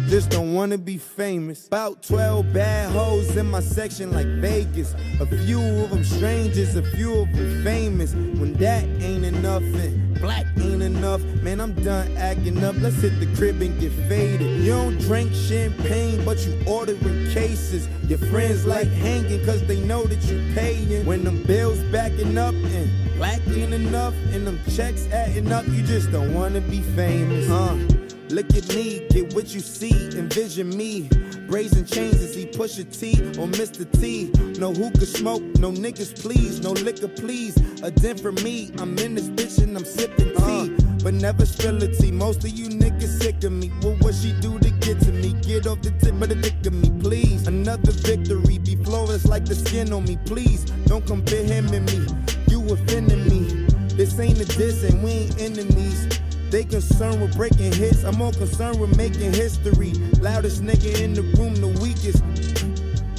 Just 0.09 0.31
don't 0.31 0.55
wanna 0.55 0.79
be 0.79 0.97
famous. 0.97 1.67
About 1.67 2.03
12 2.03 2.51
bad 2.55 2.91
hoes 2.93 3.37
in 3.37 3.51
my 3.51 3.61
section 3.61 4.11
like 4.11 4.27
Vegas. 4.41 4.95
A 5.21 5.27
few 5.27 5.61
of 5.61 5.91
them 5.91 6.03
strangers, 6.03 6.77
a 6.77 6.83
few 6.83 7.13
of 7.21 7.33
them 7.37 7.63
famous. 7.63 8.15
When 8.15 8.55
that 8.55 8.85
ain't 9.03 9.27
enough 9.27 9.61
and 9.63 10.19
black 10.19 10.47
ain't 10.59 10.83
enough, 10.83 11.23
man, 11.43 11.61
I'm 11.61 11.75
done 11.85 12.17
acting 12.17 12.65
up. 12.65 12.77
Let's 12.79 12.97
hit 13.03 13.21
the 13.21 13.27
crib 13.37 13.61
and 13.61 13.79
get 13.79 13.93
faded. 14.09 14.65
You 14.65 14.73
don't 14.73 14.99
drink 14.99 15.31
champagne, 15.35 16.25
but 16.25 16.39
you 16.47 16.59
ordering 16.67 17.31
cases. 17.31 17.87
Your 18.09 18.19
friends 18.19 18.65
like 18.65 18.89
hanging 18.89 19.45
cause 19.45 19.63
they 19.67 19.79
know 19.81 20.05
that 20.05 20.25
you're 20.25 20.55
paying. 20.55 21.05
When 21.05 21.23
them 21.23 21.43
bills 21.43 21.81
backing 21.93 22.39
up 22.39 22.55
and 22.55 22.91
black 23.19 23.47
ain't 23.49 23.75
enough 23.75 24.15
and 24.33 24.47
them 24.47 24.59
checks 24.75 25.07
adding 25.09 25.53
up, 25.53 25.69
you 25.69 25.83
just 25.83 26.11
don't 26.11 26.33
wanna 26.33 26.63
be 26.63 26.81
famous. 26.81 27.51
Uh. 27.51 27.98
Look 28.31 28.55
at 28.55 28.69
me, 28.75 29.07
get 29.09 29.33
what 29.35 29.55
you 29.55 29.61
see, 29.61 29.95
envision 30.19 30.69
me. 30.77 31.09
Brazen 31.49 31.87
chains 31.87 32.17
as 32.17 32.35
he 32.35 32.45
push 32.45 32.79
a 32.79 32.85
T 32.85 33.15
on 33.41 33.51
Mr. 33.53 33.91
T. 33.99 34.31
No 34.61 34.71
hookah 34.71 35.07
smoke, 35.07 35.43
no 35.59 35.73
niggas 35.73 36.21
please, 36.21 36.61
no 36.61 36.73
liquor 36.73 37.09
please. 37.09 37.57
A 37.83 37.91
den 37.91 38.19
for 38.19 38.33
me, 38.33 38.71
I'm 38.79 38.99
in 38.99 39.15
this 39.15 39.31
bitch 39.31 39.63
and 39.63 39.75
I'm 39.75 39.85
sipping 39.85 40.35
tea. 40.37 40.77
Uh. 40.77 40.89
But 41.03 41.15
never 41.15 41.47
spill 41.47 41.83
a 41.83 41.89
tea. 41.89 42.11
Most 42.11 42.45
of 42.45 42.51
you 42.51 42.69
niggas 42.69 43.23
sick 43.23 43.43
of 43.45 43.53
me. 43.53 43.69
What 43.81 44.03
what 44.03 44.15
she 44.15 44.33
do 44.41 44.59
to 44.59 44.71
get 44.73 45.01
to 45.01 45.13
me? 45.13 45.33
Get 45.41 45.67
off 45.67 45.81
the 45.81 45.91
tip 45.93 46.21
of 46.21 46.29
the 46.29 46.35
dick 46.35 46.67
of 46.67 46.75
me, 46.75 46.91
please. 47.01 47.47
Another 47.47 47.93
victory, 47.93 48.59
be 48.59 48.77
flawless 48.85 49.25
like 49.25 49.47
the 49.47 49.55
skin 49.55 49.91
on 49.93 50.05
me, 50.05 50.19
please. 50.27 50.65
Don't 50.87 51.07
compare 51.07 51.45
him 51.45 51.69
and 51.69 51.87
me. 51.87 52.07
You 52.49 52.61
offending 52.71 53.27
me. 53.27 53.65
This 53.95 54.19
ain't 54.21 54.39
a 54.39 54.45
diss 54.45 54.85
and 54.85 55.03
we 55.03 55.11
ain't 55.11 55.41
enemies. 55.41 56.21
They 56.51 56.65
concerned 56.65 57.21
with 57.21 57.37
breaking 57.37 57.73
hits. 57.73 58.05
I'm 58.05 58.17
more 58.17 58.33
concerned 58.33 58.81
with 58.81 58.97
making 58.97 59.35
history. 59.35 59.93
Loudest 60.21 60.63
nigga 60.63 61.01
in 61.01 61.13
the 61.13 61.23
room, 61.37 61.55
the 61.57 61.69
weakest. 61.81 62.23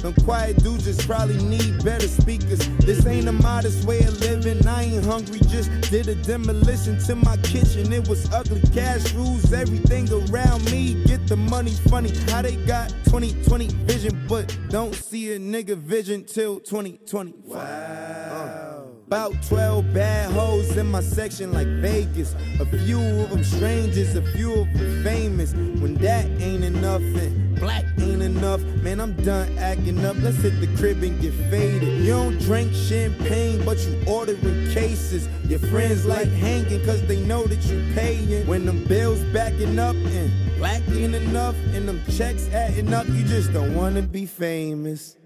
Them 0.02 0.14
quiet 0.24 0.56
dudes 0.62 0.84
just 0.84 1.06
probably 1.06 1.36
need 1.44 1.84
better 1.84 2.08
speakers. 2.08 2.66
This 2.78 3.06
ain't 3.06 3.28
a 3.28 3.32
modest 3.32 3.86
way 3.86 3.98
of 4.00 4.18
living. 4.20 4.66
I 4.66 4.84
ain't 4.84 5.04
hungry, 5.04 5.40
just 5.48 5.70
did 5.90 6.08
a 6.08 6.14
demolition 6.14 6.98
to 7.00 7.16
my 7.16 7.36
kitchen. 7.38 7.92
It 7.92 8.08
was 8.08 8.32
ugly. 8.32 8.62
Cash 8.72 9.12
rules 9.12 9.52
everything 9.52 10.08
around 10.10 10.64
me. 10.70 11.04
Get 11.04 11.26
the 11.26 11.36
money 11.36 11.72
funny. 11.88 12.12
How 12.30 12.42
they 12.42 12.56
got 12.64 12.88
2020 13.04 13.68
vision, 13.84 14.24
but 14.26 14.56
don't 14.70 14.94
see 14.94 15.34
a 15.34 15.38
nigga 15.38 15.76
vision 15.76 16.24
till 16.24 16.60
2020. 16.60 17.34
Wow. 17.44 18.69
About 19.10 19.34
12 19.42 19.92
bad 19.92 20.30
hoes 20.30 20.76
in 20.76 20.88
my 20.88 21.00
section 21.00 21.52
like 21.52 21.66
Vegas. 21.66 22.36
A 22.60 22.64
few 22.64 23.00
of 23.00 23.30
them 23.30 23.42
strangers, 23.42 24.14
a 24.14 24.22
few 24.22 24.52
of 24.52 24.72
them 24.72 25.02
famous. 25.02 25.52
When 25.52 25.94
that 25.94 26.26
ain't 26.40 26.62
enough 26.62 27.02
and 27.02 27.58
black 27.58 27.84
ain't 27.98 28.22
enough, 28.22 28.62
man, 28.84 29.00
I'm 29.00 29.14
done 29.24 29.58
acting 29.58 30.04
up. 30.04 30.14
Let's 30.20 30.36
hit 30.36 30.60
the 30.60 30.68
crib 30.76 31.02
and 31.02 31.20
get 31.20 31.34
faded. 31.50 32.04
You 32.04 32.12
don't 32.12 32.38
drink 32.38 32.72
champagne, 32.72 33.64
but 33.64 33.80
you 33.80 34.00
ordering 34.06 34.70
cases. 34.70 35.28
Your 35.48 35.58
friends 35.58 36.06
like 36.06 36.28
hanging 36.28 36.86
cause 36.86 37.04
they 37.08 37.18
know 37.18 37.42
that 37.48 37.64
you 37.64 37.84
paying. 37.96 38.46
When 38.46 38.64
them 38.64 38.84
bills 38.84 39.18
backing 39.32 39.76
up 39.80 39.96
and 39.96 40.56
black 40.56 40.82
ain't 40.88 41.16
enough 41.16 41.56
and 41.74 41.88
them 41.88 42.00
checks 42.16 42.48
adding 42.50 42.94
up, 42.94 43.08
you 43.08 43.24
just 43.24 43.52
don't 43.52 43.74
wanna 43.74 44.02
be 44.02 44.24
famous. 44.24 45.16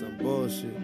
Woo. 0.00 0.04
It's 0.04 0.06
some 0.06 0.16
bullshit. 0.18 0.74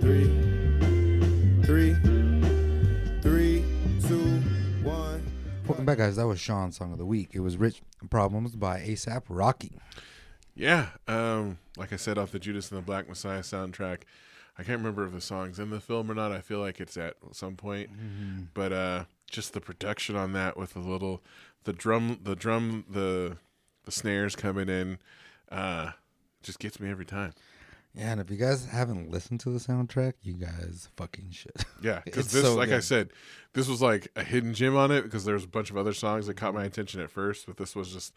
Three, 0.00 0.28
three, 1.64 1.94
three, 3.22 3.64
two, 4.06 4.42
one. 4.82 5.22
Welcome 5.66 5.84
back, 5.84 5.98
guys. 5.98 6.16
That 6.16 6.26
was 6.26 6.38
Sean's 6.38 6.76
song 6.76 6.92
of 6.92 6.98
the 6.98 7.06
week. 7.06 7.30
It 7.32 7.40
was 7.40 7.56
"Rich 7.56 7.82
Problems" 8.10 8.54
by 8.54 8.78
A$AP 8.78 9.24
Rocky. 9.28 9.78
Yeah, 10.54 10.88
um, 11.08 11.58
like 11.76 11.92
I 11.92 11.96
said, 11.96 12.18
off 12.18 12.30
the 12.30 12.38
Judas 12.38 12.70
and 12.70 12.78
the 12.78 12.82
Black 12.84 13.08
Messiah 13.08 13.40
soundtrack. 13.40 14.02
I 14.56 14.62
can't 14.62 14.78
remember 14.78 15.04
if 15.04 15.12
the 15.12 15.20
song's 15.20 15.58
in 15.58 15.70
the 15.70 15.80
film 15.80 16.08
or 16.08 16.14
not. 16.14 16.30
I 16.30 16.40
feel 16.40 16.60
like 16.60 16.80
it's 16.80 16.96
at 16.96 17.16
some 17.32 17.56
point, 17.56 17.90
but 18.54 18.72
uh, 18.72 19.04
just 19.34 19.52
the 19.52 19.60
production 19.60 20.16
on 20.16 20.32
that 20.32 20.56
with 20.56 20.74
the 20.74 20.80
little, 20.80 21.22
the 21.64 21.72
drum, 21.72 22.20
the 22.22 22.36
drum, 22.36 22.84
the 22.88 23.36
the 23.84 23.92
snares 23.92 24.34
coming 24.34 24.68
in, 24.68 24.98
uh, 25.50 25.90
just 26.42 26.58
gets 26.58 26.80
me 26.80 26.90
every 26.90 27.04
time. 27.04 27.32
Yeah, 27.94 28.12
and 28.12 28.20
if 28.20 28.30
you 28.30 28.36
guys 28.36 28.64
haven't 28.66 29.10
listened 29.10 29.38
to 29.40 29.50
the 29.50 29.58
soundtrack, 29.58 30.14
you 30.22 30.32
guys 30.34 30.88
fucking 30.96 31.30
should. 31.30 31.52
Yeah, 31.82 32.00
because 32.04 32.32
this, 32.32 32.42
so 32.42 32.54
like 32.56 32.70
I 32.70 32.80
said, 32.80 33.10
this 33.52 33.68
was 33.68 33.82
like 33.82 34.08
a 34.16 34.24
hidden 34.24 34.54
gem 34.54 34.74
on 34.76 34.90
it 34.90 35.02
because 35.02 35.24
there 35.24 35.34
was 35.34 35.44
a 35.44 35.48
bunch 35.48 35.70
of 35.70 35.76
other 35.76 35.92
songs 35.92 36.26
that 36.26 36.34
caught 36.36 36.54
my 36.54 36.64
attention 36.64 37.00
at 37.00 37.10
first, 37.10 37.46
but 37.46 37.56
this 37.56 37.76
was 37.76 37.92
just 37.92 38.12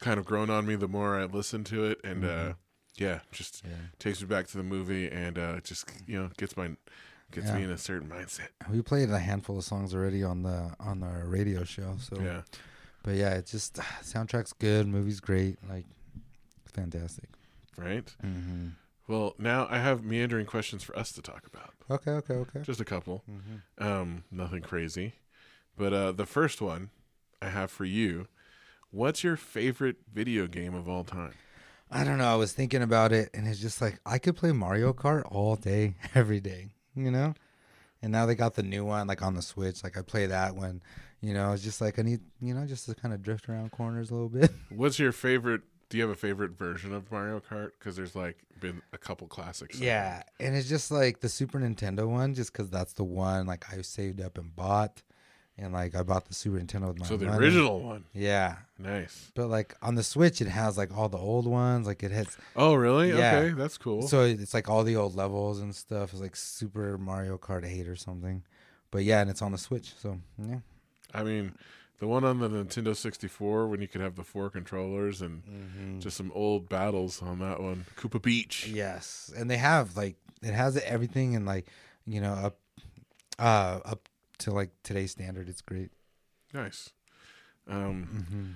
kind 0.00 0.18
of 0.18 0.26
grown 0.26 0.50
on 0.50 0.66
me 0.66 0.74
the 0.74 0.88
more 0.88 1.18
I 1.18 1.24
listened 1.24 1.66
to 1.66 1.84
it, 1.84 1.98
and 2.04 2.24
uh, 2.24 2.52
yeah, 2.96 3.20
just 3.30 3.62
Mm-hmm. 3.64 3.70
Yeah. 3.72 3.78
takes 3.98 4.20
me 4.20 4.26
back 4.26 4.48
to 4.48 4.56
the 4.56 4.62
movie 4.64 5.08
and 5.10 5.38
uh, 5.38 5.60
just 5.60 5.88
you 6.06 6.20
know 6.20 6.28
gets 6.36 6.56
my 6.56 6.70
gets 7.32 7.50
me 7.52 7.62
in 7.64 7.70
a 7.70 7.78
certain 7.78 8.08
mindset. 8.08 8.48
We 8.70 8.82
played 8.82 9.10
a 9.10 9.18
handful 9.18 9.58
of 9.58 9.64
songs 9.64 9.94
already 9.94 10.22
on 10.22 10.42
the 10.42 10.74
on 10.80 11.02
our 11.02 11.24
radio 11.26 11.64
show. 11.64 11.96
So, 12.00 12.20
Yeah, 12.20 12.42
but 13.02 13.14
yeah, 13.16 13.34
it 13.34 13.46
just 13.46 13.74
soundtrack's 14.02 14.52
good, 14.52 14.86
movie's 14.86 15.20
great, 15.20 15.58
like 15.68 15.86
fantastic. 16.72 17.28
right. 17.76 18.06
Mm-hmm. 18.24 18.68
Well, 19.08 19.34
now 19.38 19.66
I 19.68 19.78
have 19.78 20.04
meandering 20.04 20.46
questions 20.46 20.82
for 20.84 20.96
us 20.96 21.12
to 21.12 21.22
talk 21.22 21.46
about. 21.52 21.74
Okay, 21.90 22.12
okay, 22.12 22.34
okay. 22.34 22.60
Just 22.62 22.80
a 22.80 22.84
couple, 22.84 23.24
Mm-hmm. 23.30 23.84
um, 23.84 24.24
nothing 24.30 24.62
crazy, 24.62 25.14
but 25.76 25.92
uh, 25.92 26.12
the 26.12 26.24
first 26.26 26.62
one 26.62 26.90
I 27.40 27.48
have 27.48 27.70
for 27.70 27.84
you. 27.84 28.28
What's 28.90 29.24
your 29.24 29.36
favorite 29.36 29.96
video 30.12 30.46
game 30.46 30.74
of 30.74 30.88
all 30.88 31.02
time? 31.02 31.32
I 31.90 32.04
don't 32.04 32.18
know. 32.18 32.30
I 32.30 32.36
was 32.36 32.52
thinking 32.52 32.82
about 32.82 33.10
it, 33.12 33.30
and 33.34 33.46
it's 33.48 33.58
just 33.58 33.80
like 33.80 33.98
I 34.06 34.18
could 34.18 34.36
play 34.36 34.52
Mario 34.52 34.92
Kart 34.92 35.22
all 35.30 35.56
day, 35.56 35.94
every 36.14 36.40
day. 36.40 36.72
You 36.94 37.10
know, 37.10 37.34
And 38.02 38.12
now 38.12 38.26
they 38.26 38.34
got 38.34 38.54
the 38.54 38.62
new 38.62 38.84
one 38.84 39.06
like 39.06 39.22
on 39.22 39.34
the 39.34 39.42
Switch. 39.42 39.82
Like 39.82 39.96
I 39.96 40.02
play 40.02 40.26
that 40.26 40.54
when, 40.56 40.82
you 41.20 41.32
know, 41.34 41.52
it's 41.52 41.62
just 41.62 41.80
like 41.80 41.98
I 41.98 42.02
need, 42.02 42.20
you 42.40 42.52
know, 42.54 42.66
just 42.66 42.86
to 42.86 42.94
kind 42.94 43.14
of 43.14 43.22
drift 43.22 43.48
around 43.48 43.70
corners 43.70 44.10
a 44.10 44.14
little 44.14 44.28
bit. 44.28 44.50
What's 44.70 44.98
your 44.98 45.12
favorite? 45.12 45.62
Do 45.88 45.98
you 45.98 46.02
have 46.04 46.12
a 46.12 46.16
favorite 46.18 46.52
version 46.52 46.94
of 46.94 47.10
Mario 47.12 47.40
Kart? 47.40 47.70
Because 47.78 47.96
there's 47.96 48.16
like 48.16 48.38
been 48.60 48.82
a 48.92 48.98
couple 48.98 49.26
classics. 49.26 49.78
Yeah, 49.78 50.22
and 50.40 50.56
it's 50.56 50.68
just 50.68 50.90
like 50.90 51.20
the 51.20 51.28
Super 51.28 51.58
Nintendo 51.58 52.08
one, 52.08 52.34
just 52.34 52.52
because 52.52 52.70
that's 52.70 52.94
the 52.94 53.04
one 53.04 53.46
like 53.46 53.64
I 53.72 53.82
saved 53.82 54.20
up 54.20 54.38
and 54.38 54.54
bought, 54.56 55.02
and 55.58 55.72
like 55.72 55.94
I 55.94 56.02
bought 56.02 56.26
the 56.26 56.34
Super 56.34 56.58
Nintendo 56.58 56.88
with 56.88 56.98
my. 56.98 57.06
So 57.06 57.16
the 57.16 57.26
money. 57.26 57.38
original 57.44 57.80
one. 57.82 58.04
Yeah, 58.14 58.56
Nice. 58.78 59.30
but 59.34 59.48
like 59.48 59.76
on 59.82 59.94
the 59.94 60.02
Switch, 60.02 60.40
it 60.40 60.48
has 60.48 60.76
like 60.78 60.96
all 60.96 61.08
the 61.08 61.18
old 61.18 61.46
ones. 61.46 61.86
Like 61.86 62.02
it 62.02 62.10
has, 62.10 62.36
Oh, 62.56 62.74
really? 62.74 63.10
Yeah. 63.10 63.36
Okay, 63.38 63.54
that's 63.54 63.78
cool. 63.78 64.02
so 64.08 64.22
it's 64.22 64.54
like 64.54 64.68
all 64.68 64.82
the 64.84 64.96
old 64.96 65.14
levels 65.14 65.60
and 65.60 65.74
stuff. 65.74 66.12
It's 66.12 66.22
like 66.22 66.36
Super 66.36 66.96
Mario 66.98 67.38
Kart 67.38 67.64
Eight 67.66 67.86
or 67.88 67.96
something. 67.96 68.42
But 68.90 69.04
yeah, 69.04 69.20
and 69.20 69.30
it's 69.30 69.42
on 69.42 69.52
the 69.52 69.58
Switch. 69.58 69.94
So 69.98 70.18
yeah, 70.38 70.58
I 71.14 71.22
mean, 71.22 71.52
the 71.98 72.06
one 72.06 72.24
on 72.24 72.40
the 72.40 72.48
Nintendo 72.48 72.96
64 72.96 73.68
when 73.68 73.80
you 73.80 73.88
could 73.88 74.00
have 74.00 74.16
the 74.16 74.24
four 74.24 74.50
controllers 74.50 75.22
and 75.22 75.42
Mm-hmm. 75.44 76.00
just 76.00 76.16
some 76.16 76.32
old 76.34 76.68
battles 76.68 77.22
on 77.22 77.38
that 77.40 77.60
one. 77.60 77.84
Koopa 77.96 78.20
Beach. 78.20 78.66
yes, 78.68 79.32
and 79.36 79.50
they 79.50 79.56
have 79.58 79.96
like 79.96 80.16
it 80.42 80.52
has 80.54 80.76
everything 80.78 81.36
and 81.36 81.46
like 81.46 81.68
you 82.06 82.20
know 82.20 82.32
up, 82.32 82.58
uh, 83.38 83.80
up 83.84 84.08
to 84.42 84.52
like 84.52 84.70
today's 84.82 85.12
standard. 85.12 85.48
It's 85.48 85.60
great. 85.62 85.90
Nice. 86.54 86.90
Um, 87.68 88.08
Mm-hmm. 88.12 88.50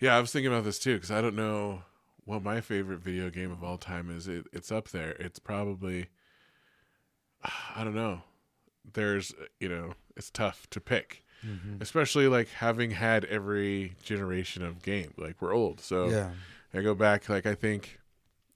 yeah, 0.00 0.16
I 0.16 0.20
was 0.20 0.32
thinking 0.32 0.52
about 0.52 0.64
this 0.64 0.78
too 0.78 0.94
because 0.94 1.10
I 1.10 1.20
don't 1.20 1.36
know 1.36 1.82
what 2.24 2.42
my 2.42 2.60
favorite 2.60 3.00
video 3.00 3.30
game 3.30 3.50
of 3.50 3.64
all 3.64 3.78
time 3.78 4.10
is. 4.14 4.28
It, 4.28 4.46
it's 4.52 4.70
up 4.70 4.88
there. 4.90 5.10
It's 5.12 5.38
probably, 5.38 6.08
I 7.76 7.84
don't 7.84 7.94
know. 7.94 8.22
There's, 8.92 9.32
you 9.58 9.68
know, 9.68 9.94
it's 10.16 10.30
tough 10.30 10.68
to 10.70 10.80
pick, 10.80 11.24
Mm-hmm. 11.46 11.80
especially 11.80 12.28
like 12.28 12.48
having 12.48 12.90
had 12.90 13.24
every 13.24 13.94
generation 14.02 14.62
of 14.62 14.82
game. 14.82 15.14
Like 15.16 15.40
we're 15.40 15.54
old, 15.54 15.80
so 15.80 16.10
Yeah. 16.10 16.32
I 16.74 16.82
go 16.82 16.94
back. 16.94 17.30
Like 17.30 17.46
I 17.46 17.54
think, 17.54 17.98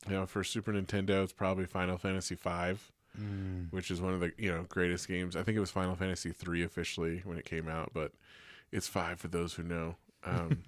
you 0.07 0.13
know, 0.13 0.27
for 0.27 0.45
Super 0.45 0.71
Nintendo, 0.71 1.25
it's 1.25 1.33
probably 1.33 1.65
Final 1.65 1.97
Fantasy 1.97 2.35
Five. 2.35 2.93
Mm. 3.21 3.73
which 3.73 3.91
is 3.93 4.01
one 4.01 4.13
of 4.13 4.21
the 4.21 4.33
you 4.37 4.51
know 4.51 4.65
greatest 4.69 5.07
games. 5.07 5.37
I 5.37 5.43
think 5.45 5.57
it 5.57 5.61
was 5.61 5.71
Final 5.71 5.95
Fantasy 5.95 6.33
three 6.33 6.65
officially 6.65 7.21
when 7.25 7.39
it 7.39 7.45
came 7.45 7.69
out, 7.69 7.93
but 7.95 8.11
it's 8.73 8.89
five 8.89 9.21
for 9.21 9.29
those 9.29 9.55
who 9.55 9.63
know. 9.63 9.97
Um, 10.27 10.63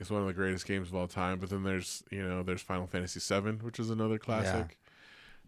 it's 0.00 0.10
one 0.10 0.20
of 0.20 0.26
the 0.26 0.32
greatest 0.32 0.66
games 0.66 0.88
of 0.88 0.96
all 0.96 1.06
time. 1.06 1.38
But 1.38 1.48
then 1.50 1.62
there's 1.62 2.02
you 2.10 2.22
know 2.26 2.42
there's 2.42 2.60
Final 2.60 2.86
Fantasy 2.88 3.20
seven, 3.20 3.60
which 3.62 3.78
is 3.78 3.88
another 3.88 4.18
classic. 4.18 4.78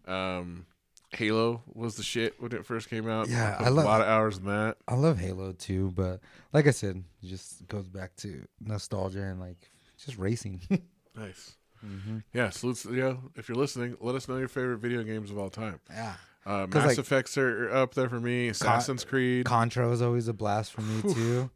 Um, 0.07 0.65
Halo 1.11 1.61
was 1.73 1.95
the 1.97 2.03
shit 2.03 2.41
when 2.41 2.51
it 2.53 2.65
first 2.65 2.89
came 2.89 3.07
out. 3.09 3.27
Yeah, 3.29 3.55
put 3.57 3.67
I 3.67 3.69
love- 3.69 3.85
a 3.85 3.87
lot 3.87 4.01
of 4.01 4.07
hours 4.07 4.37
in 4.37 4.45
that. 4.45 4.77
I 4.87 4.95
love 4.95 5.19
Halo 5.19 5.51
too, 5.51 5.91
but 5.95 6.21
like 6.53 6.67
I 6.67 6.71
said, 6.71 7.03
it 7.21 7.27
just 7.27 7.67
goes 7.67 7.87
back 7.87 8.15
to 8.17 8.43
nostalgia 8.59 9.23
and 9.23 9.39
like 9.39 9.69
just 10.03 10.17
racing. 10.17 10.61
Nice. 11.17 11.55
Mm-hmm. 11.85 12.17
Yeah, 12.33 12.49
salutes. 12.49 12.85
You 12.85 12.91
know, 12.95 13.19
if 13.35 13.47
you're 13.49 13.57
listening, 13.57 13.97
let 13.99 14.15
us 14.15 14.27
know 14.27 14.37
your 14.37 14.47
favorite 14.47 14.77
video 14.77 15.03
games 15.03 15.31
of 15.31 15.37
all 15.37 15.49
time. 15.49 15.79
Yeah. 15.89 16.13
Uh, 16.45 16.67
Mass 16.71 16.85
like- 16.87 16.97
Effects 16.99 17.37
are 17.37 17.69
up 17.71 17.93
there 17.95 18.09
for 18.09 18.19
me. 18.19 18.49
Assassin's 18.49 19.03
Creed. 19.03 19.45
Contra 19.45 19.89
was 19.89 20.01
always 20.01 20.27
a 20.27 20.33
blast 20.33 20.71
for 20.73 20.81
me 20.81 21.01
too. 21.13 21.49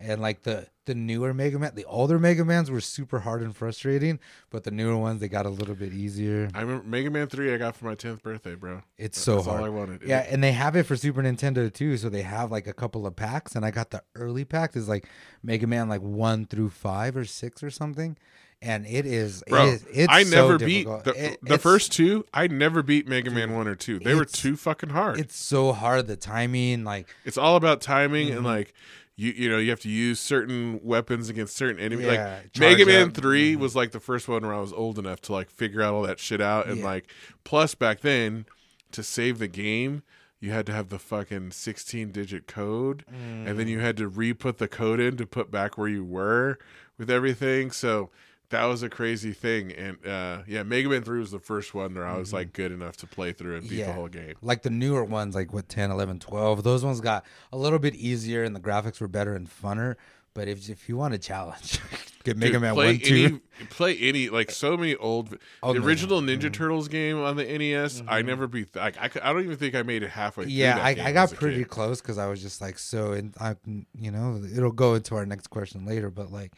And 0.00 0.20
like 0.20 0.42
the 0.44 0.68
the 0.86 0.94
newer 0.94 1.34
Mega 1.34 1.58
Man, 1.58 1.72
the 1.74 1.84
older 1.84 2.20
Mega 2.20 2.44
Mans 2.44 2.70
were 2.70 2.80
super 2.80 3.18
hard 3.18 3.42
and 3.42 3.54
frustrating, 3.54 4.20
but 4.48 4.62
the 4.62 4.70
newer 4.70 4.96
ones 4.96 5.20
they 5.20 5.28
got 5.28 5.44
a 5.44 5.50
little 5.50 5.74
bit 5.74 5.92
easier. 5.92 6.48
I 6.54 6.60
remember 6.60 6.84
Mega 6.86 7.10
Man 7.10 7.26
three. 7.26 7.52
I 7.52 7.56
got 7.56 7.74
for 7.74 7.86
my 7.86 7.96
tenth 7.96 8.22
birthday, 8.22 8.54
bro. 8.54 8.82
It's 8.96 9.20
so 9.20 9.36
That's 9.36 9.48
hard. 9.48 9.60
all 9.60 9.66
I 9.66 9.70
wanted. 9.70 10.02
Yeah, 10.06 10.24
and 10.30 10.42
they 10.42 10.52
have 10.52 10.76
it 10.76 10.84
for 10.84 10.94
Super 10.94 11.20
Nintendo 11.20 11.72
too. 11.72 11.96
So 11.96 12.08
they 12.08 12.22
have 12.22 12.52
like 12.52 12.68
a 12.68 12.72
couple 12.72 13.08
of 13.08 13.16
packs, 13.16 13.56
and 13.56 13.64
I 13.64 13.72
got 13.72 13.90
the 13.90 14.04
early 14.14 14.44
pack. 14.44 14.76
Is 14.76 14.88
like 14.88 15.08
Mega 15.42 15.66
Man 15.66 15.88
like 15.88 16.00
one 16.00 16.46
through 16.46 16.70
five 16.70 17.16
or 17.16 17.24
six 17.24 17.60
or 17.64 17.70
something, 17.70 18.16
and 18.60 18.86
it 18.86 19.06
is. 19.06 19.42
Bro, 19.48 19.66
it 19.66 19.68
is 19.74 19.86
it's 19.92 20.12
I 20.12 20.22
so 20.24 20.36
never 20.48 20.58
beat 20.58 20.84
difficult. 20.86 21.04
the, 21.04 21.24
It- 21.32 21.38
the 21.42 21.58
first 21.58 21.92
two. 21.92 22.24
I 22.34 22.46
never 22.48 22.82
beat 22.82 23.06
Mega 23.06 23.30
Man 23.30 23.52
one 23.54 23.68
or 23.68 23.74
two. 23.74 23.98
They 23.98 24.14
were 24.14 24.24
too 24.24 24.56
fucking 24.56 24.90
hard. 24.90 25.18
It's, 25.20 25.36
so 25.36 25.72
hard. 25.72 26.06
The 26.06 26.16
timing, 26.16 26.84
like 26.84 27.08
it's 27.24 27.38
all 27.38 27.56
about 27.56 27.80
timing 27.80 28.28
Mm-hmm. 28.28 28.36
and 28.38 28.46
like 28.46 28.74
you 29.16 29.32
you 29.32 29.48
know 29.48 29.58
you 29.58 29.70
have 29.70 29.80
to 29.80 29.88
use 29.88 30.20
certain 30.20 30.80
weapons 30.82 31.28
against 31.28 31.56
certain 31.56 31.80
enemies. 31.80 32.06
Yeah, 32.06 32.40
like 32.44 32.58
Mega 32.58 32.86
Man 32.86 33.08
up. 33.08 33.14
3 33.14 33.54
Mhm. 33.56 33.58
was 33.58 33.74
like 33.76 33.90
the 33.92 34.00
first 34.00 34.28
one 34.28 34.42
where 34.42 34.54
I 34.54 34.60
was 34.60 34.72
old 34.72 34.98
enough 34.98 35.20
to 35.22 35.32
like 35.32 35.50
figure 35.50 35.82
out 35.82 35.94
all 35.94 36.02
that 36.02 36.18
shit 36.18 36.40
out 36.40 36.66
and 36.68 36.78
Yeah. 36.78 36.84
like 36.84 37.10
plus 37.44 37.74
back 37.74 38.00
then 38.00 38.44
to 38.92 39.02
save 39.02 39.38
the 39.38 39.48
game 39.48 40.02
you 40.40 40.52
had 40.52 40.66
to 40.66 40.72
have 40.72 40.88
the 40.88 41.00
fucking 41.00 41.50
16 41.50 42.12
digit 42.12 42.46
code 42.46 43.04
and 43.08 43.58
then 43.58 43.66
Mm. 43.66 43.70
you 43.70 43.80
had 43.80 43.96
to 43.96 44.06
re-put 44.06 44.58
the 44.58 44.68
code 44.68 45.00
in 45.00 45.16
to 45.16 45.26
put 45.26 45.50
back 45.50 45.76
where 45.76 45.88
you 45.88 46.04
were 46.04 46.58
with 46.96 47.10
everything 47.10 47.72
so 47.72 48.10
that 48.50 48.64
was 48.64 48.82
a 48.82 48.88
crazy 48.88 49.32
thing 49.32 49.72
and 49.72 50.06
uh 50.06 50.38
yeah 50.46 50.62
mega 50.62 50.88
man 50.88 51.02
3 51.02 51.18
was 51.20 51.30
the 51.30 51.38
first 51.38 51.74
one 51.74 51.94
where 51.94 52.06
i 52.06 52.16
was 52.16 52.32
like 52.32 52.52
good 52.52 52.72
enough 52.72 52.96
to 52.96 53.06
play 53.06 53.32
through 53.32 53.56
and 53.56 53.68
beat 53.68 53.76
the 53.76 53.82
Mm-hmm. 53.82 53.92
Whole 53.92 54.08
game 54.08 54.34
like 54.42 54.62
the 54.62 54.70
newer 54.70 55.04
ones, 55.04 55.34
like 55.34 55.52
what 55.52 55.68
10, 55.68 55.90
11, 55.90 56.18
12, 56.20 56.62
those 56.62 56.84
ones 56.84 57.00
got 57.00 57.24
a 57.52 57.56
little 57.56 57.78
bit 57.78 57.94
easier 57.94 58.42
and 58.44 58.54
the 58.56 58.60
graphics 58.60 59.00
were 59.00 59.08
better 59.08 59.34
and 59.34 59.48
funner. 59.48 59.96
But 60.34 60.46
if 60.46 60.68
if 60.68 60.88
you 60.88 60.96
want 60.96 61.14
a 61.14 61.18
challenge, 61.18 61.80
get 62.24 62.36
Mega 62.36 62.52
Dude, 62.52 62.60
Man 62.62 62.74
play 62.74 62.86
one, 62.92 62.98
two. 63.00 63.40
any, 63.58 63.66
play 63.70 63.96
any 63.98 64.28
like 64.28 64.50
so 64.52 64.76
many 64.76 64.94
old 64.96 65.36
Oh, 65.62 65.72
the 65.72 65.80
no. 65.80 65.86
original 65.86 66.20
ninja 66.20 66.52
turtles 66.52 66.86
game 66.86 67.20
on 67.20 67.34
the 67.36 67.44
nes 67.58 68.02
i 68.06 68.22
never 68.22 68.46
beat 68.46 68.76
like 68.76 68.96
I, 68.98 69.10
I 69.22 69.32
don't 69.32 69.42
even 69.42 69.56
think 69.56 69.74
i 69.74 69.82
made 69.82 70.02
it 70.04 70.10
halfway 70.10 70.44
through 70.44 70.52
yeah, 70.52 70.78
I, 70.80 70.90
I 70.90 71.12
got 71.12 71.32
pretty 71.32 71.64
close 71.64 72.00
because 72.00 72.18
I 72.18 72.26
was 72.28 72.40
just 72.40 72.60
like 72.60 72.78
so, 72.78 73.12
and 73.12 73.34
I, 73.40 73.56
you 73.98 74.10
know, 74.12 74.40
it'll 74.56 74.70
go 74.70 74.94
into 74.94 75.16
our 75.16 75.26
next 75.26 75.48
question 75.48 75.84
later. 75.86 76.08
But 76.10 76.30
like, 76.30 76.52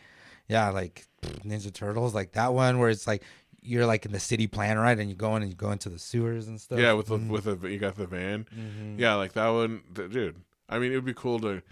yeah, 0.51 0.69
like 0.71 1.07
Ninja 1.45 1.73
Turtles, 1.73 2.15
like 2.15 2.33
that 2.33 2.53
one 2.53 2.79
where 2.79 2.91
it's 2.91 3.07
like 3.07 3.23
you're 3.63 3.87
like 3.87 4.05
in 4.07 4.13
the 4.13 4.21
city 4.21 4.47
plan, 4.47 4.79
right? 4.79 4.99
And 4.99 5.09
you 5.11 5.15
go 5.17 5.37
in 5.37 5.43
and 5.43 5.51
you 5.51 5.57
go 5.57 5.71
into 5.71 5.89
the 5.91 5.99
sewers 5.99 6.49
and 6.49 6.61
stuff. 6.61 6.79
yeah 6.79 6.93
with 6.93 7.07
the, 7.09 7.19
Mhm. 7.19 7.29
with 7.29 7.47
a 7.47 7.71
you 7.71 7.79
got 7.79 7.97
the 7.97 8.07
van 8.07 8.47
Mhm. 8.57 8.99
yeah 8.99 9.15
like 9.15 9.33
that 9.35 9.49
one 9.49 9.83
th- 9.95 10.11
dude 10.11 10.37
i 10.69 10.79
mean 10.79 10.93
it 10.93 10.95
would 10.97 11.05
be 11.05 11.15
cool 11.15 11.39
to 11.41 11.63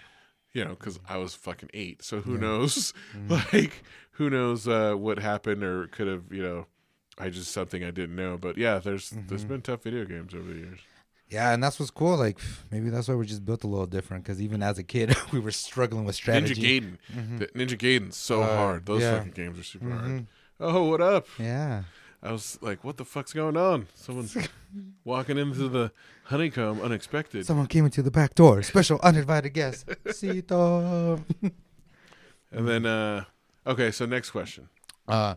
you 0.53 0.65
know 0.65 0.71
because 0.71 0.99
i 1.09 1.17
was 1.17 1.35
fucking 1.35 1.71
eight 1.75 2.03
so 2.03 2.21
who 2.21 2.35
Yeah. 2.35 2.41
knows 2.41 2.93
Mm-hmm. 3.17 3.35
like 3.57 3.83
who 4.13 4.29
knows 4.29 4.69
uh 4.69 4.95
what 4.95 5.19
happened 5.19 5.63
or 5.65 5.87
could 5.89 6.09
have 6.09 6.25
you 6.31 6.43
know 6.43 6.67
i 7.19 7.31
just 7.31 7.53
something 7.53 7.83
i 7.85 7.91
didn't 7.91 8.17
know 8.17 8.37
but 8.37 8.59
yeah 8.59 8.79
there's 8.79 9.11
there's 9.11 9.43
Mm-hmm. 9.45 9.49
been 9.55 9.63
tough 9.63 9.83
video 9.85 10.05
games 10.05 10.35
over 10.35 10.49
the 10.53 10.59
years 10.59 10.81
Yeah, 11.31 11.53
and 11.53 11.63
that's 11.63 11.79
what's 11.79 11.91
cool. 11.91 12.17
Like 12.17 12.39
maybe 12.71 12.89
that's 12.91 13.09
why 13.09 13.15
we're 13.15 13.25
just 13.25 13.45
built 13.45 13.65
a 13.65 13.67
little 13.67 13.87
different. 13.87 14.25
Because 14.25 14.41
even 14.41 14.63
as 14.63 14.79
a 14.79 14.83
kid, 14.83 15.15
we 15.33 15.41
were 15.41 15.51
struggling 15.53 16.05
with 16.05 16.15
strategy. 16.15 16.55
ninja 16.63 16.97
gaiden 17.15 17.39
the 17.39 17.47
ninja 17.49 17.79
gaiden's 17.79 18.17
so 18.17 18.43
Uh, 18.43 18.57
hard 18.57 18.87
those 18.87 19.03
yeah. 19.03 19.17
fucking 19.19 19.33
games 19.33 19.59
are 19.59 19.63
super 19.63 19.91
hard 19.91 20.11
Mhm. 20.11 20.27
oh 20.61 20.85
what 20.85 21.01
up 21.01 21.27
Yeah. 21.39 21.85
I 22.21 22.33
was 22.33 22.59
like, 22.61 22.83
"What 22.83 22.97
the 22.97 23.05
fuck's 23.05 23.33
going 23.33 23.57
on?" 23.57 23.87
Someone's 23.95 24.37
walking 25.05 25.39
into 25.39 25.69
the 25.69 25.93
honeycomb 26.25 26.81
unexpected. 26.81 27.47
Someone 27.47 27.69
came 27.69 27.85
into 27.85 28.03
the 28.03 28.11
back 28.11 28.35
door. 28.35 28.61
Special 28.65 28.99
uninvited 29.05 29.55
guest. 29.55 29.89
Cito. 30.13 31.25
and 32.51 32.67
then, 32.69 32.87
uh 32.87 33.23
okay, 33.67 33.93
so 33.93 34.05
next 34.07 34.31
question. 34.33 34.69
Uh, 35.07 35.37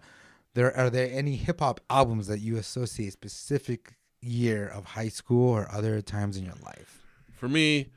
there 0.56 0.76
are 0.76 0.90
there 0.90 1.08
any 1.12 1.36
hip 1.36 1.60
hop 1.60 1.82
albums 1.88 2.26
that 2.26 2.40
you 2.40 2.58
associate 2.58 3.14
specific 3.14 3.94
year 4.22 4.68
of 4.68 4.86
high 4.86 5.10
school 5.10 5.50
or 5.50 5.70
other 5.72 6.02
times 6.02 6.38
in 6.38 6.46
your 6.46 6.56
life? 6.64 7.02
For 7.34 7.50
me, 7.50 7.88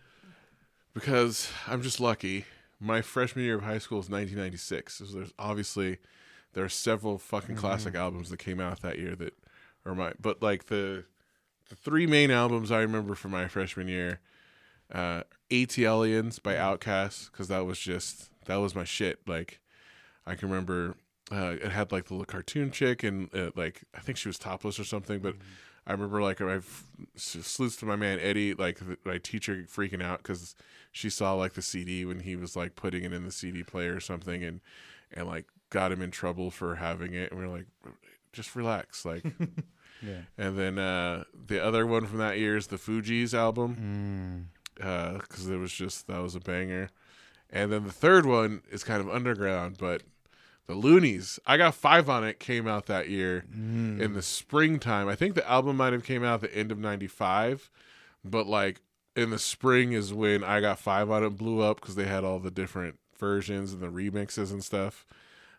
because 0.95 1.51
I'm 1.67 1.83
just 1.83 2.01
lucky, 2.01 2.47
my 2.81 3.03
freshman 3.03 3.45
year 3.45 3.57
of 3.57 3.63
high 3.63 3.79
school 3.79 3.99
is 3.99 4.09
1996. 4.09 4.95
So 4.95 5.05
there's 5.05 5.33
obviously 5.39 5.99
there 6.55 6.65
are 6.65 6.69
several 6.69 7.19
fucking 7.19 7.57
classic 7.57 7.95
albums 7.95 8.31
that 8.31 8.39
came 8.39 8.61
out 8.61 8.81
that 8.83 8.99
year 8.99 9.15
that 9.17 9.35
are 9.85 9.95
my. 9.95 10.13
But 10.21 10.43
like 10.43 10.67
the 10.67 11.05
the 11.69 11.77
three 11.77 12.07
main 12.07 12.31
albums 12.31 12.71
I 12.71 12.81
remember 12.81 13.15
from 13.15 13.33
my 13.33 13.49
freshman 13.49 13.89
year, 13.89 14.21
uh, 14.93 15.23
ATLiens 15.51 16.43
by 16.43 16.55
Outkast, 16.55 17.31
because 17.31 17.49
that 17.49 17.65
was 17.67 17.79
just 17.79 18.31
that 18.47 18.57
was 18.57 18.75
my 18.75 18.85
shit. 18.85 19.21
Like 19.27 19.61
I 20.27 20.35
can 20.35 20.49
remember 20.49 20.97
uh, 21.33 21.57
it 21.63 21.73
had 21.73 21.91
like 21.91 22.07
the 22.07 22.15
little 22.15 22.27
cartoon 22.27 22.71
chick 22.71 23.03
and 23.03 23.35
uh, 23.35 23.51
like 23.57 23.83
I 23.95 24.01
think 24.01 24.19
she 24.19 24.29
was 24.29 24.39
topless 24.39 24.79
or 24.79 24.85
something, 24.85 25.19
but. 25.19 25.35
I 25.87 25.93
remember 25.93 26.23
like 26.23 26.41
I 26.41 26.61
salutes 27.17 27.77
to 27.77 27.87
my 27.87 27.97
man 27.97 28.19
Eddie, 28.21 28.55
like 28.55 28.81
my 29.05 29.19
teacher 29.19 29.65
freaking 29.69 30.03
out 30.03 30.19
because 30.23 30.55
she 30.93 31.11
saw 31.11 31.35
like 31.35 31.53
the 31.55 31.63
CD 31.63 32.05
when 32.05 32.21
he 32.21 32.37
was 32.37 32.57
like 32.57 32.75
putting 32.77 33.05
it 33.05 33.13
in 33.13 33.25
the 33.25 33.31
CD 33.33 33.63
player 33.63 33.95
or 33.97 34.01
something, 34.01 34.43
and 34.43 34.61
and 35.13 35.27
like 35.27 35.47
got 35.71 35.93
him 35.93 36.01
in 36.03 36.11
trouble 36.11 36.51
for 36.51 36.77
having 36.77 37.13
it. 37.15 37.31
And 37.31 37.41
we 37.41 37.47
are 37.47 37.51
like, 37.51 37.67
just 38.33 38.55
relax, 38.57 39.05
like. 39.05 39.25
Yeah. 40.03 40.23
And 40.37 40.59
then 40.59 40.79
uh, 40.79 41.25
the 41.47 41.65
other 41.65 41.87
one 41.87 42.05
from 42.05 42.19
that 42.19 42.37
year 42.39 42.59
is 42.59 42.67
the 42.67 42.77
Fugees 42.77 43.33
album 43.33 44.49
Mm. 44.77 45.19
because 45.21 45.49
it 45.49 45.57
was 45.57 45.73
just 45.73 46.09
that 46.09 46.19
was 46.21 46.35
a 46.35 46.41
banger. 46.41 46.91
And 47.49 47.73
then 47.73 47.85
the 47.85 47.93
third 47.93 48.27
one 48.27 48.61
is 48.71 48.85
kind 48.85 49.01
of 49.01 49.09
underground, 49.09 49.77
but 49.79 50.03
the 50.67 50.75
Luniz, 50.75 51.39
I 51.47 51.57
got 51.57 51.75
five 51.75 52.09
on 52.09 52.25
it, 52.25 52.41
came 52.41 52.67
out 52.67 52.87
that 52.87 53.09
year 53.09 53.45
in 54.01 54.15
the 54.15 54.23
springtime. 54.23 55.09
I 55.09 55.15
think 55.15 55.35
the 55.35 55.49
album 55.49 55.77
might 55.77 55.93
have 55.93 56.05
came 56.05 56.25
out 56.25 56.43
at 56.43 56.51
the 56.51 56.59
end 56.59 56.73
of 56.73 56.79
'95, 56.79 57.71
but 58.25 58.47
like 58.47 58.81
in 59.15 59.31
the 59.31 59.39
spring 59.39 59.93
is 59.93 60.13
when 60.13 60.43
I 60.43 60.61
got 60.61 60.79
five 60.79 61.11
on 61.11 61.23
it 61.23 61.31
blew 61.31 61.61
up 61.61 61.81
because 61.81 61.95
they 61.95 62.07
had 62.07 62.25
all 62.25 62.39
the 62.39 62.51
different 62.51 62.99
versions 63.19 63.73
and 63.73 63.81
the 63.81 63.89
remixes 63.89 64.51
and 64.51 64.65
stuff. 64.65 65.07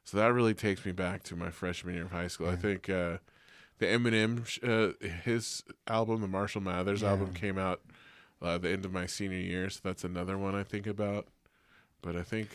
So 0.03 0.17
that 0.17 0.33
really 0.33 0.53
takes 0.53 0.85
me 0.85 0.91
back 0.91 1.23
to 1.23 1.35
my 1.35 1.49
freshman 1.49 1.95
year 1.95 2.05
of 2.05 2.11
high 2.11 2.27
school. 2.27 2.49
I 2.49 2.55
think 2.55 2.89
uh, 2.89 3.17
the 3.79 3.85
Eminem, 3.85 4.43
uh, 4.63 5.07
his 5.23 5.63
album, 5.87 6.21
the 6.21 6.27
Marshall 6.27 6.61
Mathers 6.61 7.03
album, 7.03 7.33
came 7.33 7.57
out 7.57 7.81
uh, 8.41 8.57
the 8.57 8.69
end 8.69 8.85
of 8.85 8.93
my 8.93 9.05
senior 9.05 9.37
year. 9.37 9.69
So 9.69 9.79
that's 9.83 10.03
another 10.03 10.37
one 10.37 10.53
I 10.55 10.63
think 10.63 10.85
about. 10.85 11.27
But 12.01 12.15
I 12.15 12.21
think 12.21 12.49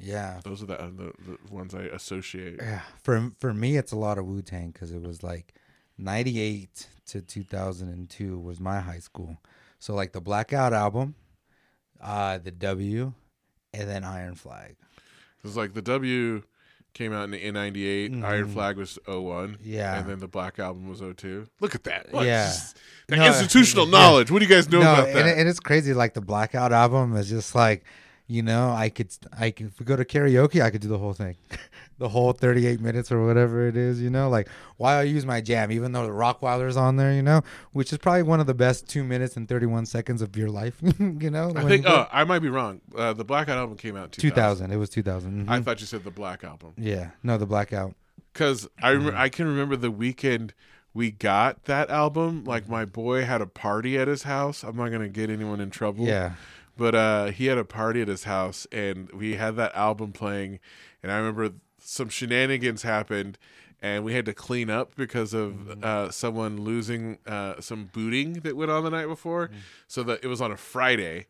Yeah. 0.00 0.40
those 0.44 0.62
are 0.62 0.66
the, 0.66 0.80
uh, 0.80 0.86
the, 0.86 1.12
the 1.26 1.38
ones 1.54 1.74
I 1.74 1.82
associate. 1.82 2.56
Yeah. 2.60 2.80
For 3.02 3.32
for 3.38 3.52
me, 3.54 3.76
it's 3.76 3.92
a 3.92 3.96
lot 3.96 4.18
of 4.18 4.24
Wu 4.26 4.42
Tang 4.42 4.70
because 4.70 4.92
it 4.92 5.02
was 5.02 5.22
like 5.22 5.54
'98 5.98 6.86
to 7.06 7.20
2002 7.20 8.38
was 8.38 8.60
my 8.60 8.80
high 8.80 8.98
school. 8.98 9.36
So 9.78 9.94
like 9.94 10.12
the 10.12 10.20
Blackout 10.20 10.72
album, 10.72 11.14
uh, 12.00 12.38
the 12.38 12.50
W, 12.50 13.12
and 13.72 13.88
then 13.88 14.04
Iron 14.04 14.34
Flag. 14.34 14.76
It's 15.44 15.56
like 15.56 15.74
the 15.74 15.82
W 15.82 16.42
came 16.92 17.12
out 17.12 17.24
in, 17.24 17.34
in 17.34 17.54
98, 17.54 18.12
Iron 18.24 18.48
Flag 18.48 18.76
was 18.76 18.98
01. 19.06 19.14
Mm-hmm. 19.14 19.54
Yeah. 19.62 20.00
And 20.00 20.08
then 20.10 20.18
the 20.18 20.26
Black 20.28 20.58
Album 20.58 20.88
was 20.88 20.98
02. 21.00 21.46
Look 21.60 21.74
at 21.76 21.84
that. 21.84 22.12
Look, 22.12 22.24
Yeah. 22.24 22.52
that 23.06 23.16
No, 23.16 23.26
institutional 23.26 23.86
yeah. 23.86 23.92
knowledge. 23.98 24.30
What 24.30 24.40
do 24.40 24.44
you 24.44 24.50
guys 24.52 24.68
know 24.68 24.80
no, 24.80 24.92
about 24.92 25.06
that? 25.06 25.16
and, 25.16 25.40
and 25.40 25.48
it's 25.48 25.60
crazy. 25.60 25.94
Like 25.94 26.14
the 26.14 26.20
Blackout 26.20 26.72
album 26.72 27.14
is 27.16 27.28
just 27.30 27.54
like, 27.54 27.84
you 28.30 28.42
know, 28.42 28.70
I 28.70 28.90
could, 28.90 29.10
I 29.36 29.50
could, 29.50 29.66
if 29.66 29.80
we 29.80 29.84
go 29.84 29.96
to 29.96 30.04
karaoke, 30.04 30.62
I 30.62 30.70
could 30.70 30.80
do 30.80 30.86
the 30.86 30.98
whole 30.98 31.12
thing, 31.12 31.36
the 31.98 32.08
whole 32.08 32.32
38 32.32 32.80
minutes 32.80 33.10
or 33.10 33.26
whatever 33.26 33.66
it 33.66 33.76
is, 33.76 34.00
you 34.00 34.08
know, 34.08 34.28
like 34.28 34.48
why 34.76 34.94
I 34.94 35.02
use 35.02 35.26
my 35.26 35.40
jam, 35.40 35.72
even 35.72 35.90
though 35.90 36.04
the 36.06 36.12
Rockwilder's 36.12 36.76
on 36.76 36.94
there, 36.96 37.12
you 37.12 37.22
know, 37.22 37.42
which 37.72 37.92
is 37.92 37.98
probably 37.98 38.22
one 38.22 38.38
of 38.38 38.46
the 38.46 38.54
best 38.54 38.88
two 38.88 39.02
minutes 39.02 39.36
and 39.36 39.48
31 39.48 39.86
seconds 39.86 40.22
of 40.22 40.36
your 40.36 40.48
life, 40.48 40.76
you 41.00 41.28
know. 41.30 41.52
I 41.56 41.64
think, 41.64 41.86
oh, 41.88 42.06
I 42.12 42.22
might 42.22 42.38
be 42.38 42.48
wrong. 42.48 42.80
Uh, 42.94 43.12
the 43.12 43.24
Blackout 43.24 43.58
album 43.58 43.76
came 43.76 43.96
out 43.96 44.04
in 44.04 44.10
2000. 44.10 44.68
2000. 44.68 44.72
It 44.72 44.76
was 44.76 44.90
2000. 44.90 45.50
I 45.50 45.58
mhm. 45.58 45.64
thought 45.64 45.80
you 45.80 45.86
said 45.86 46.04
the 46.04 46.12
Black 46.12 46.44
Album. 46.44 46.74
yeah, 46.78 47.10
no, 47.24 47.36
the 47.36 47.46
Blackout. 47.46 47.94
Because 48.32 48.68
I, 48.80 48.92
Mm-hmm. 48.92 49.16
I 49.16 49.28
can 49.28 49.48
remember 49.48 49.74
the 49.74 49.90
weekend 49.90 50.54
we 50.94 51.10
got 51.10 51.64
that 51.64 51.90
album. 51.90 52.44
Like, 52.44 52.68
my 52.68 52.84
boy 52.84 53.24
had 53.24 53.40
a 53.40 53.46
party 53.46 53.98
at 53.98 54.08
his 54.08 54.22
house. 54.24 54.62
I'm 54.62 54.76
not 54.76 54.88
going 54.90 55.02
to 55.02 55.08
get 55.08 55.30
anyone 55.30 55.60
in 55.60 55.70
trouble. 55.70 56.06
Yeah. 56.06 56.32
But 56.80 56.94
uh 56.94 57.26
he 57.26 57.44
had 57.44 57.58
a 57.58 57.64
party 57.64 58.00
at 58.00 58.08
his 58.08 58.24
house 58.24 58.66
and 58.72 59.12
we 59.12 59.34
had 59.34 59.54
that 59.54 59.72
album 59.74 60.12
playing 60.12 60.58
and 61.02 61.12
i 61.12 61.18
remember 61.18 61.50
some 61.78 62.08
shenanigans 62.08 62.82
happened 62.82 63.36
and 63.82 64.02
we 64.02 64.14
had 64.14 64.24
to 64.24 64.32
clean 64.32 64.70
up 64.70 64.94
because 64.96 65.34
of 65.34 65.84
uh 65.84 66.10
someone 66.10 66.56
losing 66.62 67.18
uh 67.26 67.60
some 67.60 67.90
booting 67.92 68.32
that 68.44 68.56
went 68.56 68.70
on 68.70 68.82
the 68.84 68.90
night 68.90 69.06
before. 69.06 69.50
So 69.88 70.02
that 70.04 70.24
it 70.24 70.26
was 70.26 70.40
on 70.40 70.50
a 70.50 70.56
friday 70.56 71.26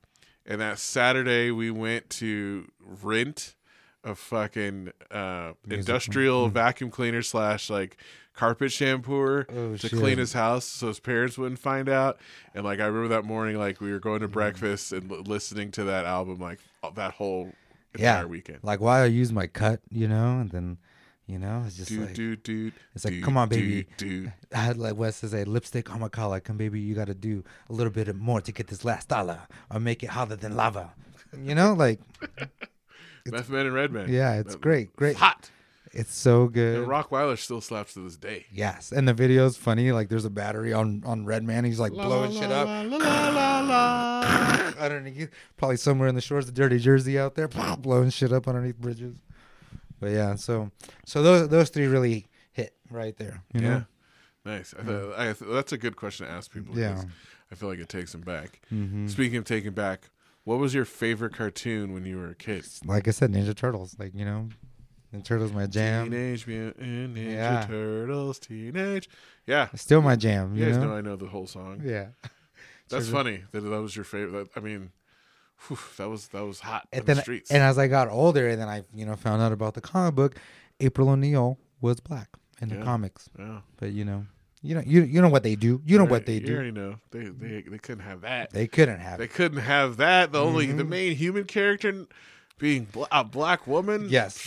and 0.46 0.60
that 0.60 0.78
saturday 0.78 1.50
we 1.50 1.70
went 1.70 2.08
to 2.10 2.70
rent 2.80 3.56
a 4.04 4.14
fucking 4.14 4.90
uh 5.10 5.52
industrial 5.68 6.48
vacuum 6.48 6.90
cleaner 6.90 7.22
slash 7.22 7.68
like 7.70 7.96
carpet 8.34 8.70
shampooer 8.70 9.44
Oh, 9.50 9.76
to 9.76 9.88
shit. 9.88 9.98
clean 9.98 10.16
his 10.18 10.32
house 10.32 10.64
so 10.64 10.88
his 10.88 11.00
parents 11.00 11.36
wouldn't 11.36 11.58
find 11.58 11.88
out 11.88 12.18
and 12.54 12.64
like 12.64 12.80
i 12.80 12.86
remember 12.86 13.08
that 13.08 13.24
morning 13.24 13.56
like 13.58 13.80
we 13.80 13.92
were 13.92 13.98
going 13.98 14.20
to 14.20 14.26
Mm-hmm. 14.26 14.32
breakfast 14.34 14.92
and 14.92 15.10
l- 15.12 15.22
listening 15.26 15.70
to 15.72 15.84
that 15.84 16.06
album 16.06 16.38
like 16.38 16.60
all- 16.82 16.92
that 16.92 17.12
whole 17.14 17.52
Yeah. 17.98 18.14
entire 18.14 18.28
weekend 18.28 18.60
Like 18.62 18.80
why 18.80 19.02
I 19.02 19.06
use 19.06 19.32
my 19.32 19.46
cut, 19.48 19.80
you 19.90 20.06
know, 20.08 20.38
and 20.40 20.50
then, 20.50 20.78
you 21.26 21.38
know, 21.38 21.64
it's 21.66 21.76
just 21.76 21.90
dude 21.90 22.00
like, 22.06 22.14
dude 22.14 22.42
dude 22.44 22.72
It's 22.94 23.04
like, 23.04 23.14
dude, 23.14 23.24
come 23.24 23.36
on, 23.36 23.48
baby. 23.48 23.86
dude 23.98 24.32
I 24.54 24.58
had 24.58 24.76
like 24.78 24.96
Wes 24.96 25.16
says, 25.16 25.34
a 25.34 25.44
lipstick 25.44 25.90
on 25.92 26.00
my 26.00 26.08
collar. 26.08 26.40
Come, 26.40 26.56
baby, 26.56 26.80
you 26.80 26.94
got 26.94 27.08
to 27.08 27.14
do 27.14 27.42
a 27.68 27.72
little 27.72 27.92
bit 27.92 28.14
more 28.16 28.40
to 28.40 28.52
get 28.52 28.68
this 28.68 28.84
last 28.84 29.08
dollar, 29.08 29.40
or 29.70 29.78
make 29.80 30.02
it 30.04 30.10
hotter 30.10 30.36
than 30.36 30.54
lava. 30.56 30.92
You 31.36 31.54
know, 31.54 31.72
like 31.74 32.00
meth 33.26 33.48
man 33.50 33.66
and 33.66 33.74
redman 33.74 34.08
yeah, 34.12 34.34
it's 34.34 34.54
That- 34.54 34.60
great, 34.60 34.94
great. 34.96 35.16
hot 35.16 35.50
It's 35.92 36.14
so 36.14 36.44
and 36.44 36.52
good. 36.54 36.88
rockwilder 36.88 37.36
still 37.38 37.60
slaps 37.60 37.94
to 37.94 38.00
this 38.00 38.16
day 38.16 38.46
Yes, 38.52 38.92
and 38.92 39.08
the 39.08 39.14
video's 39.14 39.56
funny. 39.56 39.90
Like, 39.92 40.08
there's 40.08 40.24
a 40.24 40.30
battery 40.30 40.72
on 40.72 41.02
on 41.04 41.24
Redman. 41.26 41.64
He's 41.64 41.80
like 41.80 41.92
blowing 41.92 42.30
shit 42.32 42.50
up. 42.50 42.66
La, 42.68 42.82
la, 42.96 43.28
la, 43.30 43.60
la. 43.60 44.72
underneath, 44.78 45.30
probably 45.56 45.76
somewhere 45.76 46.08
in 46.08 46.14
the 46.14 46.20
shores 46.20 46.46
of 46.48 46.54
Dirty 46.54 46.78
Jersey 46.78 47.18
out 47.18 47.34
there, 47.34 47.48
blowing 47.78 48.10
shit 48.10 48.32
up 48.32 48.46
underneath 48.46 48.78
bridges. 48.78 49.16
But 49.98 50.12
yeah, 50.12 50.36
so 50.36 50.70
so 51.04 51.22
those 51.22 51.48
those 51.48 51.70
three 51.70 51.86
really 51.86 52.26
hit 52.52 52.74
right 52.90 53.16
there. 53.16 53.42
You 53.52 53.60
yeah 53.60 53.68
know? 53.68 53.84
nice 54.44 54.72
I 54.78 54.82
th- 54.84 55.12
I 55.18 55.24
th- 55.32 55.50
that's 55.50 55.72
a 55.72 55.78
good 55.78 55.96
question 55.96 56.26
to 56.26 56.32
ask 56.32 56.50
people 56.52 56.78
Yeah. 56.78 57.02
i 57.52 57.54
feel 57.54 57.68
like 57.68 57.78
it 57.78 57.90
takes 57.90 58.12
them 58.12 58.22
back 58.22 58.60
hmm 58.70 59.06
speaking 59.06 59.36
of 59.36 59.44
taking 59.44 59.72
back 59.72 60.08
what 60.44 60.58
was 60.58 60.74
your 60.74 60.84
favorite 60.84 61.34
cartoon 61.34 61.92
when 61.92 62.04
you 62.04 62.16
were 62.18 62.28
a 62.30 62.34
kid 62.34 62.64
Like 62.84 63.06
I 63.08 63.10
said, 63.12 63.32
Ninja 63.32 63.54
Turtles. 63.54 63.96
Like 63.98 64.14
you 64.14 64.24
know, 64.24 64.48
Ninja 65.14 65.24
Turtles 65.24 65.52
my 65.52 65.66
jam. 65.66 66.10
Teenage 66.10 66.46
Mutant 66.46 67.14
Ninja 67.16 67.32
Yeah. 67.32 67.66
Turtles, 67.66 68.38
teenage. 68.38 69.08
Yeah, 69.46 69.68
Still 69.74 70.02
my 70.02 70.16
jam. 70.16 70.54
you 70.54 70.64
You, 70.64 70.70
guys 70.70 70.78
know? 70.78 70.88
know 70.90 70.96
I 70.96 71.00
know 71.00 71.16
the 71.16 71.26
whole 71.26 71.46
song. 71.46 71.82
Yeah. 71.84 72.08
That's 72.88 73.06
Turtle- 73.06 73.12
funny 73.12 73.42
that 73.52 73.60
that 73.60 73.80
was 73.80 73.94
your 73.96 74.04
favorite. 74.04 74.48
I 74.56 74.60
mean, 74.60 74.90
whew, 75.68 75.78
that 75.96 76.08
was 76.08 76.28
that 76.28 76.44
was 76.44 76.60
hot 76.60 76.86
in 76.92 76.98
And 77.00 77.06
the 77.06 77.14
then, 77.14 77.22
streets. 77.22 77.50
and 77.50 77.62
as 77.62 77.78
I 77.78 77.86
got 77.86 78.08
older, 78.08 78.48
and 78.48 78.60
then 78.60 78.68
I, 78.68 78.82
you 78.94 79.06
know, 79.06 79.14
found 79.16 79.40
out 79.42 79.52
about 79.52 79.74
the 79.74 79.80
comic 79.80 80.14
book, 80.14 80.36
April 80.80 81.08
O'Neil 81.08 81.58
was 81.80 82.00
black 82.00 82.28
in 82.60 82.68
the 82.68 82.76
comics. 82.84 83.28
yeah, 83.38 83.60
But 83.78 83.92
you 83.92 84.04
know, 84.04 84.26
you 84.62 84.74
know, 84.74 84.82
you 84.86 85.02
you 85.02 85.20
know 85.22 85.28
what 85.28 85.42
they 85.42 85.56
do. 85.56 85.80
You 85.84 85.98
know 85.98 86.04
what 86.04 86.26
they 86.26 86.34
You 86.34 86.40
do. 86.46 86.54
already 86.54 86.70
know 86.72 86.96
they 87.10 87.24
they 87.24 87.62
they 87.62 87.78
couldn't 87.78 88.04
have 88.04 88.20
that. 88.22 88.50
They 88.50 88.66
couldn't 88.66 89.00
have 89.00 89.18
They 89.18 89.24
it. 89.24 89.32
couldn't 89.32 89.58
have 89.58 89.96
that. 89.98 90.32
The 90.32 90.40
only 90.42 90.66
the 90.66 90.82
Mhm. 90.84 90.88
main 90.88 91.16
human 91.16 91.44
character 91.44 92.06
being 92.58 92.86
a 93.10 93.24
black 93.24 93.66
woman. 93.66 94.06
Yes. 94.08 94.46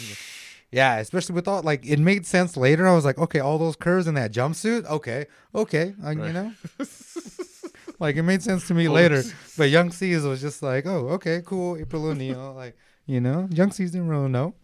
Yeah, 0.72 0.98
especially 0.98 1.36
with 1.36 1.48
all 1.48 1.62
like 1.62 1.86
it 1.86 2.00
made 2.00 2.26
sense 2.26 2.58
later. 2.58 2.88
I 2.88 2.94
was 2.96 3.06
like, 3.06 3.18
okay, 3.20 3.40
all 3.40 3.58
those 3.60 3.76
curves 3.76 4.08
in 4.08 4.16
that 4.16 4.32
jumpsuit. 4.34 4.86
Okay, 4.86 5.26
okay, 5.54 5.94
uh, 6.04 6.10
you 6.12 6.34
know, 6.34 6.52
like 8.00 8.16
it 8.16 8.24
made 8.24 8.42
sense 8.42 8.68
to 8.68 8.74
me 8.74 8.88
later. 8.88 9.24
But 9.58 9.70
Young 9.70 9.92
C's 9.92 10.24
was 10.24 10.42
just 10.42 10.62
like, 10.64 10.86
oh, 10.86 11.10
okay, 11.10 11.42
cool, 11.46 11.78
April 11.78 12.06
O'Neil. 12.08 12.54
like, 12.58 12.76
you 13.06 13.22
know, 13.22 13.48
Young 13.52 13.72
C's 13.72 13.92
didn't 13.92 14.08
really 14.08 14.30
know. 14.30 14.56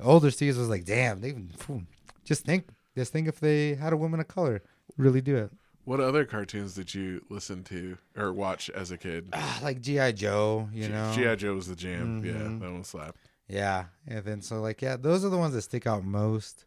Older 0.00 0.30
C's 0.30 0.58
was 0.58 0.68
like, 0.68 0.84
damn, 0.84 1.20
they 1.20 1.32
phew, 1.58 1.82
just 2.24 2.44
think, 2.44 2.66
just 2.96 3.12
think 3.12 3.28
if 3.28 3.40
they 3.40 3.74
had 3.74 3.92
a 3.92 3.96
woman 3.96 4.20
of 4.20 4.28
color, 4.28 4.62
really 4.96 5.20
do 5.20 5.36
it. 5.36 5.50
What 5.84 6.00
other 6.00 6.24
cartoons 6.24 6.74
did 6.74 6.94
you 6.94 7.22
listen 7.28 7.62
to 7.64 7.98
or 8.16 8.32
watch 8.32 8.70
as 8.70 8.90
a 8.90 8.96
kid? 8.96 9.28
Ah, 9.34 9.60
like 9.62 9.82
GI 9.82 10.14
Joe, 10.14 10.68
you 10.72 10.88
know. 10.88 11.12
GI 11.14 11.36
Joe 11.36 11.54
was 11.54 11.66
the 11.66 11.76
jam. 11.76 12.22
Mhm. 12.22 12.26
Yeah, 12.26 12.58
that 12.66 12.72
one 12.72 12.84
slapped. 12.84 13.18
Yeah, 13.48 13.86
and 14.06 14.24
then 14.24 14.40
so 14.40 14.60
like 14.62 14.80
yeah, 14.80 14.96
those 14.96 15.24
are 15.24 15.28
the 15.28 15.36
ones 15.36 15.52
that 15.54 15.62
stick 15.62 15.86
out 15.86 16.02
most. 16.04 16.64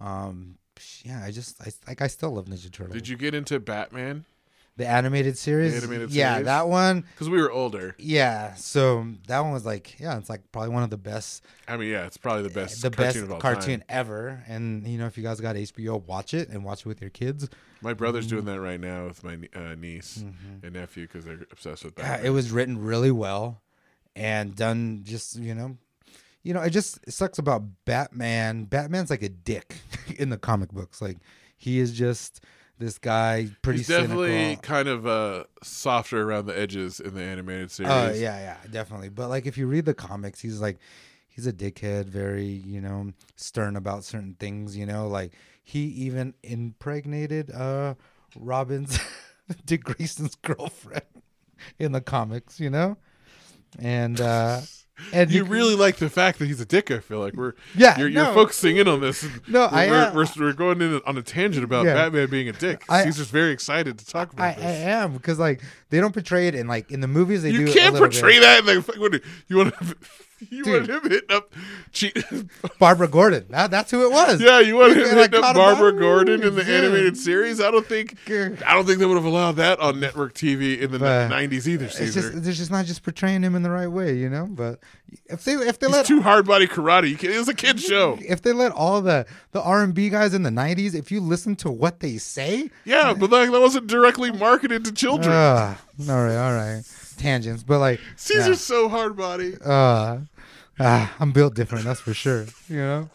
Um, 0.00 0.58
yeah, 1.02 1.22
I 1.24 1.30
just 1.32 1.60
I 1.60 1.72
like 1.88 2.00
I 2.00 2.06
still 2.06 2.30
love 2.30 2.46
Ninja 2.46 2.70
Turtles. 2.70 2.94
Did 2.94 3.08
you 3.08 3.16
get 3.16 3.34
into 3.34 3.58
Batman? 3.58 4.24
The 4.76 4.86
animated 4.86 5.38
series? 5.38 5.76
animated 5.76 6.10
yeah, 6.10 6.34
series? 6.34 6.46
that 6.46 6.68
one. 6.68 7.04
Because 7.14 7.30
we 7.30 7.40
were 7.40 7.50
older. 7.50 7.94
Yeah, 7.98 8.54
so 8.54 9.06
that 9.28 9.40
one 9.40 9.52
was 9.52 9.64
like 9.64 9.98
yeah, 10.00 10.18
it's 10.18 10.28
like 10.28 10.42
probably 10.52 10.70
one 10.70 10.82
of 10.82 10.90
the 10.90 10.98
best 10.98 11.44
I 11.68 11.76
mean, 11.76 11.90
yeah, 11.90 12.06
it's 12.06 12.16
probably 12.16 12.42
the 12.42 12.50
best 12.50 12.82
the 12.82 12.90
cartoon 12.90 13.28
best 13.28 13.40
cartoon 13.40 13.80
time. 13.80 13.86
ever. 13.88 14.42
And 14.48 14.86
you 14.86 14.98
know 14.98 15.06
if 15.06 15.16
you 15.16 15.22
guys 15.22 15.40
got 15.40 15.56
HBO, 15.56 16.02
watch 16.04 16.34
it 16.34 16.48
and 16.48 16.64
watch 16.64 16.80
it 16.80 16.86
with 16.86 17.00
your 17.00 17.10
kids. 17.10 17.48
My 17.82 17.92
brother's 17.94 18.26
Mm-hmm. 18.26 18.34
doing 18.36 18.44
that 18.46 18.60
right 18.60 18.80
now 18.80 19.06
with 19.06 19.22
my 19.22 19.38
uh, 19.54 19.74
niece 19.74 20.24
and 20.62 20.72
nephew 20.72 21.06
because 21.06 21.24
they're 21.24 21.46
obsessed 21.52 21.84
with 21.84 21.98
Yeah, 21.98 22.20
it 22.22 22.30
was 22.30 22.50
written 22.50 22.78
really 22.82 23.10
well 23.10 23.60
and 24.16 24.54
done 24.56 25.02
just 25.04 25.36
you 25.36 25.54
know 25.54 25.76
you 26.42 26.54
know 26.54 26.60
it 26.60 26.70
just 26.70 26.98
it 27.06 27.12
sucks 27.12 27.38
about 27.38 27.62
batman 27.84 28.64
batman's 28.64 29.10
like 29.10 29.22
a 29.22 29.28
dick 29.28 29.76
in 30.18 30.30
the 30.30 30.38
comic 30.38 30.70
books 30.72 31.02
like 31.02 31.18
he 31.56 31.78
is 31.78 31.92
just 31.92 32.40
this 32.78 32.98
guy 32.98 33.48
pretty 33.62 33.78
He's 33.78 33.88
definitely 33.88 34.28
cynical. 34.30 34.62
kind 34.62 34.88
of 34.88 35.06
uh, 35.06 35.44
softer 35.62 36.22
around 36.28 36.46
the 36.46 36.58
edges 36.58 37.00
in 37.00 37.14
the 37.14 37.22
animated 37.22 37.70
series. 37.70 37.92
oh 37.92 38.08
yeah 38.12 38.38
yeah 38.38 38.56
definitely. 38.70 39.08
But 39.08 39.28
like 39.28 39.46
if 39.46 39.56
you 39.56 39.66
read 39.66 39.84
the 39.84 39.94
comics 39.94 40.40
he's 40.40 40.60
like 40.60 40.78
he's 41.28 41.46
a 41.46 41.52
dickhead 41.52 42.06
very 42.06 42.46
you 42.46 42.80
know 42.80 43.12
stern 43.36 43.76
about 43.76 44.04
certain 44.04 44.34
things 44.38 44.76
you 44.76 44.86
know? 44.86 45.08
Like 45.08 45.32
he 45.62 45.84
even 45.84 46.34
impregnated 46.42 47.50
uh 47.52 47.94
robin's 48.36 48.98
dick 49.66 49.84
grayson's 49.84 50.34
girlfriend 50.34 51.02
in 51.78 51.92
the 51.92 52.00
comics 52.00 52.58
you 52.58 52.70
know? 52.70 52.96
And 53.78 54.20
uh 54.20 54.60
and 55.12 55.30
You 55.30 55.44
really 55.44 55.74
like 55.74 55.96
the 55.96 56.08
fact 56.08 56.38
that 56.38 56.46
he's 56.46 56.60
a 56.60 56.64
dick. 56.64 56.90
I 56.90 57.00
feel 57.00 57.18
like 57.20 57.34
we're 57.34 57.54
Yeah, 57.74 57.98
you're, 57.98 58.08
you're 58.08 58.26
focusing 58.26 58.76
in 58.76 58.86
on 58.88 59.00
this. 59.00 59.26
No, 59.48 59.60
we're, 59.60 59.68
I 59.72 59.86
we're, 59.88 59.94
am. 59.96 60.14
we're, 60.14 60.26
we're 60.38 60.52
going 60.52 60.80
in 60.80 61.00
on 61.06 61.18
a 61.18 61.22
tangent 61.22 61.64
about 61.64 61.84
Yeah. 61.86 61.94
Batman 61.94 62.30
being 62.30 62.48
a 62.48 62.52
dick. 62.52 62.84
I- 62.88 63.04
he's 63.04 63.16
just 63.16 63.30
very 63.30 63.50
excited 63.52 63.98
to 63.98 64.06
talk 64.06 64.30
I, 64.38 64.50
about 64.50 64.58
I 64.62 64.66
this. 64.66 64.86
am 64.86 65.12
because 65.14 65.38
like 65.38 65.62
they 65.90 66.00
don't 66.00 66.12
portray 66.12 66.48
it 66.48 66.54
in 66.54 66.66
like 66.68 66.90
in 66.90 67.00
the 67.00 67.08
movies 67.08 67.42
they 67.42 67.52
do 67.52 67.60
you 67.62 67.72
can't 67.72 67.96
portray 67.96 68.38
bit. 68.38 68.42
that. 68.42 68.58
In 68.60 68.66
the, 68.66 68.80
what, 69.00 69.12
do 69.12 69.20
you 69.48 69.56
want 69.56 69.74
to? 69.78 69.96
You 70.50 70.64
Dude. 70.64 70.88
want 70.88 71.04
him 71.04 71.10
hitting 71.10 71.30
up? 71.36 71.52
Che- 71.92 72.12
Barbara 72.78 73.08
Gordon. 73.08 73.46
That, 73.50 73.70
that's 73.70 73.90
who 73.90 74.04
it 74.04 74.10
was. 74.12 74.40
yeah, 74.40 74.60
you 74.60 74.76
want 74.76 74.92
him 74.92 74.98
Yeah, 75.06 75.14
like 75.14 75.30
hitting 75.32 75.44
up 75.44 75.54
Barbara 75.54 75.92
Gordon 75.92 76.42
in 76.42 76.54
the 76.54 76.64
yeah. 76.64 76.78
animated 76.78 77.16
series? 77.16 77.60
I 77.60 77.70
don't 77.70 77.86
think. 77.86 78.16
I 78.30 78.74
don't 78.74 78.86
think 78.86 78.98
they 78.98 79.06
would 79.06 79.16
have 79.16 79.24
allowed 79.24 79.52
that 79.56 79.78
on 79.80 80.00
network 80.00 80.34
TV 80.34 80.80
in 80.80 80.90
the 80.92 80.98
'90s 80.98 81.66
either. 81.66 81.86
It's 81.86 81.96
Caesar. 81.98 82.20
just 82.32 82.42
they're 82.42 82.52
just 82.52 82.70
not 82.70 82.86
just 82.86 83.02
portraying 83.02 83.42
him 83.42 83.54
in 83.54 83.62
the 83.62 83.70
right 83.70 83.88
way, 83.88 84.14
you 84.16 84.28
know. 84.28 84.46
But 84.50 84.80
if 85.26 85.44
they 85.44 85.52
if 85.52 85.78
they 85.78 85.86
He's 85.86 85.96
let 85.96 86.06
too 86.06 86.22
hard 86.22 86.46
body 86.46 86.66
karate. 86.66 87.08
You 87.10 87.16
can, 87.16 87.30
it 87.30 87.38
was 87.38 87.48
a 87.48 87.54
kid 87.54 87.80
show. 87.80 88.18
if 88.26 88.42
they 88.42 88.52
let 88.52 88.72
all 88.72 89.00
the 89.02 89.26
the 89.52 89.62
R 89.62 89.82
and 89.82 89.94
B 89.94 90.08
guys 90.10 90.34
in 90.34 90.42
the 90.42 90.50
'90s, 90.50 90.94
if 90.94 91.10
you 91.12 91.20
listen 91.20 91.54
to 91.56 91.70
what 91.70 92.00
they 92.00 92.16
say, 92.18 92.70
Yeah, 92.84 93.14
but 93.18 93.30
like, 93.30 93.50
that 93.50 93.60
wasn't 93.60 93.86
directly 93.86 94.30
marketed 94.32 94.84
to 94.86 94.92
children. 94.92 95.32
uh, 95.34 95.76
all 96.08 96.24
right, 96.24 96.36
all 96.36 96.52
right, 96.54 96.82
tangents. 97.16 97.62
But 97.62 97.78
like, 97.78 98.00
Caesar's 98.16 98.60
so 98.60 98.88
hard 98.88 99.16
body. 99.16 99.54
uh, 99.64 100.18
uh, 100.78 101.08
I'm 101.18 101.32
built 101.32 101.54
different, 101.54 101.84
that's 101.84 102.00
for 102.00 102.14
sure. 102.14 102.46
You 102.68 102.76
know. 102.76 103.10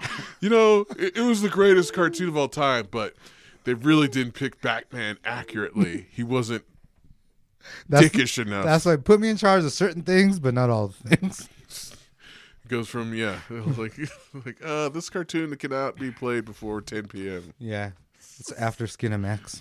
You 0.40 0.48
know, 0.48 0.86
it, 0.96 1.16
it 1.16 1.22
was 1.22 1.42
the 1.42 1.48
greatest 1.48 1.92
cartoon 1.92 2.28
of 2.28 2.36
all 2.36 2.46
time, 2.46 2.86
but 2.88 3.14
they 3.64 3.74
really 3.74 4.06
didn't 4.06 4.34
pick 4.34 4.60
Batman 4.60 5.18
accurately. 5.24 6.06
He 6.12 6.22
wasn't 6.22 6.62
That's, 7.88 8.06
dickish 8.06 8.38
enough. 8.38 8.64
That's 8.64 8.84
why 8.84 8.94
put 8.94 9.18
me 9.18 9.28
in 9.28 9.36
charge 9.36 9.64
of 9.64 9.72
certain 9.72 10.02
things, 10.02 10.38
but 10.38 10.54
not 10.54 10.70
all 10.70 10.88
things. 10.88 11.48
It 12.64 12.68
goes 12.68 12.88
from 12.88 13.14
yeah, 13.14 13.38
like 13.50 13.98
like 14.44 14.62
uh, 14.62 14.90
this 14.90 15.08
cartoon 15.08 15.56
cannot 15.56 15.96
be 15.96 16.10
played 16.10 16.44
before 16.44 16.82
10 16.82 17.08
p.m. 17.08 17.54
Yeah, 17.58 17.92
it's 18.38 18.52
after 18.52 18.84
Skinamax. 18.84 19.60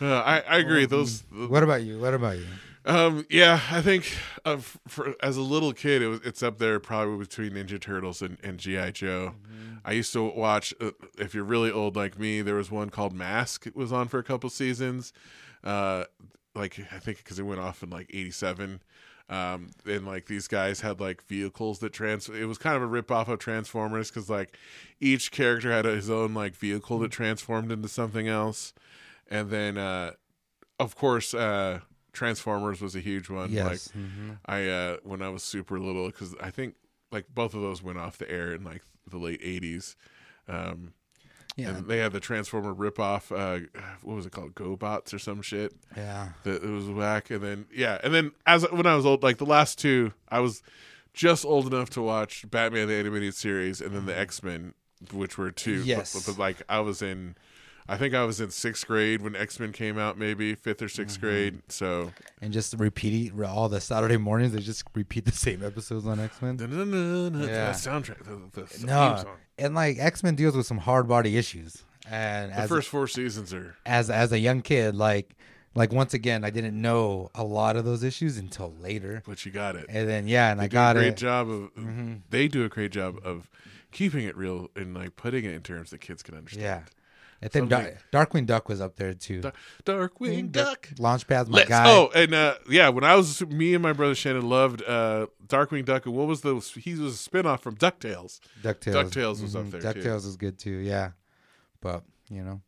Uh, 0.00 0.06
I 0.20 0.40
I 0.40 0.58
agree. 0.58 0.86
Those 0.86 1.22
What 1.30 1.62
about 1.62 1.82
you? 1.82 1.98
What 1.98 2.14
about 2.14 2.38
you? 2.38 2.46
Um, 2.86 3.26
yeah, 3.30 3.60
I 3.70 3.80
think 3.80 4.14
uh, 4.44 4.58
for, 4.58 5.14
as 5.22 5.36
a 5.36 5.42
little 5.42 5.72
kid, 5.72 6.02
it 6.02 6.08
was 6.08 6.20
it's 6.20 6.42
up 6.42 6.58
there 6.58 6.78
probably 6.80 7.18
between 7.18 7.52
Ninja 7.52 7.80
Turtles 7.80 8.20
and, 8.20 8.38
and 8.44 8.58
GI 8.58 8.92
Joe. 8.92 9.34
I 9.84 9.92
used 9.92 10.12
to 10.12 10.22
watch. 10.22 10.74
Uh, 10.80 10.90
if 11.18 11.34
you're 11.34 11.44
really 11.44 11.70
old 11.70 11.96
like 11.96 12.18
me, 12.18 12.42
there 12.42 12.56
was 12.56 12.70
one 12.70 12.90
called 12.90 13.14
Mask. 13.14 13.66
It 13.66 13.76
was 13.76 13.92
on 13.92 14.08
for 14.08 14.18
a 14.18 14.24
couple 14.24 14.50
seasons. 14.50 15.12
Uh, 15.62 16.04
like 16.54 16.78
I 16.92 16.98
think 16.98 17.18
because 17.18 17.38
it 17.38 17.44
went 17.44 17.60
off 17.60 17.82
in 17.82 17.90
like 17.90 18.10
'87. 18.12 18.82
Um, 19.30 19.70
and 19.86 20.06
like 20.06 20.26
these 20.26 20.48
guys 20.48 20.82
had 20.82 21.00
like 21.00 21.22
vehicles 21.26 21.78
that 21.78 21.94
trans. 21.94 22.28
It 22.28 22.44
was 22.44 22.58
kind 22.58 22.76
of 22.76 22.82
a 22.82 22.86
rip 22.86 23.10
off 23.10 23.28
of 23.28 23.38
Transformers 23.38 24.10
because 24.10 24.28
like 24.28 24.58
each 25.00 25.30
character 25.30 25.72
had 25.72 25.86
his 25.86 26.10
own 26.10 26.34
like 26.34 26.54
vehicle 26.54 26.98
that 26.98 27.10
transformed 27.10 27.72
into 27.72 27.88
something 27.88 28.28
else. 28.28 28.74
And 29.30 29.48
then, 29.48 29.78
uh, 29.78 30.12
of 30.78 30.96
course, 30.96 31.32
uh, 31.32 31.80
Transformers 32.14 32.80
was 32.80 32.94
a 32.96 33.00
huge 33.00 33.28
one. 33.28 33.54
Like 33.54 33.72
Yes. 33.72 33.90
Mhm. 33.96 34.38
I 34.46 34.68
uh 34.68 34.96
when 35.02 35.20
I 35.22 35.28
was 35.28 35.42
super 35.42 35.78
little 35.78 36.06
because 36.06 36.34
I 36.40 36.50
think 36.50 36.74
like 37.12 37.26
both 37.34 37.54
of 37.54 37.60
those 37.60 37.82
went 37.82 37.98
off 37.98 38.16
the 38.18 38.30
air 38.30 38.54
in 38.54 38.64
like 38.64 38.82
the 39.08 39.18
late 39.18 39.42
'80s. 39.42 39.96
Um, 40.48 40.92
Yeah. 41.56 41.70
and 41.76 41.86
they 41.86 41.98
had 41.98 42.12
the 42.12 42.20
Transformer 42.20 42.74
ripoff. 42.74 43.30
Uh, 43.30 43.66
what 44.02 44.14
was 44.16 44.26
it 44.26 44.32
called? 44.32 44.54
GoBots 44.54 45.14
or 45.14 45.18
some 45.18 45.40
shit. 45.42 45.72
Yeah. 45.96 46.30
That 46.42 46.62
it 46.64 46.68
was 46.70 46.88
whack. 46.88 47.30
And 47.30 47.42
then 47.42 47.66
yeah, 47.72 47.98
and 48.02 48.12
then 48.14 48.32
as 48.46 48.64
when 48.70 48.86
I 48.86 48.96
was 48.96 49.06
old, 49.06 49.22
like 49.22 49.38
the 49.38 49.46
last 49.46 49.78
two, 49.78 50.12
I 50.28 50.40
was 50.40 50.62
just 51.12 51.44
old 51.44 51.72
enough 51.72 51.90
to 51.90 52.02
watch 52.02 52.50
Batman 52.50 52.88
the 52.88 52.94
animated 52.94 53.34
series 53.34 53.80
and 53.80 53.94
then 53.94 54.06
the 54.06 54.18
X 54.18 54.42
Men, 54.42 54.74
which 55.12 55.38
were 55.38 55.50
two. 55.52 55.78
but- 55.80 55.86
Yes. 55.86 56.12
but, 56.14 56.32
but, 56.32 56.38
like 56.40 56.62
I 56.68 56.80
was 56.80 57.02
in. 57.02 57.36
I 57.86 57.96
think 57.98 58.14
I 58.14 58.24
was 58.24 58.40
in 58.40 58.50
sixth 58.50 58.86
grade 58.86 59.20
when 59.20 59.36
X 59.36 59.60
Men 59.60 59.70
came 59.72 59.98
out, 59.98 60.16
maybe 60.16 60.54
fifth 60.54 60.80
or 60.80 60.86
6th 60.86 61.20
grade. 61.20 61.60
So 61.68 62.12
And 62.40 62.52
just 62.52 62.74
repeat 62.78 63.32
all 63.44 63.68
the 63.68 63.80
Saturday 63.80 64.16
mornings. 64.16 64.52
They 64.52 64.60
just 64.60 64.84
repeat 64.94 65.26
the 65.26 65.32
same 65.32 65.62
episodes 65.62 66.06
on 66.06 66.18
X 66.18 66.40
Men. 66.40 66.56
Yeah. 66.58 67.72
soundtrack, 67.72 68.24
the, 68.24 68.62
the 68.62 68.86
No, 68.86 69.16
song. 69.22 69.36
and 69.58 69.74
like 69.74 69.98
X 69.98 70.22
Men 70.22 70.34
deals 70.34 70.56
with 70.56 70.66
some 70.66 70.78
hard 70.78 71.06
body 71.08 71.36
issues, 71.36 71.84
and 72.10 72.52
The 72.54 72.68
first 72.68 72.88
four 72.88 73.06
seasons 73.06 73.52
are 73.52 73.76
as 73.84 74.08
as 74.10 74.32
a 74.32 74.38
young 74.38 74.62
kid, 74.62 74.94
like 74.94 75.34
like 75.74 75.92
once 75.92 76.14
again, 76.14 76.44
I 76.44 76.50
didn't 76.50 76.80
know 76.80 77.30
a 77.34 77.44
lot 77.44 77.76
of 77.76 77.84
those 77.84 78.02
issues 78.02 78.38
until 78.38 78.72
later, 78.80 79.22
but 79.26 79.44
you 79.44 79.52
got 79.52 79.76
it. 79.76 79.86
and 79.88 80.08
then 80.08 80.26
yeah, 80.28 80.52
and 80.52 80.60
They 80.60 80.64
I 80.64 80.68
do 80.68 80.72
got 80.72 80.96
a 80.96 81.00
great 81.00 81.08
it. 81.08 81.16
Mm-hmm. 81.16 81.26
job 81.26 81.50
of. 81.50 82.30
They 82.30 82.48
do 82.48 82.64
a 82.64 82.68
great 82.68 82.92
job 82.92 83.18
of 83.24 83.50
keeping 83.92 84.24
it 84.24 84.36
real 84.36 84.70
and 84.74 84.94
like 84.94 85.16
putting 85.16 85.44
it 85.44 85.52
in 85.52 85.62
terms 85.62 85.90
that 85.90 86.00
kids 86.00 86.22
can 86.22 86.34
understand. 86.36 86.62
Yeah, 86.64 86.82
and 87.52 87.52
then 87.52 87.68
Dar- 87.68 88.26
Darkwing 88.26 88.46
Duck 88.46 88.68
was 88.68 88.80
up 88.80 88.96
there 88.96 89.14
too. 89.14 89.40
Da- 89.42 89.52
Darkwing 89.84 90.50
Duck. 90.50 90.88
Launchpad's 90.98 91.48
my 91.48 91.58
Let's 91.58 91.68
guy. 91.68 91.84
oh 91.86 92.10
and 92.14 92.34
uh 92.34 92.54
yeah 92.68 92.88
when 92.88 93.04
I 93.04 93.14
was 93.14 93.40
me 93.46 93.74
and 93.74 93.82
my 93.82 93.92
brother 93.92 94.14
Shannon 94.14 94.48
loved 94.48 94.82
uh 94.82 95.26
Darkwing 95.46 95.84
Duck 95.84 96.06
and 96.06 96.14
what 96.14 96.26
was 96.26 96.40
the 96.40 96.54
he 96.80 96.94
was 96.94 97.26
a 97.26 97.30
spinoff 97.30 97.60
from 97.60 97.76
Ducktales. 97.76 98.40
Ducktales. 98.62 99.10
DuckTales 99.10 99.42
was 99.42 99.54
up 99.54 99.64
Mhm. 99.66 99.70
there, 99.80 99.92
too. 99.92 100.00
Ducktales 100.00 100.26
is 100.26 100.36
good 100.36 100.58
too. 100.58 100.78
Yeah, 100.78 101.10
but 101.80 102.02
you 102.30 102.42
know, 102.42 102.62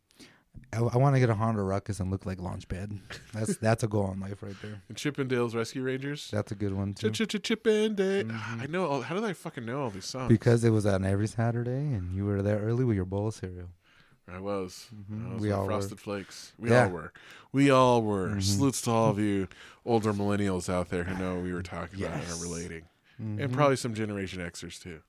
I, 0.72 0.78
I 0.80 0.96
want 0.98 1.14
to 1.16 1.20
get 1.20 1.30
a 1.30 1.34
Honda 1.34 1.62
Ruckus 1.62 2.00
and 2.00 2.10
look 2.10 2.26
like 2.26 2.38
Launchpad. 2.38 2.98
That's 3.32 3.56
that's 3.66 3.82
a 3.82 3.88
goal 3.88 4.10
in 4.12 4.20
life 4.20 4.42
right 4.42 4.54
there. 4.60 4.82
And 4.88 4.96
Chippendales 4.98 5.54
Rescue 5.54 5.82
Rangers. 5.82 6.28
That's 6.30 6.52
a 6.52 6.54
good 6.54 6.74
one 6.74 6.92
too. 6.94 7.10
Chippendale. 7.10 8.30
I 8.32 8.66
know. 8.68 8.86
All, 8.86 9.00
how 9.02 9.14
did 9.14 9.24
I 9.24 9.32
fucking 9.32 9.64
know 9.64 9.80
all 9.82 9.90
these 9.90 10.04
songs? 10.04 10.28
Because 10.28 10.64
it 10.64 10.70
was 10.70 10.84
on 10.84 11.04
every 11.06 11.26
Saturday, 11.28 11.70
and 11.94 12.14
you 12.14 12.24
were 12.26 12.42
there 12.42 12.58
early 12.58 12.84
with 12.84 12.96
your 12.96 13.06
bowl 13.06 13.28
of 13.28 13.34
cereal. 13.34 13.68
I 14.32 14.40
was. 14.40 14.88
I 15.12 15.34
was 15.34 15.40
We 15.42 15.52
all 15.52 15.62
were. 15.64 15.70
Frosted 15.70 16.00
Flakes. 16.00 16.52
We 16.58 16.70
Yeah. 16.70 16.84
all 16.84 16.90
were. 16.90 17.12
We 17.52 17.70
all 17.70 18.02
were. 18.02 18.28
Mm-hmm. 18.28 18.40
Salutes 18.40 18.82
to 18.82 18.90
all 18.90 19.10
of 19.10 19.18
you 19.18 19.48
older 19.84 20.12
millennials 20.12 20.68
out 20.68 20.90
there 20.90 21.04
who 21.04 21.16
know 21.18 21.38
we 21.40 21.52
were 21.52 21.62
talking 21.62 22.02
about 22.02 22.14
and 22.16 22.28
are 22.32 22.42
relating. 22.42 22.82
Mm-hmm. 23.22 23.40
And 23.40 23.52
probably 23.52 23.76
some 23.76 23.94
Generation 23.94 24.40
Xers 24.40 24.80
too. 24.82 25.00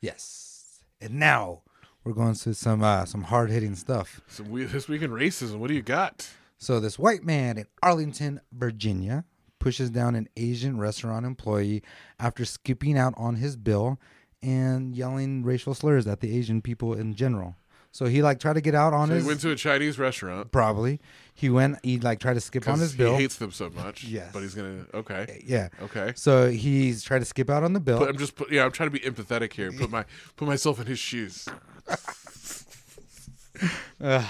Yes. 0.00 0.80
And 1.00 1.14
now 1.14 1.62
we're 2.04 2.12
going 2.14 2.34
to 2.34 2.54
some 2.54 2.82
uh, 2.82 3.04
some 3.04 3.24
hard 3.24 3.50
hitting 3.50 3.74
stuff. 3.74 4.20
So 4.28 4.42
we, 4.44 4.64
this 4.64 4.88
week 4.88 5.02
in 5.02 5.10
racism, 5.10 5.58
what 5.58 5.68
do 5.68 5.74
you 5.74 5.82
got? 5.82 6.28
So 6.58 6.80
this 6.80 6.98
white 6.98 7.22
man 7.24 7.58
in 7.58 7.66
Arlington, 7.82 8.40
Virginia, 8.52 9.24
pushes 9.58 9.90
down 9.90 10.14
an 10.14 10.28
Asian 10.36 10.78
restaurant 10.78 11.26
employee 11.26 11.82
after 12.18 12.44
skipping 12.46 12.96
out 12.96 13.12
on 13.18 13.36
his 13.36 13.56
bill 13.56 13.98
and 14.42 14.94
yelling 14.94 15.42
racial 15.42 15.74
slurs 15.74 16.06
at 16.06 16.20
the 16.20 16.36
Asian 16.36 16.62
people 16.62 16.94
in 16.94 17.14
general. 17.14 17.56
So 17.92 18.06
he 18.06 18.22
like 18.22 18.40
tried 18.40 18.54
to 18.54 18.60
get 18.60 18.74
out 18.74 18.92
on 18.92 19.08
So 19.08 19.14
his 19.14 19.24
he 19.24 19.28
went 19.28 19.40
to 19.40 19.50
a 19.50 19.56
Chinese 19.56 19.98
restaurant 19.98 20.52
probably. 20.52 21.00
He 21.34 21.50
went 21.50 21.78
he 21.82 21.98
like 21.98 22.18
tried 22.20 22.34
to 22.34 22.40
skip 22.40 22.66
on 22.68 22.78
his 22.78 22.94
bill. 22.94 23.16
he 23.16 23.22
hates 23.22 23.36
them 23.36 23.52
so 23.52 23.70
much. 23.70 24.04
Yes. 24.04 24.30
But 24.32 24.40
he's 24.40 24.54
gonna. 24.54 24.86
Okay. 24.94 25.42
yeah. 25.46 25.68
Okay. 25.82 26.12
So 26.16 26.50
he's 26.50 27.02
trying 27.02 27.20
to 27.20 27.26
skip 27.26 27.50
out 27.50 27.62
on 27.62 27.72
the 27.72 27.80
bill. 27.80 27.98
But 27.98 28.08
I'm 28.08 28.18
just. 28.18 28.36
Put, 28.36 28.50
yeah, 28.50 28.64
I'm 28.64 28.72
trying 28.72 28.90
to 28.90 28.98
be 28.98 29.00
empathetic 29.00 29.52
here. 29.52 29.72
Put 29.72 29.90
my 29.90 30.04
put 30.36 30.46
myself 30.46 30.80
in 30.80 30.86
his 30.86 30.98
shoes. 30.98 31.46
Ugh. 34.00 34.24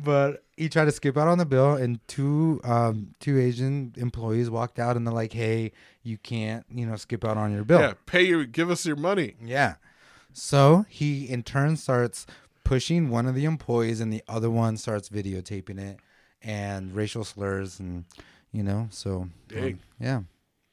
but 0.00 0.44
he 0.56 0.68
tried 0.68 0.84
to 0.86 0.92
skip 0.92 1.16
out 1.16 1.28
on 1.28 1.38
the 1.38 1.46
bill, 1.46 1.74
and 1.74 2.06
two 2.08 2.60
um, 2.64 3.14
two 3.20 3.38
Asian 3.38 3.92
employees 3.96 4.50
walked 4.50 4.78
out, 4.78 4.96
and 4.96 5.06
they're 5.06 5.14
like, 5.14 5.32
"Hey, 5.32 5.72
you 6.02 6.18
can't, 6.18 6.64
you 6.70 6.86
know, 6.86 6.96
skip 6.96 7.24
out 7.24 7.36
on 7.36 7.52
your 7.52 7.64
bill." 7.64 7.80
Yeah. 7.80 7.94
Pay 8.06 8.24
your. 8.24 8.44
Give 8.44 8.70
us 8.70 8.84
your 8.84 8.96
money. 8.96 9.36
Yeah. 9.42 9.76
So 10.32 10.84
he 10.88 11.28
in 11.28 11.42
turn 11.42 11.76
starts 11.76 12.26
pushing 12.68 13.08
one 13.08 13.26
of 13.26 13.34
the 13.34 13.44
employees, 13.46 14.00
and 14.00 14.12
the 14.12 14.22
other 14.28 14.50
one 14.50 14.76
starts 14.76 15.08
videotaping 15.08 15.78
it, 15.78 15.98
and 16.42 16.94
racial 16.94 17.24
slurs, 17.24 17.80
and 17.80 18.04
you 18.52 18.62
know, 18.62 18.88
so 18.90 19.28
um, 19.56 19.78
yeah. 19.98 20.20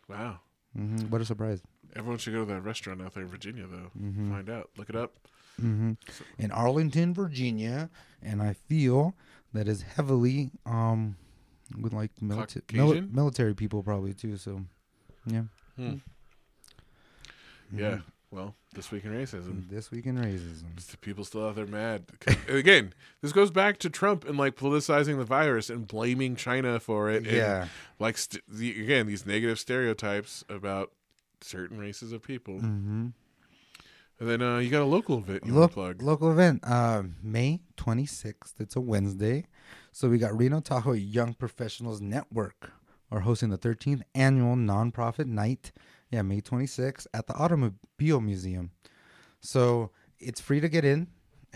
Wow. 0.09 0.39
hmm 0.75 0.97
What 1.09 1.21
a 1.21 1.25
surprise! 1.25 1.61
Everyone 1.95 2.17
should 2.19 2.33
go 2.33 2.39
to 2.45 2.53
that 2.53 2.61
restaurant 2.61 3.01
out 3.01 3.13
there 3.13 3.23
in 3.23 3.29
Virginia, 3.29 3.65
though. 3.65 3.89
Mm-hmm. 3.99 4.31
Find 4.31 4.49
out. 4.49 4.69
Look 4.77 4.89
it 4.89 4.95
up. 4.95 5.13
In 5.57 6.51
Arlington, 6.51 7.13
Virginia, 7.13 7.89
and 8.21 8.41
I 8.41 8.51
feel 8.53 9.15
that 9.53 9.69
is 9.69 9.83
heavily 9.83 10.51
um 10.65 11.15
with 11.79 11.93
like 11.93 12.11
milita- 12.21 12.61
mili- 12.63 12.77
Caucasian? 12.77 13.09
military 13.13 13.55
people 13.55 13.81
probably 13.81 14.13
too. 14.13 14.35
So 14.35 14.61
yeah. 15.25 15.43
Hmm. 15.77 15.83
Mm-hmm. 15.83 17.79
Yeah. 17.79 17.99
Well, 18.31 18.55
this 18.73 18.91
week 18.91 19.05
in 19.05 19.11
racism. 19.11 19.69
This 19.69 19.91
week 19.91 20.05
in 20.05 20.17
racism. 20.17 20.99
People 21.01 21.23
still 21.23 21.47
out 21.47 21.55
there 21.55 21.65
mad. 21.65 22.05
again, 22.49 22.93
this 23.21 23.31
goes 23.31 23.51
back 23.51 23.77
to 23.79 23.89
Trump 23.89 24.27
and 24.27 24.37
like 24.37 24.55
politicizing 24.55 25.17
the 25.17 25.23
virus 25.23 25.69
and 25.69 25.87
blaming 25.87 26.35
China 26.35 26.79
for 26.79 27.09
it. 27.09 27.25
Yeah. 27.25 27.67
like 27.99 28.17
st- 28.17 28.43
the, 28.47 28.81
again, 28.81 29.07
these 29.07 29.25
negative 29.25 29.59
stereotypes 29.59 30.43
about 30.49 30.91
certain 31.41 31.77
races 31.77 32.11
of 32.11 32.23
people. 32.23 32.55
Mm-hmm. 32.55 33.07
And 34.19 34.29
then 34.29 34.41
uh, 34.41 34.57
you 34.59 34.69
got 34.69 34.81
a 34.81 34.85
local 34.85 35.17
event 35.17 35.45
you 35.45 35.53
to 35.53 35.67
plug. 35.67 36.01
local 36.01 36.31
event, 36.31 36.61
uh, 36.63 37.03
May 37.21 37.61
26th. 37.77 38.53
It's 38.59 38.75
a 38.75 38.81
Wednesday. 38.81 39.45
So 39.91 40.09
we 40.09 40.17
got 40.17 40.37
Reno 40.37 40.61
Tahoe 40.61 40.93
Young 40.93 41.33
Professionals 41.33 42.01
Network 42.01 42.71
are 43.11 43.21
hosting 43.21 43.49
the 43.49 43.57
13th 43.57 44.01
annual 44.13 44.55
nonprofit 44.55 45.27
night. 45.27 45.71
Yeah, 46.15 46.21
May 46.21 46.39
26th 46.39 47.07
at 47.13 47.27
the 47.27 47.33
Automobile 47.33 48.21
Museum. 48.21 48.71
So 49.41 49.91
it's 50.17 50.39
free 50.39 50.61
to 50.61 50.69
get 50.69 50.85
in. 50.85 51.07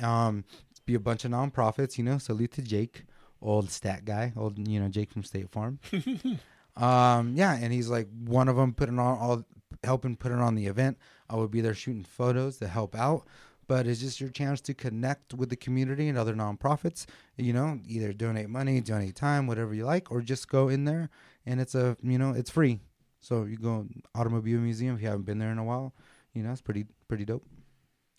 Um, 0.04 0.44
be 0.86 0.96
a 0.96 1.00
bunch 1.00 1.24
of 1.24 1.32
nonprofits, 1.32 1.98
you 1.98 2.04
know. 2.04 2.18
Salute 2.18 2.52
to 2.52 2.62
Jake, 2.62 3.06
old 3.42 3.72
stat 3.72 4.04
guy, 4.04 4.34
old 4.36 4.68
you 4.68 4.82
know 4.82 4.90
Jake 4.90 5.14
from 5.14 5.24
State 5.24 5.50
Farm. 5.50 5.80
Um, 6.78 7.34
yeah, 7.36 7.58
and 7.60 7.74
he's 7.74 7.90
like 7.90 8.08
one 8.24 8.48
of 8.48 8.56
them 8.56 8.74
putting 8.74 9.00
on 9.00 9.18
all 9.18 9.44
helping 9.84 10.16
put 10.16 10.32
it 10.32 10.38
on 10.38 10.56
the 10.56 10.68
event. 10.68 10.98
I 11.30 11.36
would 11.36 11.52
be 11.52 11.60
there 11.60 11.74
shooting 11.74 12.06
photos 12.06 12.56
to 12.60 12.70
help 12.70 12.96
out. 12.96 13.28
But 13.68 13.86
it's 13.86 14.00
just 14.00 14.22
your 14.22 14.30
chance 14.30 14.62
to 14.62 14.74
connect 14.74 15.34
with 15.34 15.50
the 15.50 15.58
community 15.58 16.08
and 16.08 16.18
other 16.18 16.34
nonprofits. 16.34 17.06
You 17.36 17.52
know, 17.52 17.80
either 17.86 18.14
donate 18.14 18.50
money, 18.50 18.80
donate 18.80 19.16
time, 19.16 19.46
whatever 19.46 19.74
you 19.74 19.84
like, 19.86 20.10
or 20.10 20.22
just 20.22 20.48
go 20.48 20.70
in 20.70 20.86
there 20.86 21.10
and 21.46 21.60
it's 21.60 21.76
a 21.76 21.98
you 22.02 22.18
know 22.18 22.32
it's 22.32 22.50
free. 22.50 22.80
So 23.22 23.44
you 23.46 23.58
go 23.58 23.86
automobile 24.16 24.60
museum 24.60 24.96
if 24.96 25.02
you 25.02 25.08
haven't 25.08 25.26
been 25.26 25.40
there 25.40 25.52
in 25.52 25.58
a 25.58 25.64
while. 25.64 25.94
You 26.34 26.44
know, 26.44 26.52
it's 26.52 26.62
pretty 26.62 26.86
pretty 27.08 27.26
dope. 27.26 27.44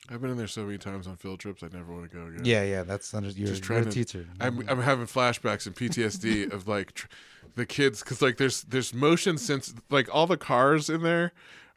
I've 0.08 0.20
been 0.20 0.30
in 0.30 0.36
there 0.38 0.46
so 0.48 0.64
many 0.64 0.78
times 0.78 1.06
on 1.06 1.16
field 1.16 1.40
trips. 1.40 1.62
I 1.62 1.68
never 1.72 1.92
want 1.92 2.10
to 2.10 2.16
go 2.16 2.26
again. 2.26 2.44
Yeah, 2.44 2.62
yeah, 2.64 2.82
that's 2.82 3.12
under, 3.14 3.28
you're, 3.28 3.46
Just 3.48 3.60
you're 3.68 3.80
trying 3.80 3.84
to- 3.84 3.90
teacher. 3.90 4.26
I'm 4.40 4.66
I'm 4.68 4.80
having 4.80 5.06
flashbacks 5.06 5.66
and 5.66 5.76
PTSD 5.76 6.52
of 6.52 6.66
like 6.66 6.92
tr- 6.94 7.06
the 7.54 7.66
kids 7.66 8.00
because 8.00 8.20
like 8.22 8.36
there's 8.36 8.62
there's 8.62 8.92
motion 8.94 9.38
sense 9.38 9.74
like 9.90 10.12
all 10.14 10.26
the 10.26 10.36
cars 10.36 10.88
in 10.90 11.02
there 11.02 11.32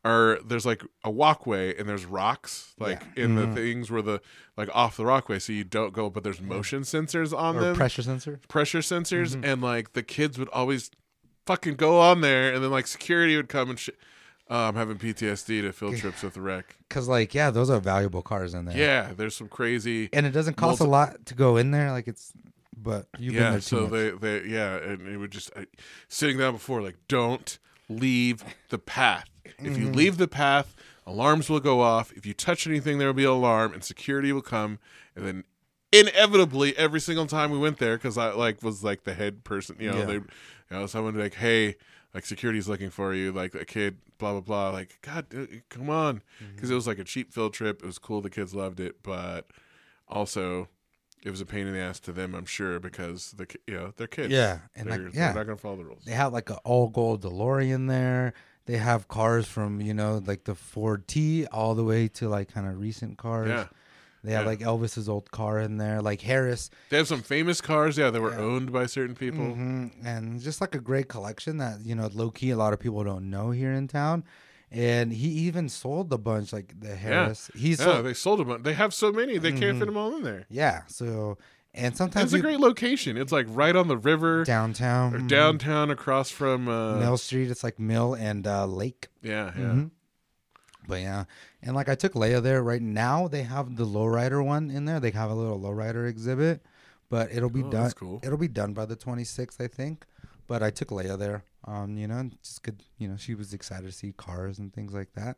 are 0.06 0.38
there's 0.46 0.66
like 0.66 0.84
a 1.06 1.10
walkway 1.12 1.78
and 1.78 1.88
there's 1.88 2.06
rocks 2.06 2.74
like 2.78 3.02
Yeah. 3.16 3.24
in 3.24 3.36
Mhm. 3.36 3.50
the 3.56 3.56
things 3.62 3.90
where 3.92 4.02
the 4.02 4.22
like 4.58 4.70
off 4.74 4.98
the 4.98 5.04
walkway 5.04 5.40
so 5.40 5.54
you 5.54 5.64
don't 5.64 5.94
go 5.94 6.10
but 6.10 6.24
there's 6.24 6.42
motion 6.42 6.82
sensors 6.82 7.36
on 7.38 7.56
or 7.56 7.62
them 7.62 7.76
pressure 7.76 8.02
sensor. 8.02 8.40
pressure 8.50 8.80
sensors 8.80 9.32
Mm-hmm. 9.34 9.46
and 9.46 9.62
like 9.62 9.94
the 9.94 10.04
kids 10.04 10.38
would 10.38 10.50
always 10.50 10.92
fucking 11.46 11.76
go 11.76 12.00
on 12.00 12.22
there 12.22 12.54
and 12.54 12.64
then 12.64 12.72
like 12.72 12.88
security 12.88 13.36
would 13.36 13.50
come 13.50 13.70
and 13.70 13.80
shit. 13.80 13.98
Uh, 14.50 14.68
I'm 14.68 14.76
having 14.76 14.98
PTSD 14.98 15.62
to 15.62 15.72
field 15.72 15.98
trips 15.98 16.22
with 16.22 16.34
the 16.34 16.42
wreck. 16.42 16.76
Cause 16.90 17.08
like 17.08 17.34
yeah, 17.34 17.50
those 17.50 17.70
are 17.70 17.80
valuable 17.80 18.22
cars 18.22 18.54
in 18.54 18.66
there. 18.66 18.78
Yeah, 18.78 19.14
there's 19.16 19.36
some 19.36 19.48
crazy. 19.48 20.10
and 20.14 20.26
it 20.26 20.32
doesn't 20.32 20.56
cost 20.56 20.80
Multi- 20.80 20.90
a 20.90 20.92
lot 20.92 21.26
to 21.28 21.34
go 21.36 21.58
in 21.58 21.72
there. 21.72 21.92
Like 21.92 22.08
it's, 22.08 22.34
but 22.78 23.08
you've 23.18 23.34
been 23.34 23.44
yeah, 23.44 23.50
there 23.52 23.60
too 23.60 23.62
so 23.62 23.82
much. 23.84 23.92
they 23.92 24.10
they 24.42 24.48
yeah, 24.50 24.76
and 24.76 25.08
it 25.08 25.18
would 25.18 25.32
just 25.32 25.50
I, 25.56 25.66
sitting 26.10 26.38
down 26.38 26.54
before 26.54 26.82
like 26.82 26.98
don't 27.08 27.58
leave 27.90 28.44
the 28.70 28.78
path. 28.78 29.30
If 29.46 29.58
Mm-hmm. 29.58 29.82
you 29.82 29.92
leave 29.92 30.18
the 30.18 30.28
path, 30.28 30.76
alarms 31.08 31.50
will 31.50 31.60
go 31.62 31.82
off. 31.82 32.12
If 32.14 32.26
you 32.26 32.34
touch 32.34 32.68
anything, 32.68 32.98
there 32.98 33.08
will 33.08 33.14
be 33.14 33.24
an 33.24 33.30
alarm, 33.30 33.74
and 33.74 33.84
security 33.84 34.34
will 34.34 34.42
come. 34.42 34.78
And 35.16 35.26
then 35.26 35.44
inevitably, 35.94 36.76
every 36.78 37.00
single 37.00 37.28
time 37.28 37.52
we 37.52 37.58
went 37.58 37.78
there, 37.78 37.96
because 37.98 38.18
I 38.18 38.32
like 38.34 38.62
was 38.64 38.84
like 38.84 39.04
the 39.04 39.14
head 39.14 39.44
person, 39.44 39.78
you 39.80 39.92
know, 39.92 40.00
Yeah. 40.00 40.06
they, 40.06 40.14
you 40.14 40.26
know, 40.72 40.86
someone 40.88 41.18
like, 41.18 41.36
hey. 41.36 41.76
Like 42.16 42.28
security's 42.28 42.68
looking 42.68 42.92
for 42.92 43.16
you, 43.16 43.32
like 43.32 43.56
a 43.56 43.66
kid, 43.66 43.98
blah 44.20 44.34
blah 44.34 44.42
blah. 44.42 44.70
Like, 44.70 45.00
God, 45.02 45.30
dude, 45.30 45.64
come 45.70 45.90
on, 45.90 46.18
Mm-hmm. 46.40 46.54
because 46.54 46.70
it 46.70 46.76
was 46.76 46.86
like 46.86 47.00
a 47.00 47.04
cheap 47.04 47.34
field 47.34 47.56
trip. 47.56 47.82
It 47.82 47.88
was 47.88 47.98
cool. 47.98 48.22
The 48.22 48.30
kids 48.30 48.54
loved 48.54 48.80
it, 48.80 48.98
but 49.02 49.48
also 50.08 50.68
it 51.24 51.32
was 51.32 51.42
a 51.42 51.46
pain 51.48 51.66
in 51.66 51.74
the 51.74 51.80
ass 51.80 52.00
to 52.02 52.12
them, 52.12 52.36
I'm 52.36 52.46
sure, 52.46 52.80
because 52.80 53.32
the 53.32 53.48
you 53.66 53.74
know 53.74 53.94
they're 53.98 54.06
kids. 54.06 54.32
Yeah, 54.32 54.60
and 54.76 54.88
they're, 54.92 55.00
like, 55.00 55.14
they're 55.14 55.24
yeah. 55.24 55.34
not 55.34 55.48
gonna 55.48 55.58
follow 55.58 55.78
the 55.78 55.86
rules. 55.86 56.04
they 56.06 56.12
have 56.12 56.32
like 56.34 56.52
an 56.52 56.58
all 56.64 56.88
gold 56.90 57.24
DeLorean 57.24 57.88
there. 57.88 58.36
They 58.68 58.78
have 58.78 59.08
cars 59.08 59.48
from 59.48 59.82
you 59.82 59.96
know 59.96 60.22
like 60.24 60.44
the 60.44 60.54
Ford 60.54 61.08
T 61.08 61.48
all 61.48 61.74
the 61.74 61.84
way 61.84 62.08
to 62.10 62.30
like 62.30 62.54
kind 62.54 62.68
of 62.68 62.80
recent 62.80 63.18
cars. 63.18 63.50
Yeah, 63.50 63.66
They 64.24 64.32
have 64.32 64.44
yeah. 64.44 64.50
like 64.50 64.60
Elvis's 64.60 65.10
old 65.10 65.32
car 65.32 65.60
in 65.60 65.78
there, 65.78 66.02
like 66.02 66.22
Harrah's, 66.22 66.70
they 66.90 66.98
have 66.98 67.08
some 67.08 67.22
famous 67.22 67.60
cars. 67.60 67.98
Yeah, 67.98 68.10
that 68.10 68.22
were 68.22 68.32
Yeah. 68.32 68.40
owned 68.40 68.72
by 68.72 68.86
certain 68.86 69.16
people. 69.16 69.54
hmm 69.54 69.88
and 70.06 70.40
just 70.42 70.62
like 70.62 70.76
a 70.76 70.80
great 70.80 71.08
collection 71.10 71.58
that 71.58 71.86
you 71.86 71.94
know 71.96 72.10
low 72.14 72.32
key 72.32 72.50
a 72.52 72.58
lot 72.58 72.72
of 72.74 72.80
people 72.80 73.04
don't 73.04 73.30
know 73.30 73.52
here 73.52 73.74
in 73.74 73.88
town. 73.88 74.24
And 74.72 75.14
he 75.14 75.28
even 75.48 75.70
sold 75.70 76.12
a 76.12 76.18
bunch 76.18 76.52
like 76.52 76.74
the 76.80 76.96
Harrah's. 76.96 77.52
He 77.56 77.72
Yeah, 77.72 77.76
sold, 77.76 78.06
they 78.06 78.14
sold 78.16 78.40
a 78.40 78.46
bunch. 78.46 78.64
They 78.64 78.74
have 78.74 78.92
so 78.94 79.12
many, 79.12 79.38
they 79.38 79.52
can't 79.52 79.76
Mhm. 79.76 79.80
fit 79.80 79.86
them 79.86 79.98
all 79.98 80.16
in 80.16 80.24
there. 80.24 80.46
yeah. 80.50 80.82
So 80.88 81.38
and 81.76 81.98
sometimes 81.98 82.34
it's 82.34 82.40
a 82.40 82.42
great 82.48 82.60
location. 82.60 83.18
It's 83.18 83.32
like 83.32 83.48
right 83.50 83.76
on 83.76 83.88
the 83.88 83.98
river 83.98 84.44
downtown, 84.46 85.16
or 85.16 85.20
mhm. 85.20 85.28
downtown, 85.28 85.90
across 85.90 86.30
from. 86.30 86.68
Uh, 86.70 86.98
Mill 87.00 87.18
Street. 87.18 87.50
It's 87.50 87.64
like 87.64 87.80
Mill 87.80 88.14
and 88.14 88.46
uh, 88.48 88.66
Lake. 88.68 89.08
Yeah, 89.24 89.52
yeah. 89.58 89.64
Mhm. 89.64 89.90
But 90.88 91.02
yeah, 91.02 91.26
and 91.62 91.76
like 91.76 91.88
I 91.90 91.96
took 91.96 92.14
Leia 92.14 92.42
there. 92.42 92.62
Right 92.64 92.82
now 92.82 93.28
they 93.28 93.44
have 93.44 93.76
the 93.78 93.86
lowrider 93.86 94.44
one 94.46 94.70
in 94.70 94.86
there. 94.86 95.00
They 95.00 95.12
have 95.12 95.30
a 95.32 95.34
little 95.34 95.60
lowrider 95.60 96.08
exhibit, 96.10 96.62
but 97.10 97.32
it'll 97.32 97.50
be 97.50 97.64
Oh, 97.64 97.70
done. 97.70 97.82
that's 97.84 97.94
cool. 97.94 98.20
It'll 98.24 98.38
be 98.38 98.48
done 98.50 98.74
by 98.74 98.86
the 98.86 98.96
26th, 98.96 99.62
I 99.62 99.68
think. 99.68 100.06
But 100.48 100.62
I 100.62 100.72
took 100.72 100.90
Leia 100.90 101.18
there. 101.18 101.44
Um, 101.66 101.98
you 101.98 102.08
know, 102.08 102.30
just 102.44 102.64
could 102.64 102.84
you 102.98 103.08
know 103.08 103.16
she 103.18 103.34
was 103.34 103.54
excited 103.54 103.86
to 103.86 103.92
see 103.94 104.12
cars 104.12 104.60
and 104.60 104.74
things 104.74 104.94
like 104.94 105.14
that, 105.14 105.38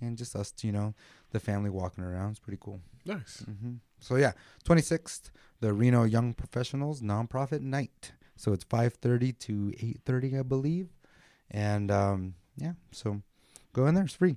and 0.00 0.16
just 0.16 0.34
us, 0.34 0.54
you 0.62 0.72
know, 0.72 0.94
the 1.32 1.40
family 1.40 1.68
walking 1.70 2.02
around. 2.02 2.30
It's 2.30 2.40
pretty 2.40 2.58
cool. 2.60 2.80
Nice. 3.04 3.44
hmm 3.44 3.74
So 4.00 4.16
yeah, 4.16 4.32
26th, 4.64 5.30
the 5.60 5.72
Reno 5.74 6.04
Young 6.04 6.32
Professionals 6.32 7.02
Nonprofit 7.02 7.60
Night. 7.60 8.12
So 8.36 8.52
it's 8.54 8.64
5:30 8.64 9.32
to 9.40 9.72
8:30, 9.78 10.38
I 10.38 10.42
believe, 10.42 10.88
and 11.50 11.90
um, 11.90 12.34
yeah, 12.56 12.72
so 12.90 13.20
go 13.74 13.86
in 13.86 13.94
there. 13.94 14.04
It's 14.04 14.14
free. 14.14 14.36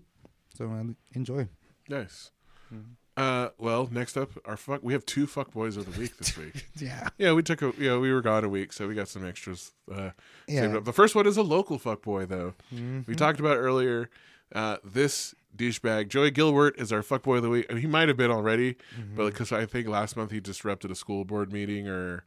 So 0.62 0.72
uh, 0.72 0.94
enjoy. 1.14 1.48
Nice. 1.90 2.32
Mm-hmm. 2.74 2.92
Uh, 3.18 3.50
well, 3.58 3.90
next 3.92 4.16
up, 4.16 4.30
our 4.46 4.56
fuck. 4.58 4.82
We 4.84 4.94
have 4.94 5.06
two 5.06 5.28
fuck 5.28 5.52
boys 5.52 5.76
of 5.76 5.92
the 5.92 6.00
week 6.00 6.18
this 6.18 6.38
week. 6.38 6.68
Yeah. 6.80 7.10
yeah, 7.18 7.34
we 7.34 7.44
took 7.44 7.62
a. 7.62 7.74
Yeah, 7.78 7.98
we 7.98 8.12
were 8.14 8.22
gone 8.22 8.44
a 8.44 8.50
week, 8.50 8.72
so 8.74 8.88
we 8.88 8.96
got 8.96 9.08
some 9.08 9.26
extras. 9.26 9.72
Uh, 9.92 10.12
Yeah. 10.48 10.62
saved 10.62 10.76
up. 10.76 10.86
The 10.86 10.94
first 10.94 11.14
one 11.16 11.28
is 11.28 11.36
a 11.38 11.42
local 11.44 11.78
fuck 11.78 12.02
boy, 12.02 12.26
though. 12.26 12.54
Mhm. 12.74 13.06
We 13.08 13.16
talked 13.16 13.40
about 13.40 13.58
earlier. 13.58 14.10
Uh, 14.54 14.78
this 14.84 15.34
douchebag, 15.56 16.08
Joey 16.10 16.30
Gilbert, 16.32 16.80
is 16.80 16.92
our 16.94 17.02
fuckboy 17.02 17.38
of 17.38 17.44
the 17.44 17.50
week. 17.50 17.66
I 17.70 17.74
mean, 17.74 17.82
he 17.82 17.88
might 17.88 18.08
have 18.08 18.18
been 18.18 18.32
already, 18.32 18.76
Mm-hmm. 18.98 19.16
but 19.16 19.26
because 19.32 19.52
I 19.52 19.66
think 19.66 19.88
last 19.88 20.16
month 20.16 20.32
he 20.32 20.40
disrupted 20.40 20.92
a 20.92 20.96
school 20.96 21.26
board 21.26 21.52
meeting, 21.52 21.88
or 21.88 22.24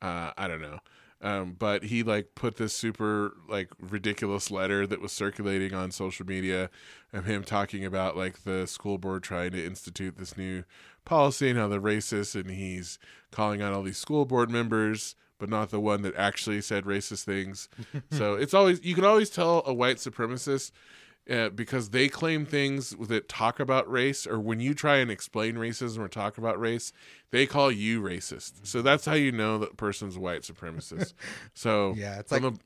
uh, 0.00 0.32
I 0.38 0.46
don't 0.48 0.62
know. 0.62 0.78
Um, 1.24 1.56
but 1.58 1.84
he 1.84 2.02
like 2.02 2.34
put 2.34 2.58
this 2.58 2.76
super 2.76 3.34
like 3.48 3.70
ridiculous 3.80 4.50
letter 4.50 4.86
that 4.86 5.00
was 5.00 5.10
circulating 5.10 5.72
on 5.72 5.90
social 5.90 6.26
media 6.26 6.68
of 7.14 7.24
him 7.24 7.42
talking 7.42 7.82
about 7.82 8.14
like 8.14 8.44
the 8.44 8.66
school 8.66 8.98
board 8.98 9.22
trying 9.22 9.52
to 9.52 9.64
institute 9.64 10.18
this 10.18 10.36
new 10.36 10.64
policy 11.06 11.48
and 11.48 11.58
how 11.58 11.66
they're 11.66 11.80
racist, 11.80 12.38
and 12.38 12.50
he's 12.50 12.98
calling 13.30 13.62
out 13.62 13.72
all 13.72 13.82
these 13.82 13.96
school 13.96 14.26
board 14.26 14.50
members, 14.50 15.16
but 15.38 15.48
not 15.48 15.70
the 15.70 15.80
one 15.80 16.02
that 16.02 16.14
actually 16.14 16.60
said 16.60 16.84
racist 16.84 17.24
things. 17.24 17.70
so 18.10 18.34
it's 18.34 18.52
always 18.52 18.84
you 18.84 18.94
can 18.94 19.06
always 19.06 19.30
tell 19.30 19.62
a 19.64 19.72
white 19.72 19.96
supremacist 19.96 20.72
uh, 21.30 21.48
because 21.50 21.90
they 21.90 22.08
claim 22.08 22.44
things 22.44 22.90
that 23.08 23.28
talk 23.28 23.58
about 23.60 23.90
race, 23.90 24.26
or 24.26 24.38
when 24.38 24.60
you 24.60 24.74
try 24.74 24.96
and 24.96 25.10
explain 25.10 25.54
racism 25.54 25.98
or 25.98 26.08
talk 26.08 26.36
about 26.38 26.58
race, 26.60 26.92
they 27.30 27.46
call 27.46 27.70
you 27.72 28.02
racist. 28.02 28.66
So 28.66 28.82
that's 28.82 29.04
how 29.06 29.14
you 29.14 29.32
know 29.32 29.58
that 29.58 29.76
person's 29.76 30.18
white 30.18 30.42
supremacist. 30.42 31.14
so 31.54 31.94
Yeah, 31.96 32.18
it's 32.20 32.30
like- 32.32 32.42
the- 32.42 32.58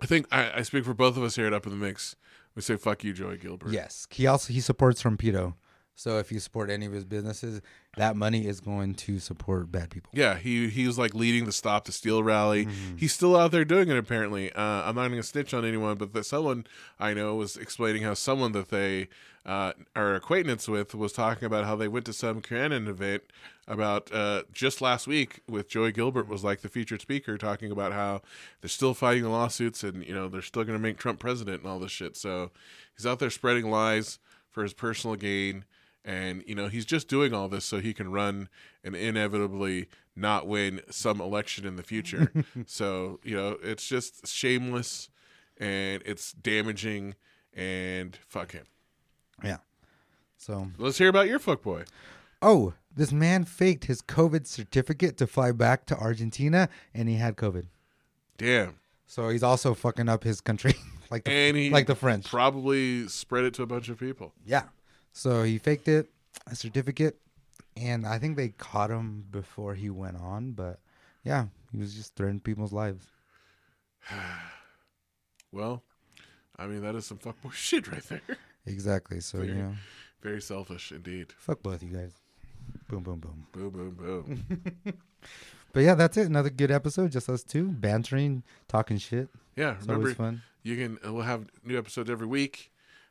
I 0.00 0.06
think 0.06 0.26
I, 0.32 0.52
I 0.58 0.62
speak 0.62 0.84
for 0.84 0.94
both 0.94 1.16
of 1.18 1.22
us 1.22 1.36
here 1.36 1.46
at 1.46 1.52
Up 1.52 1.66
in 1.66 1.70
the 1.70 1.76
Mix. 1.84 2.16
We 2.56 2.62
say 2.62 2.76
"fuck 2.76 3.04
you, 3.04 3.12
Joey 3.12 3.36
Gilbert." 3.36 3.70
Yes. 3.72 4.06
He 4.10 4.26
also 4.26 4.52
he 4.52 4.60
supports 4.60 5.02
Trumpito. 5.02 5.54
So 6.00 6.16
if 6.16 6.32
you 6.32 6.40
support 6.40 6.70
any 6.70 6.86
of 6.86 6.94
his 6.94 7.04
businesses, 7.04 7.60
that 7.98 8.16
money 8.16 8.46
is 8.46 8.58
going 8.60 8.94
to 8.94 9.18
support 9.18 9.70
bad 9.70 9.90
people. 9.90 10.10
Yeah, 10.14 10.38
he 10.38 10.70
he 10.70 10.86
was 10.86 10.98
like 10.98 11.14
leading 11.14 11.44
the 11.44 11.52
Stop 11.52 11.84
the 11.84 11.92
Steal 11.92 12.22
rally. 12.22 12.64
Mm-hmm. 12.64 12.96
He's 12.96 13.12
still 13.12 13.36
out 13.36 13.50
there 13.50 13.66
doing 13.66 13.90
it. 13.90 13.98
Apparently, 13.98 14.50
uh, 14.52 14.62
I'm 14.62 14.94
not 14.94 15.08
going 15.08 15.20
to 15.20 15.22
snitch 15.22 15.52
on 15.52 15.62
anyone, 15.62 15.98
but 15.98 16.14
that 16.14 16.24
someone 16.24 16.66
I 16.98 17.12
know 17.12 17.34
was 17.34 17.58
explaining 17.58 18.00
how 18.02 18.14
someone 18.14 18.52
that 18.52 18.70
they 18.70 19.08
uh, 19.44 19.74
are 19.94 20.14
acquaintance 20.14 20.66
with 20.68 20.94
was 20.94 21.12
talking 21.12 21.44
about 21.44 21.66
how 21.66 21.76
they 21.76 21.86
went 21.86 22.06
to 22.06 22.14
some 22.14 22.40
QAnon 22.40 22.88
event 22.88 23.24
about 23.68 24.10
uh, 24.10 24.44
just 24.54 24.80
last 24.80 25.06
week 25.06 25.40
with 25.46 25.68
Joey 25.68 25.92
Gilbert 25.92 26.28
was 26.28 26.42
like 26.42 26.62
the 26.62 26.70
featured 26.70 27.02
speaker 27.02 27.36
talking 27.36 27.70
about 27.70 27.92
how 27.92 28.22
they're 28.62 28.70
still 28.70 28.94
fighting 28.94 29.24
the 29.24 29.28
lawsuits 29.28 29.84
and 29.84 30.02
you 30.06 30.14
know 30.14 30.30
they're 30.30 30.40
still 30.40 30.64
going 30.64 30.78
to 30.78 30.82
make 30.82 30.96
Trump 30.96 31.20
president 31.20 31.60
and 31.60 31.70
all 31.70 31.78
this 31.78 31.92
shit. 31.92 32.16
So 32.16 32.52
he's 32.96 33.04
out 33.04 33.18
there 33.18 33.28
spreading 33.28 33.70
lies 33.70 34.18
for 34.48 34.62
his 34.62 34.72
personal 34.72 35.14
gain 35.14 35.66
and 36.04 36.42
you 36.46 36.54
know 36.54 36.68
he's 36.68 36.84
just 36.84 37.08
doing 37.08 37.34
all 37.34 37.48
this 37.48 37.64
so 37.64 37.80
he 37.80 37.92
can 37.92 38.10
run 38.10 38.48
and 38.82 38.96
inevitably 38.96 39.88
not 40.16 40.46
win 40.46 40.80
some 40.90 41.20
election 41.20 41.66
in 41.66 41.76
the 41.76 41.82
future 41.82 42.32
so 42.66 43.20
you 43.22 43.36
know 43.36 43.56
it's 43.62 43.86
just 43.86 44.26
shameless 44.26 45.08
and 45.58 46.02
it's 46.06 46.32
damaging 46.32 47.14
and 47.54 48.18
fuck 48.26 48.52
him 48.52 48.64
Yeah. 49.44 49.58
So 50.38 50.68
let's 50.78 50.96
hear 50.96 51.08
about 51.08 51.28
your 51.28 51.38
fuck 51.38 51.62
boy 51.62 51.84
oh, 52.42 52.74
this 52.94 53.12
man 53.12 53.44
faked 53.44 53.84
his 53.84 54.02
COVID 54.02 54.46
certificate 54.46 55.16
to 55.18 55.26
fly 55.26 55.52
back 55.52 55.86
to 55.86 55.96
Argentina, 55.96 56.68
and 56.94 57.08
he 57.08 57.16
had 57.16 57.36
COVID. 57.36 57.66
damn 58.36 58.78
So 59.06 59.28
he's 59.28 59.42
also 59.42 59.74
fucking 59.74 60.08
up 60.08 60.24
his 60.24 60.40
country, 60.40 60.74
like 61.10 61.24
the, 61.24 61.30
and 61.30 61.56
he 61.56 61.70
like 61.70 61.86
the 61.86 61.94
French. 61.94 62.26
probably 62.26 63.08
spread 63.08 63.44
it 63.44 63.54
to 63.54 63.62
a 63.62 63.66
bunch 63.66 63.88
of 63.88 63.98
people 63.98 64.32
yeah. 64.44 64.64
So 65.12 65.42
he 65.42 65.58
faked 65.58 65.88
it, 65.88 66.08
a 66.46 66.54
certificate, 66.54 67.16
and 67.76 68.06
I 68.06 68.18
think 68.18 68.36
they 68.36 68.48
caught 68.50 68.90
him 68.90 69.24
before 69.30 69.74
he 69.74 69.90
went 69.90 70.16
on. 70.16 70.52
But 70.52 70.80
yeah, 71.24 71.46
he 71.72 71.78
was 71.78 71.94
just 71.94 72.14
threatening 72.16 72.40
people's 72.40 72.72
lives. 72.72 73.06
well 75.52 75.82
i 76.58 76.66
mean 76.66 76.80
that 76.82 76.94
is 76.94 77.04
some 77.06 77.18
fuck 77.18 77.40
boy 77.42 77.50
shit 77.54 77.86
right 77.90 78.02
there 78.04 78.20
Exactly. 78.66 79.20
So 79.20 79.38
you 79.38 79.44
Very- 79.46 79.58
know, 79.58 79.74
very 80.22 80.40
selfish 80.42 80.92
indeed 80.92 81.32
fuck 81.38 81.62
both 81.62 81.82
you 81.82 81.88
guys. 81.88 82.12
Boom, 82.88 83.02
boom, 83.02 83.18
boom. 83.20 83.46
boom 83.52 83.70
boom 83.70 83.94
boom 83.94 84.94
But 85.72 85.80
yeah, 85.80 85.94
that's 85.94 86.16
it. 86.16 86.26
Another 86.26 86.50
good 86.50 86.70
episode. 86.70 87.12
Just 87.12 87.28
us 87.30 87.42
two 87.44 87.68
bantering, 87.68 88.42
talking 88.68 88.98
shit. 88.98 89.28
Yeah, 89.56 89.72
It's 89.74 89.82
remember 89.86 90.06
always 90.08 90.16
fun. 90.16 90.42
you 90.62 90.76
can. 90.76 90.98
We'll 91.14 91.22
have 91.24 91.46
new 91.64 91.78
episodes 91.78 92.10
every 92.10 92.26
week. 92.26 92.70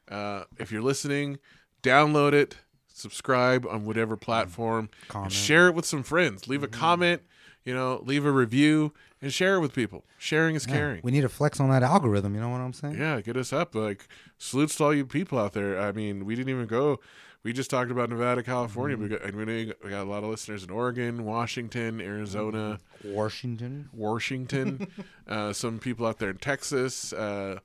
Uh, 0.10 0.44
if 0.60 0.72
you're 0.72 0.82
listening, 0.82 1.40
download 1.84 2.34
it, 2.34 2.58
subscribe 2.88 3.66
on 3.66 3.86
whatever 3.86 4.16
platform, 4.18 4.90
and 5.14 5.32
share 5.32 5.68
it 5.68 5.76
with 5.76 5.86
some 5.86 6.04
friends. 6.04 6.48
Leave 6.48 6.64
a 6.64 6.68
comment. 6.68 7.22
You 7.66 7.74
know, 7.76 8.02
leave 8.04 8.26
a 8.26 8.32
review 8.32 8.94
and 9.22 9.34
share 9.34 9.56
it 9.56 9.60
with 9.60 9.74
people. 9.74 10.06
Sharing 10.18 10.56
is 10.56 10.66
Yeah, 10.66 10.74
caring. 10.74 11.02
We 11.04 11.12
need 11.12 11.22
to 11.22 11.30
flex 11.30 11.60
on 11.60 11.70
that 11.70 11.84
algorithm. 11.84 12.34
You 12.34 12.42
know 12.42 12.50
what 12.50 12.62
I'm 12.62 12.74
saying? 12.74 12.98
Yeah, 12.98 13.22
get 13.22 13.38
us 13.38 13.54
up. 13.54 13.76
Like 13.76 14.08
salutes 14.38 14.76
to 14.78 14.86
all 14.86 14.94
you 14.94 15.06
people 15.06 15.38
out 15.38 15.54
there. 15.54 15.80
I 15.80 15.92
mean, 15.92 16.26
we 16.26 16.36
didn't 16.36 16.50
even 16.50 16.68
go. 16.68 17.00
We 17.44 17.54
just 17.54 17.70
talked 17.70 17.90
about 17.90 18.10
Nevada, 18.10 18.44
California. 18.44 18.98
We 18.98 19.08
got 19.08 19.22
and 19.24 19.36
we 19.36 19.74
got 19.90 20.04
a 20.04 20.10
lot 20.10 20.24
of 20.24 20.30
listeners 20.30 20.64
in 20.64 20.70
Oregon, 20.72 21.24
Washington, 21.26 22.02
Arizona, 22.02 22.80
Washington. 23.04 23.90
Washington. 23.94 24.88
uh, 25.28 25.54
some 25.54 25.80
people 25.80 26.06
out 26.06 26.20
there 26.20 26.32
in 26.32 26.38
Texas. 26.38 27.14
Uh, 27.14 27.60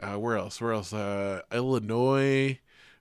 uh, 0.00 0.14
where 0.14 0.36
else? 0.36 0.60
Where 0.60 0.72
else? 0.72 0.92
Uh, 0.92 1.42
Illinois, 1.52 2.58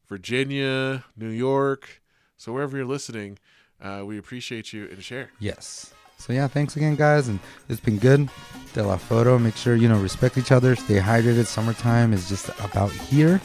Virginia, 0.07 1.03
New 1.15 1.29
York. 1.29 2.01
So 2.37 2.53
wherever 2.53 2.77
you're 2.77 2.85
listening, 2.85 3.39
uh, 3.81 4.03
we 4.05 4.17
appreciate 4.17 4.73
you 4.73 4.87
and 4.89 5.03
share. 5.03 5.31
Yes. 5.39 5.93
So 6.17 6.33
yeah, 6.33 6.47
thanks 6.47 6.75
again, 6.75 6.95
guys, 6.95 7.27
and 7.27 7.39
it's 7.69 7.79
been 7.79 7.99
good. 7.99 8.29
De 8.73 8.83
La 8.83 8.97
Photo. 8.97 9.37
Make 9.37 9.55
sure 9.55 9.75
you 9.75 9.87
know 9.87 9.99
respect 9.99 10.37
each 10.37 10.51
other. 10.51 10.75
Stay 10.75 10.99
hydrated. 10.99 11.45
Summertime 11.45 12.11
is 12.13 12.27
just 12.27 12.49
about 12.59 12.91
here. 12.91 13.39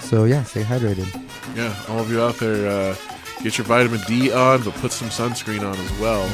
So 0.00 0.24
yeah, 0.24 0.42
stay 0.42 0.62
hydrated. 0.62 1.06
Yeah, 1.56 1.74
all 1.88 2.00
of 2.00 2.10
you 2.10 2.20
out 2.20 2.36
there, 2.36 2.68
uh, 2.68 2.96
get 3.42 3.58
your 3.58 3.64
vitamin 3.66 4.00
D 4.06 4.32
on, 4.32 4.62
but 4.62 4.74
put 4.74 4.92
some 4.92 5.08
sunscreen 5.08 5.60
on 5.60 5.76
as 5.78 5.98
well, 5.98 6.28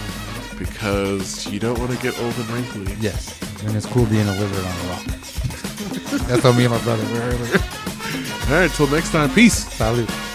because 0.59 1.47
you 1.47 1.61
don't 1.61 1.79
want 1.79 1.91
to 1.91 1.99
get 1.99 2.19
old 2.21 2.35
and 2.35 2.49
wrinkly. 2.51 2.95
Yes, 3.01 3.39
and 3.63 3.77
it's 3.77 3.87
cool 3.87 4.07
being 4.07 4.27
a 4.27 4.33
lizard 4.33 4.65
on 4.65 4.87
a 4.87 4.89
rock. 4.89 5.05
That's 6.27 6.43
how 6.43 6.53
me 6.53 6.65
and 6.65 6.73
my 6.73 6.83
brother 6.83 7.05
were 7.13 7.21
earlier. 7.21 7.59
All 8.49 8.53
right, 8.53 8.71
till 8.71 8.87
next 8.87 9.11
time, 9.11 9.29
peace. 9.31 9.67
Salute. 9.75 10.26